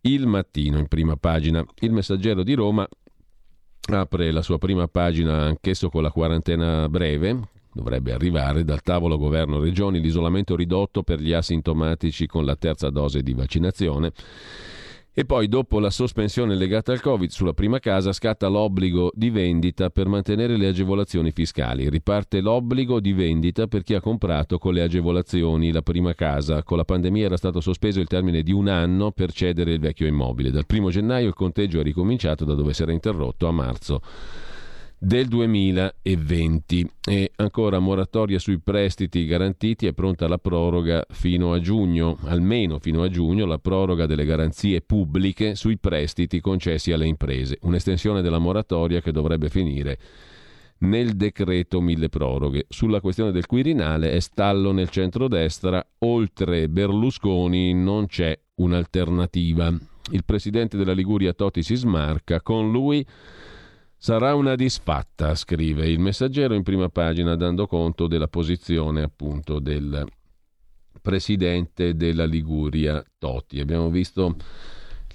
il 0.02 0.28
mattino 0.28 0.78
in 0.78 0.88
prima 0.88 1.16
pagina. 1.16 1.66
Il 1.80 1.92
messaggero 1.92 2.44
di 2.44 2.54
Roma 2.54 2.88
apre 3.88 4.32
la 4.32 4.42
sua 4.42 4.58
prima 4.58 4.88
pagina 4.88 5.44
anch'esso 5.44 5.90
con 5.90 6.04
la 6.04 6.12
quarantena 6.12 6.88
breve. 6.90 7.40
Dovrebbe 7.72 8.14
arrivare 8.14 8.64
dal 8.64 8.82
tavolo 8.82 9.18
governo 9.18 9.60
regioni 9.60 10.00
l'isolamento 10.02 10.56
ridotto 10.56 11.04
per 11.04 11.20
gli 11.20 11.34
asintomatici 11.34 12.26
con 12.26 12.44
la 12.44 12.56
terza 12.56 12.90
dose 12.90 13.22
di 13.22 13.34
vaccinazione 13.34 14.12
e 15.12 15.26
poi, 15.26 15.48
dopo 15.48 15.80
la 15.80 15.90
sospensione 15.90 16.56
legata 16.56 16.92
al 16.92 17.02
Covid 17.02 17.30
sulla 17.30 17.54
prima 17.54 17.80
casa, 17.80 18.14
scatta 18.14 18.48
l'obbligo 18.48 19.12
di 19.14 19.30
vendita 19.30 19.90
per 19.90 20.08
mantenere 20.08 20.56
le 20.56 20.68
agevolazioni 20.68 21.32
fiscali. 21.32 21.90
Riparte 21.90 22.40
l'obbligo 22.40 23.00
di 23.00 23.12
vendita 23.12 23.68
per 23.68 23.84
chi 23.84 23.96
ha 23.96 24.02
comprato 24.02 24.58
con 24.58 24.74
le 24.74 24.82
agevolazioni 24.82 25.72
la 25.72 25.82
prima 25.82 26.14
casa. 26.14 26.64
Con 26.64 26.78
la 26.78 26.86
pandemia 26.86 27.26
era 27.26 27.38
stato 27.38 27.60
sospeso 27.60 28.00
il 28.00 28.08
termine 28.08 28.44
di 28.44 28.54
un 28.54 28.68
anno 28.68 29.12
per 29.12 29.34
cedere 29.34 29.74
il 29.74 29.80
vecchio 29.80 30.08
immobile. 30.08 30.52
Dal 30.52 30.66
primo 30.66 30.90
gennaio 30.90 31.28
il 31.28 31.34
conteggio 31.34 31.80
è 31.80 31.84
ricominciato 31.84 32.46
da 32.46 32.54
dove 32.54 32.74
si 32.74 32.84
era 32.84 32.92
interrotto 32.92 33.48
a 33.48 33.52
marzo 33.52 34.02
del 35.00 35.28
2020. 35.28 36.92
E 37.06 37.32
ancora 37.38 37.80
moratoria 37.80 38.38
sui 38.38 38.60
prestiti 38.60 39.26
garantiti, 39.26 39.88
è 39.88 39.94
pronta 39.94 40.28
la 40.28 40.38
proroga 40.38 41.06
fino 41.10 41.54
a 41.54 41.60
giugno, 41.60 42.18
almeno 42.26 42.80
fino 42.80 43.02
a 43.02 43.10
giugno, 43.10 43.46
la 43.46 43.58
proroga 43.58 44.06
delle 44.06 44.26
garanzie 44.26 44.82
pubbliche 44.82 45.56
sui 45.56 45.78
prestiti 45.78 46.42
concessi 46.42 46.92
alle 46.92 47.08
imprese. 47.08 47.58
Un'estensione 47.62 48.22
della 48.22 48.40
moratoria 48.40 49.02
che 49.02 49.12
dovrebbe 49.12 49.50
finire 49.50 49.98
nel 50.80 51.16
decreto 51.16 51.82
mille 51.82 52.10
proroghe. 52.10 52.66
Sulla 52.70 53.02
questione 53.02 53.32
del 53.32 53.46
Quirinale 53.46 54.12
è 54.12 54.20
stallo 54.20 54.72
nel 54.72 54.90
centrodestra, 54.90 55.86
oltre 56.00 56.70
Berlusconi 56.70 57.74
non 57.74 58.06
c'è 58.08 58.38
un'alternativa. 58.56 59.74
Il 60.12 60.24
presidente 60.26 60.78
della 60.78 60.94
Liguria 60.94 61.34
Toti 61.34 61.64
si 61.64 61.76
smarca, 61.76 62.42
con 62.42 62.72
lui 62.72 63.06
Sarà 64.02 64.34
una 64.34 64.56
disfatta, 64.56 65.36
scrive 65.36 65.86
il 65.90 66.00
messaggero 66.00 66.54
in 66.54 66.64
prima 66.64 66.88
pagina, 66.88 67.36
dando 67.36 67.68
conto 67.68 68.08
della 68.08 68.30
posizione 68.30 69.02
appunto 69.02 69.60
del 69.60 70.08
presidente 71.02 71.94
della 71.94 72.24
Liguria 72.24 73.04
Totti. 73.18 73.60
Abbiamo 73.60 73.90
visto 73.90 74.38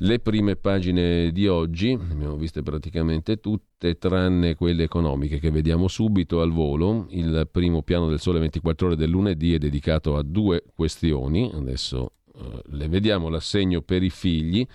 le 0.00 0.18
prime 0.18 0.56
pagine 0.56 1.32
di 1.32 1.48
oggi, 1.48 1.96
le 1.96 2.12
abbiamo 2.12 2.36
viste 2.36 2.62
praticamente 2.62 3.38
tutte, 3.38 3.96
tranne 3.96 4.54
quelle 4.54 4.82
economiche 4.82 5.38
che 5.38 5.50
vediamo 5.50 5.88
subito 5.88 6.42
al 6.42 6.52
volo. 6.52 7.06
Il 7.08 7.48
primo 7.50 7.82
piano 7.82 8.06
del 8.06 8.20
Sole 8.20 8.38
24 8.38 8.88
ore 8.88 8.96
del 8.96 9.08
lunedì 9.08 9.54
è 9.54 9.58
dedicato 9.58 10.14
a 10.14 10.22
due 10.22 10.62
questioni, 10.74 11.50
adesso 11.54 12.12
eh, 12.34 12.62
le 12.66 12.88
vediamo, 12.88 13.30
l'assegno 13.30 13.80
per 13.80 14.02
i 14.02 14.10
figli. 14.10 14.66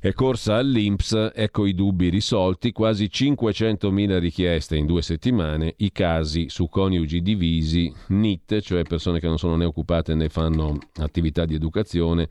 È 0.00 0.12
corsa 0.12 0.54
all'Inps, 0.54 1.32
ecco 1.34 1.66
i 1.66 1.74
dubbi 1.74 2.08
risolti, 2.08 2.70
quasi 2.70 3.06
500.000 3.12 4.20
richieste 4.20 4.76
in 4.76 4.86
due 4.86 5.02
settimane, 5.02 5.74
i 5.78 5.90
casi 5.90 6.48
su 6.48 6.68
coniugi 6.68 7.20
divisi, 7.20 7.92
NIT, 8.06 8.60
cioè 8.60 8.84
persone 8.84 9.18
che 9.18 9.26
non 9.26 9.38
sono 9.38 9.56
né 9.56 9.64
occupate 9.64 10.14
né 10.14 10.28
fanno 10.28 10.78
attività 10.98 11.44
di 11.44 11.56
educazione, 11.56 12.28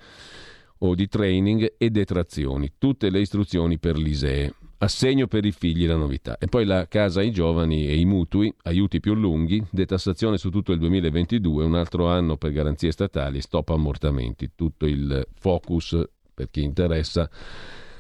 o 0.78 0.96
di 0.96 1.10
training 1.10 1.74
e 1.78 1.90
detrazioni, 1.90 2.72
tutte 2.78 3.10
le 3.10 3.20
istruzioni 3.20 3.78
per 3.80 3.98
l'ISEE. 3.98 4.54
Assegno 4.78 5.28
per 5.28 5.44
i 5.44 5.52
figli 5.52 5.88
la 5.88 5.96
novità. 5.98 6.38
E 6.38 6.46
poi 6.46 6.64
la 6.64 6.88
casa 6.88 7.20
ai 7.20 7.32
giovani 7.32 7.86
e 7.88 8.00
i 8.00 8.06
mutui, 8.06 8.54
aiuti 8.64 9.02
più 9.02 9.14
lunghi, 9.14 9.62
detassazione 9.72 10.38
su 10.38 10.52
tutto 10.52 10.72
il 10.72 10.80
2022, 10.80 11.66
un 11.66 11.76
altro 11.76 12.08
anno 12.08 12.38
per 12.38 12.52
garanzie 12.52 12.92
statali, 12.92 13.42
stop 13.42 13.70
ammortamenti. 13.70 14.52
Tutto 14.56 14.86
il 14.86 15.28
focus 15.34 16.02
per 16.38 16.52
chi 16.52 16.62
interessa 16.62 17.28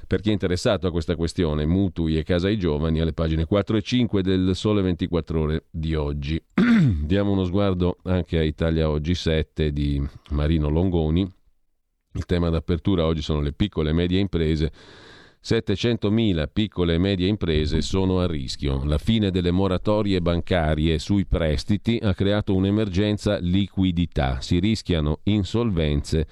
per 0.05 0.21
chi 0.21 0.29
è 0.29 0.31
interessato 0.31 0.87
a 0.87 0.91
questa 0.91 1.17
questione, 1.17 1.65
mutui 1.65 2.17
e 2.17 2.23
casa 2.23 2.47
ai 2.47 2.57
giovani, 2.57 3.01
alle 3.01 3.11
pagine 3.11 3.43
4 3.43 3.75
e 3.75 3.81
5 3.81 4.23
del 4.23 4.55
Sole 4.55 4.81
24 4.81 5.41
ore 5.41 5.65
di 5.69 5.95
oggi. 5.95 6.41
Diamo 7.03 7.31
uno 7.31 7.43
sguardo 7.43 7.97
anche 8.03 8.37
a 8.37 8.43
Italia 8.43 8.89
Oggi 8.89 9.13
7 9.13 9.73
di 9.73 10.01
Marino 10.29 10.69
Longoni, 10.69 11.29
il 12.13 12.25
tema 12.25 12.49
d'apertura 12.49 13.05
oggi 13.05 13.21
sono 13.21 13.41
le 13.41 13.51
piccole 13.51 13.89
e 13.89 13.93
medie 13.93 14.19
imprese. 14.19 14.71
700.000 15.43 16.47
piccole 16.51 16.95
e 16.95 16.97
medie 16.97 17.27
imprese 17.27 17.81
sono 17.81 18.19
a 18.19 18.27
rischio. 18.27 18.83
La 18.85 18.97
fine 18.97 19.29
delle 19.29 19.51
moratorie 19.51 20.21
bancarie 20.21 20.99
sui 20.99 21.25
prestiti 21.25 21.99
ha 22.01 22.13
creato 22.13 22.55
un'emergenza 22.55 23.37
liquidità. 23.39 24.41
Si 24.41 24.59
rischiano 24.59 25.19
insolvenze 25.23 26.27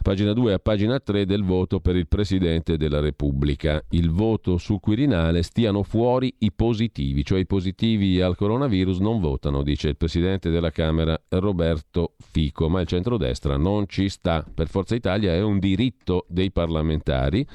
pagina 0.02 0.34
2 0.34 0.54
a 0.54 0.60
pagina 0.60 1.00
3 1.00 1.26
del 1.26 1.44
voto 1.44 1.80
per 1.80 1.96
il 1.96 2.08
Presidente 2.08 2.78
della 2.78 3.00
Repubblica. 3.00 3.84
Il 3.90 4.10
voto 4.10 4.58
sul 4.58 4.80
Quirinale 4.80 5.44
stiano 5.44 5.84
fuori 5.84 6.34
i 6.40 6.52
positivi, 6.52 7.24
cioè 7.24 7.40
i 7.40 7.46
positivi 7.46 8.20
al 8.22 8.36
coronavirus 8.36 9.00
non 9.00 9.20
votano, 9.20 9.64
dice 9.64 9.90
il 9.90 9.98
Presidente 9.98 10.50
della 10.50 10.72
Camera 10.72 11.20
Roberto 11.30 12.14
Fico, 12.18 12.68
ma 12.70 12.82
il 12.82 12.88
centrodestra 12.88 13.58
non 13.58 13.88
ci 13.88 14.10
sta. 14.10 14.46
Per 14.54 14.68
Forza 14.68 14.96
Italia 14.96 15.34
è 15.34 15.42
un 15.42 15.60
diritto 15.60 16.26
dei 16.28 16.52
parlamentari. 16.52 17.46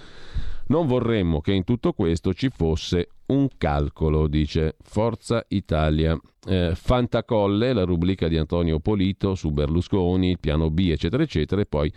Non 0.68 0.86
vorremmo 0.86 1.40
che 1.40 1.52
in 1.52 1.62
tutto 1.62 1.92
questo 1.92 2.34
ci 2.34 2.48
fosse 2.48 3.08
un 3.26 3.48
calcolo, 3.56 4.26
dice 4.26 4.76
Forza 4.82 5.44
Italia. 5.48 6.18
Eh, 6.44 6.72
Fantacolle, 6.74 7.72
la 7.72 7.84
rubrica 7.84 8.26
di 8.26 8.36
Antonio 8.36 8.80
Polito 8.80 9.36
su 9.36 9.52
Berlusconi, 9.52 10.38
piano 10.38 10.70
B, 10.70 10.88
eccetera, 10.90 11.22
eccetera, 11.22 11.60
e 11.60 11.66
poi 11.66 11.92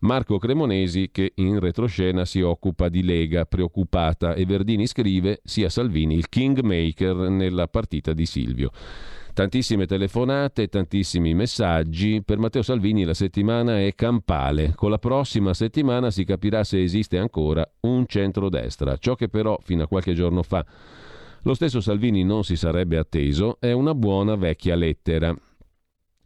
Marco 0.00 0.38
Cremonesi 0.38 1.10
che 1.10 1.32
in 1.36 1.58
retroscena 1.58 2.24
si 2.24 2.40
occupa 2.42 2.88
di 2.88 3.02
Lega 3.02 3.44
preoccupata 3.44 4.34
e 4.34 4.44
Verdini 4.44 4.86
scrive 4.86 5.40
sia 5.44 5.68
Salvini 5.68 6.14
il 6.14 6.28
kingmaker 6.28 7.30
nella 7.30 7.68
partita 7.68 8.12
di 8.12 8.26
Silvio. 8.26 8.70
Tantissime 9.34 9.86
telefonate, 9.86 10.68
tantissimi 10.68 11.32
messaggi. 11.32 12.22
Per 12.22 12.38
Matteo 12.38 12.60
Salvini 12.60 13.04
la 13.04 13.14
settimana 13.14 13.80
è 13.80 13.94
campale. 13.94 14.74
Con 14.74 14.90
la 14.90 14.98
prossima 14.98 15.54
settimana 15.54 16.10
si 16.10 16.24
capirà 16.24 16.64
se 16.64 16.82
esiste 16.82 17.16
ancora 17.16 17.66
un 17.80 18.04
centrodestra. 18.06 18.96
Ciò 18.98 19.14
che 19.14 19.28
però 19.28 19.58
fino 19.62 19.84
a 19.84 19.88
qualche 19.88 20.12
giorno 20.12 20.42
fa 20.42 20.64
lo 21.44 21.54
stesso 21.54 21.80
Salvini 21.80 22.22
non 22.22 22.44
si 22.44 22.54
sarebbe 22.54 22.96
atteso 22.98 23.56
è 23.58 23.72
una 23.72 23.94
buona 23.94 24.36
vecchia 24.36 24.76
lettera. 24.76 25.34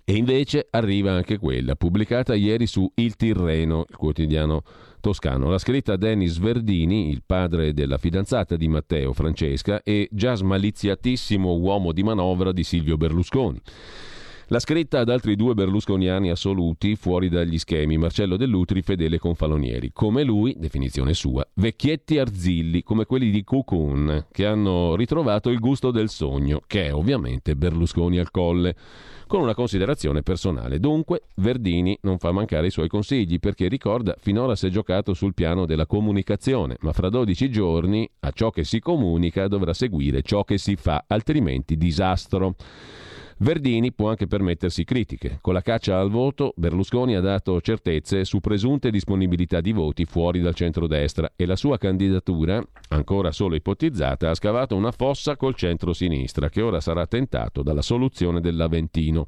E 0.05 0.15
invece 0.15 0.67
arriva 0.71 1.13
anche 1.13 1.39
quella, 1.39 1.75
pubblicata 1.75 2.35
ieri 2.35 2.67
su 2.67 2.91
Il 2.97 3.17
Tirreno, 3.17 3.87
il 3.89 3.97
quotidiano 3.97 4.63
toscano. 5.07 5.49
L'ha 5.51 5.59
scritta 5.59 5.95
Denis 5.95 6.39
Verdini, 6.39 7.11
il 7.11 7.23
padre 7.25 7.73
della 7.73 7.97
fidanzata 7.97 8.57
di 8.57 8.67
Matteo, 8.67 9.13
Francesca, 9.13 9.81
e 9.85 10.09
già 10.11 10.35
smaliziatissimo 10.35 11.55
uomo 11.55 11.93
di 11.93 12.03
manovra 12.03 12.51
di 12.51 12.65
Silvio 12.65 12.97
Berlusconi. 12.97 13.61
L'ha 14.51 14.61
scritta 14.61 15.01
ad 15.01 15.09
altri 15.09 15.35
due 15.35 15.55
berlusconiani 15.55 16.31
assoluti 16.31 16.95
fuori 16.95 17.29
dagli 17.29 17.59
schemi, 17.59 17.97
Marcello 17.99 18.37
Dell'Utri, 18.37 18.81
fedele 18.81 19.19
confalonieri. 19.19 19.91
Come 19.93 20.23
lui, 20.23 20.55
definizione 20.57 21.15
sua, 21.15 21.45
vecchietti 21.55 22.17
arzilli, 22.17 22.85
come 22.85 23.07
quelli 23.07 23.31
di 23.31 23.43
Cocoon, 23.43 24.27
che 24.31 24.47
hanno 24.47 24.95
ritrovato 24.95 25.51
il 25.51 25.59
gusto 25.59 25.91
del 25.91 26.09
sogno, 26.09 26.63
che 26.69 26.87
è 26.87 26.95
ovviamente 26.95 27.57
Berlusconi 27.57 28.21
al 28.21 28.31
colle 28.31 28.77
con 29.27 29.41
una 29.41 29.53
considerazione 29.53 30.23
personale. 30.23 30.79
Dunque, 30.79 31.23
Verdini 31.35 31.99
non 32.03 32.19
fa 32.19 32.31
mancare 32.31 32.69
i 32.69 32.71
suoi 32.71 32.87
consigli 32.87 33.41
perché 33.41 33.67
ricorda 33.67 34.15
finora 34.17 34.55
si 34.55 34.67
è 34.67 34.71
giocato 34.71 35.13
sul 35.13 35.35
piano 35.35 35.67
della 35.67 35.87
comunicazione, 35.87 36.77
ma 36.83 36.93
fra 36.93 37.09
12 37.09 37.51
giorni 37.51 38.09
a 38.21 38.31
ciò 38.31 38.51
che 38.51 38.63
si 38.63 38.79
comunica 38.79 39.49
dovrà 39.49 39.75
seguire 39.75 40.23
ciò 40.23 40.45
che 40.45 40.57
si 40.57 40.77
fa, 40.77 41.03
altrimenti 41.09 41.77
disastro. 41.77 42.55
Verdini 43.39 43.93
può 43.93 44.09
anche 44.09 44.27
permettersi 44.27 44.85
critiche. 44.85 45.39
Con 45.43 45.53
la 45.53 45.61
caccia 45.61 46.01
al 46.01 46.09
voto, 46.09 46.55
Berlusconi 46.57 47.17
ha 47.17 47.21
dato 47.21 47.61
certezze 47.61 48.25
su 48.25 48.41
presunte 48.41 48.91
disponibilità 48.91 49.61
di 49.61 49.73
voti 49.73 50.07
fuori 50.07 50.41
dal 50.41 50.55
centrodestra 50.55 51.31
e 51.37 51.45
la 51.45 51.57
sua 51.57 51.77
candidatura, 51.77 52.67
ancora 52.89 53.33
solo 53.33 53.55
ipotizzata, 53.55 54.31
ha 54.31 54.35
scavato 54.35 54.75
una 54.75 54.91
fossa 54.91 55.37
col 55.37 55.55
centro-sinistra 55.55 56.49
che 56.49 56.63
ora 56.63 56.81
sarà 56.81 57.07
tentato 57.07 57.63
dalla 57.63 57.83
soluzione 57.83 58.41
dell'Aventino. 58.41 59.27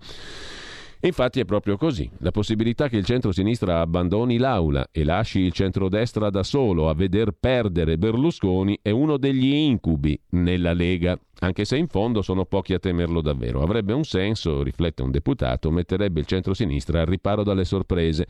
Infatti 1.03 1.39
è 1.39 1.45
proprio 1.45 1.77
così. 1.77 2.11
La 2.19 2.33
possibilità 2.33 2.89
che 2.89 2.97
il 2.97 3.05
centro-sinistra 3.05 3.81
abbandoni 3.81 4.37
l'aula 4.37 4.89
e 4.91 5.05
lasci 5.05 5.39
il 5.41 5.53
centro-destra 5.53 6.29
da 6.29 6.43
solo 6.43 6.89
a 6.89 6.95
veder 6.95 7.31
perdere 7.39 7.99
Berlusconi 7.99 8.79
è 8.83 8.91
uno 8.91 9.17
degli 9.17 9.53
incubi 9.53 10.19
nella 10.31 10.73
Lega, 10.73 11.17
anche 11.39 11.65
se 11.65 11.77
in 11.77 11.87
fondo 11.87 12.21
sono 12.21 12.47
pochi 12.47 12.75
a 12.75 12.81
temerlo 12.81 13.21
davvero. 13.21 13.63
Avrebbe 13.63 13.93
un 13.93 14.03
senso, 14.03 14.65
riflette 14.65 15.03
un 15.03 15.13
deputato, 15.13 15.71
metterebbe 15.71 16.19
il 16.19 16.27
centro-sinistra 16.27 17.01
al 17.01 17.07
riparo 17.07 17.45
dalle 17.45 17.65
sorprese. 17.65 18.27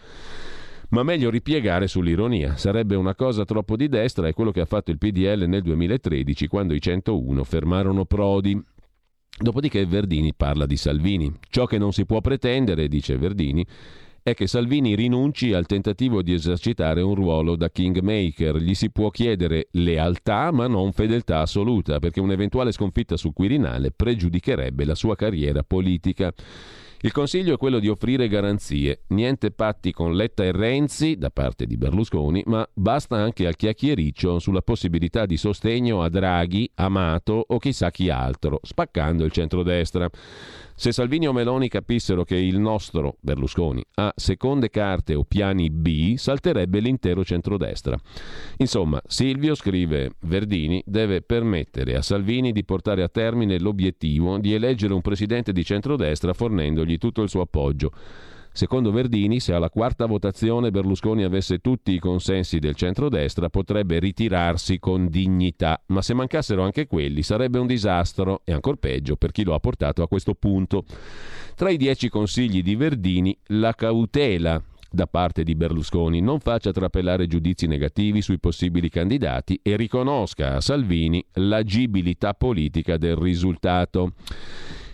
ma 0.90 1.02
meglio 1.02 1.30
ripiegare 1.30 1.86
sull'ironia. 1.86 2.56
Sarebbe 2.56 2.96
una 2.96 3.14
cosa 3.14 3.44
troppo 3.44 3.76
di 3.76 3.88
destra, 3.88 4.28
è 4.28 4.34
quello 4.34 4.50
che 4.50 4.60
ha 4.60 4.66
fatto 4.66 4.90
il 4.90 4.98
PDL 4.98 5.44
nel 5.46 5.62
2013 5.62 6.46
quando 6.46 6.74
i 6.74 6.80
101 6.80 7.44
fermarono 7.44 8.04
Prodi. 8.04 8.62
Dopodiché 9.40 9.86
Verdini 9.86 10.34
parla 10.34 10.66
di 10.66 10.76
Salvini. 10.76 11.32
Ciò 11.48 11.64
che 11.66 11.78
non 11.78 11.92
si 11.92 12.04
può 12.04 12.20
pretendere, 12.20 12.88
dice 12.88 13.16
Verdini, 13.16 13.64
è 14.20 14.34
che 14.34 14.48
Salvini 14.48 14.96
rinunci 14.96 15.52
al 15.52 15.66
tentativo 15.66 16.22
di 16.22 16.32
esercitare 16.32 17.02
un 17.02 17.14
ruolo 17.14 17.54
da 17.54 17.70
kingmaker. 17.70 18.56
Gli 18.56 18.74
si 18.74 18.90
può 18.90 19.10
chiedere 19.10 19.68
lealtà 19.72 20.50
ma 20.50 20.66
non 20.66 20.92
fedeltà 20.92 21.40
assoluta, 21.40 22.00
perché 22.00 22.20
un'eventuale 22.20 22.72
sconfitta 22.72 23.16
sul 23.16 23.32
Quirinale 23.32 23.92
pregiudicherebbe 23.92 24.84
la 24.84 24.96
sua 24.96 25.14
carriera 25.14 25.62
politica. 25.62 26.32
Il 27.00 27.12
consiglio 27.12 27.54
è 27.54 27.56
quello 27.56 27.78
di 27.78 27.86
offrire 27.86 28.26
garanzie, 28.26 29.02
niente 29.08 29.52
patti 29.52 29.92
con 29.92 30.14
Letta 30.14 30.42
e 30.42 30.50
Renzi 30.50 31.16
da 31.16 31.30
parte 31.30 31.64
di 31.64 31.76
Berlusconi, 31.76 32.42
ma 32.46 32.68
basta 32.74 33.14
anche 33.14 33.46
al 33.46 33.54
chiacchiericcio 33.54 34.40
sulla 34.40 34.62
possibilità 34.62 35.24
di 35.24 35.36
sostegno 35.36 36.02
a 36.02 36.08
Draghi, 36.08 36.68
Amato 36.74 37.44
o 37.46 37.58
chissà 37.58 37.92
chi 37.92 38.10
altro, 38.10 38.58
spaccando 38.62 39.24
il 39.24 39.30
centrodestra. 39.30 40.10
Se 40.78 40.92
Salvini 40.92 41.26
o 41.26 41.32
Meloni 41.32 41.66
capissero 41.66 42.22
che 42.22 42.36
il 42.36 42.60
nostro 42.60 43.16
Berlusconi 43.18 43.84
ha 43.94 44.12
seconde 44.14 44.70
carte 44.70 45.16
o 45.16 45.24
piani 45.24 45.70
B, 45.70 46.14
salterebbe 46.14 46.78
l'intero 46.78 47.24
centrodestra. 47.24 47.98
Insomma, 48.58 49.02
Silvio, 49.04 49.56
scrive 49.56 50.12
Verdini, 50.20 50.80
deve 50.86 51.20
permettere 51.20 51.96
a 51.96 52.02
Salvini 52.02 52.52
di 52.52 52.64
portare 52.64 53.02
a 53.02 53.08
termine 53.08 53.58
l'obiettivo 53.58 54.38
di 54.38 54.54
eleggere 54.54 54.94
un 54.94 55.00
presidente 55.00 55.52
di 55.52 55.64
centrodestra 55.64 56.32
fornendogli 56.32 56.96
tutto 56.96 57.22
il 57.22 57.28
suo 57.28 57.40
appoggio. 57.40 57.90
Secondo 58.58 58.90
Verdini, 58.90 59.38
se 59.38 59.52
alla 59.52 59.70
quarta 59.70 60.06
votazione 60.06 60.72
Berlusconi 60.72 61.22
avesse 61.22 61.58
tutti 61.58 61.92
i 61.92 62.00
consensi 62.00 62.58
del 62.58 62.74
centrodestra, 62.74 63.48
potrebbe 63.50 64.00
ritirarsi 64.00 64.80
con 64.80 65.06
dignità, 65.06 65.80
ma 65.86 66.02
se 66.02 66.12
mancassero 66.12 66.64
anche 66.64 66.88
quelli 66.88 67.22
sarebbe 67.22 67.60
un 67.60 67.68
disastro 67.68 68.40
e 68.44 68.52
ancor 68.52 68.78
peggio 68.78 69.14
per 69.14 69.30
chi 69.30 69.44
lo 69.44 69.54
ha 69.54 69.60
portato 69.60 70.02
a 70.02 70.08
questo 70.08 70.34
punto. 70.34 70.82
Tra 71.54 71.70
i 71.70 71.76
dieci 71.76 72.08
consigli 72.08 72.60
di 72.60 72.74
Verdini, 72.74 73.38
la 73.50 73.74
cautela 73.74 74.60
da 74.90 75.06
parte 75.06 75.44
di 75.44 75.54
Berlusconi 75.54 76.20
non 76.20 76.40
faccia 76.40 76.72
trapelare 76.72 77.28
giudizi 77.28 77.68
negativi 77.68 78.22
sui 78.22 78.40
possibili 78.40 78.88
candidati 78.88 79.60
e 79.62 79.76
riconosca 79.76 80.56
a 80.56 80.60
Salvini 80.60 81.24
l'agibilità 81.34 82.34
politica 82.34 82.96
del 82.96 83.14
risultato. 83.14 84.14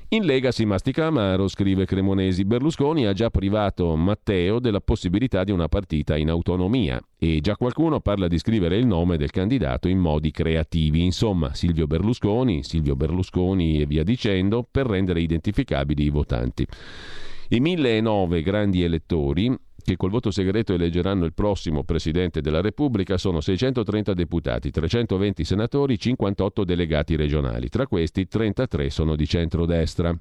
In 0.08 0.26
Lega 0.26 0.52
si 0.52 0.64
mastica 0.64 1.06
amaro, 1.06 1.48
scrive 1.48 1.86
Cremonesi. 1.86 2.44
Berlusconi 2.44 3.06
ha 3.06 3.12
già 3.12 3.30
privato 3.30 3.96
Matteo 3.96 4.60
della 4.60 4.80
possibilità 4.80 5.42
di 5.44 5.50
una 5.50 5.66
partita 5.66 6.16
in 6.16 6.28
autonomia 6.28 7.00
e 7.18 7.40
già 7.40 7.56
qualcuno 7.56 8.00
parla 8.00 8.28
di 8.28 8.38
scrivere 8.38 8.76
il 8.76 8.86
nome 8.86 9.16
del 9.16 9.30
candidato 9.30 9.88
in 9.88 9.98
modi 9.98 10.30
creativi. 10.30 11.02
Insomma, 11.02 11.54
Silvio 11.54 11.86
Berlusconi, 11.86 12.62
Silvio 12.62 12.94
Berlusconi 12.94 13.80
e 13.80 13.86
via 13.86 14.04
dicendo, 14.04 14.64
per 14.70 14.86
rendere 14.86 15.20
identificabili 15.20 16.04
i 16.04 16.10
votanti. 16.10 16.66
I 17.48 17.60
1009 17.60 18.42
grandi 18.42 18.82
elettori 18.82 19.56
che 19.84 19.96
col 19.96 20.10
voto 20.10 20.30
segreto 20.30 20.72
eleggeranno 20.72 21.26
il 21.26 21.34
prossimo 21.34 21.84
Presidente 21.84 22.40
della 22.40 22.62
Repubblica 22.62 23.18
sono 23.18 23.42
630 23.42 24.14
deputati, 24.14 24.70
320 24.70 25.44
senatori, 25.44 25.98
58 25.98 26.64
delegati 26.64 27.16
regionali. 27.16 27.68
Tra 27.68 27.86
questi 27.86 28.26
33 28.26 28.88
sono 28.88 29.14
di 29.14 29.26
centrodestra. 29.26 30.18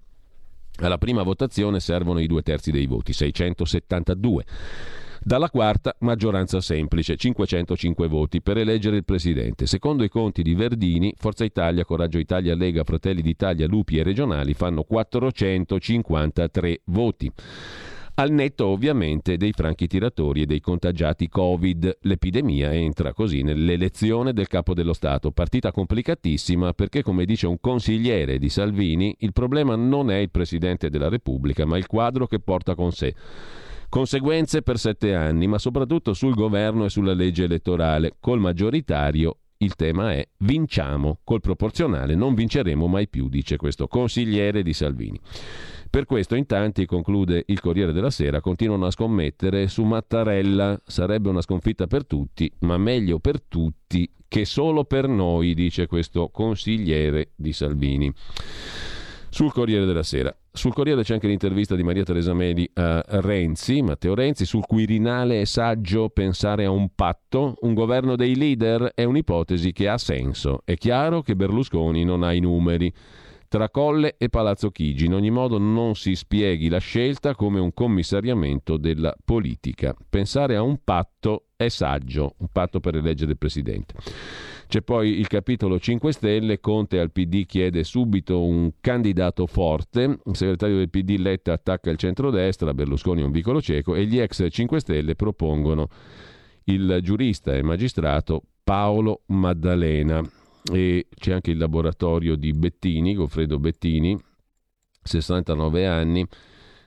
Alla 0.79 0.97
prima 0.97 1.23
votazione 1.23 1.79
servono 1.79 2.19
i 2.19 2.27
due 2.27 2.41
terzi 2.41 2.71
dei 2.71 2.87
voti, 2.87 3.13
672. 3.13 4.43
Dalla 5.25 5.49
quarta, 5.49 5.95
maggioranza 5.99 6.59
semplice, 6.59 7.15
505 7.15 8.07
voti 8.09 8.41
per 8.41 8.57
eleggere 8.57 8.97
il 8.97 9.05
Presidente. 9.05 9.65
Secondo 9.65 10.03
i 10.03 10.09
conti 10.09 10.41
di 10.41 10.55
Verdini, 10.55 11.13
Forza 11.17 11.45
Italia, 11.45 11.85
Coraggio 11.85 12.17
Italia, 12.17 12.53
Lega, 12.53 12.83
Fratelli 12.83 13.21
d'Italia, 13.21 13.65
Lupi 13.65 13.97
e 13.97 14.03
Regionali 14.03 14.53
fanno 14.53 14.83
453 14.83 16.81
voti 16.87 17.31
al 18.15 18.31
netto 18.31 18.67
ovviamente 18.67 19.37
dei 19.37 19.53
franchi 19.53 19.87
tiratori 19.87 20.41
e 20.41 20.45
dei 20.45 20.59
contagiati 20.59 21.27
Covid. 21.27 21.97
L'epidemia 22.01 22.71
entra 22.73 23.13
così 23.13 23.41
nell'elezione 23.41 24.33
del 24.33 24.47
capo 24.47 24.73
dello 24.73 24.93
Stato, 24.93 25.31
partita 25.31 25.71
complicatissima 25.71 26.73
perché, 26.73 27.01
come 27.01 27.25
dice 27.25 27.47
un 27.47 27.59
consigliere 27.59 28.37
di 28.37 28.49
Salvini, 28.49 29.15
il 29.19 29.33
problema 29.33 29.75
non 29.75 30.11
è 30.11 30.17
il 30.17 30.29
Presidente 30.29 30.89
della 30.89 31.09
Repubblica, 31.09 31.65
ma 31.65 31.77
il 31.77 31.87
quadro 31.87 32.27
che 32.27 32.39
porta 32.39 32.75
con 32.75 32.91
sé. 32.91 33.15
Conseguenze 33.89 34.61
per 34.61 34.77
sette 34.77 35.15
anni, 35.15 35.47
ma 35.47 35.57
soprattutto 35.57 36.13
sul 36.13 36.33
governo 36.33 36.85
e 36.85 36.89
sulla 36.89 37.13
legge 37.13 37.43
elettorale. 37.43 38.15
Col 38.19 38.39
maggioritario 38.39 39.37
il 39.57 39.75
tema 39.75 40.13
è 40.13 40.27
vinciamo, 40.39 41.19
col 41.23 41.41
proporzionale 41.41 42.15
non 42.15 42.33
vinceremo 42.33 42.87
mai 42.87 43.07
più, 43.07 43.29
dice 43.29 43.55
questo 43.55 43.87
consigliere 43.87 44.61
di 44.61 44.73
Salvini. 44.73 45.19
Per 45.93 46.05
questo 46.05 46.33
in 46.33 46.47
tanti, 46.47 46.87
conclude 46.87 47.43
il 47.45 47.61
Corriere 47.61 47.93
della 47.93 48.09
Sera, 48.09 48.41
continuano 48.41 48.87
a 48.87 48.89
scommettere 48.89 49.67
su 49.67 49.83
Mattarella. 49.83 50.81
Sarebbe 50.83 51.29
una 51.29 51.41
sconfitta 51.41 51.85
per 51.85 52.07
tutti, 52.07 52.51
ma 52.61 52.79
meglio 52.79 53.19
per 53.19 53.39
tutti 53.39 54.11
che 54.27 54.43
solo 54.43 54.85
per 54.85 55.07
noi, 55.07 55.53
dice 55.53 55.85
questo 55.85 56.29
consigliere 56.29 57.33
di 57.35 57.53
Salvini. 57.53 58.11
Sul 59.29 59.51
Corriere 59.51 59.85
della 59.85 60.01
Sera. 60.01 60.35
Sul 60.51 60.73
Corriere 60.73 61.03
c'è 61.03 61.13
anche 61.13 61.27
l'intervista 61.27 61.75
di 61.75 61.83
Maria 61.83 62.03
Teresa 62.03 62.33
Meli 62.33 62.67
a 62.73 63.03
Renzi, 63.05 63.83
Matteo 63.83 64.15
Renzi, 64.15 64.47
sul 64.47 64.65
Quirinale 64.65 65.41
è 65.41 65.45
saggio 65.45 66.09
pensare 66.09 66.65
a 66.65 66.71
un 66.71 66.89
patto, 66.95 67.53
un 67.61 67.75
governo 67.75 68.15
dei 68.15 68.35
leader 68.35 68.93
è 68.95 69.03
un'ipotesi 69.03 69.71
che 69.71 69.87
ha 69.87 69.99
senso. 69.99 70.61
È 70.65 70.73
chiaro 70.73 71.21
che 71.21 71.35
Berlusconi 71.35 72.03
non 72.03 72.23
ha 72.23 72.33
i 72.33 72.39
numeri 72.39 72.91
tra 73.53 73.69
Colle 73.69 74.15
e 74.17 74.29
Palazzo 74.29 74.71
Chigi. 74.71 75.05
In 75.05 75.13
ogni 75.13 75.29
modo 75.29 75.59
non 75.59 75.93
si 75.93 76.15
spieghi 76.15 76.69
la 76.69 76.79
scelta 76.79 77.35
come 77.35 77.59
un 77.59 77.71
commissariamento 77.71 78.77
della 78.77 79.15
politica. 79.23 79.95
Pensare 80.09 80.55
a 80.55 80.63
un 80.63 80.79
patto 80.83 81.49
è 81.55 81.67
saggio, 81.67 82.33
un 82.39 82.47
patto 82.51 82.79
per 82.79 82.95
eleggere 82.95 83.33
il 83.33 83.37
Presidente. 83.37 83.93
C'è 84.67 84.81
poi 84.81 85.19
il 85.19 85.27
capitolo 85.27 85.77
5 85.77 86.11
Stelle, 86.13 86.59
Conte 86.61 86.97
al 86.97 87.11
PD 87.11 87.45
chiede 87.45 87.83
subito 87.83 88.43
un 88.43 88.71
candidato 88.81 89.45
forte, 89.45 90.01
il 90.01 90.35
segretario 90.35 90.77
del 90.77 90.89
PD 90.89 91.17
Letta 91.19 91.53
attacca 91.53 91.91
il 91.91 91.97
centrodestra, 91.97 92.73
Berlusconi 92.73 93.21
è 93.21 93.25
un 93.25 93.31
vicolo 93.31 93.61
cieco 93.61 93.93
e 93.93 94.07
gli 94.07 94.17
ex 94.17 94.47
5 94.49 94.79
Stelle 94.79 95.13
propongono 95.13 95.89
il 96.63 97.01
giurista 97.03 97.53
e 97.53 97.61
magistrato 97.61 98.41
Paolo 98.63 99.21
Maddalena 99.27 100.27
e 100.71 101.07
c'è 101.15 101.33
anche 101.33 101.51
il 101.51 101.57
laboratorio 101.57 102.35
di 102.35 102.51
Bettini, 102.51 103.15
Goffredo 103.15 103.59
Bettini, 103.59 104.17
69 105.01 105.87
anni, 105.87 106.25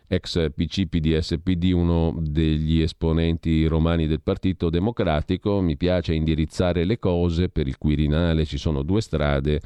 ex 0.09 0.51
PC 0.55 0.87
PDS 0.87 1.37
PD, 1.43 1.73
uno 1.75 2.15
degli 2.19 2.81
esponenti 2.81 3.67
romani 3.67 4.07
del 4.07 4.23
Partito 4.23 4.71
Democratico. 4.71 5.61
Mi 5.61 5.77
piace 5.77 6.15
indirizzare 6.15 6.85
le 6.85 6.99
cose, 6.99 7.49
per 7.49 7.67
il 7.67 7.77
Quirinale 7.77 8.45
ci 8.45 8.59
sono 8.59 8.83
due 8.83 9.01
strade. 9.01 9.61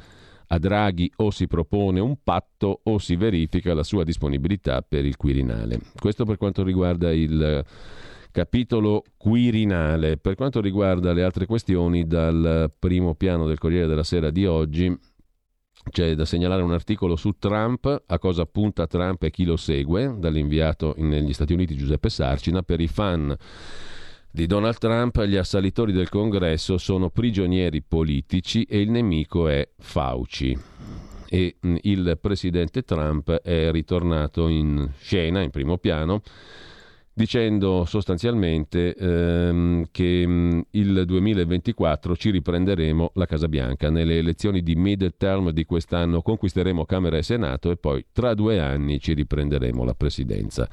A 0.47 0.59
Draghi 0.59 1.09
o 1.17 1.31
si 1.31 1.47
propone 1.47 2.01
un 2.01 2.17
patto 2.21 2.81
o 2.83 2.97
si 2.97 3.15
verifica 3.15 3.73
la 3.73 3.83
sua 3.83 4.03
disponibilità 4.03 4.81
per 4.81 5.05
il 5.05 5.15
Quirinale. 5.15 5.79
Questo 5.97 6.25
per 6.25 6.35
quanto 6.35 6.63
riguarda 6.63 7.13
il 7.13 7.63
capitolo 8.31 9.03
Quirinale. 9.17 10.17
Per 10.17 10.35
quanto 10.35 10.61
riguarda 10.61 11.13
le 11.13 11.23
altre 11.23 11.45
questioni, 11.45 12.07
dal 12.07 12.71
primo 12.77 13.15
piano 13.15 13.45
del 13.45 13.59
Corriere 13.59 13.87
della 13.87 14.03
Sera 14.03 14.29
di 14.29 14.45
oggi 14.45 14.97
c'è 15.89 16.13
da 16.13 16.25
segnalare 16.25 16.61
un 16.61 16.73
articolo 16.73 17.15
su 17.15 17.31
Trump, 17.39 18.03
a 18.05 18.19
cosa 18.19 18.45
punta 18.45 18.87
Trump 18.87 19.23
e 19.23 19.31
chi 19.31 19.45
lo 19.45 19.57
segue, 19.57 20.15
dall'inviato 20.17 20.93
negli 20.97 21.33
Stati 21.33 21.53
Uniti 21.53 21.75
Giuseppe 21.75 22.09
Sarcina, 22.09 22.61
per 22.61 22.79
i 22.79 22.87
fan 22.87 23.35
di 24.33 24.45
Donald 24.45 24.77
Trump 24.77 25.21
gli 25.23 25.35
assalitori 25.35 25.91
del 25.91 26.07
congresso 26.07 26.77
sono 26.77 27.09
prigionieri 27.09 27.81
politici 27.81 28.63
e 28.63 28.79
il 28.79 28.89
nemico 28.89 29.49
è 29.49 29.67
Fauci. 29.77 30.57
E 31.27 31.55
il 31.61 32.17
presidente 32.19 32.83
Trump 32.83 33.31
è 33.31 33.71
ritornato 33.71 34.47
in 34.47 34.89
scena, 34.99 35.41
in 35.41 35.49
primo 35.49 35.77
piano, 35.77 36.21
dicendo 37.21 37.85
sostanzialmente 37.85 38.95
ehm, 38.95 39.85
che 39.91 40.23
mm, 40.25 40.59
il 40.71 41.03
2024 41.05 42.15
ci 42.15 42.31
riprenderemo 42.31 43.11
la 43.13 43.27
Casa 43.27 43.47
Bianca. 43.47 43.91
Nelle 43.91 44.17
elezioni 44.17 44.63
di 44.63 44.75
mid 44.75 45.13
term 45.17 45.51
di 45.51 45.63
quest'anno 45.65 46.23
conquisteremo 46.23 46.83
Camera 46.85 47.17
e 47.17 47.21
Senato 47.21 47.69
e 47.69 47.77
poi 47.77 48.03
tra 48.11 48.33
due 48.33 48.59
anni 48.59 48.99
ci 48.99 49.13
riprenderemo 49.13 49.83
la 49.83 49.93
presidenza 49.93 50.67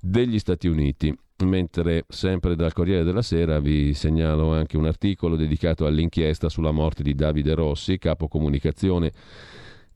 degli 0.00 0.38
Stati 0.38 0.68
Uniti. 0.68 1.14
Mentre 1.44 2.06
sempre 2.08 2.56
dal 2.56 2.72
Corriere 2.72 3.04
della 3.04 3.20
Sera 3.20 3.60
vi 3.60 3.92
segnalo 3.92 4.54
anche 4.54 4.78
un 4.78 4.86
articolo 4.86 5.36
dedicato 5.36 5.84
all'inchiesta 5.84 6.48
sulla 6.48 6.70
morte 6.70 7.02
di 7.02 7.14
Davide 7.14 7.54
Rossi, 7.54 7.98
capo 7.98 8.26
comunicazione 8.26 9.12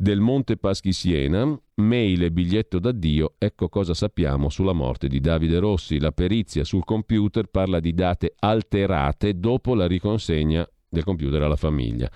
del 0.00 0.20
Monte 0.20 0.56
Paschi 0.56 0.92
Siena, 0.92 1.60
mail 1.74 2.22
e 2.22 2.30
biglietto 2.30 2.78
d'addio, 2.78 3.34
ecco 3.36 3.68
cosa 3.68 3.94
sappiamo 3.94 4.48
sulla 4.48 4.72
morte 4.72 5.08
di 5.08 5.18
Davide 5.18 5.58
Rossi. 5.58 5.98
La 5.98 6.12
perizia 6.12 6.62
sul 6.62 6.84
computer 6.84 7.46
parla 7.46 7.80
di 7.80 7.92
date 7.92 8.34
alterate 8.38 9.40
dopo 9.40 9.74
la 9.74 9.88
riconsegna 9.88 10.64
del 10.88 11.02
computer 11.02 11.42
alla 11.42 11.56
famiglia. 11.56 12.08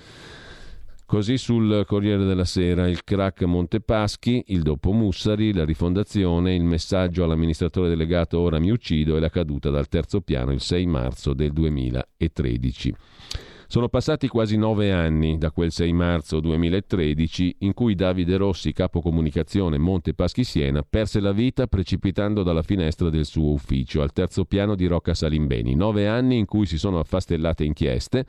Così 1.05 1.37
sul 1.37 1.83
Corriere 1.85 2.25
della 2.25 2.45
Sera 2.45 2.89
il 2.89 3.03
crack 3.03 3.43
Montepaschi, 3.43 4.45
il 4.47 4.63
dopo 4.63 4.93
Mussari, 4.93 5.53
la 5.53 5.65
rifondazione, 5.65 6.55
il 6.55 6.63
messaggio 6.63 7.25
all'amministratore 7.25 7.89
delegato 7.89 8.39
ora 8.39 8.61
mi 8.61 8.71
uccido 8.71 9.17
e 9.17 9.21
la 9.21 9.29
caduta 9.29 9.71
dal 9.71 9.89
terzo 9.89 10.21
piano 10.21 10.53
il 10.53 10.61
6 10.61 10.87
marzo 10.87 11.35
del 11.35 11.53
2013. 11.53 12.95
Sono 13.73 13.89
passati 13.89 14.29
quasi 14.29 14.59
nove 14.59 14.93
anni 14.93 15.39
da 15.39 15.51
quel 15.51 15.73
6 15.73 15.95
marzo 15.95 16.41
2013 16.41 17.57
in 17.61 17.73
cui 17.73 17.95
Davide 17.95 18.37
Rossi, 18.37 18.75
capo 18.75 19.01
comunicazione 19.01 19.79
Monte 19.79 20.13
Paschi 20.13 20.45
Siena, 20.45 20.83
perse 20.83 21.21
la 21.21 21.33
vita 21.33 21.67
precipitando 21.67 22.43
dalla 22.43 22.61
finestra 22.61 23.09
del 23.09 23.25
suo 23.25 23.53
ufficio 23.53 24.03
al 24.03 24.13
terzo 24.13 24.45
piano 24.45 24.75
di 24.75 24.85
Rocca 24.85 25.15
Salimbeni. 25.15 25.75
Nove 25.75 26.07
anni 26.07 26.37
in 26.37 26.45
cui 26.45 26.67
si 26.67 26.77
sono 26.77 26.99
affastellate 26.99 27.65
inchieste 27.65 28.27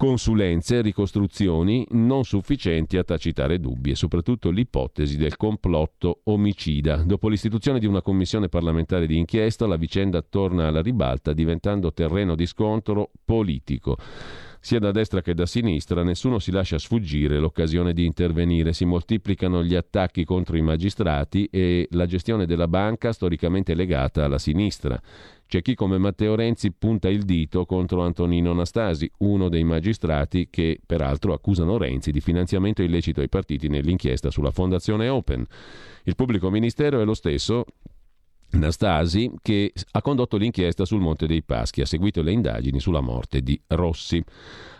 consulenze 0.00 0.78
e 0.78 0.80
ricostruzioni 0.80 1.86
non 1.90 2.24
sufficienti 2.24 2.96
a 2.96 3.04
tacitare 3.04 3.60
dubbi 3.60 3.90
e 3.90 3.94
soprattutto 3.94 4.48
l'ipotesi 4.48 5.18
del 5.18 5.36
complotto 5.36 6.20
omicida. 6.24 7.02
Dopo 7.04 7.28
l'istituzione 7.28 7.78
di 7.78 7.84
una 7.84 8.00
commissione 8.00 8.48
parlamentare 8.48 9.06
di 9.06 9.18
inchiesta, 9.18 9.66
la 9.66 9.76
vicenda 9.76 10.22
torna 10.22 10.68
alla 10.68 10.80
ribalta 10.80 11.34
diventando 11.34 11.92
terreno 11.92 12.34
di 12.34 12.46
scontro 12.46 13.10
politico. 13.22 13.98
Sia 14.58 14.78
da 14.78 14.90
destra 14.90 15.20
che 15.20 15.34
da 15.34 15.44
sinistra 15.44 16.02
nessuno 16.02 16.38
si 16.38 16.50
lascia 16.50 16.78
sfuggire 16.78 17.38
l'occasione 17.38 17.92
di 17.92 18.06
intervenire, 18.06 18.72
si 18.72 18.86
moltiplicano 18.86 19.62
gli 19.62 19.74
attacchi 19.74 20.24
contro 20.24 20.56
i 20.56 20.62
magistrati 20.62 21.46
e 21.50 21.88
la 21.90 22.06
gestione 22.06 22.46
della 22.46 22.68
banca 22.68 23.12
storicamente 23.12 23.74
legata 23.74 24.24
alla 24.24 24.38
sinistra. 24.38 24.98
C'è 25.50 25.62
chi 25.62 25.74
come 25.74 25.98
Matteo 25.98 26.36
Renzi 26.36 26.70
punta 26.70 27.08
il 27.08 27.24
dito 27.24 27.66
contro 27.66 28.02
Antonino 28.02 28.52
Anastasi, 28.52 29.10
uno 29.18 29.48
dei 29.48 29.64
magistrati 29.64 30.46
che 30.48 30.78
peraltro 30.86 31.32
accusano 31.32 31.76
Renzi 31.76 32.12
di 32.12 32.20
finanziamento 32.20 32.84
illecito 32.84 33.20
ai 33.20 33.28
partiti 33.28 33.66
nell'inchiesta 33.66 34.30
sulla 34.30 34.52
Fondazione 34.52 35.08
Open. 35.08 35.44
Il 36.04 36.14
pubblico 36.14 36.50
ministero 36.50 37.00
è 37.00 37.04
lo 37.04 37.14
stesso 37.14 37.64
Nastasi, 38.52 39.30
che 39.40 39.72
ha 39.92 40.02
condotto 40.02 40.36
l'inchiesta 40.36 40.84
sul 40.84 41.00
Monte 41.00 41.26
dei 41.26 41.42
Paschi, 41.42 41.82
ha 41.82 41.86
seguito 41.86 42.22
le 42.22 42.32
indagini 42.32 42.80
sulla 42.80 43.00
morte 43.00 43.42
di 43.42 43.60
Rossi. 43.68 44.22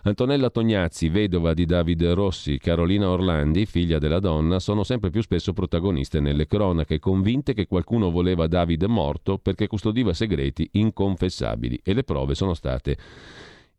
Antonella 0.03 0.51
Tognazzi, 0.51 1.09
vedova 1.09 1.55
di 1.55 1.67
Davide 1.67 2.15
Rossi, 2.15 2.59
Carolina 2.59 3.09
Orlandi, 3.09 3.67
figlia 3.67 3.99
della 3.99 4.19
donna, 4.19 4.59
sono 4.59 4.83
sempre 4.83 5.11
più 5.11 5.23
spesso 5.23 5.53
protagoniste 5.53 6.21
nelle 6.21 6.47
cronache, 6.47 6.99
convinte 6.99 7.53
che 7.55 7.67
qualcuno 7.67 8.11
voleva 8.11 8.47
Davide 8.47 8.89
morto 8.89 9.39
perché 9.39 9.67
custodiva 9.67 10.15
segreti 10.15 10.69
inconfessabili 10.73 11.81
e 11.85 11.95
le 11.95 12.03
prove 12.03 12.35
sono 12.35 12.55
state 12.55 12.97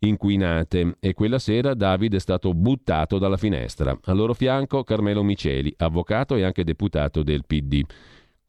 inquinate 0.04 0.96
e 1.00 1.14
quella 1.14 1.40
sera 1.40 1.74
Davide 1.74 2.18
è 2.18 2.20
stato 2.20 2.54
buttato 2.54 3.18
dalla 3.18 3.38
finestra. 3.38 3.98
Al 4.06 4.16
loro 4.16 4.34
fianco 4.34 4.84
Carmelo 4.84 5.24
Miceli, 5.24 5.74
avvocato 5.78 6.36
e 6.36 6.44
anche 6.44 6.64
deputato 6.64 7.24
del 7.24 7.46
PD. 7.46 7.84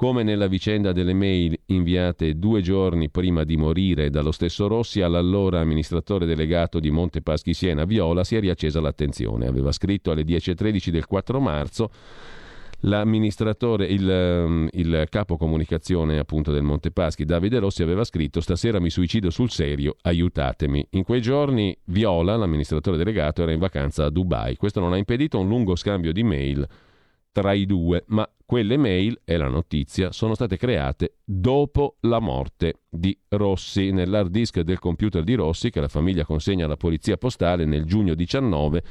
Come 0.02 0.24
nella 0.24 0.48
vicenda 0.48 0.90
delle 0.90 1.14
mail 1.14 1.56
inviate 1.66 2.36
due 2.36 2.60
giorni 2.60 3.08
prima 3.08 3.44
di 3.44 3.56
morire 3.56 4.10
dallo 4.10 4.32
stesso 4.32 4.66
Rossi 4.66 5.00
all'allora 5.00 5.60
amministratore 5.60 6.26
delegato 6.26 6.80
di 6.80 6.90
Monte 6.90 7.22
Paschi 7.22 7.54
Siena 7.54 7.84
Viola 7.84 8.24
si 8.24 8.34
è 8.34 8.40
riaccesa 8.40 8.80
l'attenzione. 8.80 9.46
Aveva 9.46 9.70
scritto 9.70 10.10
alle 10.10 10.24
10.13 10.24 10.88
del 10.88 11.06
4 11.06 11.38
marzo 11.38 11.90
l'amministratore, 12.80 13.86
il, 13.86 14.10
ehm, 14.10 14.68
il, 14.72 15.06
capo 15.08 15.36
comunicazione 15.36 16.18
appunto 16.18 16.50
del 16.50 16.64
Montepaschi, 16.64 17.24
Davide 17.24 17.60
Rossi, 17.60 17.84
aveva 17.84 18.02
scritto 18.02 18.40
stasera 18.40 18.80
mi 18.80 18.90
suicido 18.90 19.30
sul 19.30 19.50
serio, 19.50 19.94
aiutatemi. 20.02 20.84
In 20.90 21.04
quei 21.04 21.22
giorni 21.22 21.76
Viola, 21.84 22.34
l'amministratore 22.34 22.96
delegato, 22.96 23.42
era 23.42 23.52
in 23.52 23.60
vacanza 23.60 24.06
a 24.06 24.10
Dubai. 24.10 24.56
Questo 24.56 24.80
non 24.80 24.94
ha 24.94 24.96
impedito 24.96 25.38
un 25.38 25.46
lungo 25.46 25.76
scambio 25.76 26.10
di 26.10 26.24
mail 26.24 26.68
tra 27.32 27.52
i 27.52 27.66
due, 27.66 28.04
ma 28.08 28.28
quelle 28.44 28.76
mail, 28.76 29.18
è 29.24 29.36
la 29.38 29.48
notizia, 29.48 30.12
sono 30.12 30.34
state 30.34 30.58
create 30.58 31.16
dopo 31.24 31.96
la 32.00 32.20
morte 32.20 32.82
di 32.90 33.18
Rossi. 33.28 33.90
Nell'hard 33.90 34.30
disk 34.30 34.60
del 34.60 34.78
computer 34.78 35.24
di 35.24 35.34
Rossi, 35.34 35.70
che 35.70 35.80
la 35.80 35.88
famiglia 35.88 36.26
consegna 36.26 36.66
alla 36.66 36.76
polizia 36.76 37.16
postale 37.16 37.64
nel 37.64 37.86
giugno 37.86 38.14
19, 38.14 38.82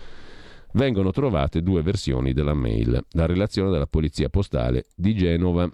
vengono 0.74 1.12
trovate 1.12 1.62
due 1.62 1.84
versioni 1.84 2.34
della 2.34 2.56
mail. 2.56 3.06
La 3.12 3.28
relazione 3.28 3.70
della 3.70 3.86
polizia 3.86 4.30
postale 4.30 4.86
di 4.96 5.14
Genova 5.14 5.70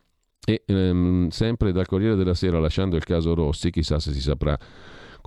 e 0.46 0.64
ehm, 0.66 1.30
sempre 1.30 1.72
dal 1.72 1.88
Corriere 1.88 2.16
della 2.16 2.34
Sera, 2.34 2.60
lasciando 2.60 2.98
il 2.98 3.06
caso 3.06 3.34
Rossi, 3.34 3.72
chissà 3.72 4.00
se 4.00 4.12
si 4.12 4.22
saprà 4.22 4.58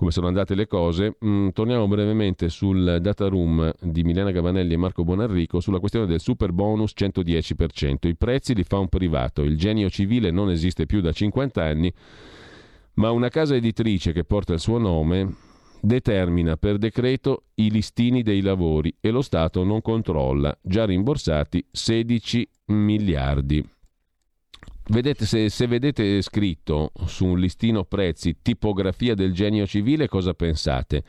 come 0.01 0.13
sono 0.13 0.25
andate 0.25 0.55
le 0.55 0.65
cose. 0.65 1.15
Mm, 1.23 1.49
torniamo 1.49 1.87
brevemente 1.87 2.49
sul 2.49 2.97
data 2.99 3.27
room 3.27 3.71
di 3.79 4.01
Milena 4.01 4.31
Gavanelli 4.31 4.73
e 4.73 4.77
Marco 4.77 5.03
Bonarrico 5.03 5.59
sulla 5.59 5.77
questione 5.77 6.07
del 6.07 6.19
super 6.19 6.51
bonus 6.51 6.93
110%. 6.97 8.07
I 8.07 8.15
prezzi 8.15 8.55
li 8.55 8.63
fa 8.63 8.79
un 8.79 8.87
privato, 8.87 9.43
il 9.43 9.59
genio 9.59 9.91
civile 9.91 10.31
non 10.31 10.49
esiste 10.49 10.87
più 10.87 11.01
da 11.01 11.11
50 11.11 11.63
anni, 11.63 11.93
ma 12.93 13.11
una 13.11 13.29
casa 13.29 13.53
editrice 13.53 14.11
che 14.11 14.23
porta 14.23 14.53
il 14.53 14.59
suo 14.59 14.79
nome 14.79 15.35
determina 15.79 16.57
per 16.57 16.79
decreto 16.79 17.43
i 17.55 17.69
listini 17.69 18.23
dei 18.23 18.41
lavori 18.41 18.91
e 18.99 19.11
lo 19.11 19.21
Stato 19.21 19.63
non 19.63 19.83
controlla, 19.83 20.57
già 20.63 20.83
rimborsati 20.83 21.63
16 21.69 22.49
miliardi. 22.65 23.63
Vedete, 24.87 25.25
se, 25.25 25.49
se, 25.49 25.67
vedete 25.67 26.21
scritto 26.21 26.91
su 27.05 27.25
un 27.25 27.39
listino 27.39 27.83
prezzi 27.83 28.37
tipografia 28.41 29.13
del 29.13 29.31
genio 29.31 29.65
civile, 29.67 30.07
cosa 30.07 30.33
pensate? 30.33 31.03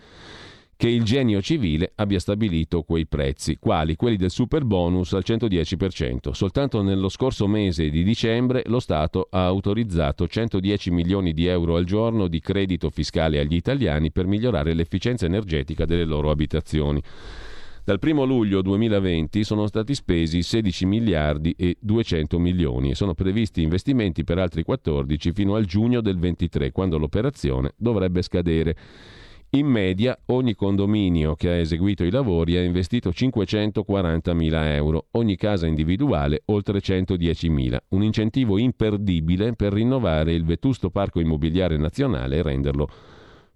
Che 0.77 0.89
il 0.89 1.05
genio 1.05 1.41
civile 1.41 1.93
abbia 1.95 2.19
stabilito 2.19 2.83
quei 2.83 3.07
prezzi, 3.07 3.57
quali 3.59 3.97
quelli 3.97 4.17
del 4.17 4.31
super 4.31 4.65
bonus 4.65 5.15
al 5.15 5.23
110%. 5.25 6.33
Soltanto 6.33 6.83
nello 6.83 7.09
scorso 7.09 7.47
mese 7.47 7.89
di 7.89 8.03
dicembre 8.03 8.63
lo 8.67 8.81
Stato 8.81 9.29
ha 9.31 9.47
autorizzato 9.47 10.27
110 10.27 10.91
milioni 10.91 11.33
di 11.33 11.47
euro 11.47 11.77
al 11.77 11.85
giorno 11.85 12.29
di 12.29 12.41
credito 12.41 12.91
fiscale 12.91 13.39
agli 13.39 13.55
italiani 13.55 14.11
per 14.11 14.27
migliorare 14.27 14.75
l'efficienza 14.75 15.25
energetica 15.25 15.85
delle 15.85 16.05
loro 16.05 16.31
abitazioni. 16.31 17.01
Dal 17.85 17.99
1 18.01 18.23
luglio 18.23 18.63
2020 18.63 19.43
sono 19.43 19.67
stati 19.67 19.97
spesi 19.97 20.43
16 20.43 20.87
miliardi 20.87 21.53
e 21.59 21.77
200 21.81 22.39
milioni 22.39 22.91
e 22.91 22.95
sono 22.95 23.13
previsti 23.13 23.61
investimenti 23.61 24.23
per 24.23 24.39
altri 24.39 24.63
14 24.63 25.33
fino 25.33 25.57
al 25.57 25.65
giugno 25.65 26.01
del 26.01 26.17
23, 26.17 26.71
quando 26.71 26.97
l'operazione 26.97 27.73
dovrebbe 27.77 28.23
scadere. 28.23 28.77
In 29.55 29.67
media 29.67 30.17
ogni 30.27 30.55
condominio 30.55 31.35
che 31.35 31.49
ha 31.49 31.57
eseguito 31.57 32.05
i 32.05 32.13
lavori 32.13 32.57
ha 32.57 32.63
investito 32.63 33.13
540 33.13 34.33
mila 34.33 34.73
euro, 34.73 35.07
ogni 35.11 35.35
casa 35.35 35.67
individuale 35.67 36.43
oltre 36.47 36.81
110 36.81 37.49
mila, 37.49 37.83
un 37.89 38.05
incentivo 38.05 38.59
imperdibile 38.59 39.55
per 39.55 39.73
rinnovare 39.73 40.33
il 40.33 40.45
vetusto 40.45 40.89
parco 40.91 41.19
immobiliare 41.19 41.77
nazionale 41.79 42.37
e 42.37 42.43
renderlo 42.43 42.89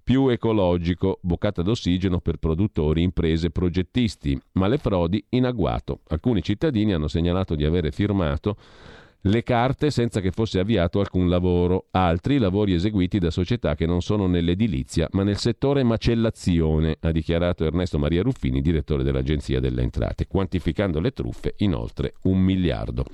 più 0.06 0.28
ecologico, 0.28 1.18
boccata 1.20 1.62
d'ossigeno 1.62 2.20
per 2.20 2.36
produttori, 2.36 3.02
imprese, 3.02 3.50
progettisti, 3.50 4.40
ma 4.52 4.68
le 4.68 4.78
frodi 4.78 5.20
in 5.30 5.46
agguato. 5.46 6.02
Alcuni 6.10 6.44
cittadini 6.44 6.92
hanno 6.92 7.08
segnalato 7.08 7.56
di 7.56 7.64
avere 7.64 7.90
firmato 7.90 8.56
le 9.22 9.42
carte 9.42 9.90
senza 9.90 10.20
che 10.20 10.30
fosse 10.30 10.60
avviato 10.60 11.00
alcun 11.00 11.28
lavoro, 11.28 11.86
altri 11.90 12.38
lavori 12.38 12.74
eseguiti 12.74 13.18
da 13.18 13.32
società 13.32 13.74
che 13.74 13.84
non 13.84 14.00
sono 14.00 14.28
nell'edilizia 14.28 15.08
ma 15.10 15.24
nel 15.24 15.38
settore 15.38 15.82
macellazione, 15.82 16.98
ha 17.00 17.10
dichiarato 17.10 17.64
Ernesto 17.64 17.98
Maria 17.98 18.22
Ruffini, 18.22 18.60
direttore 18.60 19.02
dell'Agenzia 19.02 19.58
delle 19.58 19.82
Entrate, 19.82 20.28
quantificando 20.28 21.00
le 21.00 21.10
truffe 21.10 21.54
in 21.58 21.74
oltre 21.74 22.14
un 22.22 22.38
miliardo. 22.38 23.04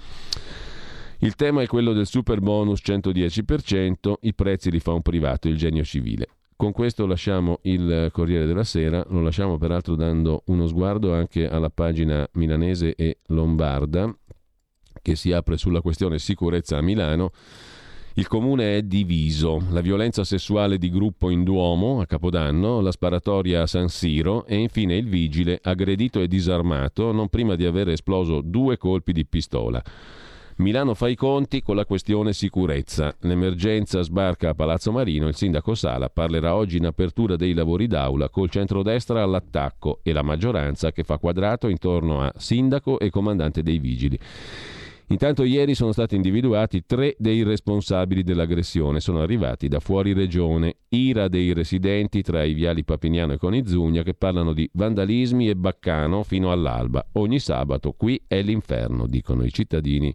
Il 1.20 1.36
tema 1.36 1.62
è 1.62 1.66
quello 1.66 1.94
del 1.94 2.06
super 2.06 2.40
bonus 2.40 2.82
110%, 2.84 4.12
i 4.20 4.34
prezzi 4.34 4.70
li 4.70 4.78
fa 4.78 4.92
un 4.92 5.00
privato, 5.00 5.48
il 5.48 5.56
genio 5.56 5.84
civile. 5.84 6.26
Con 6.62 6.70
questo 6.70 7.06
lasciamo 7.06 7.58
il 7.62 8.10
Corriere 8.12 8.46
della 8.46 8.62
Sera, 8.62 9.04
lo 9.08 9.20
lasciamo 9.20 9.58
peraltro 9.58 9.96
dando 9.96 10.44
uno 10.46 10.68
sguardo 10.68 11.12
anche 11.12 11.48
alla 11.48 11.70
pagina 11.70 12.24
milanese 12.34 12.94
e 12.94 13.18
lombarda 13.30 14.16
che 15.02 15.16
si 15.16 15.32
apre 15.32 15.56
sulla 15.56 15.80
questione 15.80 16.20
sicurezza 16.20 16.78
a 16.78 16.80
Milano. 16.80 17.32
Il 18.14 18.28
comune 18.28 18.76
è 18.76 18.82
diviso, 18.82 19.60
la 19.70 19.80
violenza 19.80 20.22
sessuale 20.22 20.78
di 20.78 20.88
gruppo 20.88 21.30
in 21.30 21.42
Duomo 21.42 22.00
a 22.00 22.06
Capodanno, 22.06 22.80
la 22.80 22.92
sparatoria 22.92 23.62
a 23.62 23.66
San 23.66 23.88
Siro 23.88 24.46
e 24.46 24.54
infine 24.54 24.94
il 24.94 25.08
vigile 25.08 25.58
aggredito 25.60 26.20
e 26.20 26.28
disarmato 26.28 27.10
non 27.10 27.28
prima 27.28 27.56
di 27.56 27.66
aver 27.66 27.88
esploso 27.88 28.40
due 28.40 28.76
colpi 28.76 29.10
di 29.10 29.26
pistola. 29.26 29.82
Milano 30.56 30.94
fa 30.94 31.08
i 31.08 31.14
conti 31.14 31.62
con 31.62 31.76
la 31.76 31.86
questione 31.86 32.34
sicurezza. 32.34 33.14
L'emergenza 33.20 34.02
sbarca 34.02 34.50
a 34.50 34.54
Palazzo 34.54 34.92
Marino. 34.92 35.28
Il 35.28 35.34
sindaco 35.34 35.74
Sala 35.74 36.10
parlerà 36.10 36.54
oggi 36.54 36.76
in 36.76 36.86
apertura 36.86 37.36
dei 37.36 37.54
lavori 37.54 37.86
d'aula 37.86 38.28
col 38.28 38.50
centrodestra 38.50 39.22
all'attacco 39.22 40.00
e 40.02 40.12
la 40.12 40.22
maggioranza 40.22 40.92
che 40.92 41.04
fa 41.04 41.16
quadrato 41.16 41.68
intorno 41.68 42.20
a 42.20 42.32
sindaco 42.36 42.98
e 42.98 43.08
comandante 43.08 43.62
dei 43.62 43.78
vigili. 43.78 44.18
Intanto 45.12 45.44
ieri 45.44 45.74
sono 45.74 45.92
stati 45.92 46.16
individuati 46.16 46.86
tre 46.86 47.14
dei 47.18 47.42
responsabili 47.42 48.22
dell'aggressione, 48.22 48.98
sono 48.98 49.20
arrivati 49.20 49.68
da 49.68 49.78
fuori 49.78 50.14
regione, 50.14 50.76
ira 50.88 51.28
dei 51.28 51.52
residenti 51.52 52.22
tra 52.22 52.42
i 52.44 52.54
viali 52.54 52.82
Papignano 52.82 53.34
e 53.34 53.36
Conizugna 53.36 54.02
che 54.02 54.14
parlano 54.14 54.54
di 54.54 54.66
vandalismi 54.72 55.50
e 55.50 55.54
baccano 55.54 56.22
fino 56.22 56.50
all'alba. 56.50 57.06
Ogni 57.12 57.40
sabato 57.40 57.92
qui 57.92 58.22
è 58.26 58.40
l'inferno, 58.40 59.06
dicono 59.06 59.44
i 59.44 59.52
cittadini 59.52 60.14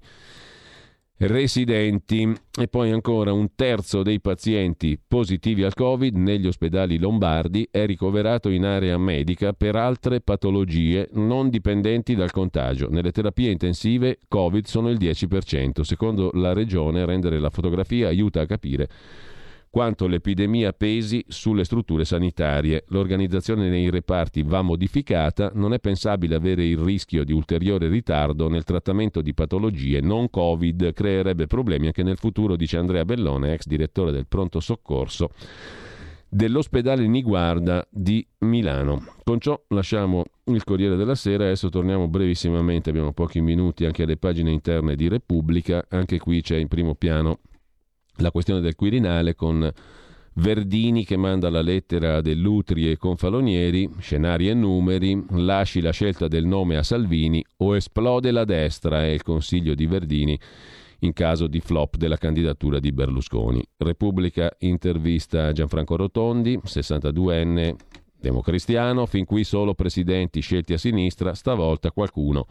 residenti 1.19 2.31
e 2.59 2.67
poi 2.67 2.91
ancora 2.91 3.33
un 3.33 3.55
terzo 3.55 4.03
dei 4.03 4.19
pazienti 4.21 4.99
positivi 5.05 5.63
al 5.63 5.73
Covid 5.73 6.15
negli 6.15 6.45
ospedali 6.45 6.99
lombardi 6.99 7.67
è 7.71 7.85
ricoverato 7.85 8.49
in 8.49 8.65
area 8.65 8.97
medica 8.97 9.53
per 9.53 9.75
altre 9.75 10.21
patologie 10.21 11.09
non 11.13 11.49
dipendenti 11.49 12.13
dal 12.13 12.31
contagio. 12.31 12.89
Nelle 12.89 13.11
terapie 13.11 13.49
intensive 13.49 14.19
Covid 14.27 14.65
sono 14.65 14.89
il 14.89 14.97
10%. 14.97 15.81
Secondo 15.81 16.29
la 16.33 16.53
regione 16.53 17.05
rendere 17.05 17.39
la 17.39 17.49
fotografia 17.49 18.07
aiuta 18.07 18.41
a 18.41 18.45
capire 18.45 18.87
quanto 19.69 20.07
l'epidemia 20.07 20.73
pesi 20.73 21.23
sulle 21.27 21.63
strutture 21.63 22.05
sanitarie. 22.05 22.85
L'organizzazione 22.87 23.69
nei 23.69 23.89
reparti 23.89 24.43
va 24.43 24.61
modificata, 24.61 25.51
non 25.53 25.73
è 25.73 25.79
pensabile 25.79 26.35
avere 26.35 26.65
il 26.65 26.77
rischio 26.77 27.23
di 27.23 27.33
ulteriore 27.33 27.87
ritardo 27.87 28.49
nel 28.49 28.63
trattamento 28.63 29.21
di 29.21 29.33
patologie 29.33 30.01
non 30.01 30.29
Covid, 30.29 30.93
creerebbe 30.93 31.47
problemi 31.47 31.87
anche 31.87 32.03
nel 32.03 32.17
futuro, 32.17 32.55
dice 32.55 32.77
Andrea 32.77 33.05
Bellone, 33.05 33.53
ex 33.53 33.65
direttore 33.65 34.11
del 34.11 34.27
pronto 34.27 34.59
soccorso 34.59 35.29
dell'ospedale 36.29 37.07
Niguarda 37.07 37.87
di 37.89 38.25
Milano. 38.39 39.05
Con 39.23 39.39
ciò 39.39 39.59
lasciamo 39.69 40.23
il 40.45 40.63
Corriere 40.63 40.95
della 40.95 41.15
Sera, 41.15 41.45
adesso 41.45 41.69
torniamo 41.69 42.07
brevissimamente, 42.07 42.89
abbiamo 42.89 43.13
pochi 43.13 43.41
minuti 43.41 43.85
anche 43.85 44.03
alle 44.03 44.17
pagine 44.17 44.51
interne 44.51 44.95
di 44.95 45.07
Repubblica, 45.07 45.85
anche 45.89 46.19
qui 46.19 46.41
c'è 46.41 46.57
in 46.57 46.67
primo 46.67 46.95
piano 46.95 47.39
la 48.17 48.31
questione 48.31 48.61
del 48.61 48.75
Quirinale 48.75 49.35
con 49.35 49.71
Verdini 50.33 51.03
che 51.03 51.17
manda 51.17 51.49
la 51.49 51.61
lettera 51.61 52.21
dell'Utri 52.21 52.91
e 52.91 52.97
Confalonieri, 52.97 53.89
scenari 53.99 54.49
e 54.49 54.53
numeri, 54.53 55.25
lasci 55.31 55.81
la 55.81 55.91
scelta 55.91 56.27
del 56.27 56.45
nome 56.45 56.77
a 56.77 56.83
Salvini 56.83 57.43
o 57.57 57.75
esplode 57.75 58.29
la 58.29 58.45
destra 58.45 59.03
è 59.03 59.07
il 59.07 59.23
consiglio 59.23 59.73
di 59.73 59.87
Verdini 59.87 60.39
in 60.99 61.13
caso 61.13 61.47
di 61.47 61.59
flop 61.59 61.95
della 61.95 62.17
candidatura 62.17 62.79
di 62.79 62.91
Berlusconi. 62.91 63.63
Repubblica 63.77 64.51
intervista 64.59 65.51
Gianfranco 65.51 65.95
Rotondi, 65.95 66.59
62enne 66.63 67.75
democristiano, 68.19 69.05
fin 69.05 69.25
qui 69.25 69.43
solo 69.43 69.73
presidenti 69.73 70.39
scelti 70.39 70.73
a 70.73 70.77
sinistra, 70.77 71.33
stavolta 71.33 71.91
qualcuno 71.91 72.45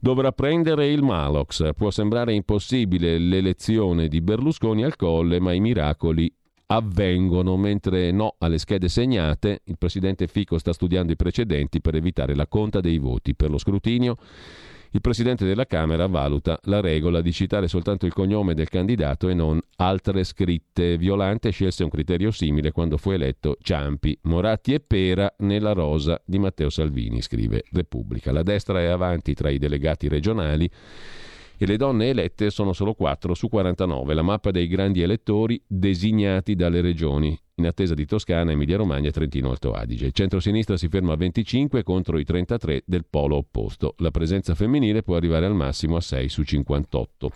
dovrà 0.00 0.32
prendere 0.32 0.88
il 0.88 1.02
Malox. 1.02 1.70
Può 1.74 1.90
sembrare 1.90 2.32
impossibile 2.32 3.18
l'elezione 3.18 4.08
di 4.08 4.20
Berlusconi 4.20 4.82
al 4.82 4.96
colle, 4.96 5.38
ma 5.38 5.52
i 5.52 5.60
miracoli 5.60 6.32
avvengono, 6.66 7.56
mentre 7.56 8.10
no 8.10 8.36
alle 8.38 8.58
schede 8.58 8.88
segnate, 8.88 9.62
il 9.64 9.76
presidente 9.76 10.26
Fico 10.26 10.58
sta 10.58 10.72
studiando 10.72 11.12
i 11.12 11.16
precedenti 11.16 11.80
per 11.80 11.96
evitare 11.96 12.34
la 12.34 12.46
conta 12.46 12.80
dei 12.80 12.98
voti 12.98 13.34
per 13.34 13.50
lo 13.50 13.58
scrutinio 13.58 14.16
il 14.92 15.00
Presidente 15.00 15.44
della 15.44 15.66
Camera 15.66 16.08
valuta 16.08 16.58
la 16.64 16.80
regola 16.80 17.20
di 17.20 17.32
citare 17.32 17.68
soltanto 17.68 18.06
il 18.06 18.12
cognome 18.12 18.54
del 18.54 18.68
candidato 18.68 19.28
e 19.28 19.34
non 19.34 19.60
altre 19.76 20.24
scritte. 20.24 20.96
Violante 20.96 21.50
scelse 21.50 21.84
un 21.84 21.90
criterio 21.90 22.32
simile 22.32 22.72
quando 22.72 22.96
fu 22.96 23.10
eletto 23.10 23.56
Ciampi, 23.60 24.18
Moratti 24.22 24.74
e 24.74 24.80
Pera 24.80 25.32
nella 25.38 25.72
rosa 25.72 26.20
di 26.24 26.40
Matteo 26.40 26.70
Salvini, 26.70 27.22
scrive 27.22 27.62
Repubblica. 27.70 28.32
La 28.32 28.42
destra 28.42 28.80
è 28.80 28.86
avanti 28.86 29.32
tra 29.34 29.48
i 29.48 29.58
delegati 29.58 30.08
regionali 30.08 30.68
e 31.62 31.66
le 31.66 31.76
donne 31.76 32.08
elette 32.08 32.48
sono 32.48 32.72
solo 32.72 32.94
4 32.94 33.34
su 33.34 33.50
49, 33.50 34.14
la 34.14 34.22
mappa 34.22 34.50
dei 34.50 34.66
grandi 34.66 35.02
elettori 35.02 35.62
designati 35.66 36.54
dalle 36.54 36.80
regioni 36.80 37.38
in 37.56 37.66
attesa 37.66 37.92
di 37.92 38.06
Toscana, 38.06 38.52
Emilia-Romagna 38.52 39.08
e 39.08 39.12
Trentino-Alto 39.12 39.74
Adige. 39.74 40.06
Il 40.06 40.12
centro-sinistra 40.12 40.78
si 40.78 40.88
ferma 40.88 41.12
a 41.12 41.16
25 41.16 41.82
contro 41.82 42.16
i 42.16 42.24
33 42.24 42.84
del 42.86 43.04
polo 43.04 43.36
opposto. 43.36 43.94
La 43.98 44.10
presenza 44.10 44.54
femminile 44.54 45.02
può 45.02 45.16
arrivare 45.16 45.44
al 45.44 45.54
massimo 45.54 45.96
a 45.96 46.00
6 46.00 46.30
su 46.30 46.44
58. 46.44 47.30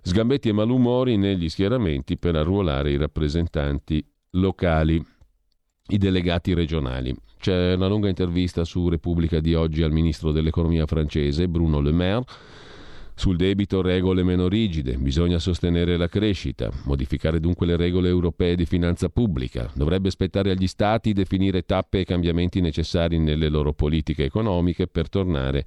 Sgambetti 0.00 0.48
e 0.48 0.52
malumori 0.52 1.18
negli 1.18 1.50
schieramenti 1.50 2.16
per 2.16 2.36
arruolare 2.36 2.92
i 2.92 2.96
rappresentanti 2.96 4.02
locali, 4.30 5.04
i 5.88 5.98
delegati 5.98 6.54
regionali. 6.54 7.14
C'è 7.38 7.74
una 7.74 7.88
lunga 7.88 8.08
intervista 8.08 8.64
su 8.64 8.88
Repubblica 8.88 9.38
di 9.40 9.54
oggi 9.54 9.82
al 9.82 9.92
ministro 9.92 10.32
dell'economia 10.32 10.86
francese 10.86 11.46
Bruno 11.46 11.80
Le 11.80 11.92
Maire 11.92 12.24
sul 13.16 13.36
debito 13.36 13.80
regole 13.80 14.24
meno 14.24 14.48
rigide, 14.48 14.96
bisogna 14.96 15.38
sostenere 15.38 15.96
la 15.96 16.08
crescita, 16.08 16.70
modificare 16.84 17.38
dunque 17.38 17.64
le 17.64 17.76
regole 17.76 18.08
europee 18.08 18.56
di 18.56 18.66
finanza 18.66 19.08
pubblica, 19.08 19.70
dovrebbe 19.74 20.08
aspettare 20.08 20.50
agli 20.50 20.66
Stati 20.66 21.12
definire 21.12 21.64
tappe 21.64 22.00
e 22.00 22.04
cambiamenti 22.04 22.60
necessari 22.60 23.18
nelle 23.18 23.48
loro 23.48 23.72
politiche 23.72 24.24
economiche 24.24 24.88
per 24.88 25.08
tornare 25.08 25.64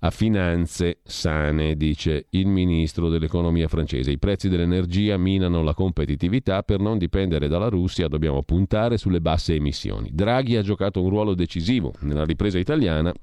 a 0.00 0.10
finanze 0.10 0.98
sane, 1.04 1.76
dice 1.76 2.26
il 2.30 2.46
ministro 2.46 3.08
dell'economia 3.08 3.68
francese. 3.68 4.10
I 4.10 4.18
prezzi 4.18 4.50
dell'energia 4.50 5.16
minano 5.16 5.62
la 5.62 5.72
competitività, 5.72 6.62
per 6.62 6.80
non 6.80 6.98
dipendere 6.98 7.48
dalla 7.48 7.68
Russia 7.68 8.08
dobbiamo 8.08 8.42
puntare 8.42 8.98
sulle 8.98 9.20
basse 9.20 9.54
emissioni. 9.54 10.10
Draghi 10.12 10.56
ha 10.56 10.62
giocato 10.62 11.00
un 11.00 11.08
ruolo 11.08 11.34
decisivo 11.34 11.94
nella 12.00 12.24
ripresa 12.24 12.58
italiana, 12.58 13.14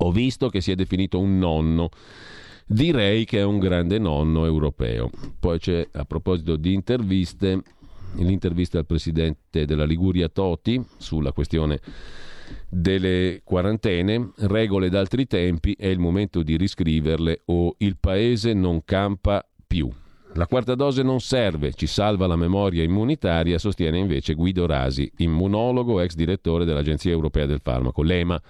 ho 0.00 0.12
visto 0.12 0.48
che 0.50 0.60
si 0.60 0.70
è 0.70 0.76
definito 0.76 1.18
un 1.18 1.38
nonno 1.38 1.88
direi 2.68 3.24
che 3.24 3.38
è 3.38 3.42
un 3.42 3.58
grande 3.58 3.98
nonno 3.98 4.44
europeo. 4.44 5.10
Poi 5.40 5.58
c'è, 5.58 5.88
a 5.92 6.04
proposito 6.04 6.56
di 6.56 6.74
interviste, 6.74 7.62
l'intervista 8.16 8.78
al 8.78 8.86
presidente 8.86 9.64
della 9.64 9.84
Liguria 9.84 10.28
Toti 10.28 10.80
sulla 10.98 11.32
questione 11.32 11.80
delle 12.68 13.40
quarantene, 13.44 14.32
regole 14.36 14.88
d'altri 14.90 15.26
tempi, 15.26 15.74
è 15.78 15.86
il 15.86 15.98
momento 15.98 16.42
di 16.42 16.56
riscriverle 16.56 17.42
o 17.46 17.74
il 17.78 17.96
paese 17.98 18.52
non 18.52 18.84
campa 18.84 19.46
più. 19.66 19.90
La 20.34 20.46
quarta 20.46 20.74
dose 20.74 21.02
non 21.02 21.20
serve, 21.20 21.72
ci 21.72 21.86
salva 21.86 22.26
la 22.26 22.36
memoria 22.36 22.82
immunitaria, 22.82 23.58
sostiene 23.58 23.98
invece 23.98 24.34
Guido 24.34 24.66
Rasi, 24.66 25.10
immunologo, 25.16 26.00
ex 26.00 26.14
direttore 26.14 26.64
dell'Agenzia 26.64 27.10
Europea 27.10 27.46
del 27.46 27.60
Farmaco, 27.62 28.02
l'EMA. 28.02 28.40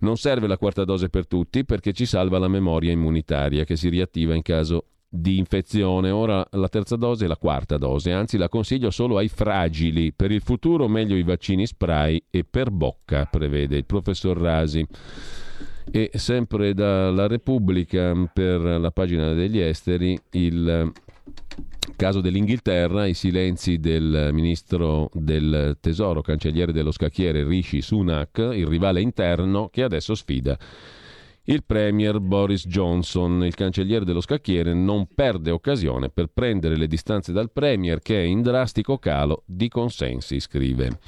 Non 0.00 0.16
serve 0.16 0.48
la 0.48 0.56
quarta 0.56 0.84
dose 0.84 1.10
per 1.10 1.28
tutti 1.28 1.64
perché 1.64 1.92
ci 1.92 2.06
salva 2.06 2.38
la 2.38 2.48
memoria 2.48 2.90
immunitaria 2.90 3.64
che 3.64 3.76
si 3.76 3.88
riattiva 3.88 4.34
in 4.34 4.42
caso 4.42 4.86
di 5.08 5.36
infezione. 5.36 6.10
Ora 6.10 6.44
la 6.52 6.68
terza 6.68 6.96
dose 6.96 7.26
è 7.26 7.28
la 7.28 7.36
quarta 7.36 7.76
dose, 7.76 8.10
anzi 8.12 8.38
la 8.38 8.48
consiglio 8.48 8.90
solo 8.90 9.18
ai 9.18 9.28
fragili. 9.28 10.12
Per 10.12 10.30
il 10.32 10.40
futuro 10.40 10.88
meglio 10.88 11.14
i 11.14 11.22
vaccini 11.22 11.66
spray 11.66 12.24
e 12.30 12.44
per 12.44 12.70
bocca, 12.70 13.26
prevede 13.26 13.76
il 13.76 13.84
professor 13.84 14.36
Rasi. 14.36 14.84
E 15.90 16.10
sempre 16.14 16.74
dalla 16.74 17.26
Repubblica, 17.26 18.14
per 18.32 18.60
la 18.60 18.90
pagina 18.90 19.32
degli 19.32 19.58
esteri, 19.58 20.18
il 20.32 20.92
Caso 21.96 22.20
dell'Inghilterra, 22.20 23.06
i 23.06 23.14
silenzi 23.14 23.78
del 23.78 24.30
ministro 24.32 25.10
del 25.12 25.76
tesoro, 25.80 26.20
cancelliere 26.20 26.72
dello 26.72 26.92
scacchiere 26.92 27.44
Rishi 27.44 27.82
Sunak, 27.82 28.38
il 28.38 28.66
rivale 28.66 29.00
interno 29.00 29.68
che 29.68 29.82
adesso 29.82 30.14
sfida 30.14 30.58
il 31.44 31.64
premier 31.64 32.20
Boris 32.20 32.66
Johnson, 32.68 33.44
il 33.44 33.54
cancelliere 33.54 34.04
dello 34.04 34.20
scacchiere, 34.20 34.74
non 34.74 35.08
perde 35.12 35.50
occasione 35.50 36.08
per 36.08 36.28
prendere 36.32 36.76
le 36.76 36.86
distanze 36.86 37.32
dal 37.32 37.50
premier 37.50 38.00
che 38.00 38.20
è 38.20 38.24
in 38.24 38.42
drastico 38.42 38.98
calo 38.98 39.42
di 39.44 39.68
consensi, 39.68 40.38
scrive. 40.38 40.98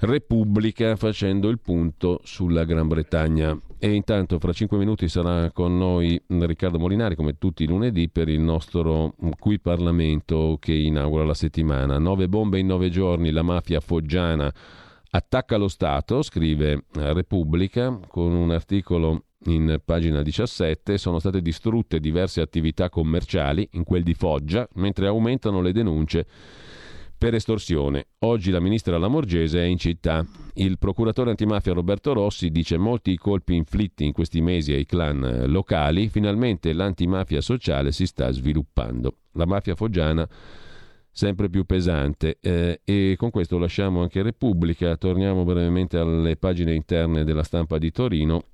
Repubblica 0.00 0.96
facendo 0.96 1.48
il 1.48 1.60
punto 1.60 2.20
sulla 2.24 2.64
Gran 2.64 2.88
Bretagna. 2.88 3.58
E 3.78 3.92
intanto 3.92 4.38
fra 4.38 4.52
cinque 4.52 4.78
minuti 4.78 5.08
sarà 5.08 5.50
con 5.52 5.76
noi 5.76 6.20
Riccardo 6.26 6.78
Molinari, 6.78 7.16
come 7.16 7.38
tutti 7.38 7.64
i 7.64 7.66
lunedì, 7.66 8.08
per 8.08 8.28
il 8.28 8.40
nostro 8.40 9.14
Qui 9.38 9.60
Parlamento 9.60 10.56
che 10.60 10.72
inaugura 10.72 11.24
la 11.24 11.34
settimana. 11.34 11.98
Nove 11.98 12.28
bombe 12.28 12.58
in 12.58 12.66
nove 12.66 12.90
giorni, 12.90 13.30
la 13.30 13.42
mafia 13.42 13.80
foggiana 13.80 14.52
attacca 15.10 15.56
lo 15.56 15.68
Stato, 15.68 16.22
scrive 16.22 16.84
Repubblica, 16.92 17.98
con 18.08 18.32
un 18.32 18.50
articolo 18.50 19.24
in 19.46 19.80
pagina 19.84 20.22
17, 20.22 20.98
sono 20.98 21.18
state 21.18 21.42
distrutte 21.42 22.00
diverse 22.00 22.40
attività 22.40 22.88
commerciali 22.88 23.68
in 23.72 23.84
quel 23.84 24.02
di 24.02 24.14
Foggia, 24.14 24.68
mentre 24.74 25.06
aumentano 25.06 25.60
le 25.60 25.72
denunce 25.72 26.26
per 27.22 27.34
estorsione. 27.34 28.06
Oggi 28.24 28.50
la 28.50 28.58
ministra 28.58 28.98
Lamorgese 28.98 29.60
è 29.60 29.64
in 29.64 29.78
città. 29.78 30.26
Il 30.54 30.76
procuratore 30.76 31.30
antimafia 31.30 31.72
Roberto 31.72 32.12
Rossi 32.12 32.50
dice 32.50 32.76
molti 32.78 33.16
colpi 33.16 33.54
inflitti 33.54 34.04
in 34.04 34.10
questi 34.10 34.40
mesi 34.40 34.72
ai 34.72 34.84
clan 34.84 35.44
locali, 35.46 36.08
finalmente 36.08 36.72
l'antimafia 36.72 37.40
sociale 37.40 37.92
si 37.92 38.06
sta 38.06 38.28
sviluppando. 38.32 39.18
La 39.34 39.46
mafia 39.46 39.76
foggiana 39.76 40.28
sempre 41.12 41.48
più 41.48 41.64
pesante 41.64 42.38
eh, 42.40 42.80
e 42.82 43.14
con 43.16 43.30
questo 43.30 43.56
lasciamo 43.56 44.02
anche 44.02 44.20
Repubblica, 44.20 44.96
torniamo 44.96 45.44
brevemente 45.44 45.98
alle 45.98 46.36
pagine 46.36 46.74
interne 46.74 47.22
della 47.22 47.44
stampa 47.44 47.78
di 47.78 47.92
Torino 47.92 48.46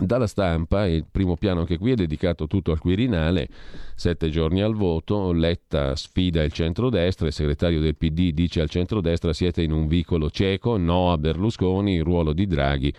dalla 0.00 0.26
stampa, 0.26 0.86
il 0.86 1.04
primo 1.10 1.36
piano 1.36 1.60
anche 1.60 1.78
qui 1.78 1.92
è 1.92 1.94
dedicato 1.94 2.46
tutto 2.46 2.72
al 2.72 2.78
Quirinale, 2.78 3.48
sette 3.94 4.30
giorni 4.30 4.62
al 4.62 4.74
voto, 4.74 5.32
Letta 5.32 5.94
sfida 5.96 6.42
il 6.42 6.52
centrodestra, 6.52 7.26
il 7.26 7.32
segretario 7.32 7.80
del 7.80 7.96
PD 7.96 8.32
dice 8.32 8.60
al 8.60 8.70
centrodestra 8.70 9.32
siete 9.32 9.62
in 9.62 9.72
un 9.72 9.86
vicolo 9.86 10.30
cieco, 10.30 10.76
no 10.76 11.12
a 11.12 11.18
Berlusconi, 11.18 11.96
il 11.96 12.04
ruolo 12.04 12.32
di 12.32 12.46
Draghi 12.46 12.92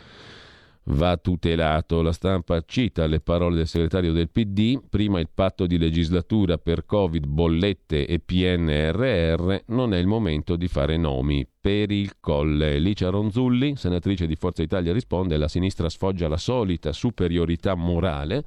va 0.85 1.17
tutelato. 1.17 2.01
La 2.01 2.11
stampa 2.11 2.61
cita 2.65 3.05
le 3.05 3.19
parole 3.19 3.55
del 3.55 3.67
segretario 3.67 4.11
del 4.11 4.29
PD, 4.29 4.81
prima 4.89 5.19
il 5.19 5.29
patto 5.33 5.65
di 5.65 5.77
legislatura 5.77 6.57
per 6.57 6.85
Covid, 6.85 7.25
bollette 7.25 8.05
e 8.05 8.19
PNRR, 8.19 9.63
non 9.67 9.93
è 9.93 9.97
il 9.97 10.07
momento 10.07 10.55
di 10.55 10.67
fare 10.67 10.97
nomi. 10.97 11.47
Per 11.63 11.91
il 11.91 12.15
colle. 12.19 12.77
Licia 12.79 13.09
Ronzulli, 13.09 13.75
senatrice 13.77 14.27
di 14.27 14.35
Forza 14.35 14.63
Italia, 14.63 14.91
risponde 14.91 15.37
la 15.37 15.47
sinistra 15.47 15.89
sfoggia 15.89 16.27
la 16.27 16.37
solita 16.37 16.91
superiorità 16.91 17.75
morale. 17.75 18.43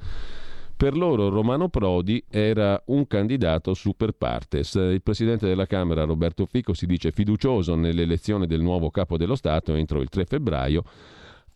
Per 0.77 0.95
loro 0.95 1.31
Romano 1.31 1.71
Prodi 1.71 2.23
era 2.29 2.79
un 2.89 3.07
candidato 3.07 3.73
super 3.73 4.13
partes. 4.13 4.75
Il 4.75 5.01
presidente 5.03 5.47
della 5.47 5.65
Camera 5.65 6.05
Roberto 6.05 6.45
Fico 6.45 6.75
si 6.75 6.85
dice 6.85 7.13
fiducioso 7.13 7.75
nell'elezione 7.77 8.47
del 8.47 8.61
nuovo 8.61 8.91
capo 8.91 9.17
dello 9.17 9.37
Stato 9.37 9.73
entro 9.73 10.03
il 10.03 10.11
3 10.11 10.27
febbraio 10.27 10.85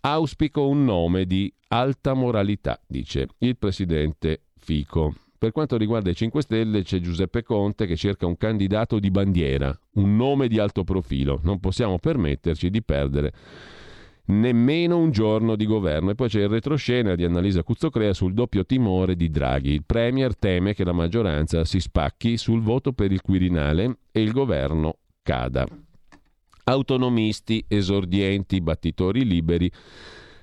Auspico 0.03 0.67
un 0.67 0.85
nome 0.85 1.27
di 1.27 1.53
alta 1.69 2.15
moralità, 2.15 2.81
dice 2.87 3.29
il 3.41 3.59
presidente 3.59 4.45
Fico. 4.57 5.15
Per 5.37 5.53
quanto 5.53 5.77
riguarda 5.77 6.09
i 6.09 6.15
5 6.15 6.41
Stelle 6.41 6.83
c'è 6.83 7.01
Giuseppe 7.01 7.43
Conte 7.43 7.85
che 7.85 7.97
cerca 7.97 8.25
un 8.25 8.39
candidato 8.39 8.99
di 8.99 9.11
bandiera, 9.11 9.79
un 9.97 10.17
nome 10.17 10.49
di 10.49 10.59
alto 10.59 10.85
profilo. 10.85 11.41
Non 11.43 11.61
possiamo 11.61 11.99
permetterci 11.99 12.71
di 12.71 12.83
perdere 12.83 13.33
nemmeno 14.27 14.97
un 14.97 15.11
giorno 15.11 15.55
di 15.55 15.67
governo. 15.67 16.13
E 16.13 16.15
poi 16.15 16.29
c'è 16.29 16.41
il 16.41 16.49
retroscena 16.49 17.15
di 17.15 17.25
Annalisa 17.25 17.63
Cuzzocrea 17.63 18.15
sul 18.15 18.33
doppio 18.33 18.65
timore 18.65 19.17
di 19.17 19.29
Draghi. 19.29 19.73
Il 19.73 19.85
Premier 19.85 20.35
teme 20.35 20.73
che 20.73 20.85
la 20.85 20.93
maggioranza 20.93 21.67
si 21.67 21.79
spacchi 21.79 22.39
sul 22.39 22.63
voto 22.63 22.95
per 22.95 23.13
il 23.13 23.21
Quirinale 23.21 23.99
e 24.13 24.23
il 24.23 24.33
governo 24.33 24.97
cada 25.23 25.67
autonomisti, 26.71 27.65
esordienti, 27.67 28.61
battitori 28.61 29.25
liberi 29.25 29.71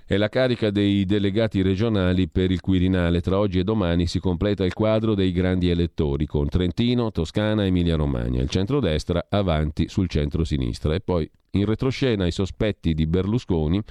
e 0.09 0.17
la 0.17 0.29
carica 0.29 0.69
dei 0.69 1.05
delegati 1.05 1.61
regionali 1.61 2.29
per 2.29 2.51
il 2.51 2.61
Quirinale. 2.61 3.21
Tra 3.21 3.39
oggi 3.39 3.59
e 3.59 3.63
domani 3.63 4.07
si 4.07 4.19
completa 4.19 4.63
il 4.63 4.73
quadro 4.73 5.15
dei 5.15 5.31
grandi 5.31 5.69
elettori 5.69 6.25
con 6.25 6.47
Trentino, 6.47 7.11
Toscana, 7.11 7.65
Emilia-Romagna, 7.65 8.41
il 8.41 8.49
centrodestra 8.49 9.27
avanti 9.29 9.89
sul 9.89 10.07
centro-sinistra. 10.07 10.93
E 10.93 11.01
poi 11.01 11.29
in 11.51 11.65
retroscena 11.65 12.25
i 12.25 12.31
sospetti 12.31 12.93
di 12.93 13.07
Berlusconi. 13.07 13.81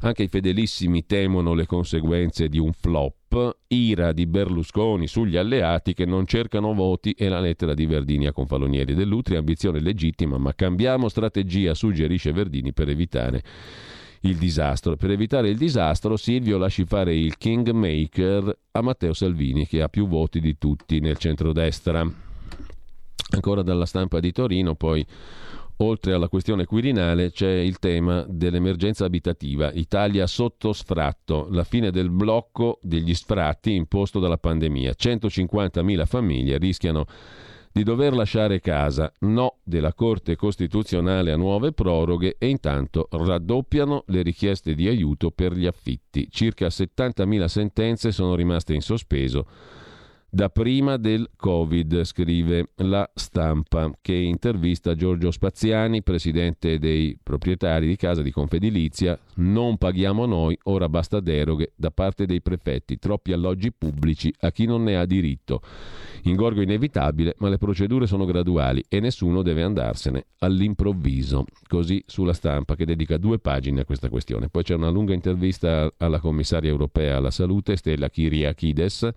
Anche 0.00 0.24
i 0.24 0.28
fedelissimi 0.28 1.06
temono 1.06 1.54
le 1.54 1.64
conseguenze 1.64 2.48
di 2.48 2.58
un 2.58 2.72
flop, 2.72 3.23
ira 3.68 4.12
di 4.12 4.26
Berlusconi 4.26 5.06
sugli 5.06 5.36
alleati 5.36 5.94
che 5.94 6.04
non 6.04 6.26
cercano 6.26 6.72
voti 6.74 7.12
e 7.12 7.28
la 7.28 7.40
lettera 7.40 7.74
di 7.74 7.86
Verdini 7.86 8.26
a 8.26 8.32
Confalonieri 8.32 8.94
dell'Utri, 8.94 9.36
ambizione 9.36 9.80
legittima, 9.80 10.38
ma 10.38 10.54
cambiamo 10.54 11.08
strategia, 11.08 11.74
suggerisce 11.74 12.32
Verdini 12.32 12.72
per 12.72 12.88
evitare 12.88 13.42
il 14.20 14.36
disastro. 14.36 14.96
Per 14.96 15.10
evitare 15.10 15.48
il 15.48 15.56
disastro, 15.56 16.16
Silvio 16.16 16.58
lasci 16.58 16.84
fare 16.84 17.14
il 17.14 17.36
kingmaker 17.36 18.58
a 18.72 18.80
Matteo 18.82 19.12
Salvini, 19.12 19.66
che 19.66 19.82
ha 19.82 19.88
più 19.88 20.06
voti 20.06 20.40
di 20.40 20.56
tutti 20.58 21.00
nel 21.00 21.18
centrodestra. 21.18 22.08
Ancora 23.30 23.62
dalla 23.62 23.86
stampa 23.86 24.20
di 24.20 24.32
Torino, 24.32 24.74
poi 24.74 25.04
Oltre 25.78 26.12
alla 26.12 26.28
questione 26.28 26.66
quirinale 26.66 27.32
c'è 27.32 27.50
il 27.50 27.80
tema 27.80 28.24
dell'emergenza 28.28 29.04
abitativa. 29.04 29.72
Italia 29.72 30.26
sotto 30.28 30.72
sfratto, 30.72 31.48
la 31.50 31.64
fine 31.64 31.90
del 31.90 32.10
blocco 32.10 32.78
degli 32.80 33.12
sfratti 33.12 33.74
imposto 33.74 34.20
dalla 34.20 34.38
pandemia. 34.38 34.92
150.000 34.96 36.06
famiglie 36.06 36.58
rischiano 36.58 37.06
di 37.72 37.82
dover 37.82 38.14
lasciare 38.14 38.60
casa, 38.60 39.12
no 39.20 39.56
della 39.64 39.94
Corte 39.94 40.36
Costituzionale 40.36 41.32
a 41.32 41.36
nuove 41.36 41.72
proroghe 41.72 42.36
e 42.38 42.46
intanto 42.46 43.08
raddoppiano 43.10 44.04
le 44.06 44.22
richieste 44.22 44.76
di 44.76 44.86
aiuto 44.86 45.32
per 45.32 45.54
gli 45.54 45.66
affitti. 45.66 46.28
Circa 46.30 46.68
70.000 46.68 47.44
sentenze 47.46 48.12
sono 48.12 48.36
rimaste 48.36 48.74
in 48.74 48.80
sospeso 48.80 49.46
da 50.34 50.48
prima 50.48 50.96
del 50.96 51.30
Covid, 51.36 52.02
scrive 52.02 52.70
la 52.78 53.08
stampa, 53.14 53.88
che 54.00 54.14
intervista 54.14 54.96
Giorgio 54.96 55.30
Spaziani, 55.30 56.02
presidente 56.02 56.80
dei 56.80 57.16
proprietari 57.22 57.86
di 57.86 57.94
casa 57.94 58.20
di 58.20 58.32
Confedilizia. 58.32 59.16
Non 59.36 59.78
paghiamo 59.78 60.26
noi, 60.26 60.58
ora 60.64 60.88
basta 60.88 61.20
deroghe 61.20 61.70
da 61.76 61.92
parte 61.92 62.26
dei 62.26 62.42
prefetti, 62.42 62.98
troppi 62.98 63.32
alloggi 63.32 63.72
pubblici 63.72 64.34
a 64.40 64.50
chi 64.50 64.66
non 64.66 64.82
ne 64.82 64.96
ha 64.96 65.04
diritto. 65.04 65.62
Ingorgo 66.22 66.62
inevitabile, 66.62 67.36
ma 67.38 67.48
le 67.48 67.58
procedure 67.58 68.08
sono 68.08 68.24
graduali 68.24 68.82
e 68.88 68.98
nessuno 68.98 69.42
deve 69.42 69.62
andarsene 69.62 70.26
all'improvviso. 70.38 71.44
Così 71.68 72.02
sulla 72.06 72.32
stampa 72.32 72.74
che 72.74 72.84
dedica 72.84 73.18
due 73.18 73.38
pagine 73.38 73.82
a 73.82 73.84
questa 73.84 74.08
questione. 74.08 74.48
Poi 74.48 74.64
c'è 74.64 74.74
una 74.74 74.88
lunga 74.88 75.14
intervista 75.14 75.92
alla 75.96 76.18
commissaria 76.18 76.70
europea 76.70 77.18
alla 77.18 77.30
salute, 77.30 77.76
Stella 77.76 78.10
Kyriakides 78.10 79.12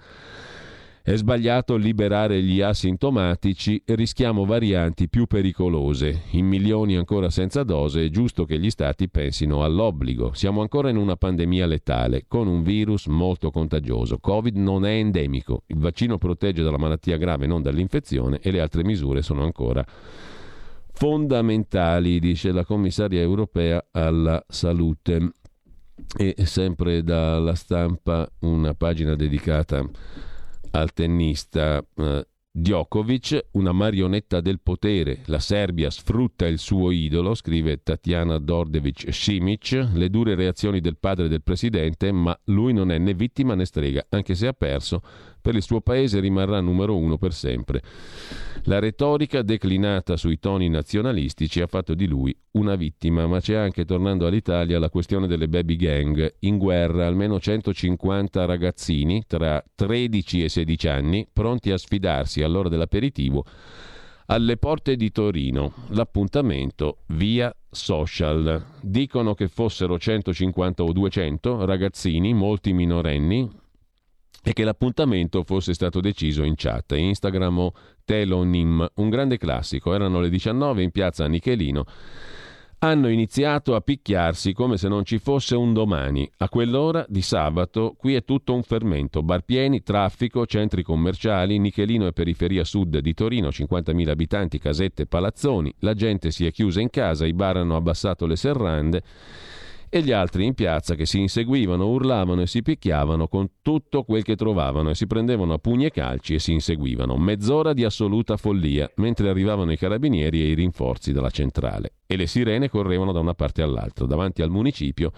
è 1.08 1.16
sbagliato 1.16 1.78
liberare 1.78 2.44
gli 2.44 2.60
asintomatici 2.60 3.82
rischiamo 3.86 4.44
varianti 4.44 5.08
più 5.08 5.26
pericolose. 5.26 6.24
In 6.32 6.46
milioni 6.46 6.98
ancora 6.98 7.30
senza 7.30 7.64
dose 7.64 8.04
è 8.04 8.10
giusto 8.10 8.44
che 8.44 8.60
gli 8.60 8.70
stati 8.70 9.08
pensino 9.08 9.64
all'obbligo. 9.64 10.34
Siamo 10.34 10.60
ancora 10.60 10.90
in 10.90 10.98
una 10.98 11.16
pandemia 11.16 11.66
letale, 11.66 12.26
con 12.28 12.48
un 12.48 12.62
virus 12.62 13.06
molto 13.06 13.52
contagioso. 13.52 14.18
Covid 14.18 14.58
non 14.58 14.86
è 14.86 14.96
endemico. 14.96 15.64
Il 15.68 15.78
vaccino 15.78 16.18
protegge 16.18 16.62
dalla 16.62 16.78
malattia 16.78 17.16
grave, 17.16 17.48
non 17.48 17.62
dall'infezione, 17.62 18.40
e 18.42 18.52
le 18.52 18.60
altre 18.60 18.84
misure 18.84 19.22
sono 19.22 19.46
ancora 19.46 19.86
fondamentali, 20.92 22.20
dice 22.20 22.52
la 22.52 22.66
commissaria 22.66 23.22
europea 23.22 23.82
alla 23.92 24.44
salute. 24.46 25.32
E 26.18 26.36
sempre 26.40 27.02
dalla 27.02 27.56
stampa 27.56 28.30
una 28.40 28.74
pagina 28.74 29.16
dedicata 29.16 29.90
al 30.80 30.94
tennista 30.94 31.84
eh, 31.96 32.28
Djokovic, 32.52 33.50
una 33.52 33.72
marionetta 33.72 34.42
del 34.42 34.60
potere. 34.60 35.20
La 35.26 35.40
Serbia 35.40 35.92
sfrutta 35.92 36.48
il 36.48 36.58
suo 36.58 36.90
idolo, 36.90 37.36
scrive 37.36 37.84
Tatiana 37.84 38.40
Dordevic 38.40 39.14
Simic, 39.14 39.90
le 39.94 40.10
dure 40.10 40.34
reazioni 40.34 40.80
del 40.80 40.98
padre 40.98 41.28
del 41.28 41.44
presidente, 41.44 42.12
ma 42.12 42.38
lui 42.46 42.74
non 42.74 42.92
è 42.92 42.98
né 42.98 43.14
vittima 43.14 43.54
né 43.54 43.66
strega, 43.66 44.06
anche 44.10 44.34
se 44.34 44.48
ha 44.48 44.54
perso, 44.54 45.02
per 45.48 45.56
il 45.56 45.64
suo 45.64 45.80
paese 45.80 46.20
rimarrà 46.20 46.60
numero 46.60 46.98
uno 46.98 47.18
per 47.18 47.32
sempre. 47.32 47.82
La 48.64 48.80
retorica 48.80 49.44
declinata 49.44 50.18
sui 50.18 50.40
toni 50.40 50.68
nazionalistici 50.68 51.62
ha 51.62 51.68
fatto 51.68 51.94
di 51.94 52.06
lui 52.06 52.38
una 52.52 52.76
vittima, 52.76 53.28
ma 53.28 53.40
c'è 53.40 53.56
anche, 53.56 53.86
tornando 53.86 54.28
all'Italia, 54.28 54.78
la 54.78 54.90
questione 54.90 55.26
delle 55.26 55.48
baby 55.48 55.78
gang. 55.78 56.36
In 56.40 56.58
guerra 56.58 57.08
almeno 57.08 57.40
150 57.40 58.44
ragazzini 58.44 59.24
tra 59.26 59.64
13 59.74 60.44
e 60.44 60.50
16 60.50 60.88
anni, 60.90 61.28
pronti 61.32 61.72
a 61.72 61.78
sfidarsi 61.78 62.42
all'ora 62.42 62.68
dell'aperitivo, 62.68 63.46
alle 64.26 64.58
porte 64.58 64.98
di 64.98 65.12
Torino. 65.14 65.72
L'appuntamento 65.92 67.04
via 67.14 67.56
social. 67.72 68.66
Dicono 68.82 69.34
che 69.34 69.48
fossero 69.48 69.98
150 69.98 70.84
o 70.84 70.92
200 70.92 71.64
ragazzini, 71.64 72.34
molti 72.34 72.74
minorenni, 72.74 73.50
e 74.48 74.54
che 74.54 74.64
l'appuntamento 74.64 75.44
fosse 75.44 75.74
stato 75.74 76.00
deciso 76.00 76.42
in 76.44 76.54
chat. 76.56 76.94
Instagram 76.94 77.60
o 77.60 77.74
Telonim, 78.06 78.88
un 78.96 79.10
grande 79.10 79.38
classico, 79.38 79.94
erano 79.94 80.22
le 80.22 80.30
19 80.30 80.84
in 80.84 80.92
piazza 80.92 81.28
Nichelino. 81.28 81.84
Hanno 82.80 83.10
iniziato 83.10 83.76
a 83.76 83.82
picchiarsi 83.82 84.54
come 84.54 84.78
se 84.78 84.88
non 84.88 85.04
ci 85.04 85.18
fosse 85.18 85.58
un 85.58 85.74
domani. 85.74 86.32
A 86.38 86.48
quell'ora 86.48 87.06
di 87.10 87.22
sabato 87.22 87.94
qui 87.98 88.16
è 88.16 88.24
tutto 88.24 88.54
un 88.54 88.64
fermento. 88.64 89.22
Bar 89.22 89.42
pieni, 89.42 89.84
traffico, 89.84 90.46
centri 90.46 90.82
commerciali, 90.82 91.60
Nichelino 91.60 92.08
e 92.08 92.14
periferia 92.14 92.64
sud 92.64 93.00
di 93.00 93.14
Torino, 93.14 93.50
50.000 93.50 94.08
abitanti, 94.08 94.60
casette, 94.60 95.08
palazzoni. 95.08 95.74
La 95.80 95.94
gente 95.94 96.32
si 96.32 96.46
è 96.46 96.52
chiusa 96.52 96.80
in 96.80 96.90
casa, 96.90 97.26
i 97.26 97.34
bar 97.34 97.58
hanno 97.58 97.76
abbassato 97.76 98.26
le 98.26 98.38
serrande 98.38 99.04
e 99.90 100.02
gli 100.02 100.12
altri 100.12 100.46
in 100.46 100.54
piazza 100.54 100.96
che 100.96 101.06
si 101.06 101.20
inseguivano, 101.20 101.88
urlavano 101.88 102.42
e 102.42 102.48
si 102.48 102.62
picchiavano 102.62 103.28
con 103.28 103.50
tutto 103.62 104.04
quel 104.04 104.24
che 104.24 104.36
trovavano 104.36 104.90
e 104.90 104.96
si 104.96 105.08
prendevano 105.08 105.54
a 105.54 105.58
pugni 105.58 105.86
e 105.86 105.92
calci 105.92 106.34
e 106.34 106.40
si 106.40 106.52
inseguivano. 106.52 107.18
Mezz'ora 107.18 107.74
di 107.74 107.84
assoluta 107.84 108.38
follia, 108.38 108.92
mentre 108.96 109.30
arrivavano 109.30 109.72
i 109.72 109.78
carabinieri 109.78 110.42
e 110.42 110.50
i 110.50 110.54
rinforzi 110.54 111.14
dalla 111.14 111.30
centrale. 111.30 111.94
E 112.06 112.18
le 112.18 112.28
sirene 112.28 112.70
correvano 112.70 113.12
da 113.12 113.20
una 113.20 113.34
parte 113.34 113.62
all'altra, 113.62 114.06
davanti 114.06 114.42
al 114.42 114.50
municipio, 114.50 115.12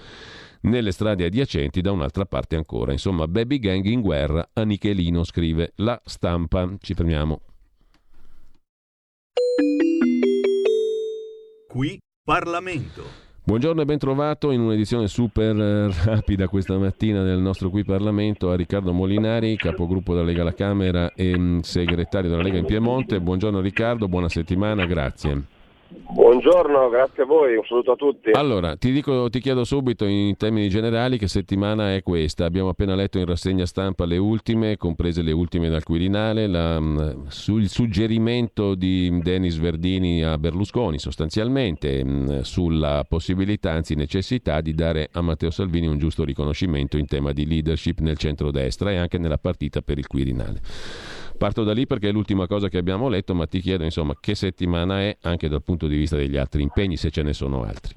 nelle 0.62 0.92
strade 0.92 1.26
adiacenti 1.26 1.82
da 1.82 1.92
un'altra 1.92 2.26
parte 2.26 2.56
ancora. 2.56 2.92
Insomma, 2.92 3.28
baby 3.28 3.60
gang 3.60 3.86
in 3.86 4.02
guerra, 4.02 4.50
a 4.54 4.64
Nichelino 4.64 5.24
scrive 5.24 5.74
La 5.78 6.00
Stampa. 6.04 6.76
Ci 6.80 6.94
fermiamo. 6.94 7.42
Qui 11.68 12.00
Parlamento. 12.24 13.29
Buongiorno 13.50 13.82
e 13.82 13.86
ben 13.86 13.98
trovato 13.98 14.52
in 14.52 14.62
un'edizione 14.62 15.08
super 15.08 15.60
eh, 15.60 15.92
rapida 16.06 16.48
questa 16.48 16.78
mattina 16.78 17.24
del 17.24 17.40
nostro 17.40 17.72
Qui 17.72 17.84
Parlamento 17.84 18.52
a 18.52 18.56
Riccardo 18.56 18.94
Molinari, 18.94 19.56
capogruppo 19.56 20.14
della 20.14 20.28
Lega 20.28 20.42
alla 20.42 20.54
Camera 20.54 21.12
e 21.16 21.36
mm, 21.36 21.62
segretario 21.62 22.30
della 22.30 22.44
Lega 22.44 22.60
in 22.60 22.66
Piemonte. 22.66 23.20
Buongiorno 23.20 23.60
Riccardo, 23.60 24.08
buona 24.08 24.30
settimana, 24.30 24.86
grazie. 24.86 25.46
Buongiorno, 25.92 26.88
grazie 26.90 27.24
a 27.24 27.26
voi, 27.26 27.56
un 27.56 27.64
saluto 27.66 27.94
a 27.94 27.96
tutti. 27.96 28.30
Allora, 28.34 28.76
ti, 28.76 28.92
dico, 28.92 29.28
ti 29.32 29.40
chiedo 29.40 29.64
subito 29.64 30.06
in 30.06 30.38
termini 30.38 30.70
generali 30.70 31.18
che 31.18 31.28
settimana 31.28 31.96
è 31.96 32.04
questa. 32.04 32.46
Abbiamo 32.46 32.70
appena 32.70 32.94
letto 32.94 33.18
in 33.18 33.26
rassegna 33.26 33.66
stampa 33.66 34.06
le 34.06 34.18
ultime, 34.18 34.78
comprese 34.78 35.24
le 35.24 35.32
ultime 35.32 35.68
dal 35.68 35.82
Quirinale, 35.82 36.46
la, 36.46 36.80
mm, 36.80 37.26
sul 37.30 37.68
suggerimento 37.70 38.76
di 38.76 39.20
Denis 39.24 39.58
Verdini 39.58 40.24
a 40.24 40.38
Berlusconi 40.38 41.00
sostanzialmente 41.00 42.04
mm, 42.06 42.42
sulla 42.42 43.04
possibilità, 43.08 43.72
anzi 43.72 43.96
necessità 43.96 44.62
di 44.62 44.76
dare 44.76 45.10
a 45.12 45.22
Matteo 45.22 45.50
Salvini 45.50 45.88
un 45.88 45.98
giusto 45.98 46.24
riconoscimento 46.24 46.98
in 46.98 47.08
tema 47.08 47.32
di 47.32 47.48
leadership 47.48 47.98
nel 48.02 48.18
centrodestra 48.18 48.92
e 48.92 48.98
anche 48.98 49.18
nella 49.18 49.40
partita 49.40 49.82
per 49.82 49.98
il 49.98 50.06
Quirinale. 50.06 50.62
Parto 51.40 51.64
da 51.64 51.72
lì 51.72 51.88
perché 51.88 52.10
è 52.10 52.12
l'ultima 52.12 52.48
cosa 52.48 52.68
che 52.68 52.78
abbiamo 52.78 53.08
letto, 53.08 53.34
ma 53.34 53.46
ti 53.46 53.62
chiedo 53.62 53.86
insomma 53.86 54.14
che 54.20 54.36
settimana 54.36 55.00
è 55.00 55.16
anche 55.22 55.48
dal 55.48 55.64
punto 55.64 55.88
di 55.88 55.96
vista 55.96 56.18
degli 56.18 56.36
altri 56.36 56.62
impegni, 56.62 56.98
se 56.98 57.12
ce 57.12 57.24
ne 57.24 57.32
sono 57.32 57.64
altri. 57.64 57.96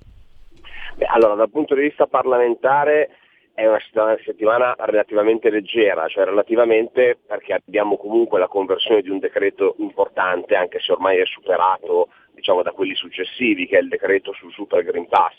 Beh, 0.94 1.06
allora, 1.06 1.34
dal 1.34 1.50
punto 1.50 1.74
di 1.74 1.80
vista 1.80 2.06
parlamentare 2.06 3.10
è 3.52 3.66
una 3.66 3.80
settimana 4.24 4.76
relativamente 4.78 5.50
leggera, 5.50 6.06
cioè 6.06 6.24
relativamente 6.24 7.18
perché 7.26 7.54
abbiamo 7.54 7.96
comunque 7.96 8.38
la 8.38 8.46
conversione 8.46 9.02
di 9.02 9.10
un 9.10 9.18
decreto 9.18 9.74
importante, 9.78 10.54
anche 10.54 10.78
se 10.78 10.92
ormai 10.92 11.18
è 11.18 11.26
superato 11.26 12.10
diciamo, 12.42 12.62
da 12.62 12.72
quelli 12.72 12.96
successivi, 12.96 13.68
che 13.68 13.78
è 13.78 13.80
il 13.80 13.88
decreto 13.88 14.32
sul 14.32 14.52
Super 14.52 14.82
Green 14.82 15.06
Pass, 15.06 15.36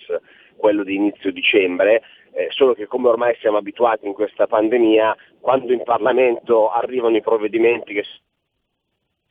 quello 0.55 0.85
di 0.85 0.95
inizio 0.95 1.33
dicembre, 1.33 2.01
eh, 2.31 2.47
solo 2.51 2.73
che 2.73 2.87
come 2.87 3.09
ormai 3.09 3.35
siamo 3.41 3.57
abituati 3.57 4.07
in 4.07 4.13
questa 4.13 4.47
pandemia, 4.47 5.15
quando 5.41 5.73
in 5.73 5.83
Parlamento 5.83 6.71
arrivano 6.71 7.17
i 7.17 7.21
provvedimenti 7.21 7.93
che 7.93 8.05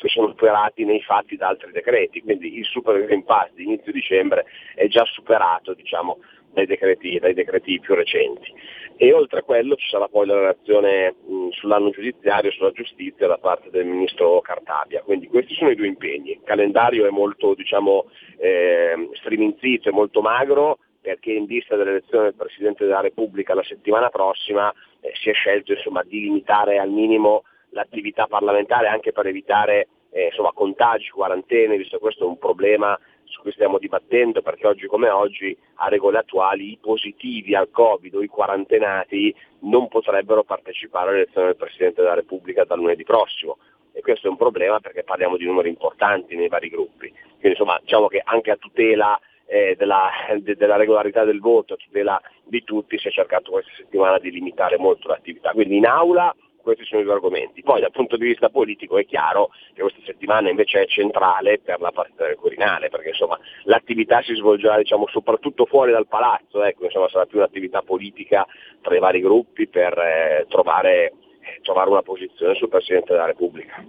che 0.02 0.08
sono 0.08 0.30
superati 0.30 0.84
nei 0.84 1.00
fatti 1.00 1.36
da 1.36 1.46
altri 1.46 1.70
decreti, 1.70 2.22
quindi 2.22 2.58
il 2.58 2.64
Super 2.64 3.04
Green 3.04 3.22
Pass 3.22 3.52
di 3.52 3.62
inizio 3.62 3.92
dicembre 3.92 4.46
è 4.74 4.88
già 4.88 5.04
superato 5.04 5.74
diciamo, 5.74 6.18
dai, 6.52 6.66
decreti, 6.66 7.20
dai, 7.20 7.34
decreti, 7.34 7.78
più 7.78 7.94
recenti. 7.94 8.52
E 8.96 9.12
oltre 9.12 9.40
a 9.40 9.42
quello 9.42 9.74
ci 9.76 9.88
sarà 9.88 10.08
poi 10.08 10.26
la 10.26 10.34
relazione 10.34 11.14
mh, 11.26 11.48
sull'anno 11.50 11.90
giudiziario, 11.90 12.50
sulla 12.52 12.70
giustizia 12.72 13.26
da 13.26 13.38
parte 13.38 13.70
del 13.70 13.86
ministro 13.86 14.40
Cartabia, 14.40 15.02
quindi 15.02 15.26
questi 15.26 15.54
sono 15.54 15.70
i 15.70 15.74
due 15.74 15.86
impegni. 15.86 16.32
Il 16.32 16.42
calendario 16.44 17.06
è 17.06 17.10
molto 17.10 17.54
diciamo, 17.54 18.06
eh, 18.38 19.08
striminzito, 19.14 19.88
è 19.88 19.92
molto 19.92 20.20
magro, 20.20 20.78
perché 21.00 21.32
in 21.32 21.46
vista 21.46 21.74
dell'elezione 21.74 22.24
del 22.24 22.36
Presidente 22.36 22.84
della 22.84 23.00
Repubblica 23.00 23.54
la 23.54 23.64
settimana 23.64 24.08
prossima 24.08 24.72
eh, 25.00 25.10
si 25.20 25.30
è 25.30 25.32
scelto 25.32 25.72
insomma, 25.72 26.02
di 26.04 26.20
limitare 26.20 26.78
al 26.78 26.90
minimo 26.90 27.42
l'attività 27.70 28.26
parlamentare 28.26 28.86
anche 28.86 29.12
per 29.12 29.26
evitare 29.26 29.88
eh, 30.10 30.26
insomma, 30.26 30.52
contagi, 30.52 31.08
quarantene, 31.08 31.76
visto 31.76 31.96
che 31.96 32.02
questo 32.02 32.24
è 32.24 32.28
un 32.28 32.38
problema 32.38 32.96
su 33.32 33.40
cui 33.40 33.52
stiamo 33.52 33.78
dibattendo, 33.78 34.42
perché 34.42 34.66
oggi 34.66 34.86
come 34.86 35.08
oggi 35.08 35.56
a 35.76 35.88
regole 35.88 36.18
attuali 36.18 36.72
i 36.72 36.78
positivi 36.80 37.54
al 37.54 37.70
Covid 37.70 38.14
o 38.14 38.22
i 38.22 38.28
quarantenati 38.28 39.34
non 39.60 39.88
potrebbero 39.88 40.44
partecipare 40.44 41.10
all'elezione 41.10 41.46
del 41.46 41.56
Presidente 41.56 42.02
della 42.02 42.14
Repubblica 42.14 42.64
dal 42.64 42.78
lunedì 42.78 43.04
prossimo. 43.04 43.56
E 43.92 44.00
questo 44.00 44.26
è 44.26 44.30
un 44.30 44.36
problema 44.36 44.80
perché 44.80 45.02
parliamo 45.02 45.36
di 45.36 45.46
numeri 45.46 45.68
importanti 45.68 46.36
nei 46.36 46.48
vari 46.48 46.68
gruppi. 46.68 47.08
Quindi 47.08 47.48
insomma 47.48 47.78
diciamo 47.80 48.06
che 48.06 48.20
anche 48.22 48.50
a 48.50 48.56
tutela 48.56 49.18
eh, 49.46 49.74
della, 49.76 50.10
de, 50.38 50.54
della, 50.54 50.76
regolarità 50.76 51.24
del 51.24 51.40
voto, 51.40 51.74
a 51.74 51.76
tutela 51.76 52.20
di 52.44 52.62
tutti, 52.64 52.98
si 52.98 53.08
è 53.08 53.10
cercato 53.10 53.50
questa 53.50 53.72
settimana 53.76 54.18
di 54.18 54.30
limitare 54.30 54.78
molto 54.78 55.08
l'attività. 55.08 55.52
Quindi 55.52 55.76
in 55.76 55.86
aula 55.86 56.34
questi 56.62 56.84
sono 56.84 57.00
i 57.00 57.04
due 57.04 57.12
argomenti. 57.12 57.62
Poi 57.62 57.80
dal 57.80 57.90
punto 57.90 58.16
di 58.16 58.26
vista 58.26 58.48
politico 58.48 58.98
è 58.98 59.04
chiaro 59.04 59.50
che 59.74 59.82
questa 59.82 60.00
settimana 60.04 60.48
invece 60.48 60.82
è 60.82 60.86
centrale 60.86 61.58
per 61.58 61.80
la 61.80 61.90
partita 61.90 62.26
del 62.26 62.36
Quirinale, 62.36 62.88
perché 62.88 63.08
insomma, 63.08 63.38
l'attività 63.64 64.22
si 64.22 64.34
svolgerà 64.34 64.78
diciamo, 64.78 65.06
soprattutto 65.08 65.66
fuori 65.66 65.92
dal 65.92 66.06
palazzo, 66.06 66.62
ecco, 66.62 66.84
insomma, 66.84 67.08
sarà 67.08 67.26
più 67.26 67.38
un'attività 67.38 67.82
politica 67.82 68.46
tra 68.80 68.96
i 68.96 69.00
vari 69.00 69.20
gruppi 69.20 69.66
per 69.66 69.98
eh, 69.98 70.46
trovare, 70.48 71.12
eh, 71.40 71.60
trovare 71.62 71.90
una 71.90 72.02
posizione 72.02 72.54
sul 72.54 72.68
Presidente 72.68 73.12
della 73.12 73.26
Repubblica. 73.26 73.84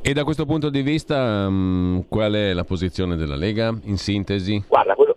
E 0.00 0.12
da 0.12 0.24
questo 0.24 0.46
punto 0.46 0.70
di 0.70 0.82
vista 0.82 1.46
um, 1.48 2.06
qual 2.08 2.32
è 2.32 2.52
la 2.52 2.64
posizione 2.64 3.16
della 3.16 3.34
Lega 3.34 3.76
in 3.84 3.96
sintesi? 3.96 4.64
Guarda, 4.68 4.94
quello, 4.94 5.16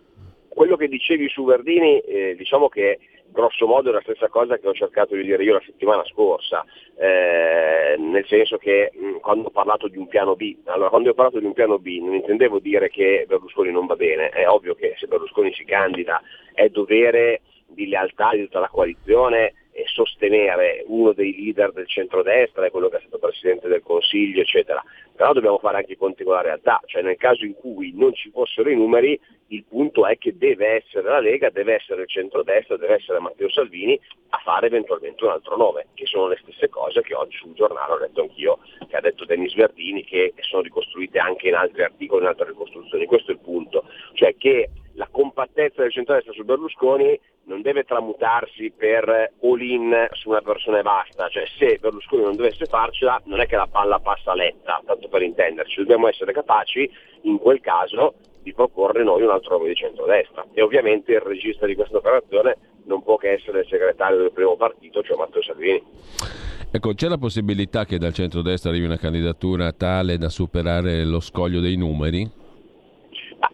quello 0.50 0.76
che 0.76 0.88
dicevi 0.88 1.30
su 1.30 1.46
Verdini, 1.46 2.00
eh, 2.00 2.36
diciamo 2.36 2.68
che 2.68 3.00
grosso 3.32 3.66
modo 3.66 3.90
è 3.90 3.94
la 3.94 4.02
stessa 4.02 4.28
cosa 4.28 4.58
che 4.58 4.68
ho 4.68 4.74
cercato 4.74 5.16
di 5.16 5.24
dire 5.24 5.44
io 5.44 5.54
la 5.54 5.64
settimana 5.66 6.04
scorsa, 6.06 6.66
eh, 6.98 7.96
nel 7.98 8.26
senso 8.28 8.58
che 8.58 8.92
mh, 8.94 9.20
quando 9.20 9.48
ho 9.48 9.52
parlato 9.52 9.88
di 9.88 9.98
un 9.98 10.08
piano 10.08 10.36
B, 10.36 10.58
allora 10.66 10.90
quando 10.90 11.10
ho 11.10 11.14
parlato 11.14 11.40
di 11.40 11.46
un 11.46 11.54
piano 11.54 11.80
B 11.80 12.00
non 12.02 12.16
intendevo 12.16 12.60
dire 12.60 12.90
che 12.90 13.26
Berlusconi 13.28 13.72
non 13.72 13.86
va 13.86 13.96
bene, 13.96 14.30
è 14.30 14.48
ovvio 14.48 14.76
che 14.76 14.96
se 14.98 15.08
Berlusconi 15.08 15.54
si 15.54 15.66
candida 15.66 16.22
è 16.54 16.70
dovere 16.70 17.42
di 17.68 17.88
lealtà 17.88 18.32
di 18.34 18.44
tutta 18.44 18.60
la 18.60 18.68
coalizione 18.68 19.54
e 19.72 19.86
sostenere 19.88 20.84
uno 20.88 21.14
dei 21.14 21.34
leader 21.34 21.72
del 21.72 21.88
centrodestra, 21.88 22.70
quello 22.70 22.90
che 22.90 22.98
è 22.98 23.00
stato 23.02 23.20
Presidente 23.20 23.68
del 23.70 23.82
Consiglio, 23.82 24.42
eccetera. 24.42 24.84
Però 25.22 25.34
dobbiamo 25.34 25.60
fare 25.60 25.78
anche 25.78 25.92
i 25.92 25.98
conti 25.98 26.24
con 26.24 26.34
la 26.34 26.42
realtà, 26.42 26.82
cioè 26.88 27.04
nel 27.04 27.16
caso 27.16 27.46
in 27.46 27.54
cui 27.54 27.94
non 27.96 28.12
ci 28.16 28.32
fossero 28.32 28.72
i 28.72 28.76
numeri, 28.76 29.20
il 29.50 29.64
punto 29.70 30.08
è 30.08 30.18
che 30.18 30.36
deve 30.36 30.78
essere 30.78 31.08
la 31.08 31.20
Lega, 31.20 31.52
deve 31.52 31.76
essere 31.76 32.02
il 32.02 32.10
centrodestra, 32.10 32.76
deve 32.76 32.96
essere 32.96 33.20
Matteo 33.20 33.48
Salvini 33.52 34.02
a 34.30 34.40
fare 34.40 34.66
eventualmente 34.66 35.24
un 35.24 35.30
altro 35.30 35.56
nome, 35.58 35.90
che 35.94 36.08
sono 36.08 36.28
le 36.28 36.40
stesse 36.42 36.70
cose 36.70 37.04
che 37.04 37.14
oggi 37.14 37.38
sul 37.38 37.54
giornale 37.54 37.94
ho 37.94 38.00
letto 38.00 38.22
anch'io, 38.22 38.58
che 38.88 38.96
ha 38.96 39.02
detto 39.02 39.26
Denis 39.26 39.54
Verdini, 39.54 40.04
che 40.04 40.34
sono 40.40 40.64
ricostruite 40.64 41.20
anche 41.20 41.50
in 41.50 41.54
altri 41.54 41.84
articoli, 41.84 42.24
in 42.24 42.30
altre 42.30 42.48
ricostruzioni. 42.48 43.06
Questo 43.06 43.30
è 43.30 43.36
il 43.36 43.42
punto, 43.42 43.84
cioè 44.14 44.36
che 44.36 44.72
la 44.96 45.08
compattezza 45.10 45.84
del 45.84 45.92
centrodestra 45.92 46.34
su 46.34 46.44
Berlusconi 46.44 47.20
non 47.44 47.62
deve 47.62 47.84
tramutarsi 47.84 48.72
per 48.72 49.34
all-in 49.42 50.08
su 50.12 50.30
una 50.30 50.42
persona 50.42 50.80
e 50.80 50.84
basta, 50.84 51.28
cioè 51.30 51.46
se 51.58 51.78
Berlusconi 51.80 52.24
non 52.24 52.36
dovesse 52.36 52.66
farcela 52.66 53.22
non 53.26 53.40
è 53.40 53.48
che 53.48 53.56
la 53.56 53.68
palla 53.68 54.00
passa 54.00 54.34
letta, 54.34 54.82
tanto 54.86 55.08
per 55.12 55.22
intenderci, 55.22 55.82
dobbiamo 55.82 56.08
essere 56.08 56.32
capaci 56.32 56.90
in 57.24 57.38
quel 57.38 57.60
caso 57.60 58.16
di 58.42 58.54
proporre 58.54 59.04
noi 59.04 59.22
un 59.22 59.30
altro 59.30 59.58
nome 59.58 59.68
di 59.68 59.76
centrodestra 59.76 60.48
e 60.54 60.62
ovviamente 60.64 61.12
il 61.12 61.20
regista 61.20 61.66
di 61.66 61.76
questa 61.76 61.98
operazione 61.98 62.58
non 62.86 63.04
può 63.04 63.18
che 63.18 63.34
essere 63.34 63.60
il 63.60 63.68
segretario 63.70 64.18
del 64.18 64.32
primo 64.32 64.56
partito, 64.56 65.04
cioè 65.04 65.18
Matteo 65.18 65.44
Salvini. 65.44 65.84
Ecco, 66.72 66.94
c'è 66.94 67.08
la 67.08 67.18
possibilità 67.18 67.86
che 67.86 67.98
dal 67.98 68.14
centrodestra 68.14 68.70
arrivi 68.70 68.86
una 68.86 68.98
candidatura 68.98 69.74
tale 69.74 70.18
da 70.18 70.30
superare 70.30 71.04
lo 71.04 71.20
scoglio 71.20 71.60
dei 71.60 71.76
numeri? 71.76 72.40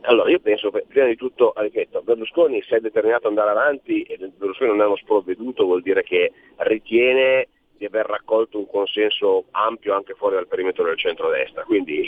Allora 0.02 0.30
io 0.30 0.40
penso 0.40 0.70
che 0.70 0.86
prima 0.88 1.08
di 1.08 1.16
tutto, 1.16 1.54
ripeto, 1.56 2.02
Berlusconi 2.04 2.62
si 2.62 2.76
è 2.76 2.80
determinato 2.80 3.28
ad 3.28 3.38
andare 3.38 3.50
avanti 3.50 4.04
e 4.04 4.18
Berlusconi 4.18 4.70
non 4.70 4.82
è 4.82 4.86
uno 4.86 4.98
sprovveduto, 4.98 5.66
vuol 5.66 5.82
dire 5.82 6.04
che 6.04 6.32
ritiene 6.58 7.48
di 7.78 7.86
aver 7.86 8.06
raccolto 8.06 8.58
un 8.58 8.68
consenso 8.68 9.46
ampio 9.52 9.96
anche 9.96 10.14
fuori 10.16 10.36
dal 10.36 10.48
perimetro 10.48 10.84
del 10.84 10.98
centrodestra. 10.98 11.64
Quindi 11.64 12.08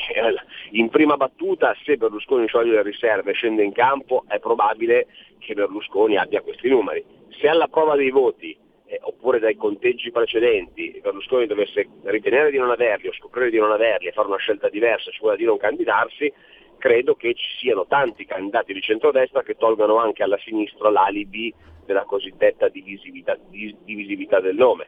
in 0.71 0.89
prima 0.89 1.15
battuta 1.15 1.75
se 1.83 1.97
Berlusconi 1.97 2.47
scioglie 2.47 2.71
le 2.71 2.83
riserve 2.83 3.31
e 3.31 3.33
scende 3.33 3.63
in 3.63 3.71
campo 3.71 4.23
è 4.27 4.39
probabile 4.39 5.07
che 5.39 5.53
Berlusconi 5.53 6.17
abbia 6.17 6.41
questi 6.41 6.69
numeri. 6.69 7.03
Se 7.39 7.47
alla 7.47 7.67
prova 7.67 7.95
dei 7.95 8.09
voti 8.09 8.57
eh, 8.85 8.99
oppure 9.01 9.39
dai 9.39 9.55
conteggi 9.55 10.11
precedenti 10.11 10.99
Berlusconi 11.01 11.45
dovesse 11.45 11.87
ritenere 12.03 12.49
di 12.49 12.57
non 12.57 12.71
averli 12.71 13.07
o 13.07 13.13
scoprire 13.13 13.51
di 13.51 13.59
non 13.59 13.71
averli 13.71 14.07
e 14.07 14.11
fare 14.11 14.27
una 14.27 14.37
scelta 14.37 14.67
diversa, 14.67 15.11
cioè 15.11 15.37
di 15.37 15.45
non 15.45 15.57
candidarsi, 15.57 16.31
credo 16.79 17.13
che 17.13 17.35
ci 17.35 17.57
siano 17.59 17.85
tanti 17.85 18.25
candidati 18.25 18.73
di 18.73 18.81
centrodestra 18.81 19.43
che 19.43 19.55
tolgano 19.55 19.97
anche 19.97 20.23
alla 20.23 20.39
sinistra 20.39 20.89
l'alibi 20.89 21.53
della 21.85 22.03
cosiddetta 22.03 22.67
divisività, 22.69 23.37
divisività 23.49 24.39
del 24.39 24.55
nome. 24.55 24.87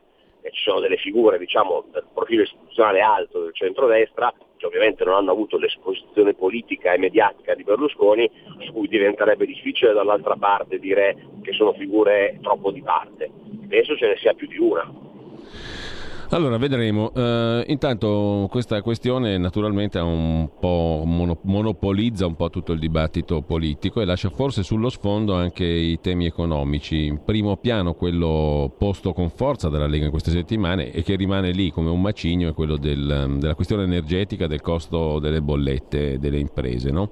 Ci 0.49 0.61
sono 0.63 0.79
delle 0.79 0.97
figure 0.97 1.37
diciamo, 1.37 1.85
dal 1.91 2.05
profilo 2.13 2.43
istituzionale 2.43 3.01
alto 3.01 3.43
del 3.43 3.53
centrodestra 3.53 4.33
che 4.61 4.67
ovviamente 4.67 5.03
non 5.03 5.15
hanno 5.15 5.31
avuto 5.31 5.57
l'esposizione 5.57 6.35
politica 6.35 6.93
e 6.93 6.99
mediatica 6.99 7.55
di 7.55 7.63
Berlusconi, 7.63 8.29
su 8.59 8.71
cui 8.71 8.87
diventerebbe 8.87 9.47
difficile 9.47 9.91
dall'altra 9.91 10.35
parte 10.35 10.77
dire 10.77 11.17
che 11.41 11.51
sono 11.53 11.73
figure 11.73 12.37
troppo 12.43 12.69
di 12.69 12.81
parte. 12.83 13.31
Penso 13.67 13.95
ce 13.95 14.07
ne 14.07 14.17
sia 14.17 14.33
più 14.33 14.47
di 14.47 14.59
una. 14.59 14.87
Allora, 16.33 16.55
vedremo. 16.57 17.11
Uh, 17.13 17.61
intanto 17.65 18.47
questa 18.49 18.81
questione 18.81 19.37
naturalmente 19.37 19.99
un 19.99 20.47
mono, 20.61 21.37
monopolizza 21.41 22.25
un 22.25 22.37
po' 22.37 22.49
tutto 22.49 22.71
il 22.71 22.79
dibattito 22.79 23.41
politico 23.41 23.99
e 23.99 24.05
lascia 24.05 24.29
forse 24.29 24.63
sullo 24.63 24.87
sfondo 24.87 25.33
anche 25.33 25.65
i 25.65 25.99
temi 25.99 26.25
economici. 26.25 27.05
In 27.05 27.25
primo 27.25 27.57
piano 27.57 27.95
quello 27.95 28.73
posto 28.77 29.11
con 29.11 29.29
forza 29.29 29.67
dalla 29.67 29.87
Lega 29.87 30.05
in 30.05 30.09
queste 30.09 30.31
settimane 30.31 30.93
e 30.93 31.03
che 31.03 31.17
rimane 31.17 31.51
lì 31.51 31.69
come 31.69 31.89
un 31.89 31.99
macigno 31.99 32.47
è 32.47 32.53
quello 32.53 32.77
del, 32.77 33.35
della 33.37 33.55
questione 33.55 33.83
energetica, 33.83 34.47
del 34.47 34.61
costo 34.61 35.19
delle 35.19 35.41
bollette 35.41 36.17
delle 36.17 36.39
imprese. 36.39 36.91
No? 36.91 37.09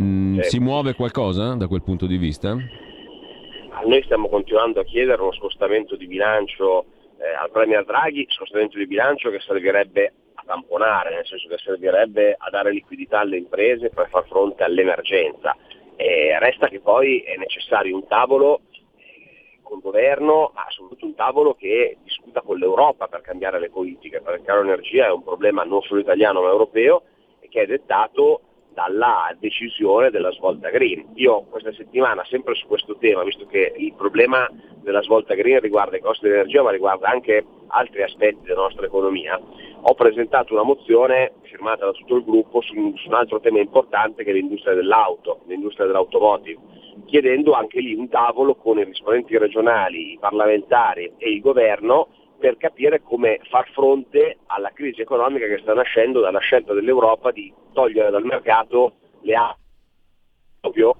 Mm, 0.00 0.38
Si 0.40 0.58
muove 0.60 0.94
qualcosa 0.94 1.56
da 1.56 1.68
quel 1.68 1.82
punto 1.82 2.06
di 2.06 2.16
vista? 2.16 2.54
Noi 2.54 4.02
stiamo 4.04 4.28
continuando 4.30 4.80
a 4.80 4.84
chiedere 4.84 5.20
uno 5.20 5.34
scostamento 5.34 5.94
di 5.94 6.06
bilancio 6.06 6.86
eh, 7.20 7.34
al 7.34 7.50
Premier 7.50 7.84
Draghi 7.84 8.26
scostamento 8.30 8.78
di 8.78 8.86
bilancio 8.86 9.30
che 9.30 9.40
servirebbe 9.40 10.12
a 10.34 10.42
tamponare, 10.46 11.14
nel 11.14 11.26
senso 11.26 11.48
che 11.48 11.58
servirebbe 11.58 12.34
a 12.38 12.48
dare 12.50 12.72
liquidità 12.72 13.20
alle 13.20 13.36
imprese 13.36 13.90
per 13.90 14.08
far 14.08 14.26
fronte 14.26 14.64
all'emergenza. 14.64 15.54
Eh, 15.96 16.38
resta 16.38 16.68
che 16.68 16.80
poi 16.80 17.20
è 17.20 17.36
necessario 17.36 17.94
un 17.94 18.06
tavolo 18.06 18.62
eh, 18.96 19.58
col 19.62 19.80
governo, 19.80 20.50
ma 20.54 20.64
soprattutto 20.68 21.04
un 21.04 21.14
tavolo 21.14 21.54
che 21.54 21.98
discuta 22.02 22.40
con 22.40 22.56
l'Europa 22.56 23.06
per 23.06 23.20
cambiare 23.20 23.60
le 23.60 23.68
politiche, 23.68 24.22
perché 24.22 24.40
il 24.40 24.46
caro 24.46 24.62
energia 24.62 25.06
è 25.06 25.12
un 25.12 25.22
problema 25.22 25.62
non 25.62 25.82
solo 25.82 26.00
italiano 26.00 26.40
ma 26.40 26.48
europeo 26.48 27.02
e 27.40 27.48
che 27.48 27.62
è 27.62 27.66
dettato 27.66 28.40
dalla 28.80 29.34
decisione 29.38 30.10
della 30.10 30.32
svolta 30.32 30.70
green. 30.70 31.10
Io 31.14 31.44
questa 31.50 31.72
settimana, 31.72 32.24
sempre 32.24 32.54
su 32.54 32.66
questo 32.66 32.96
tema, 32.96 33.22
visto 33.24 33.46
che 33.46 33.74
il 33.76 33.92
problema 33.94 34.48
della 34.82 35.02
svolta 35.02 35.34
green 35.34 35.60
riguarda 35.60 35.98
i 35.98 36.00
costi 36.00 36.26
dell'energia 36.26 36.62
ma 36.62 36.70
riguarda 36.70 37.08
anche 37.08 37.44
altri 37.68 38.02
aspetti 38.02 38.46
della 38.46 38.62
nostra 38.62 38.86
economia, 38.86 39.38
ho 39.82 39.94
presentato 39.94 40.54
una 40.54 40.62
mozione 40.62 41.32
firmata 41.42 41.84
da 41.84 41.92
tutto 41.92 42.16
il 42.16 42.24
gruppo 42.24 42.62
su 42.62 42.74
un, 42.74 42.96
su 42.96 43.08
un 43.08 43.14
altro 43.14 43.40
tema 43.40 43.60
importante 43.60 44.24
che 44.24 44.30
è 44.30 44.32
l'industria 44.32 44.74
dell'auto, 44.74 45.40
l'industria 45.46 45.86
dell'automotive, 45.86 46.58
chiedendo 47.06 47.52
anche 47.52 47.80
lì 47.80 47.94
un 47.94 48.08
tavolo 48.08 48.54
con 48.54 48.78
i 48.78 48.84
rispondenti 48.84 49.36
regionali, 49.36 50.12
i 50.12 50.18
parlamentari 50.18 51.12
e 51.18 51.30
il 51.30 51.40
governo 51.40 52.08
per 52.40 52.56
capire 52.56 53.02
come 53.02 53.38
far 53.50 53.70
fronte 53.70 54.38
alla 54.46 54.70
crisi 54.72 55.02
economica 55.02 55.46
che 55.46 55.58
sta 55.58 55.74
nascendo 55.74 56.20
dalla 56.20 56.38
scelta 56.40 56.72
dell'Europa 56.72 57.30
di 57.30 57.52
togliere 57.72 58.10
dal 58.10 58.24
mercato 58.24 58.94
le 59.20 59.34
auto. 59.34 60.96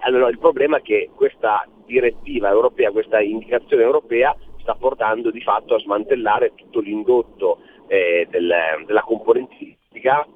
Allora 0.00 0.28
il 0.28 0.38
problema 0.38 0.78
è 0.78 0.82
che 0.82 1.10
questa 1.14 1.66
direttiva 1.84 2.48
europea, 2.48 2.92
questa 2.92 3.20
indicazione 3.20 3.82
europea 3.82 4.34
sta 4.60 4.74
portando 4.76 5.30
di 5.30 5.40
fatto 5.40 5.74
a 5.74 5.80
smantellare 5.80 6.54
tutto 6.54 6.80
l'indotto 6.80 7.58
eh, 7.88 8.26
del, 8.30 8.54
della 8.86 9.02
componentistica 9.02 10.26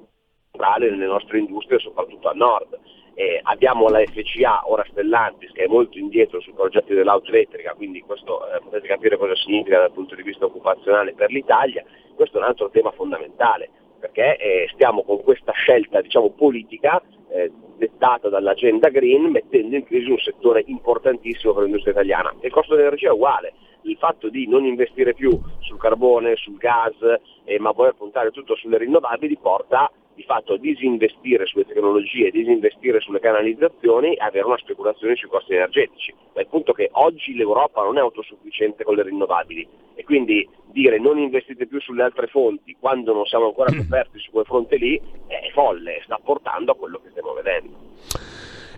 nelle 0.77 1.05
nostre 1.05 1.39
industrie, 1.39 1.79
soprattutto 1.79 2.27
a 2.27 2.33
nord 2.33 2.77
eh, 3.19 3.41
abbiamo 3.43 3.89
la 3.89 3.99
FCA, 3.99 4.61
ora 4.63 4.85
Stellantis, 4.91 5.51
che 5.51 5.65
è 5.65 5.67
molto 5.67 5.97
indietro 5.97 6.39
sui 6.39 6.53
progetti 6.53 6.93
dell'auto 6.93 7.27
elettrica, 7.31 7.73
quindi 7.73 7.99
questo 7.99 8.49
eh, 8.49 8.61
potete 8.61 8.87
capire 8.87 9.17
cosa 9.17 9.35
significa 9.35 9.77
dal 9.77 9.91
punto 9.91 10.15
di 10.15 10.23
vista 10.23 10.45
occupazionale 10.45 11.13
per 11.13 11.29
l'Italia. 11.29 11.83
Questo 12.15 12.37
è 12.37 12.39
un 12.39 12.47
altro 12.47 12.69
tema 12.69 12.91
fondamentale, 12.91 13.69
perché 13.99 14.37
eh, 14.37 14.69
stiamo 14.71 15.03
con 15.03 15.21
questa 15.21 15.51
scelta 15.51 15.99
diciamo, 15.99 16.29
politica 16.29 17.03
eh, 17.27 17.51
dettata 17.75 18.29
dall'agenda 18.29 18.87
green 18.87 19.31
mettendo 19.31 19.75
in 19.75 19.83
crisi 19.83 20.09
un 20.09 20.19
settore 20.19 20.63
importantissimo 20.67 21.51
per 21.51 21.63
l'industria 21.63 21.91
italiana. 21.91 22.33
Il 22.39 22.51
costo 22.51 22.75
dell'energia 22.75 23.09
è 23.09 23.11
uguale, 23.11 23.51
il 23.81 23.97
fatto 23.97 24.29
di 24.29 24.47
non 24.47 24.63
investire 24.63 25.13
più 25.13 25.37
sul 25.59 25.77
carbone, 25.77 26.37
sul 26.37 26.55
gas, 26.55 26.95
eh, 27.43 27.59
ma 27.59 27.71
voler 27.71 27.95
puntare 27.95 28.31
tutto 28.31 28.55
sulle 28.55 28.77
rinnovabili 28.77 29.37
porta 29.41 29.91
di 30.19 30.25
fatto 30.25 30.57
disinvestire 30.57 31.45
sulle 31.45 31.65
tecnologie, 31.65 32.29
disinvestire 32.29 32.99
sulle 32.99 33.21
canalizzazioni 33.21 34.15
e 34.15 34.21
avere 34.21 34.45
una 34.45 34.57
speculazione 34.57 35.15
sui 35.15 35.29
costi 35.29 35.53
energetici. 35.53 36.13
Ma 36.35 36.41
il 36.41 36.47
punto 36.47 36.73
è 36.73 36.75
che 36.75 36.89
oggi 36.91 37.33
l'Europa 37.35 37.83
non 37.83 37.97
è 37.97 38.01
autosufficiente 38.01 38.83
con 38.83 38.95
le 38.95 39.03
rinnovabili 39.03 39.65
e 39.95 40.03
quindi 40.03 40.45
dire 40.73 40.99
non 40.99 41.17
investite 41.17 41.67
più 41.67 41.79
sulle 41.79 42.03
altre 42.03 42.27
fonti 42.27 42.75
quando 42.77 43.13
non 43.13 43.23
siamo 43.27 43.45
ancora 43.45 43.71
coperti 43.73 44.19
su 44.19 44.31
quel 44.31 44.43
fronte 44.43 44.75
lì 44.75 44.99
è 45.27 45.49
folle, 45.53 46.01
sta 46.03 46.19
portando 46.21 46.73
a 46.73 46.75
quello 46.75 46.99
che 47.01 47.11
stiamo 47.11 47.31
vedendo. 47.31 47.77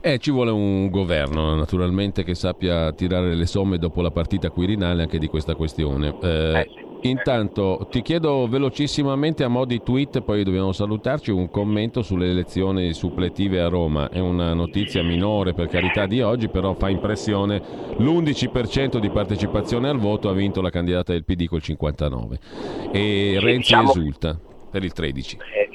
Eh, 0.03 0.19
ci 0.19 0.29
vuole 0.29 0.51
un 0.51 0.91
governo 0.91 1.55
naturalmente 1.55 2.23
che 2.23 2.35
sappia 2.35 2.91
tirare 2.91 3.33
le 3.33 3.45
somme 3.47 3.79
dopo 3.79 4.03
la 4.03 4.11
partita 4.11 4.51
quirinale 4.51 5.01
anche 5.01 5.17
di 5.17 5.27
questa 5.27 5.55
questione. 5.55 6.15
Eh, 6.21 6.59
eh 6.59 6.69
sì. 6.71 6.90
Intanto 7.01 7.87
ti 7.89 8.01
chiedo 8.01 8.47
velocissimamente 8.47 9.43
a 9.43 9.47
mo' 9.47 9.65
di 9.65 9.81
tweet, 9.81 10.21
poi 10.21 10.43
dobbiamo 10.43 10.71
salutarci, 10.71 11.31
un 11.31 11.49
commento 11.49 12.03
sulle 12.03 12.29
elezioni 12.29 12.93
suppletive 12.93 13.59
a 13.59 13.67
Roma. 13.69 14.09
È 14.09 14.19
una 14.19 14.53
notizia 14.53 15.01
minore 15.01 15.53
per 15.53 15.67
carità 15.67 16.05
di 16.05 16.21
oggi, 16.21 16.47
però 16.49 16.73
fa 16.75 16.89
impressione. 16.89 17.61
L'11% 17.97 18.99
di 18.99 19.09
partecipazione 19.09 19.89
al 19.89 19.97
voto 19.97 20.29
ha 20.29 20.33
vinto 20.33 20.61
la 20.61 20.69
candidata 20.69 21.11
del 21.11 21.23
PD 21.23 21.47
col 21.47 21.61
59% 21.63 22.91
e 22.91 23.37
Renzi 23.39 23.57
diciamo, 23.57 23.89
esulta 23.89 24.39
per 24.69 24.83
il 24.83 24.91
13%. 24.95 25.37
Eh, 25.53 25.69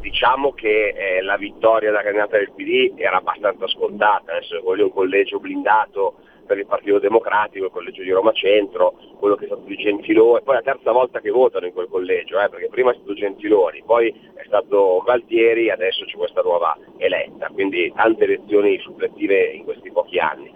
diciamo 0.00 0.52
che 0.52 0.88
eh, 0.88 1.22
la 1.22 1.36
vittoria 1.36 1.90
della 1.90 2.02
candidata 2.02 2.36
del 2.36 2.52
PD 2.54 2.92
era 2.98 3.16
abbastanza 3.16 3.66
scontata, 3.68 4.32
adesso 4.32 4.60
voglio 4.62 4.84
un 4.84 4.92
collegio 4.92 5.40
blindato 5.40 6.16
per 6.46 6.58
il 6.58 6.66
Partito 6.66 6.98
Democratico, 6.98 7.66
il 7.66 7.70
collegio 7.70 8.02
di 8.02 8.10
Roma 8.10 8.32
Centro, 8.32 8.94
quello 9.18 9.34
che 9.34 9.44
è 9.44 9.46
stato 9.48 9.62
di 9.66 9.76
Gentiloni, 9.76 10.42
poi 10.42 10.54
la 10.54 10.62
terza 10.62 10.92
volta 10.92 11.20
che 11.20 11.30
votano 11.30 11.66
in 11.66 11.72
quel 11.72 11.88
collegio, 11.88 12.40
eh, 12.40 12.48
perché 12.48 12.68
prima 12.68 12.92
è 12.92 12.94
stato 12.94 13.14
Gentiloni, 13.14 13.82
poi 13.84 14.08
è 14.34 14.42
stato 14.46 15.02
Galtieri, 15.04 15.70
adesso 15.70 16.04
c'è 16.04 16.16
questa 16.16 16.42
nuova 16.42 16.76
eletta, 16.98 17.48
quindi 17.52 17.92
tante 17.94 18.24
elezioni 18.24 18.78
supplettive 18.78 19.44
in 19.52 19.64
questi 19.64 19.90
pochi 19.90 20.18
anni. 20.18 20.52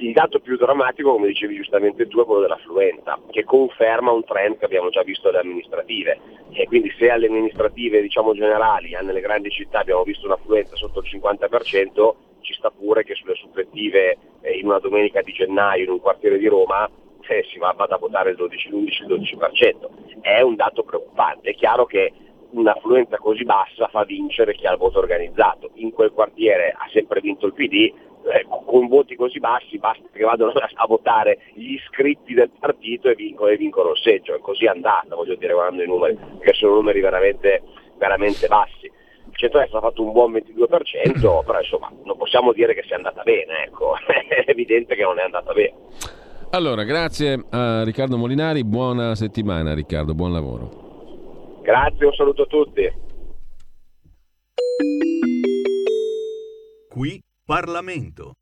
Il 0.00 0.12
dato 0.12 0.40
più 0.40 0.56
drammatico, 0.56 1.12
come 1.12 1.28
dicevi 1.28 1.56
giustamente 1.56 2.08
tu, 2.08 2.20
è 2.20 2.24
quello 2.24 2.42
dell'affluenza, 2.42 3.18
che 3.30 3.44
conferma 3.44 4.12
un 4.12 4.24
trend 4.24 4.58
che 4.58 4.66
abbiamo 4.66 4.90
già 4.90 5.02
visto 5.02 5.28
alle 5.28 5.38
amministrative. 5.38 6.18
E 6.52 6.66
quindi 6.66 6.92
se 6.98 7.10
alle 7.10 7.26
amministrative 7.26 8.02
diciamo, 8.02 8.34
generali, 8.34 8.96
nelle 9.00 9.20
grandi 9.20 9.50
città 9.50 9.80
abbiamo 9.80 10.02
visto 10.02 10.26
un'affluenza 10.26 10.76
sotto 10.76 11.00
il 11.00 11.08
50%, 11.10 12.14
ci 12.40 12.54
sta 12.54 12.70
pure 12.70 13.04
che 13.04 13.14
sulle 13.14 13.34
supplettive 13.34 14.16
eh, 14.40 14.58
in 14.58 14.66
una 14.66 14.78
domenica 14.78 15.22
di 15.22 15.32
gennaio 15.32 15.84
in 15.84 15.90
un 15.90 16.00
quartiere 16.00 16.38
di 16.38 16.46
Roma 16.46 16.88
eh, 17.28 17.44
si 17.50 17.58
va, 17.58 17.74
a 17.76 17.96
votare 17.98 18.30
il 18.30 18.36
12, 18.36 18.70
l'11, 18.70 18.86
il 19.06 19.36
12%. 19.38 20.20
È 20.20 20.40
un 20.40 20.56
dato 20.56 20.82
preoccupante, 20.82 21.50
è 21.50 21.54
chiaro 21.54 21.84
che 21.84 22.12
un'affluenza 22.50 23.18
così 23.18 23.44
bassa 23.44 23.88
fa 23.88 24.04
vincere 24.04 24.54
chi 24.54 24.66
ha 24.66 24.72
il 24.72 24.78
voto 24.78 24.98
organizzato. 24.98 25.70
In 25.74 25.92
quel 25.92 26.12
quartiere 26.12 26.70
ha 26.70 26.88
sempre 26.90 27.20
vinto 27.20 27.46
il 27.46 27.52
PD, 27.52 27.92
eh, 28.32 28.46
con 28.48 28.88
voti 28.88 29.14
così 29.14 29.38
bassi 29.38 29.78
basta 29.78 30.04
che 30.12 30.24
vadano 30.24 30.52
a 30.56 30.86
votare 30.86 31.38
gli 31.54 31.74
iscritti 31.74 32.34
del 32.34 32.50
partito 32.58 33.08
e 33.08 33.14
vincono, 33.14 33.50
e 33.50 33.56
vincono 33.56 33.90
il 33.90 33.98
seggio. 33.98 34.34
È 34.34 34.40
così 34.40 34.66
andata, 34.66 35.14
voglio 35.14 35.34
dire, 35.34 35.52
guardando 35.52 35.82
i 35.82 35.86
numeri, 35.86 36.16
che 36.40 36.54
sono 36.54 36.74
numeri 36.74 37.00
veramente, 37.00 37.62
veramente 37.96 38.46
bassi 38.46 38.90
il 39.30 39.36
centro-destra 39.36 39.78
ha 39.78 39.82
fatto 39.82 40.02
un 40.02 40.12
buon 40.12 40.32
22%, 40.32 41.44
però 41.44 41.60
insomma 41.60 41.92
non 42.04 42.16
possiamo 42.16 42.52
dire 42.52 42.74
che 42.74 42.82
sia 42.86 42.96
andata 42.96 43.22
bene, 43.22 43.64
ecco. 43.64 43.94
è 44.06 44.44
evidente 44.46 44.94
che 44.94 45.02
non 45.02 45.18
è 45.18 45.22
andata 45.22 45.52
bene. 45.52 45.74
Allora, 46.50 46.82
grazie 46.84 47.44
a 47.50 47.84
Riccardo 47.84 48.16
Molinari, 48.16 48.64
buona 48.64 49.14
settimana 49.14 49.74
Riccardo, 49.74 50.14
buon 50.14 50.32
lavoro. 50.32 51.60
Grazie, 51.62 52.06
un 52.06 52.14
saluto 52.14 52.42
a 52.42 52.46
tutti. 52.46 52.92
Qui 56.88 57.22
Parlamento. 57.44 58.32